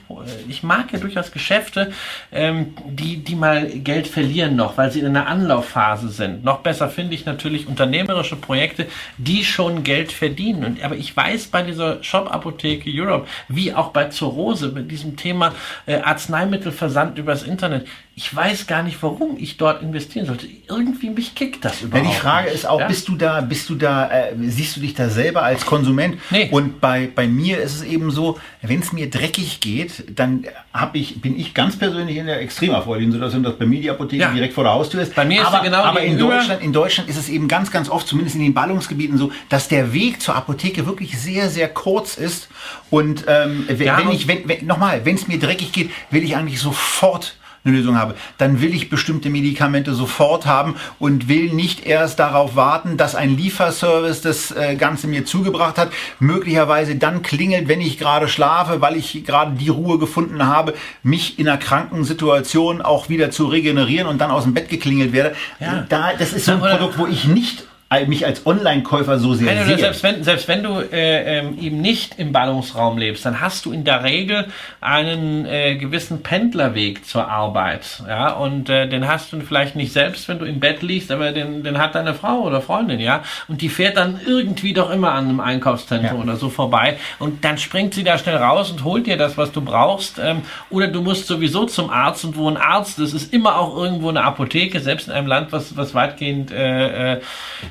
ich 0.48 0.62
mag 0.62 0.92
ja 0.92 1.01
durchaus 1.01 1.32
Geschäfte, 1.32 1.90
ähm, 2.30 2.74
die, 2.86 3.16
die 3.16 3.34
mal 3.34 3.66
Geld 3.66 4.07
verlieren 4.07 4.55
noch, 4.55 4.78
weil 4.78 4.92
sie 4.92 5.01
in 5.01 5.07
einer 5.07 5.26
Anlaufphase 5.26 6.11
sind. 6.11 6.44
Noch 6.44 6.61
besser 6.61 6.88
finde 6.88 7.16
ich 7.16 7.26
natürlich 7.26 7.66
unternehmerische 7.66 8.36
Projekte, 8.36 8.86
die 9.18 9.44
schon 9.44 9.82
Geld 9.82 10.12
verdienen. 10.12 10.64
Und, 10.64 10.84
aber 10.84 10.94
ich 10.94 11.16
weiß 11.16 11.48
bei 11.48 11.62
dieser 11.62 12.01
Shop-Apotheke 12.05 12.88
Europe, 12.94 13.26
wie 13.49 13.74
auch 13.74 13.88
bei 13.88 14.07
Zurose, 14.07 14.68
mit 14.68 14.91
diesem 14.91 15.16
Thema 15.16 15.55
äh, 15.86 15.97
Arzneimittelversand 15.97 17.18
übers 17.18 17.43
Internet. 17.43 17.86
Ich 18.22 18.36
weiß 18.36 18.66
gar 18.66 18.82
nicht, 18.82 19.02
warum 19.02 19.38
ich 19.38 19.56
dort 19.56 19.82
investieren 19.82 20.26
sollte. 20.26 20.46
Irgendwie 20.68 21.08
mich 21.08 21.34
kickt 21.34 21.64
das 21.64 21.80
überhaupt. 21.80 22.04
Ja, 22.06 22.12
die 22.12 22.18
Frage 22.18 22.44
nicht. 22.48 22.54
ist 22.56 22.66
auch, 22.68 22.78
ja? 22.78 22.86
bist 22.86 23.08
du 23.08 23.16
da, 23.16 23.40
bist 23.40 23.70
du 23.70 23.76
da, 23.76 24.10
äh, 24.10 24.34
siehst 24.42 24.76
du 24.76 24.80
dich 24.80 24.92
da 24.92 25.08
selber 25.08 25.42
als 25.42 25.64
Konsument? 25.64 26.18
Nee. 26.28 26.50
Und 26.50 26.82
bei, 26.82 27.08
bei 27.14 27.26
mir 27.26 27.62
ist 27.62 27.76
es 27.76 27.82
eben 27.82 28.10
so, 28.10 28.38
wenn 28.60 28.80
es 28.80 28.92
mir 28.92 29.08
dreckig 29.08 29.60
geht, 29.60 30.04
dann 30.18 30.44
hab 30.74 30.96
ich, 30.96 31.22
bin 31.22 31.34
ich 31.34 31.54
ganz 31.54 31.78
persönlich 31.78 32.18
in 32.18 32.26
der 32.26 32.42
extrem 32.42 32.74
erfreulichen 32.74 33.10
Situation, 33.10 33.42
dass 33.42 33.56
bei 33.56 33.64
mir 33.64 33.80
die 33.80 33.88
Apotheke 33.88 34.22
Ja. 34.22 34.32
direkt 34.34 34.52
vor 34.52 34.64
der 34.64 34.74
Haustür 34.74 35.00
ist. 35.00 35.14
Bei 35.14 35.24
mir 35.24 35.40
ist 35.40 35.46
aber, 35.46 35.60
sie 35.60 35.64
genau 35.64 35.82
aber 35.82 36.02
in. 36.02 36.18
Deutschland, 36.18 36.62
in 36.62 36.74
Deutschland 36.74 37.08
ist 37.08 37.16
es 37.16 37.30
eben 37.30 37.48
ganz, 37.48 37.70
ganz 37.70 37.88
oft, 37.88 38.06
zumindest 38.06 38.36
in 38.36 38.42
den 38.42 38.52
Ballungsgebieten 38.52 39.16
so, 39.16 39.32
dass 39.48 39.68
der 39.68 39.94
Weg 39.94 40.20
zur 40.20 40.36
Apotheke 40.36 40.84
wirklich 40.84 41.18
sehr, 41.18 41.48
sehr 41.48 41.70
kurz 41.70 42.18
ist. 42.18 42.50
Und 42.90 43.24
ähm, 43.28 43.64
wenn, 43.66 43.78
wenn 43.78 44.10
ich, 44.10 44.28
wenn, 44.28 44.46
wenn, 44.46 44.66
nochmal, 44.66 45.06
wenn 45.06 45.14
es 45.14 45.26
mir 45.26 45.38
dreckig 45.38 45.72
geht, 45.72 45.90
will 46.10 46.22
ich 46.22 46.36
eigentlich 46.36 46.60
sofort 46.60 47.36
eine 47.64 47.76
Lösung 47.76 47.98
habe, 47.98 48.14
dann 48.38 48.61
will 48.61 48.74
ich 48.74 48.88
bestimmte 48.88 49.28
Medikamente 49.28 49.94
sofort 49.94 50.46
haben 50.46 50.76
und 50.98 51.28
will 51.28 51.52
nicht 51.52 51.86
erst 51.86 52.18
darauf 52.18 52.56
warten, 52.56 52.96
dass 52.96 53.14
ein 53.14 53.36
Lieferservice 53.36 54.22
das 54.22 54.50
äh, 54.52 54.76
Ganze 54.76 55.06
mir 55.06 55.24
zugebracht 55.24 55.76
hat, 55.76 55.90
möglicherweise 56.18 56.96
dann 56.96 57.22
klingelt, 57.22 57.68
wenn 57.68 57.80
ich 57.80 57.98
gerade 57.98 58.28
schlafe, 58.28 58.80
weil 58.80 58.96
ich 58.96 59.24
gerade 59.24 59.52
die 59.52 59.68
Ruhe 59.68 59.98
gefunden 59.98 60.46
habe, 60.46 60.74
mich 61.02 61.38
in 61.38 61.48
einer 61.48 61.58
kranken 61.58 62.04
Situation 62.04 62.80
auch 62.80 63.08
wieder 63.08 63.30
zu 63.30 63.46
regenerieren 63.46 64.06
und 64.06 64.18
dann 64.18 64.30
aus 64.30 64.44
dem 64.44 64.54
Bett 64.54 64.68
geklingelt 64.68 65.12
werde. 65.12 65.34
Ja. 65.58 65.84
Da, 65.88 66.12
das 66.18 66.32
ist 66.32 66.46
so 66.46 66.52
ein 66.52 66.61
Produkt, 66.61 66.98
wo 66.98 67.06
ich 67.06 67.26
nicht 67.26 67.64
mich 68.07 68.24
als 68.24 68.47
Online-Käufer 68.47 69.18
so 69.18 69.34
sehr 69.34 69.53
oder 69.53 69.64
sehe. 69.64 69.78
selbst 69.78 70.03
wenn, 70.05 70.22
selbst 70.22 70.47
wenn 70.47 70.62
du 70.62 70.78
äh, 70.93 71.38
ähm, 71.38 71.59
eben 71.61 71.80
nicht 71.80 72.20
im 72.20 72.30
Ballungsraum 72.30 72.97
lebst, 72.99 73.26
dann 73.26 73.41
hast 73.41 73.66
du 73.66 73.72
in 73.72 73.82
der 73.82 74.05
Regel 74.05 74.47
einen 74.80 75.45
äh, 75.45 75.74
gewissen 75.74 76.22
Pendlerweg 76.22 77.05
zur 77.05 77.28
Arbeit. 77.28 78.05
Ja, 78.07 78.34
und 78.34 78.68
äh, 78.68 78.88
den 78.88 79.09
hast 79.09 79.32
du 79.32 79.41
vielleicht 79.41 79.74
nicht 79.74 79.93
selbst, 79.93 80.28
wenn 80.28 80.38
du 80.38 80.45
im 80.45 80.61
Bett 80.61 80.82
liegst, 80.82 81.11
aber 81.11 81.32
den, 81.32 81.64
den 81.64 81.78
hat 81.78 81.97
deine 81.97 82.14
Frau 82.14 82.43
oder 82.43 82.61
Freundin, 82.61 83.01
ja. 83.01 83.24
Und 83.49 83.61
die 83.61 83.68
fährt 83.68 83.97
dann 83.97 84.20
irgendwie 84.24 84.72
doch 84.72 84.91
immer 84.91 85.11
an 85.11 85.24
einem 85.28 85.41
Einkaufszentrum 85.41 86.18
Ja. 86.18 86.22
oder 86.22 86.36
so 86.36 86.49
vorbei. 86.49 86.97
Und 87.18 87.45
dann 87.45 87.59
springt 87.59 87.95
sie 87.95 88.05
da 88.05 88.18
schnell 88.18 88.36
raus 88.36 88.70
und 88.70 88.84
holt 88.84 89.09
dir 89.09 89.16
das, 89.16 89.36
was 89.36 89.51
du 89.51 89.62
brauchst. 89.62 90.20
Ähm, 90.22 90.43
oder 90.70 90.86
du 90.86 91.03
musst 91.03 91.26
sowieso 91.26 91.64
zum 91.66 91.91
Arzt 91.91 92.24
und 92.24 92.36
wo 92.36 92.49
ein 92.49 92.57
Arzt 92.57 93.01
ist, 93.01 93.14
ist 93.14 93.34
immer 93.34 93.59
auch 93.59 93.76
irgendwo 93.76 94.11
eine 94.11 94.22
Apotheke, 94.22 94.78
selbst 94.78 95.09
in 95.09 95.12
einem 95.12 95.26
Land, 95.26 95.51
was, 95.51 95.76
was 95.76 95.93
weitgehend 95.93 96.53
äh, 96.53 97.14
äh, 97.14 97.20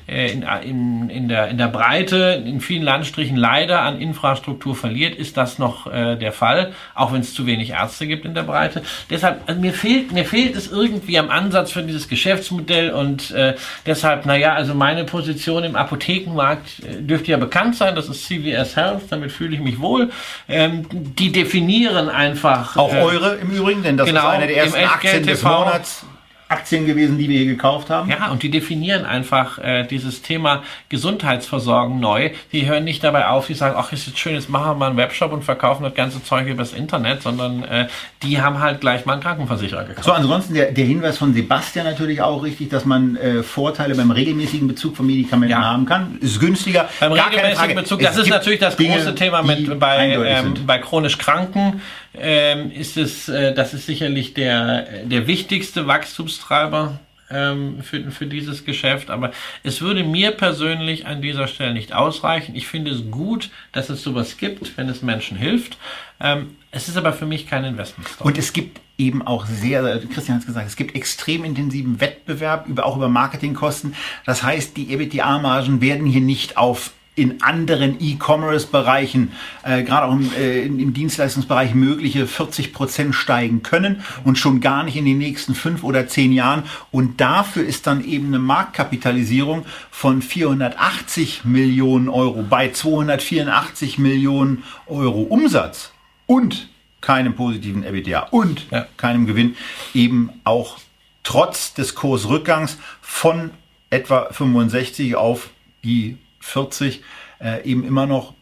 in, 0.09 0.43
in, 0.63 1.09
in, 1.09 1.29
der, 1.29 1.47
in 1.47 1.57
der 1.57 1.67
Breite, 1.67 2.43
in 2.45 2.61
vielen 2.61 2.83
Landstrichen 2.83 3.37
leider 3.37 3.81
an 3.81 3.99
Infrastruktur 3.99 4.75
verliert, 4.75 5.15
ist 5.15 5.37
das 5.37 5.59
noch 5.59 5.87
äh, 5.87 6.15
der 6.15 6.31
Fall, 6.31 6.73
auch 6.95 7.13
wenn 7.13 7.21
es 7.21 7.33
zu 7.33 7.45
wenig 7.45 7.71
Ärzte 7.71 8.07
gibt 8.07 8.25
in 8.25 8.33
der 8.33 8.43
Breite. 8.43 8.81
Deshalb, 9.09 9.41
also 9.45 9.59
mir 9.59 9.73
fehlt, 9.73 10.11
mir 10.11 10.25
fehlt 10.25 10.55
es 10.55 10.71
irgendwie 10.71 11.19
am 11.19 11.29
Ansatz 11.29 11.71
für 11.71 11.83
dieses 11.83 12.07
Geschäftsmodell 12.07 12.91
und 12.91 13.31
äh, 13.31 13.55
deshalb, 13.85 14.25
naja, 14.25 14.53
also 14.53 14.73
meine 14.73 15.03
Position 15.03 15.63
im 15.63 15.75
Apothekenmarkt 15.75 16.79
äh, 16.79 17.01
dürfte 17.01 17.31
ja 17.31 17.37
bekannt 17.37 17.75
sein, 17.75 17.95
das 17.95 18.09
ist 18.09 18.25
CVS 18.25 18.75
Health, 18.75 19.03
damit 19.09 19.31
fühle 19.31 19.55
ich 19.55 19.61
mich 19.61 19.79
wohl. 19.79 20.09
Ähm, 20.47 20.85
die 20.91 21.31
definieren 21.31 22.09
einfach. 22.09 22.75
Auch 22.77 22.93
äh, 22.93 23.01
eure 23.01 23.35
im 23.35 23.51
Übrigen, 23.51 23.83
denn 23.83 23.97
das 23.97 24.07
genau, 24.07 24.21
ist 24.21 24.35
eine 24.35 24.47
der 24.47 24.57
ersten 24.57 24.83
Aktien 24.83 25.25
des. 25.25 25.43
Monats. 25.43 26.05
Aktien 26.49 26.85
gewesen, 26.85 27.17
die 27.17 27.29
wir 27.29 27.37
hier 27.37 27.47
gekauft 27.47 27.89
haben. 27.89 28.09
Ja, 28.09 28.29
und 28.31 28.43
die 28.43 28.49
definieren 28.51 29.05
einfach 29.05 29.59
äh, 29.59 29.85
dieses 29.85 30.21
Thema 30.23 30.63
Gesundheitsversorgung 30.89 31.99
neu. 31.99 32.31
Die 32.51 32.65
hören 32.67 32.83
nicht 32.83 33.03
dabei 33.03 33.27
auf, 33.27 33.47
die 33.47 33.53
sagen, 33.53 33.75
ach, 33.77 33.91
ist 33.91 34.07
jetzt 34.07 34.19
schön, 34.19 34.33
jetzt 34.33 34.49
machen 34.49 34.65
wir 34.71 34.73
mal 34.75 34.87
einen 34.87 34.97
Webshop 34.97 35.31
und 35.31 35.43
verkaufen 35.43 35.83
das 35.83 35.93
ganze 35.93 36.23
Zeug 36.23 36.47
übers 36.47 36.73
Internet, 36.73 37.21
sondern 37.21 37.63
äh, 37.63 37.87
die 38.23 38.41
haben 38.41 38.59
halt 38.59 38.81
gleich 38.81 39.05
mal 39.05 39.13
einen 39.13 39.21
Krankenversicherer 39.21 39.83
gekauft. 39.83 40.05
So, 40.05 40.11
ansonsten 40.11 40.53
der, 40.53 40.71
der 40.71 40.85
Hinweis 40.85 41.17
von 41.17 41.33
Sebastian 41.33 41.85
natürlich 41.85 42.21
auch 42.21 42.43
richtig, 42.43 42.69
dass 42.69 42.85
man 42.85 43.15
äh, 43.15 43.43
Vorteile 43.43 43.95
beim 43.95 44.11
regelmäßigen 44.11 44.67
Bezug 44.67 44.97
von 44.97 45.05
Medikamenten 45.05 45.51
Ja. 45.51 45.63
haben 45.63 45.85
kann. 45.85 46.17
Ist 46.21 46.39
günstiger. 46.39 46.89
Beim 46.99 47.11
regelmäßigen. 47.13 47.75
Bezug, 47.75 47.99
Es 48.01 48.07
das 48.07 48.17
ist 48.17 48.23
gibt 48.23 48.35
natürlich 48.37 48.59
das 48.59 48.75
Dinge, 48.75 48.95
große 48.95 49.15
Thema 49.15 49.43
mit 49.43 49.79
bei, 49.79 50.09
ähm, 50.09 50.53
bei 50.65 50.79
chronisch 50.79 51.17
Kranken. 51.17 51.81
Ähm, 52.13 52.71
ist 52.71 52.97
es, 52.97 53.29
äh, 53.29 53.53
das 53.53 53.73
ist 53.73 53.85
sicherlich 53.85 54.33
der, 54.33 55.05
der 55.05 55.27
wichtigste 55.27 55.85
Wachstumstreiber 55.85 56.99
ähm, 57.29 57.81
für, 57.81 58.11
für 58.11 58.25
dieses 58.25 58.65
Geschäft. 58.65 59.09
Aber 59.09 59.31
es 59.63 59.81
würde 59.81 60.03
mir 60.03 60.31
persönlich 60.31 61.05
an 61.05 61.21
dieser 61.21 61.47
Stelle 61.47 61.73
nicht 61.73 61.93
ausreichen. 61.93 62.55
Ich 62.55 62.67
finde 62.67 62.91
es 62.91 63.11
gut, 63.11 63.49
dass 63.71 63.89
es 63.89 64.03
sowas 64.03 64.37
gibt, 64.37 64.77
wenn 64.77 64.89
es 64.89 65.01
Menschen 65.01 65.37
hilft. 65.37 65.77
Ähm, 66.19 66.55
es 66.71 66.87
ist 66.87 66.97
aber 66.97 67.13
für 67.13 67.25
mich 67.25 67.47
kein 67.47 67.63
Investment. 67.63 68.07
Und 68.19 68.37
es 68.37 68.53
gibt 68.53 68.79
eben 68.97 69.21
auch 69.25 69.45
sehr, 69.45 69.99
Christian 70.13 70.35
hat 70.35 70.41
es 70.41 70.47
gesagt, 70.47 70.67
es 70.67 70.75
gibt 70.75 70.95
extrem 70.95 71.43
intensiven 71.45 72.01
Wettbewerb, 72.01 72.67
über, 72.67 72.85
auch 72.85 72.97
über 72.97 73.07
Marketingkosten. 73.07 73.95
Das 74.25 74.43
heißt, 74.43 74.75
die 74.75 74.91
EBITDA-Margen 74.91 75.81
werden 75.81 76.05
hier 76.05 76.21
nicht 76.21 76.57
auf 76.57 76.91
in 77.21 77.41
anderen 77.41 77.97
E-Commerce-Bereichen, 77.99 79.31
äh, 79.63 79.83
gerade 79.83 80.07
auch 80.07 80.13
im, 80.13 80.31
äh, 80.37 80.63
im 80.65 80.93
Dienstleistungsbereich, 80.93 81.73
mögliche 81.75 82.27
40 82.27 82.73
Prozent 82.73 83.15
steigen 83.15 83.63
können 83.63 84.03
und 84.23 84.37
schon 84.37 84.59
gar 84.61 84.83
nicht 84.83 84.95
in 84.95 85.05
den 85.05 85.17
nächsten 85.17 85.55
fünf 85.55 85.83
oder 85.83 86.07
zehn 86.07 86.31
Jahren. 86.31 86.63
Und 86.91 87.19
dafür 87.21 87.65
ist 87.65 87.87
dann 87.87 88.03
eben 88.03 88.27
eine 88.27 88.39
Marktkapitalisierung 88.39 89.65
von 89.91 90.21
480 90.21 91.45
Millionen 91.45 92.09
Euro 92.09 92.43
bei 92.43 92.71
284 92.71 93.97
Millionen 93.97 94.63
Euro 94.87 95.21
Umsatz 95.21 95.91
und 96.25 96.69
keinem 97.01 97.33
positiven 97.35 97.83
EBITDA 97.83 98.27
und 98.31 98.67
Ja. 98.71 98.87
keinem 98.97 99.25
Gewinn 99.25 99.55
eben 99.93 100.29
auch 100.43 100.77
trotz 101.23 101.73
des 101.73 101.95
Kursrückgangs 101.95 102.77
von 103.01 103.51
etwa 103.89 104.27
65 104.31 105.15
auf 105.15 105.49
die 105.83 106.17
40 106.39 107.01
äh, 107.41 107.63
eben 107.63 107.83
immer 107.85 108.05
noch 108.05 108.33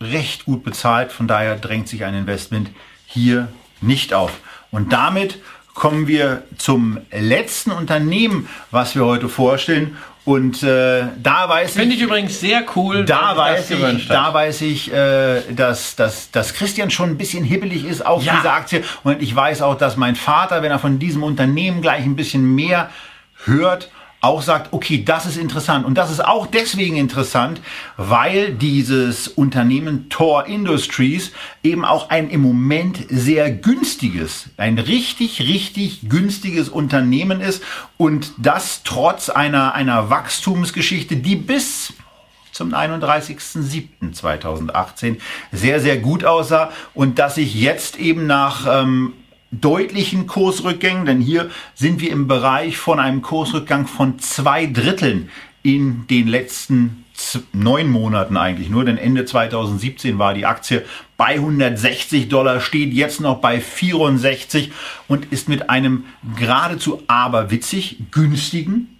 recht 0.00 0.44
gut 0.44 0.64
bezahlt. 0.64 1.12
Von 1.12 1.28
daher 1.28 1.56
drängt 1.56 1.88
sich 1.88 2.04
ein 2.04 2.14
Investment 2.14 2.70
hier 3.06 3.48
nicht 3.80 4.14
auf. 4.14 4.32
Und 4.70 4.92
damit 4.92 5.38
kommen 5.74 6.06
wir 6.06 6.42
zum 6.58 6.98
letzten 7.10 7.70
Unternehmen, 7.70 8.48
was 8.70 8.94
wir 8.94 9.04
heute 9.04 9.28
vorstellen. 9.28 9.96
Und 10.24 10.62
äh, 10.62 11.04
da 11.20 11.48
weiß 11.48 11.72
Finde 11.72 11.94
ich, 11.96 12.00
ich 12.00 12.06
übrigens 12.06 12.38
sehr 12.38 12.64
cool, 12.76 13.04
da 13.04 13.34
dass 13.34 13.38
weiß 13.38 13.70
ich, 13.72 14.06
da 14.06 14.32
weiß 14.32 14.60
ich, 14.62 14.92
äh, 14.92 15.40
dass, 15.52 15.96
dass, 15.96 16.30
dass 16.30 16.54
Christian 16.54 16.92
schon 16.92 17.10
ein 17.10 17.18
bisschen 17.18 17.42
hibbelig 17.42 17.84
ist 17.84 18.06
auf 18.06 18.22
Ja. 18.22 18.36
diese 18.36 18.52
Aktie. 18.52 18.84
Und 19.02 19.20
ich 19.20 19.34
weiß 19.34 19.62
auch, 19.62 19.76
dass 19.76 19.96
mein 19.96 20.14
Vater, 20.14 20.62
wenn 20.62 20.70
er 20.70 20.78
von 20.78 21.00
diesem 21.00 21.24
Unternehmen 21.24 21.82
gleich 21.82 22.04
ein 22.04 22.14
bisschen 22.14 22.54
mehr 22.54 22.90
hört, 23.44 23.90
auch 24.22 24.40
sagt, 24.40 24.72
okay, 24.72 25.02
das 25.04 25.26
ist 25.26 25.36
interessant. 25.36 25.84
Und 25.84 25.98
das 25.98 26.12
ist 26.12 26.24
auch 26.24 26.46
deswegen 26.46 26.96
interessant, 26.96 27.60
weil 27.96 28.54
dieses 28.54 29.26
Unternehmen 29.26 30.08
Tor 30.08 30.46
Industries 30.46 31.32
eben 31.64 31.84
auch 31.84 32.08
ein 32.08 32.30
im 32.30 32.40
Moment 32.40 33.00
sehr 33.08 33.50
günstiges, 33.50 34.50
ein 34.56 34.78
richtig, 34.78 35.40
richtig 35.40 36.08
günstiges 36.08 36.68
Unternehmen 36.68 37.40
ist. 37.40 37.64
Und 37.96 38.32
das 38.38 38.82
trotz 38.84 39.28
einer, 39.28 39.74
einer 39.74 40.08
Wachstumsgeschichte, 40.08 41.16
die 41.16 41.34
bis 41.34 41.92
zum 42.52 42.74
31.07.2018 42.74 45.16
sehr, 45.50 45.80
sehr 45.80 45.96
gut 45.96 46.24
aussah 46.24 46.70
und 46.94 47.18
dass 47.18 47.34
sich 47.34 47.56
jetzt 47.56 47.98
eben 47.98 48.28
nach 48.28 48.82
ähm, 48.82 49.14
deutlichen 49.52 50.26
Kursrückgängen, 50.26 51.06
denn 51.06 51.20
hier 51.20 51.50
sind 51.74 52.00
wir 52.00 52.10
im 52.10 52.26
Bereich 52.26 52.78
von 52.78 52.98
einem 52.98 53.22
Kursrückgang 53.22 53.86
von 53.86 54.18
zwei 54.18 54.66
Dritteln 54.66 55.28
in 55.62 56.06
den 56.08 56.26
letzten 56.26 57.04
neun 57.52 57.88
Monaten 57.88 58.36
eigentlich 58.36 58.68
nur, 58.68 58.84
denn 58.84 58.98
Ende 58.98 59.24
2017 59.24 60.18
war 60.18 60.34
die 60.34 60.46
Aktie 60.46 60.84
bei 61.16 61.34
160 61.34 62.28
Dollar, 62.28 62.60
steht 62.60 62.92
jetzt 62.92 63.20
noch 63.20 63.40
bei 63.40 63.60
64 63.60 64.72
und 65.06 65.30
ist 65.30 65.48
mit 65.48 65.70
einem 65.70 66.04
geradezu 66.36 67.02
aberwitzig 67.06 67.98
günstigen 68.10 68.98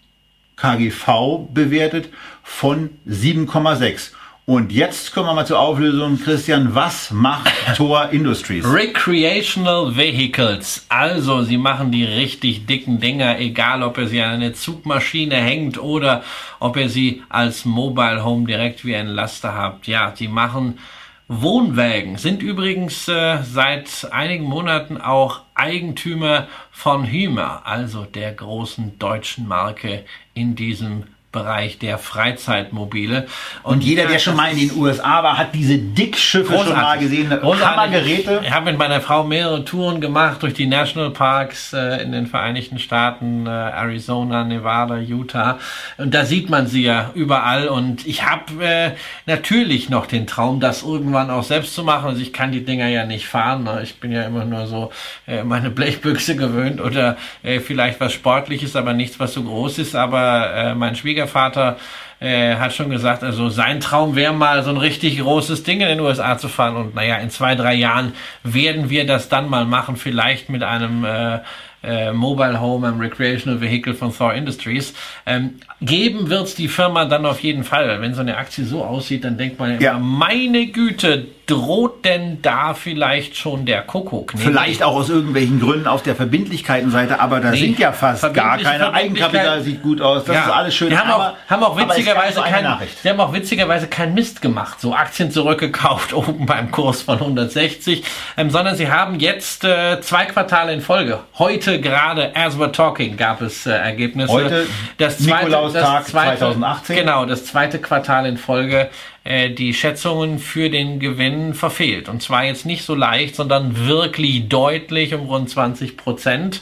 KGV 0.56 1.48
bewertet 1.52 2.10
von 2.44 2.90
7,6. 3.08 4.12
Und 4.44 4.72
jetzt 4.72 5.14
kommen 5.14 5.28
wir 5.28 5.34
mal 5.34 5.46
zur 5.46 5.60
Auflösung. 5.60 6.18
Christian, 6.18 6.74
was 6.74 7.12
macht 7.12 7.48
Tor 7.76 8.08
Industries? 8.10 8.64
Recreational 8.66 9.96
Vehicles. 9.96 10.84
Also, 10.88 11.42
sie 11.44 11.56
machen 11.56 11.92
die 11.92 12.04
richtig 12.04 12.66
dicken 12.66 12.98
Dinger, 12.98 13.38
egal 13.38 13.84
ob 13.84 13.98
ihr 13.98 14.08
sie 14.08 14.20
an 14.20 14.34
eine 14.34 14.52
Zugmaschine 14.52 15.36
hängt 15.36 15.78
oder 15.78 16.24
ob 16.58 16.76
ihr 16.76 16.88
sie 16.88 17.22
als 17.28 17.64
Mobile 17.64 18.24
Home 18.24 18.44
direkt 18.44 18.84
wie 18.84 18.96
ein 18.96 19.06
Laster 19.06 19.54
habt. 19.54 19.86
Ja, 19.86 20.12
sie 20.16 20.26
machen 20.26 20.80
Wohnwägen, 21.28 22.18
sind 22.18 22.42
übrigens 22.42 23.06
äh, 23.06 23.38
seit 23.44 24.08
einigen 24.10 24.44
Monaten 24.44 25.00
auch 25.00 25.42
Eigentümer 25.54 26.48
von 26.72 27.06
Hymer, 27.06 27.62
also 27.64 28.04
der 28.04 28.32
großen 28.32 28.98
deutschen 28.98 29.46
Marke 29.46 30.04
in 30.34 30.56
diesem 30.56 31.04
Bereich 31.32 31.78
der 31.78 31.96
Freizeitmobile. 31.96 33.26
Und, 33.62 33.72
und 33.72 33.84
jeder, 33.84 34.06
der 34.06 34.18
schon 34.18 34.36
mal 34.36 34.52
in 34.52 34.58
den 34.58 34.76
USA 34.76 35.22
war, 35.22 35.38
hat 35.38 35.54
diese 35.54 35.78
Dickschiffe 35.78 36.52
schon 36.52 36.72
mal 36.74 36.98
gesehen. 36.98 37.30
Hammergeräte. 37.32 38.42
Ich 38.44 38.50
habe 38.50 38.66
mit 38.66 38.78
meiner 38.78 39.00
Frau 39.00 39.24
mehrere 39.24 39.64
Touren 39.64 40.02
gemacht 40.02 40.42
durch 40.42 40.52
die 40.52 40.66
Nationalparks 40.66 41.72
äh, 41.72 42.02
in 42.02 42.12
den 42.12 42.26
Vereinigten 42.26 42.78
Staaten, 42.78 43.46
äh, 43.46 43.50
Arizona, 43.50 44.44
Nevada, 44.44 44.98
Utah. 44.98 45.58
Und 45.96 46.12
da 46.12 46.26
sieht 46.26 46.50
man 46.50 46.66
sie 46.66 46.82
ja 46.82 47.10
überall. 47.14 47.68
Und 47.68 48.06
ich 48.06 48.28
habe 48.28 48.62
äh, 48.62 48.90
natürlich 49.24 49.88
noch 49.88 50.04
den 50.04 50.26
Traum, 50.26 50.60
das 50.60 50.82
irgendwann 50.82 51.30
auch 51.30 51.44
selbst 51.44 51.74
zu 51.74 51.82
machen. 51.82 52.10
Also 52.10 52.20
ich 52.20 52.34
kann 52.34 52.52
die 52.52 52.64
Dinger 52.64 52.88
ja 52.88 53.06
nicht 53.06 53.26
fahren. 53.26 53.64
Ne? 53.64 53.80
Ich 53.82 54.00
bin 54.00 54.12
ja 54.12 54.24
immer 54.24 54.44
nur 54.44 54.66
so 54.66 54.92
äh, 55.26 55.44
meine 55.44 55.70
Blechbüchse 55.70 56.36
gewöhnt 56.42 56.78
oder 56.78 57.16
äh, 57.42 57.60
vielleicht 57.60 58.00
was 58.00 58.12
Sportliches, 58.12 58.76
aber 58.76 58.92
nichts, 58.92 59.18
was 59.18 59.32
so 59.32 59.42
groß 59.42 59.78
ist. 59.78 59.96
Aber 59.96 60.52
äh, 60.54 60.74
mein 60.74 60.94
Schwiegervater 60.94 61.21
Schwiegervater 61.22 61.76
äh, 62.20 62.56
hat 62.56 62.72
schon 62.72 62.90
gesagt, 62.90 63.22
also 63.22 63.48
sein 63.48 63.80
Traum 63.80 64.14
wäre 64.14 64.32
mal 64.32 64.62
so 64.62 64.70
ein 64.70 64.76
richtig 64.76 65.18
großes 65.18 65.64
Ding 65.64 65.80
in 65.80 65.88
den 65.88 66.00
USA 66.00 66.38
zu 66.38 66.48
fahren. 66.48 66.76
Und 66.76 66.94
naja, 66.94 67.16
in 67.16 67.30
zwei, 67.30 67.54
drei 67.54 67.74
Jahren 67.74 68.12
werden 68.44 68.90
wir 68.90 69.06
das 69.06 69.28
dann 69.28 69.48
mal 69.48 69.64
machen, 69.64 69.96
vielleicht 69.96 70.48
mit 70.48 70.62
einem 70.62 71.04
äh, 71.04 71.40
äh, 71.82 72.12
Mobile 72.12 72.60
Home 72.60 72.86
and 72.86 73.00
Recreational 73.00 73.60
Vehicle 73.60 73.94
von 73.94 74.16
Thor 74.16 74.34
Industries. 74.34 74.94
Ähm, 75.26 75.54
geben 75.80 76.30
wird's 76.30 76.54
die 76.54 76.68
Firma 76.68 77.06
dann 77.06 77.26
auf 77.26 77.40
jeden 77.40 77.64
Fall. 77.64 78.00
Wenn 78.00 78.14
so 78.14 78.20
eine 78.20 78.36
Aktie 78.36 78.64
so 78.64 78.84
aussieht, 78.84 79.24
dann 79.24 79.36
denkt 79.36 79.58
man 79.58 79.72
ja 79.72 79.80
ja. 79.80 79.98
meine 79.98 80.66
Güte, 80.66 81.26
droht 81.52 82.04
denn 82.06 82.40
da 82.40 82.72
vielleicht 82.72 83.36
schon 83.36 83.66
der 83.66 83.82
Kuckuck? 83.82 84.34
Nee, 84.34 84.40
vielleicht 84.42 84.82
auch 84.82 84.94
aus 84.94 85.10
irgendwelchen 85.10 85.60
Gründen 85.60 85.86
auf 85.86 86.02
der 86.02 86.16
Verbindlichkeitenseite, 86.16 87.20
aber 87.20 87.40
da 87.40 87.50
nee, 87.50 87.58
sind 87.58 87.78
ja 87.78 87.92
fast 87.92 88.22
gar 88.32 88.56
keine 88.56 88.92
Eigenkapital, 88.92 89.62
sieht 89.62 89.82
gut 89.82 90.00
aus, 90.00 90.24
das 90.24 90.34
ja. 90.34 90.42
ist 90.44 90.50
alles 90.50 90.74
schön. 90.74 90.88
Die 90.88 90.96
haben, 90.96 91.10
aber, 91.10 91.30
auch, 91.30 91.50
haben 91.50 91.62
auch 91.62 91.76
witzigerweise 91.76 92.40
kein, 92.40 92.66
die 93.04 93.08
haben 93.08 93.20
auch 93.20 93.32
witzigerweise 93.34 93.86
keinen 93.86 94.14
Mist 94.14 94.40
gemacht, 94.40 94.80
so 94.80 94.94
Aktien 94.94 95.30
zurückgekauft 95.30 96.14
oben 96.14 96.46
beim 96.46 96.70
Kurs 96.70 97.02
von 97.02 97.18
160, 97.18 98.02
ähm, 98.38 98.48
sondern 98.48 98.76
sie 98.76 98.90
haben 98.90 99.20
jetzt 99.20 99.64
äh, 99.64 100.00
zwei 100.00 100.24
Quartale 100.24 100.72
in 100.72 100.80
Folge. 100.80 101.20
Heute 101.38 101.80
gerade, 101.80 102.34
as 102.34 102.56
we're 102.56 102.72
talking, 102.72 103.18
gab 103.18 103.42
es 103.42 103.66
äh, 103.66 103.72
Ergebnisse. 103.72 104.32
Heute 104.32 104.66
das 104.96 105.18
zweite, 105.18 105.46
Nikolaustag 105.46 106.04
das 106.04 106.06
zweite, 106.12 106.38
2018. 106.38 106.96
Genau, 106.96 107.26
das 107.26 107.44
zweite 107.44 107.78
Quartal 107.78 108.24
in 108.26 108.38
Folge 108.38 108.88
äh, 109.24 109.50
die 109.50 109.74
Schätzungen 109.74 110.38
für 110.38 110.70
den 110.70 110.98
Gewinn 110.98 111.54
verfehlt. 111.54 112.08
Und 112.08 112.22
zwar 112.22 112.44
jetzt 112.44 112.66
nicht 112.66 112.84
so 112.84 112.94
leicht, 112.94 113.36
sondern 113.36 113.86
wirklich 113.86 114.48
deutlich 114.48 115.14
um 115.14 115.26
rund 115.26 115.48
20 115.48 115.96
Prozent 115.96 116.60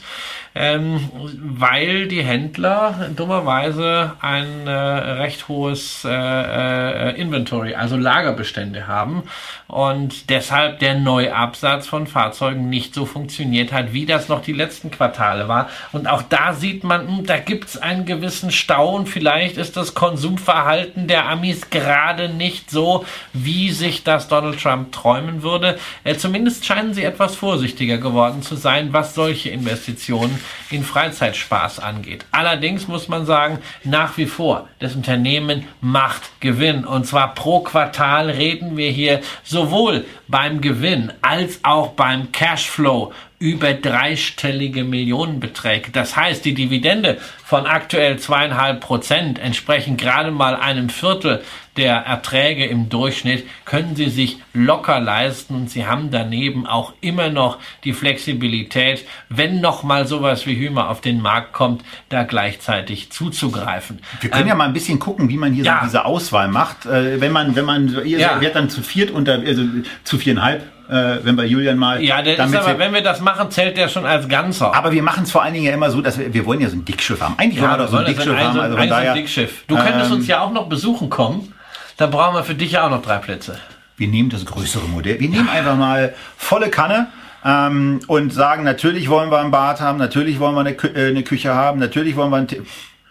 ähm, 0.53 1.09
weil 1.37 2.07
die 2.07 2.23
Händler 2.23 3.09
dummerweise 3.15 4.13
ein 4.19 4.67
äh, 4.67 4.71
recht 4.71 5.47
hohes 5.47 6.03
äh, 6.05 6.09
äh, 6.11 7.21
Inventory, 7.21 7.75
also 7.75 7.95
Lagerbestände 7.95 8.87
haben 8.87 9.23
und 9.67 10.29
deshalb 10.29 10.79
der 10.79 10.95
Neuabsatz 10.95 11.87
von 11.87 12.05
Fahrzeugen 12.05 12.69
nicht 12.69 12.93
so 12.93 13.05
funktioniert 13.05 13.71
hat, 13.71 13.93
wie 13.93 14.05
das 14.05 14.27
noch 14.27 14.41
die 14.41 14.51
letzten 14.51 14.91
Quartale 14.91 15.47
war. 15.47 15.69
Und 15.93 16.07
auch 16.07 16.21
da 16.21 16.53
sieht 16.53 16.83
man, 16.83 17.07
hm, 17.07 17.25
da 17.25 17.37
gibt 17.37 17.69
es 17.69 17.77
einen 17.77 18.05
gewissen 18.05 18.51
Stau 18.51 18.95
und 18.95 19.07
vielleicht 19.07 19.55
ist 19.55 19.77
das 19.77 19.93
Konsumverhalten 19.93 21.07
der 21.07 21.29
Amis 21.29 21.69
gerade 21.69 22.27
nicht 22.27 22.69
so, 22.69 23.05
wie 23.31 23.71
sich 23.71 24.03
das 24.03 24.27
Donald 24.27 24.61
Trump 24.61 24.91
träumen 24.91 25.43
würde. 25.43 25.77
Äh, 26.03 26.15
zumindest 26.15 26.65
scheinen 26.65 26.93
sie 26.93 27.03
etwas 27.03 27.35
vorsichtiger 27.35 27.97
geworden 27.97 28.41
zu 28.41 28.57
sein, 28.57 28.91
was 28.91 29.15
solche 29.15 29.49
Investitionen 29.49 30.40
in 30.69 30.83
Freizeitspaß 30.83 31.79
angeht. 31.79 32.25
Allerdings 32.31 32.87
muss 32.87 33.07
man 33.07 33.25
sagen, 33.25 33.59
nach 33.83 34.17
wie 34.17 34.25
vor, 34.25 34.67
das 34.79 34.95
Unternehmen 34.95 35.67
macht 35.81 36.39
Gewinn. 36.39 36.85
Und 36.85 37.05
zwar 37.05 37.33
pro 37.33 37.61
Quartal 37.61 38.29
reden 38.29 38.77
wir 38.77 38.91
hier 38.91 39.21
sowohl 39.43 40.05
beim 40.27 40.61
Gewinn 40.61 41.11
als 41.21 41.59
auch 41.63 41.89
beim 41.89 42.31
Cashflow 42.31 43.13
über 43.41 43.73
dreistellige 43.73 44.83
Millionenbeträge. 44.83 45.89
Das 45.91 46.15
heißt, 46.15 46.45
die 46.45 46.53
Dividende 46.53 47.17
von 47.43 47.65
aktuell 47.65 48.19
zweieinhalb 48.19 48.81
Prozent 48.81 49.39
entsprechen 49.39 49.97
gerade 49.97 50.29
mal 50.29 50.55
einem 50.55 50.89
Viertel 50.89 51.41
der 51.75 51.95
Erträge 51.95 52.65
im 52.65 52.89
Durchschnitt, 52.89 53.47
können 53.65 53.95
Sie 53.95 54.09
sich 54.09 54.37
locker 54.53 54.99
leisten 54.99 55.55
und 55.55 55.71
Sie 55.71 55.87
haben 55.87 56.11
daneben 56.11 56.67
auch 56.67 56.93
immer 57.01 57.29
noch 57.29 57.57
die 57.83 57.93
Flexibilität, 57.93 59.05
wenn 59.29 59.59
noch 59.59 59.81
mal 59.81 60.05
sowas 60.05 60.45
wie 60.45 60.55
Hümer 60.55 60.89
auf 60.89 61.01
den 61.01 61.19
Markt 61.19 61.51
kommt, 61.51 61.83
da 62.09 62.23
gleichzeitig 62.23 63.11
zuzugreifen. 63.11 64.01
Wir 64.19 64.29
können 64.29 64.43
ähm, 64.43 64.49
ja 64.49 64.55
mal 64.55 64.65
ein 64.65 64.73
bisschen 64.73 64.99
gucken, 64.99 65.29
wie 65.29 65.37
man 65.37 65.53
hier 65.53 65.63
ja. 65.63 65.79
so 65.79 65.85
diese 65.85 66.05
Auswahl 66.05 66.47
macht. 66.47 66.85
Äh, 66.85 67.19
wenn 67.19 67.31
man, 67.31 67.55
wenn 67.55 67.65
man, 67.65 68.05
ihr 68.05 68.19
ja. 68.19 68.39
werdet 68.39 68.55
dann 68.55 68.69
zu 68.69 68.83
viert 68.83 69.09
unter, 69.09 69.39
also 69.39 69.63
zu 70.03 70.19
viereinhalb 70.19 70.63
äh, 70.91 71.23
wenn 71.23 71.37
wir 71.37 71.45
Julian 71.45 71.77
mal. 71.77 72.03
Ja, 72.03 72.21
der 72.21 72.37
ist 72.37 72.55
aber, 72.55 72.77
wenn 72.77 72.93
wir 72.93 73.01
das 73.01 73.21
machen, 73.21 73.49
zählt 73.49 73.77
der 73.77 73.87
schon 73.87 74.05
als 74.05 74.27
Ganzer. 74.27 74.75
Aber 74.75 74.91
wir 74.91 75.01
machen 75.01 75.23
es 75.23 75.31
vor 75.31 75.41
allen 75.41 75.53
Dingen 75.53 75.65
ja 75.65 75.73
immer 75.73 75.89
so, 75.89 76.01
dass 76.01 76.19
wir, 76.19 76.33
wir 76.33 76.45
wollen 76.45 76.59
ja 76.59 76.69
so 76.69 76.75
ein 76.75 76.83
Dickschiff 76.83 77.21
haben. 77.21 77.35
Eigentlich 77.37 77.61
ja, 77.61 77.69
wollen 77.69 77.79
wir 77.79 77.85
doch 77.85 77.91
so 77.91 77.97
ein 77.97 78.05
Dickschiff 78.05 78.37
haben. 78.37 78.59
Also 78.59 78.75
ein, 78.75 78.89
daher, 78.89 79.13
Dickschiff. 79.13 79.63
Du 79.67 79.77
könntest 79.77 80.11
ähm, 80.11 80.17
uns 80.17 80.27
ja 80.27 80.41
auch 80.41 80.51
noch 80.51 80.67
besuchen 80.67 81.09
kommen. 81.09 81.53
Dann 81.95 82.11
brauchen 82.11 82.35
wir 82.35 82.43
für 82.43 82.55
dich 82.55 82.73
ja 82.73 82.85
auch 82.85 82.89
noch 82.89 83.01
drei 83.01 83.17
Plätze. 83.17 83.57
Wir 83.95 84.09
nehmen 84.09 84.29
das 84.29 84.45
größere 84.45 84.87
Modell. 84.89 85.19
Wir 85.19 85.29
nehmen 85.29 85.47
einfach 85.47 85.77
mal 85.77 86.13
volle 86.35 86.69
Kanne. 86.69 87.07
Ähm, 87.43 88.01
und 88.07 88.33
sagen, 88.33 88.63
natürlich 88.63 89.09
wollen 89.09 89.31
wir 89.31 89.39
ein 89.39 89.49
Bad 89.49 89.81
haben, 89.81 89.97
natürlich 89.97 90.39
wollen 90.39 90.53
wir 90.53 90.59
eine, 90.59 90.75
Kü 90.75 90.89
äh, 90.89 91.07
eine 91.07 91.23
Küche 91.23 91.55
haben, 91.55 91.79
natürlich 91.79 92.15
wollen 92.15 92.29
wir 92.29 92.37
ein... 92.37 92.47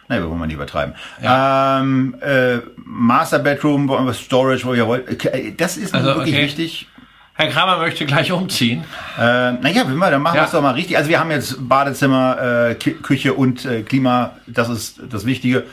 Nein, 0.07 0.23
wir 0.23 0.31
wollen 0.31 0.39
wir 0.39 0.47
nicht 0.47 0.55
übertreiben. 0.55 0.94
Ja. 1.20 1.81
Ähm, 1.81 2.15
äh, 2.20 2.59
Master 2.77 3.40
Bedroom, 3.40 4.12
Storage, 4.12 4.65
wo 4.65 4.74
ihr 4.74 4.86
wollt. 4.86 5.24
Äh, 5.24 5.52
das 5.57 5.77
ist 5.77 5.94
also, 5.94 6.15
wirklich 6.15 6.35
okay. 6.35 6.44
wichtig. 6.44 6.86
Herr 7.40 7.48
Kramer 7.48 7.78
möchte 7.78 8.04
gleich 8.04 8.30
umziehen. 8.32 8.84
Äh, 9.18 9.52
naja, 9.52 9.84
wenn 9.86 9.96
wir, 9.96 10.10
dann 10.10 10.20
machen 10.20 10.36
ja. 10.36 10.42
wir 10.42 10.46
es 10.46 10.52
doch 10.52 10.60
mal 10.60 10.74
richtig. 10.74 10.98
Also 10.98 11.08
wir 11.08 11.18
haben 11.18 11.30
jetzt 11.30 11.56
Badezimmer, 11.66 12.68
äh, 12.68 12.74
Küche 12.74 13.32
und 13.32 13.64
äh, 13.64 13.80
Klima. 13.80 14.32
Das 14.46 14.68
ist 14.68 15.00
das 15.08 15.24
Wichtige. 15.24 15.64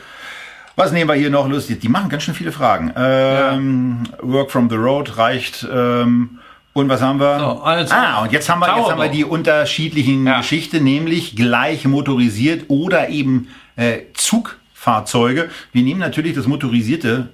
Was 0.76 0.92
nehmen 0.92 1.10
wir 1.10 1.14
hier 1.14 1.28
noch 1.28 1.46
lustig? 1.46 1.80
Die 1.80 1.90
machen 1.90 2.08
ganz 2.08 2.22
schön 2.22 2.32
viele 2.32 2.52
Fragen. 2.52 2.94
Ähm, 2.96 4.04
ja. 4.10 4.18
Work 4.22 4.50
from 4.50 4.70
the 4.70 4.76
road 4.76 5.18
reicht. 5.18 5.68
Ähm, 5.70 6.38
und 6.72 6.88
was 6.88 7.02
haben 7.02 7.20
wir? 7.20 7.38
So, 7.38 7.60
also 7.60 7.94
ah, 7.94 8.22
und 8.22 8.32
jetzt 8.32 8.48
haben 8.48 8.60
wir, 8.60 8.74
jetzt 8.74 8.90
haben 8.90 9.02
wir 9.02 9.10
die 9.10 9.24
unterschiedlichen 9.24 10.26
ja. 10.26 10.38
Geschichten, 10.38 10.82
nämlich 10.82 11.36
gleich 11.36 11.84
motorisiert 11.84 12.64
oder 12.68 13.10
eben 13.10 13.48
äh, 13.76 14.04
Zugfahrzeuge. 14.14 15.50
Wir 15.72 15.82
nehmen 15.82 16.00
natürlich 16.00 16.34
das 16.34 16.46
motorisierte 16.46 17.28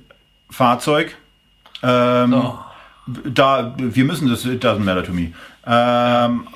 Fahrzeug. 0.51 1.15
Ähm, 1.85 2.33
so 2.33 2.59
da, 3.07 3.75
wir 3.77 4.05
müssen 4.05 4.29
das, 4.29 4.45
it 4.47 4.65
doesn't 4.65 4.81
matter 4.81 5.05
to 5.05 5.13
me. 5.13 5.33
Ähm, 5.67 6.47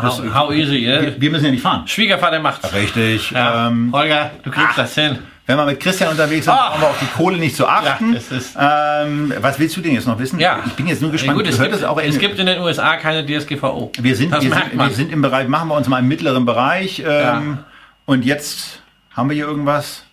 das, 0.00 0.20
how, 0.20 0.34
how, 0.34 0.52
easy, 0.52 0.76
yeah? 0.76 1.02
wir, 1.02 1.20
wir, 1.20 1.30
müssen 1.30 1.46
ja 1.46 1.50
nicht 1.50 1.62
fahren. 1.62 1.86
Schwiegervater 1.86 2.40
macht's. 2.40 2.72
Richtig. 2.72 3.30
Ja. 3.32 3.68
Ähm, 3.68 3.90
Holger, 3.92 4.30
du 4.42 4.50
kriegst 4.50 4.70
ach, 4.70 4.76
das 4.76 4.94
hin. 4.94 5.18
Wenn 5.46 5.56
wir 5.56 5.64
mit 5.64 5.78
Christian 5.78 6.10
unterwegs 6.10 6.44
sind, 6.44 6.54
oh. 6.54 6.56
brauchen 6.56 6.80
wir 6.80 6.88
auf 6.88 6.98
die 6.98 7.06
Kohle 7.06 7.38
nicht 7.38 7.56
zu 7.56 7.68
achten. 7.68 8.16
Ja, 8.54 9.02
ähm, 9.04 9.32
was 9.40 9.58
willst 9.58 9.76
du 9.76 9.80
denn 9.80 9.94
jetzt 9.94 10.06
noch 10.06 10.18
wissen? 10.18 10.40
Ja. 10.40 10.60
Ich 10.66 10.72
bin 10.72 10.88
jetzt 10.88 11.02
nur 11.02 11.12
gespannt. 11.12 11.38
Ja, 11.38 11.44
gut, 11.44 11.52
es, 11.52 11.60
gibt, 11.60 12.04
es 12.04 12.18
gibt 12.18 12.38
in 12.38 12.46
den 12.46 12.60
USA 12.60 12.96
keine 12.96 13.24
DSGVO. 13.24 13.92
Wir 14.00 14.16
sind, 14.16 14.32
wir 14.32 14.40
sind, 14.40 14.54
wir 14.72 14.90
sind, 14.90 15.12
im 15.12 15.22
Bereich, 15.22 15.46
machen 15.46 15.68
wir 15.68 15.76
uns 15.76 15.86
mal 15.88 16.00
im 16.00 16.08
mittleren 16.08 16.46
Bereich. 16.46 17.02
Ähm. 17.06 17.58
Und 18.06 18.24
jetzt 18.24 18.80
haben 19.14 19.30
wir 19.30 19.34
hier 19.34 19.46
irgendwas. 19.46 20.05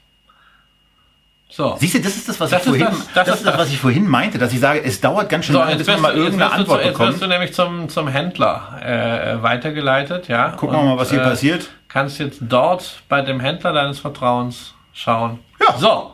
So. 1.56 1.76
Siehst 1.80 1.94
du, 1.94 2.02
das 2.02 2.16
ist 2.16 2.28
das, 2.28 2.40
was 2.40 2.50
das 2.50 2.62
ich 2.62 2.68
vorhin, 2.68 2.88
das, 2.88 3.14
das, 3.14 3.26
das, 3.28 3.36
ist 3.36 3.46
das, 3.46 3.58
was 3.60 3.70
ich 3.70 3.78
vorhin 3.78 4.08
meinte, 4.08 4.40
dass 4.40 4.52
ich 4.54 4.60
sage, 4.60 4.84
es 4.84 5.00
dauert 5.00 5.30
ganz 5.30 5.46
schön 5.46 5.54
so, 5.54 5.60
lange, 5.60 5.76
bis 5.76 5.86
man 5.86 6.02
mal 6.02 6.16
irgendeine 6.16 6.52
Antwort 6.52 6.82
zu, 6.82 6.88
bekommt. 6.88 7.10
Jetzt 7.10 7.22
wirst 7.22 7.24
du 7.24 7.28
nämlich 7.28 7.54
zum, 7.54 7.90
zum 7.90 8.08
Händler 8.08 8.82
äh, 8.84 9.44
weitergeleitet, 9.44 10.30
ja. 10.30 10.50
Gucken 10.50 10.76
wir 10.76 10.84
mal, 10.84 10.98
was 10.98 11.12
hier 11.12 11.22
äh, 11.22 11.24
passiert. 11.24 11.70
Kannst 11.90 12.18
jetzt 12.18 12.40
dort 12.42 13.04
bei 13.08 13.22
dem 13.22 13.40
Händler 13.40 13.72
deines 13.72 14.00
Vertrauens 14.00 14.74
schauen. 14.94 15.42
Ja. 15.62 15.78
So. 15.78 16.12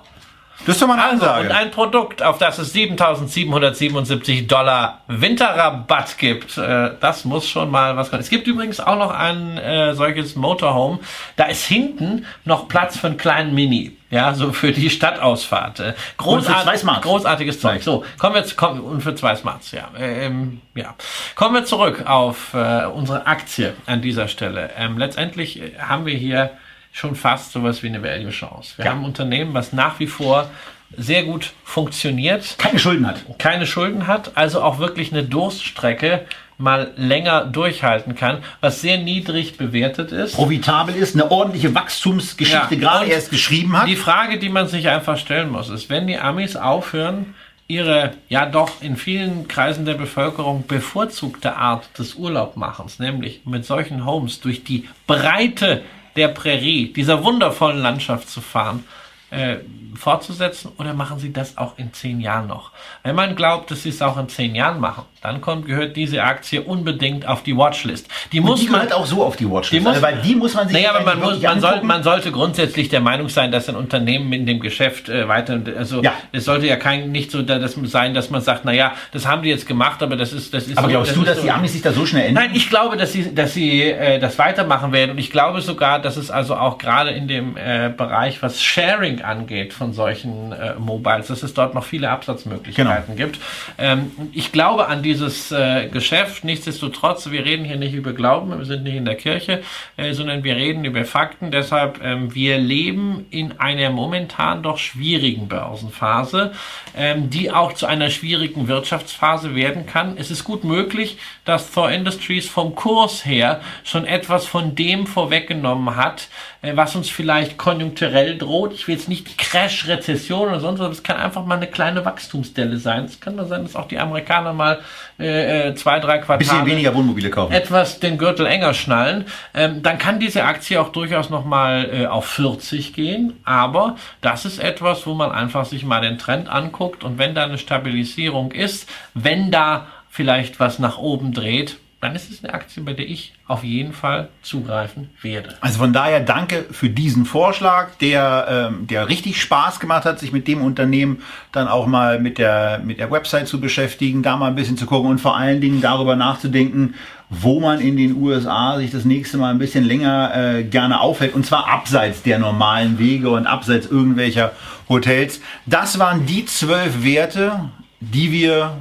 Das 0.66 0.76
ist 0.76 0.82
doch 0.82 0.88
mal 0.88 0.96
eine 0.96 1.04
Also, 1.04 1.26
Ansage. 1.26 1.48
und 1.48 1.52
ein 1.56 1.72
Produkt, 1.72 2.22
auf 2.22 2.38
das 2.38 2.60
es 2.60 2.74
7.777 2.76 4.48
Dollar 4.48 5.02
Winterrabatt 5.08 6.18
gibt, 6.18 6.58
äh, 6.58 6.92
das 7.00 7.26
muss 7.26 7.48
schon 7.48 7.72
mal 7.72 7.96
was 7.96 8.10
können. 8.10 8.22
Es 8.22 8.30
gibt 8.30 8.46
übrigens 8.48 8.80
auch 8.80 8.98
noch 8.98 9.12
ein 9.12 9.58
äh, 9.58 9.96
solches 9.96 10.36
Motorhome. 10.36 11.00
Da 11.38 11.46
ist 11.46 11.66
hinten 11.66 12.26
noch 12.46 12.68
Platz 12.68 12.98
für 12.98 13.08
einen 13.08 13.18
kleinen 13.18 13.54
Mini. 13.56 13.96
Ja, 14.12 14.34
so 14.34 14.52
für 14.52 14.72
die 14.72 14.90
Stadtausfahrt. 14.90 15.80
Äh, 15.80 15.94
Smarts. 16.18 17.02
Großartiges 17.04 17.60
Zeug. 17.60 17.84
So, 17.84 18.04
kommen 18.18 18.36
wir 18.36 18.44
zu, 18.44 18.56
kommen, 18.56 18.82
und 18.82 19.02
für 19.02 19.14
zwei 19.14 19.36
Smarts, 19.36 19.72
ja. 19.72 19.90
Ähm, 19.98 20.62
ja. 20.74 20.96
Kommen 21.36 21.54
wir 21.54 21.66
zurück 21.66 22.04
auf 22.08 22.54
äh, 22.56 22.86
unsere 22.86 23.28
Aktie 23.28 23.76
an 23.86 24.02
dieser 24.02 24.28
Stelle. 24.28 24.72
Ähm, 24.78 24.98
letztendlich 24.98 25.62
äh, 25.62 25.78
haben 25.80 26.08
wir 26.08 26.16
hier 26.16 26.52
schon 26.92 27.16
fast 27.16 27.52
sowas 27.52 27.84
wie 27.84 27.88
eine 27.88 28.04
Value-Chance. 28.04 28.74
Wir 28.78 28.86
Ja. 28.86 28.92
haben 28.92 29.02
ein 29.02 29.06
Unternehmen, 29.06 29.54
was 29.54 29.74
nach 29.74 30.00
wie 30.00 30.08
vor 30.08 30.50
sehr 30.98 31.24
gut 31.24 31.54
funktioniert, 31.64 32.56
Keine 32.58 32.80
Schulden 32.80 33.06
hat. 33.08 33.18
keine 33.38 33.68
Schulden 33.68 34.08
hat, 34.08 34.32
also 34.36 34.62
auch 34.64 34.80
wirklich 34.80 35.12
eine 35.12 35.24
Durststrecke 35.24 36.26
mal 36.58 36.92
länger 36.98 37.46
durchhalten 37.46 38.16
kann, 38.16 38.40
was 38.60 38.82
sehr 38.82 38.98
niedrig 38.98 39.56
bewertet 39.58 40.12
ist. 40.12 40.36
Profitabel 40.36 40.94
ist, 40.96 41.14
eine 41.16 41.32
ordentliche 41.32 41.74
Wachstumsgeschichte 41.74 42.76
Ja, 42.76 42.80
gerade 42.82 43.06
erst 43.06 43.30
geschrieben 43.30 43.78
hat. 43.78 43.88
Die 43.88 43.96
Frage, 43.96 44.40
die 44.40 44.50
man 44.50 44.68
sich 44.68 44.90
einfach 44.90 45.18
stellen 45.18 45.50
muss, 45.52 45.70
ist, 45.70 45.90
wenn 45.90 46.08
die 46.08 46.18
Amis 46.18 46.56
aufhören, 46.58 47.34
ihre 47.68 48.12
ja 48.28 48.46
doch 48.48 48.82
in 48.82 48.98
vielen 48.98 49.48
Kreisen 49.48 49.86
der 49.86 49.94
Bevölkerung 49.94 50.66
bevorzugte 50.68 51.56
Art 51.56 51.88
des 51.98 52.16
Urlaubmachens, 52.16 52.98
nämlich 53.00 53.42
mit 53.46 53.64
solchen 53.64 54.06
Homes 54.06 54.42
durch 54.42 54.64
die 54.64 54.90
Breite 55.08 55.84
der 56.16 56.30
Prärie, 56.30 56.92
dieser 56.94 57.24
wundervollen 57.24 57.82
Landschaft 57.82 58.30
zu 58.30 58.42
fahren, 58.42 58.84
äh, 59.32 59.58
fortzusetzen 59.96 60.72
oder 60.78 60.94
machen 60.94 61.20
sie 61.20 61.34
das 61.34 61.58
auch 61.58 61.78
in 61.78 61.92
zehn 61.94 62.20
Jahren 62.22 62.48
noch? 62.48 62.72
Wenn 63.04 63.16
man 63.16 63.36
glaubt, 63.36 63.72
dass 63.72 63.84
sie 63.84 63.90
es 63.90 64.02
auch 64.02 64.18
in 64.18 64.30
zehn 64.30 64.56
Jahren 64.56 64.80
machen, 64.80 65.04
dann 65.22 65.42
kommt, 65.42 65.66
gehört 65.66 65.98
diese 65.98 66.24
Aktie 66.24 66.62
unbedingt 66.62 67.28
auf 67.28 67.44
die 67.44 67.56
Watchlist. 67.58 68.08
Die 68.32 68.40
muss 68.40 68.62
die 68.62 68.70
man 68.70 68.90
auch 68.94 69.06
so 69.06 69.24
auf 69.26 69.36
die 69.36 69.50
Watchlist. 69.50 69.74
Die 69.74 69.80
muss- 69.82 69.90
also, 69.96 70.02
weil 70.02 70.22
die 70.22 70.36
muss 70.36 70.54
man 70.54 70.68
sich 70.70 70.78
naja, 70.78 70.92
aber 70.96 71.04
man, 71.04 71.20
muss, 71.20 71.42
man, 71.42 71.60
soll, 71.60 71.82
man 71.82 72.04
sollte 72.04 72.32
grundsätzlich 72.32 72.88
der 72.90 73.02
Meinung 73.02 73.28
sein, 73.28 73.52
dass 73.52 73.68
ein 73.68 73.76
Unternehmen 73.76 74.32
in 74.32 74.46
dem 74.46 74.60
Geschäft 74.62 75.10
äh, 75.10 75.28
weiter, 75.28 75.60
also 75.78 76.02
Ja. 76.04 76.14
es 76.32 76.46
sollte 76.46 76.68
ja 76.68 76.78
kein 76.78 77.12
nicht 77.12 77.32
so 77.32 77.42
da- 77.42 77.60
das 77.60 77.74
sein, 77.84 78.14
dass 78.14 78.30
man 78.30 78.42
sagt, 78.42 78.64
naja, 78.66 78.94
das 79.12 79.26
haben 79.28 79.42
die 79.44 79.50
jetzt 79.50 79.68
gemacht, 79.68 80.02
aber 80.04 80.16
das 80.16 80.32
ist 80.32 80.54
das 80.54 80.68
ist 80.68 80.78
aber 80.78 80.88
so, 80.88 80.92
glaubst 80.92 81.12
das 81.12 81.18
du, 81.18 81.24
dass 81.26 81.38
so. 81.38 81.44
die 81.44 81.52
Amis 81.52 81.74
sich 81.74 81.82
da 81.82 81.92
so 81.92 82.06
schnell 82.06 82.28
ändern? 82.28 82.46
Nein, 82.46 82.56
ich 82.56 82.70
glaube, 82.70 82.96
dass 82.96 83.12
sie, 83.12 83.34
dass 83.36 83.54
sie 83.54 83.84
äh, 83.84 84.20
das 84.20 84.38
weitermachen 84.40 84.94
werden 84.94 85.12
und 85.12 85.18
ich 85.18 85.32
glaube 85.32 85.62
sogar, 85.62 86.00
dass 86.00 86.16
es 86.16 86.32
also 86.32 86.56
auch 86.56 86.78
gerade 86.78 87.10
in 87.12 87.28
dem 87.28 87.58
äh, 87.58 87.90
Bereich, 87.96 88.42
was 88.42 88.62
Sharing 88.62 89.19
angeht 89.24 89.74
von 89.74 89.94
solchen 89.94 90.52
äh, 90.52 90.76
Mobiles, 90.76 91.28
dass 91.28 91.44
es 91.44 91.54
dort 91.54 91.74
noch 91.74 91.84
viele 91.86 92.10
Absatzmöglichkeiten 92.10 93.16
Genau. 93.16 93.28
gibt. 93.28 93.40
Ähm, 93.78 94.12
ich 94.34 94.52
glaube 94.52 94.88
an 94.88 95.04
dieses 95.04 95.52
äh, 95.52 95.88
Geschäft. 95.90 96.44
Nichtsdestotrotz, 96.44 97.30
wir 97.32 97.46
reden 97.46 97.66
hier 97.66 97.78
nicht 97.78 97.94
über 97.94 98.14
Glauben, 98.14 98.58
wir 98.58 98.66
sind 98.66 98.84
nicht 98.84 98.96
in 98.96 99.06
der 99.06 99.16
Kirche, 99.16 99.62
äh, 99.98 100.14
sondern 100.14 100.44
wir 100.44 100.56
reden 100.56 100.86
über 100.86 101.06
Fakten. 101.06 101.52
Deshalb, 101.52 102.00
ähm, 102.04 102.34
wir 102.34 102.58
leben 102.58 103.26
in 103.30 103.60
einer 103.60 103.90
momentan 103.90 104.64
doch 104.64 104.78
schwierigen 104.78 105.48
Börsenphase, 105.48 106.52
ähm, 106.96 107.30
die 107.30 107.52
auch 107.52 107.74
zu 107.74 107.86
einer 107.86 108.10
schwierigen 108.10 108.68
Wirtschaftsphase 108.68 109.56
werden 109.56 109.86
kann. 109.86 110.18
Es 110.18 110.32
ist 110.32 110.44
gut 110.44 110.64
möglich, 110.64 111.18
dass 111.46 111.72
Thor 111.72 111.92
Industries 111.92 112.48
vom 112.48 112.76
Kurs 112.76 113.26
her 113.26 113.62
schon 113.84 114.06
etwas 114.06 114.46
von 114.46 114.76
dem 114.76 115.08
vorweggenommen 115.08 115.96
hat, 115.96 116.28
was 116.62 116.94
uns 116.96 117.10
vielleicht 117.10 117.58
konjunkturell 117.58 118.38
droht. 118.38 118.74
Ich 118.74 118.88
will 118.88 118.96
jetzt 118.96 119.08
nicht 119.08 119.38
Crash, 119.38 119.88
Rezession 119.88 120.50
oder 120.50 120.60
sonst 120.60 120.80
was, 120.80 120.92
es 120.92 121.04
kann 121.04 121.16
einfach 121.16 121.46
mal 121.46 121.56
eine 121.56 121.68
kleine 121.68 122.04
Wachstumsdelle 122.04 122.78
sein. 122.78 123.06
Es 123.06 123.22
kann 123.22 123.36
mal 123.36 123.46
sein, 123.46 123.64
dass 123.64 123.78
auch 123.78 123.88
die 123.88 123.98
Amerikaner 123.98 124.52
mal 124.52 124.80
äh, 125.20 125.70
äh, 125.70 125.76
zwei, 125.76 126.00
drei 126.00 126.18
Quartale 126.18 126.40
Bisschen 126.40 126.66
weniger 126.66 126.94
Wohnmobile 126.94 127.30
kaufen. 127.30 127.54
etwas 127.54 128.00
den 128.02 128.18
Gürtel 128.18 128.46
enger 128.46 128.74
schnallen, 128.74 129.26
ähm, 129.54 129.82
dann 129.84 129.98
kann 129.98 130.20
diese 130.20 130.44
Aktie 130.44 130.82
auch 130.82 130.90
durchaus 130.90 131.30
nochmal 131.30 131.90
äh, 131.94 132.06
auf 132.08 132.26
40 132.26 132.94
gehen. 132.94 133.38
Aber 133.46 133.96
das 134.20 134.44
ist 134.44 134.60
etwas, 134.60 135.08
wo 135.08 135.14
man 135.14 135.32
einfach 135.32 135.66
sich 135.66 135.86
mal 135.86 136.02
den 136.02 136.18
Trend 136.18 136.50
anguckt 136.50 137.06
und 137.06 137.18
wenn 137.18 137.36
da 137.36 137.46
eine 137.46 137.58
Stabilisierung 137.58 138.52
ist, 138.52 138.90
wenn 139.14 139.50
da 139.50 139.88
vielleicht 140.10 140.60
was 140.60 140.80
nach 140.80 140.98
oben 140.98 141.32
dreht, 141.32 141.78
dann 142.02 142.16
ist 142.16 142.32
es 142.32 142.44
eine 142.44 142.54
Aktie, 142.54 142.82
bei 142.82 142.94
der 142.94 143.10
ich 143.10 143.34
auf 143.46 143.64
jeden 143.64 143.92
Fall 143.92 144.30
zugreifen 144.42 145.10
werde. 145.22 145.56
Also 145.60 145.80
von 145.80 145.92
daher 145.92 146.22
danke 146.22 146.66
für 146.72 146.90
diesen 146.90 147.26
Vorschlag, 147.26 147.90
der, 148.00 148.70
ähm, 148.72 148.88
der 148.88 149.10
richtig 149.10 149.42
Spaß 149.42 149.82
gemacht 149.82 150.06
hat, 150.06 150.18
sich 150.18 150.32
mit 150.32 150.48
dem 150.48 150.62
Unternehmen 150.62 151.22
dann 151.52 151.68
auch 151.68 151.88
mal 151.88 152.20
mit 152.20 152.38
der, 152.38 152.80
mit 152.84 153.00
der 153.00 153.12
Website 153.12 153.50
zu 153.50 153.60
beschäftigen, 153.60 154.24
da 154.24 154.38
mal 154.38 154.48
ein 154.48 154.56
bisschen 154.56 154.78
zu 154.78 154.86
gucken 154.86 155.10
und 155.10 155.20
vor 155.20 155.36
allen 155.36 155.60
Dingen 155.60 155.82
darüber 155.82 156.16
nachzudenken, 156.16 156.96
wo 157.30 157.60
man 157.60 157.82
in 157.82 157.98
den 157.98 158.16
USA 158.16 158.78
sich 158.78 158.92
das 158.92 159.04
nächste 159.04 159.38
Mal 159.38 159.52
ein 159.52 159.60
bisschen 159.60 159.84
länger 159.84 160.32
äh, 160.36 160.64
gerne 160.64 161.02
aufhält 161.02 161.36
und 161.36 161.46
zwar 161.46 161.68
abseits 161.68 162.24
der 162.24 162.40
normalen 162.40 162.98
Wege 162.98 163.30
und 163.30 163.46
abseits 163.46 163.88
irgendwelcher 163.88 164.54
Hotels. 164.88 165.42
Das 165.66 166.00
waren 166.00 166.26
die 166.26 166.46
zwölf 166.46 167.04
Werte, 167.04 167.70
die 168.00 168.32
wir 168.32 168.78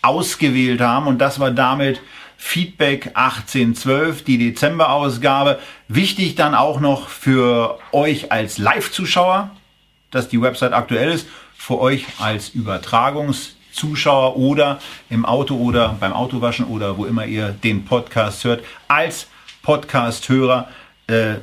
ausgewählt 0.00 0.80
haben 0.80 1.08
und 1.08 1.18
das 1.18 1.40
war 1.40 1.50
damit 1.50 2.00
Feedback 2.46 3.10
1812, 3.14 4.22
die 4.22 4.38
Dezemberausgabe. 4.38 5.58
Wichtig 5.88 6.36
dann 6.36 6.54
auch 6.54 6.78
noch 6.78 7.08
für 7.08 7.80
euch 7.90 8.30
als 8.30 8.56
Live-Zuschauer, 8.56 9.50
dass 10.12 10.28
die 10.28 10.40
Website 10.40 10.72
aktuell 10.72 11.10
ist, 11.10 11.26
für 11.56 11.80
euch 11.80 12.06
als 12.18 12.50
Übertragungszuschauer 12.50 14.36
oder 14.36 14.78
im 15.10 15.26
Auto 15.26 15.56
oder 15.56 15.96
beim 15.98 16.12
Autowaschen 16.12 16.66
oder 16.66 16.96
wo 16.96 17.04
immer 17.04 17.26
ihr 17.26 17.48
den 17.48 17.84
Podcast 17.84 18.44
hört, 18.44 18.64
als 18.86 19.26
Podcast-Hörer 19.62 20.68
äh, 21.08 21.34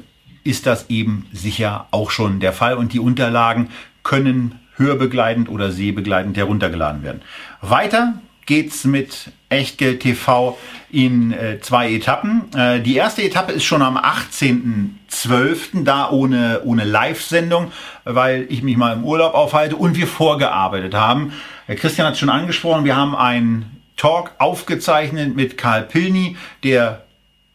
ist 0.46 0.66
das 0.66 0.90
eben 0.90 1.28
sicher 1.34 1.86
auch 1.92 2.12
schon 2.12 2.40
der 2.40 2.54
Fall 2.54 2.78
und 2.78 2.94
die 2.94 3.00
Unterlagen 3.00 3.70
können 4.04 4.58
hörbegleitend 4.78 5.50
oder 5.50 5.70
sehbegleitend 5.70 6.38
heruntergeladen 6.38 7.04
werden. 7.04 7.22
Weiter 7.62 8.22
geht's 8.46 8.86
mit 8.86 9.32
Echtgeld 9.54 10.02
TV 10.02 10.58
in 10.92 11.32
äh, 11.32 11.60
zwei 11.60 11.92
Etappen. 11.92 12.44
Äh, 12.56 12.80
die 12.82 12.96
erste 12.96 13.24
Etappe 13.24 13.52
ist 13.52 13.64
schon 13.64 13.82
am 13.82 13.98
18.12., 13.98 15.84
da 15.84 16.10
ohne, 16.12 16.62
ohne 16.64 16.84
Live-Sendung, 16.84 17.72
weil 18.04 18.46
ich 18.50 18.62
mich 18.62 18.78
mal 18.78 18.94
im 18.94 19.04
Urlaub 19.04 19.34
aufhalte 19.34 19.76
und 19.76 19.96
wir 19.96 20.08
vorgearbeitet 20.08 20.94
haben. 20.94 21.34
Äh, 21.68 21.76
Christian 21.76 22.06
hat 22.06 22.14
es 22.14 22.20
schon 22.20 22.30
angesprochen, 22.30 22.86
wir 22.86 22.96
haben 22.96 23.16
einen 23.16 23.82
Talk 23.98 24.32
aufgezeichnet 24.38 25.36
mit 25.36 25.58
Karl 25.58 25.84
Pilny, 25.84 26.38
der 26.64 27.04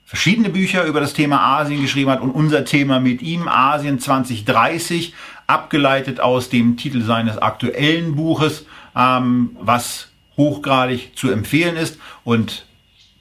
verschiedene 0.05 0.49
Bücher 0.49 0.85
über 0.85 1.01
das 1.01 1.13
Thema 1.13 1.61
Asien 1.61 1.83
geschrieben 1.83 2.11
hat 2.11 2.23
und 2.23 2.31
unser 2.31 2.65
Thema 2.65 2.99
mit 2.99 3.21
ihm, 3.23 3.47
Asien 3.47 4.01
2030, 4.01 5.13
abgeleitet 5.47 6.19
aus 6.19 6.49
dem 6.49 6.77
Titel 6.77 7.03
seines 7.03 7.39
aktuellen 7.39 8.17
Buches, 8.17 8.67
ähm, 8.97 9.57
was 9.61 10.09
hochgradig 10.39 11.11
zu 11.15 11.31
empfehlen 11.31 11.77
ist 11.77 11.99
und 12.25 12.65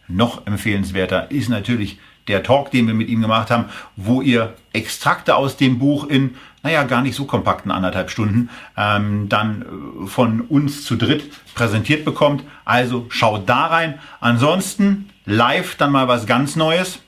noch 0.08 0.48
empfehlenswerter 0.48 1.32
ist 1.32 1.50
natürlich 1.50 2.00
der 2.28 2.44
Talk, 2.44 2.72
den 2.72 2.88
wir 2.88 2.94
mit 2.94 3.10
ihm 3.10 3.22
gemacht 3.22 3.50
haben, 3.50 3.66
wo 3.96 4.22
ihr 4.22 4.56
Extrakte 4.74 5.36
aus 5.36 5.58
dem 5.58 5.80
Buch 5.80 6.08
in, 6.08 6.36
naja, 6.64 6.84
gar 6.84 7.02
nicht 7.02 7.16
so 7.16 7.26
kompakten 7.26 7.72
anderthalb 7.72 8.10
Stunden 8.10 8.50
ähm, 8.76 9.30
dann 9.30 9.62
äh, 9.62 10.08
von 10.08 10.42
uns 10.42 10.84
zu 10.84 10.96
dritt 10.96 11.30
präsentiert 11.56 12.06
bekommt. 12.06 12.44
Also 12.66 13.06
schaut 13.10 13.48
da 13.50 13.68
rein. 13.68 14.00
Ansonsten 14.20 15.10
live 15.26 15.76
dann 15.76 15.92
mal 15.92 16.08
was 16.08 16.26
ganz 16.26 16.56
Neues. 16.56 17.00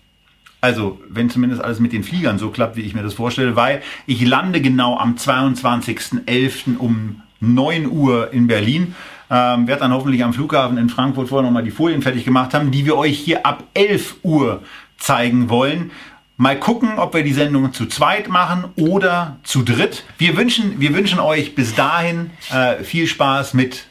Also, 0.61 0.99
wenn 1.07 1.29
zumindest 1.29 1.63
alles 1.63 1.79
mit 1.79 1.93
den 1.93 2.03
Fliegern 2.03 2.37
so 2.37 2.49
klappt, 2.49 2.75
wie 2.75 2.81
ich 2.81 2.93
mir 2.93 3.03
das 3.03 3.13
vorstelle, 3.13 3.55
weil 3.55 3.81
ich 4.07 4.25
lande 4.25 4.59
genau 4.59 4.97
am 4.97 5.15
22.11. 5.15 6.77
um 6.77 7.21
9 7.39 7.89
Uhr 7.89 8.33
in 8.33 8.47
Berlin. 8.47 8.93
Ähm, 9.29 9.67
werde 9.67 9.81
dann 9.81 9.93
hoffentlich 9.93 10.23
am 10.23 10.33
Flughafen 10.33 10.77
in 10.77 10.89
Frankfurt 10.89 11.29
vorher 11.29 11.45
nochmal 11.45 11.63
die 11.63 11.71
Folien 11.71 12.01
fertig 12.01 12.25
gemacht 12.25 12.53
haben, 12.53 12.71
die 12.71 12.85
wir 12.85 12.97
euch 12.97 13.17
hier 13.19 13.45
ab 13.45 13.63
11 13.73 14.17
Uhr 14.23 14.63
zeigen 14.97 15.49
wollen. 15.49 15.91
Mal 16.37 16.57
gucken, 16.57 16.97
ob 16.97 17.13
wir 17.13 17.23
die 17.23 17.33
Sendung 17.33 17.73
zu 17.73 17.85
zweit 17.85 18.29
machen 18.29 18.65
oder 18.75 19.37
zu 19.43 19.61
dritt. 19.61 20.05
Wir 20.17 20.37
wünschen, 20.37 20.79
wir 20.79 20.93
wünschen 20.93 21.19
euch 21.19 21.53
bis 21.53 21.75
dahin 21.75 22.31
äh, 22.51 22.83
viel 22.83 23.07
Spaß 23.07 23.53
mit 23.53 23.87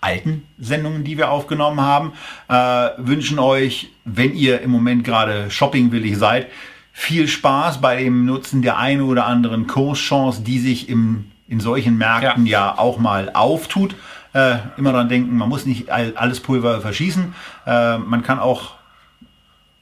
alten 0.00 0.42
Sendungen, 0.58 1.04
die 1.04 1.16
wir 1.16 1.30
aufgenommen 1.30 1.80
haben. 1.80 2.12
Äh, 2.48 2.90
wünschen 2.98 3.38
euch, 3.38 3.90
wenn 4.04 4.34
ihr 4.34 4.60
im 4.60 4.70
Moment 4.70 5.04
gerade 5.04 5.50
shoppingwillig 5.50 6.18
seid, 6.18 6.48
viel 6.92 7.26
Spaß 7.26 7.80
bei 7.80 8.02
dem 8.02 8.24
Nutzen 8.24 8.62
der 8.62 8.78
einen 8.78 9.02
oder 9.02 9.26
anderen 9.26 9.66
Kurschance, 9.66 10.42
die 10.42 10.58
sich 10.58 10.88
im, 10.88 11.30
in 11.54 11.60
solchen 11.60 11.96
Märkten 11.96 12.46
ja, 12.46 12.66
ja 12.66 12.78
auch 12.78 12.98
mal 12.98 13.30
auftut. 13.32 13.94
Äh, 14.32 14.56
immer 14.76 14.92
dran 14.92 15.08
denken, 15.08 15.36
man 15.36 15.48
muss 15.48 15.66
nicht 15.66 15.88
all, 15.88 16.12
alles 16.16 16.40
Pulver 16.40 16.80
verschießen. 16.80 17.32
Äh, 17.64 17.98
man 17.98 18.24
kann 18.24 18.40
auch 18.40 18.72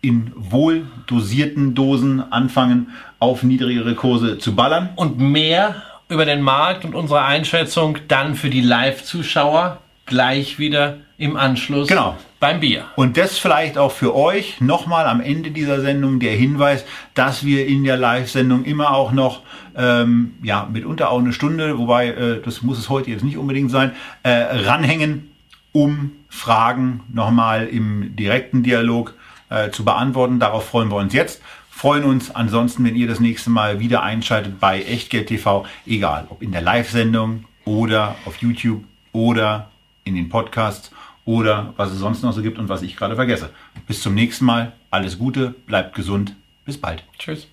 in 0.03 0.33
wohl 0.37 0.87
dosierten 1.07 1.75
Dosen 1.75 2.31
anfangen, 2.31 2.89
auf 3.19 3.43
niedrigere 3.43 3.95
Kurse 3.95 4.37
zu 4.37 4.55
ballern. 4.55 4.91
Und 4.97 5.19
mehr 5.19 5.77
über 6.11 6.27
den 6.27 6.43
Markt 6.43 6.85
und 6.85 6.95
unsere 6.95 7.23
Einschätzung 7.23 7.97
dann 8.09 8.35
für 8.35 8.51
die 8.51 8.61
Live-Zuschauer 8.61 9.79
gleich 10.13 10.59
wieder 10.59 10.99
im 11.17 11.37
Anschluss 11.37 11.89
Genau. 11.89 12.17
beim 12.39 12.61
Bier. 12.61 12.85
Und 12.97 13.17
das 13.17 13.39
vielleicht 13.39 13.79
auch 13.79 13.93
für 13.93 14.15
euch 14.15 14.61
nochmal 14.61 15.07
am 15.07 15.23
Ende 15.23 15.51
dieser 15.51 15.81
Sendung 15.81 16.21
der 16.21 16.33
Hinweis, 16.33 16.85
dass 17.15 17.45
wir 17.47 17.67
in 17.67 17.83
der 17.83 17.97
Live-Sendung 17.97 18.65
immer 18.65 18.93
auch 18.93 19.13
noch, 19.13 19.41
ähm, 19.75 20.35
ja, 20.43 20.69
mitunter 20.71 21.11
auch 21.11 21.19
eine 21.21 21.33
Stunde, 21.33 21.79
wobei 21.79 22.09
äh, 22.09 22.43
das 22.45 22.61
muss 22.61 22.79
es 22.79 22.91
heute 22.91 23.11
jetzt 23.11 23.25
nicht 23.25 23.39
unbedingt 23.39 23.71
sein, 23.71 23.93
äh, 24.23 24.31
ranhängen, 24.31 25.31
um 25.73 26.13
Fragen 26.29 27.01
nochmal 27.13 27.67
im 27.69 28.15
direkten 28.15 28.63
Dialog 28.63 29.15
äh, 29.49 29.71
zu 29.71 29.85
beantworten. 29.85 30.39
Darauf 30.41 30.67
freuen 30.69 30.91
wir 30.91 30.97
uns 30.97 31.15
jetzt. 31.15 31.41
Freuen 31.71 32.05
uns 32.05 32.31
ansonsten, 32.35 32.85
wenn 32.85 32.97
ihr 32.97 33.09
das 33.09 33.19
nächste 33.19 33.49
Mal 33.49 33.81
wieder 33.81 34.03
einschaltet 34.03 34.61
bei 34.61 34.83
Echtgeld 34.83 35.29
TV, 35.29 35.65
egal 35.87 36.27
ob 36.29 36.43
in 36.43 36.53
der 36.53 36.61
Live-Sendung 36.61 37.45
oder 37.65 38.15
auf 38.27 38.37
YouTube 38.37 38.85
oder 39.13 39.69
in 40.05 40.15
den 40.15 40.29
Podcasts 40.29 40.91
oder 41.25 41.73
was 41.77 41.93
es 41.93 41.99
sonst 41.99 42.23
noch 42.23 42.33
so 42.33 42.43
gibt 42.43 42.59
und 42.59 42.69
was 42.69 42.83
ich 42.83 42.97
gerade 42.97 43.15
vergesse. 43.15 43.51
Bis 43.87 44.03
zum 44.03 44.15
nächsten 44.15 44.45
Mal. 44.45 44.73
Alles 44.91 45.19
Gute, 45.19 45.55
bleibt 45.67 45.95
gesund. 45.95 46.35
Bis 46.65 46.79
bald. 46.79 47.05
Tschüss. 47.19 47.49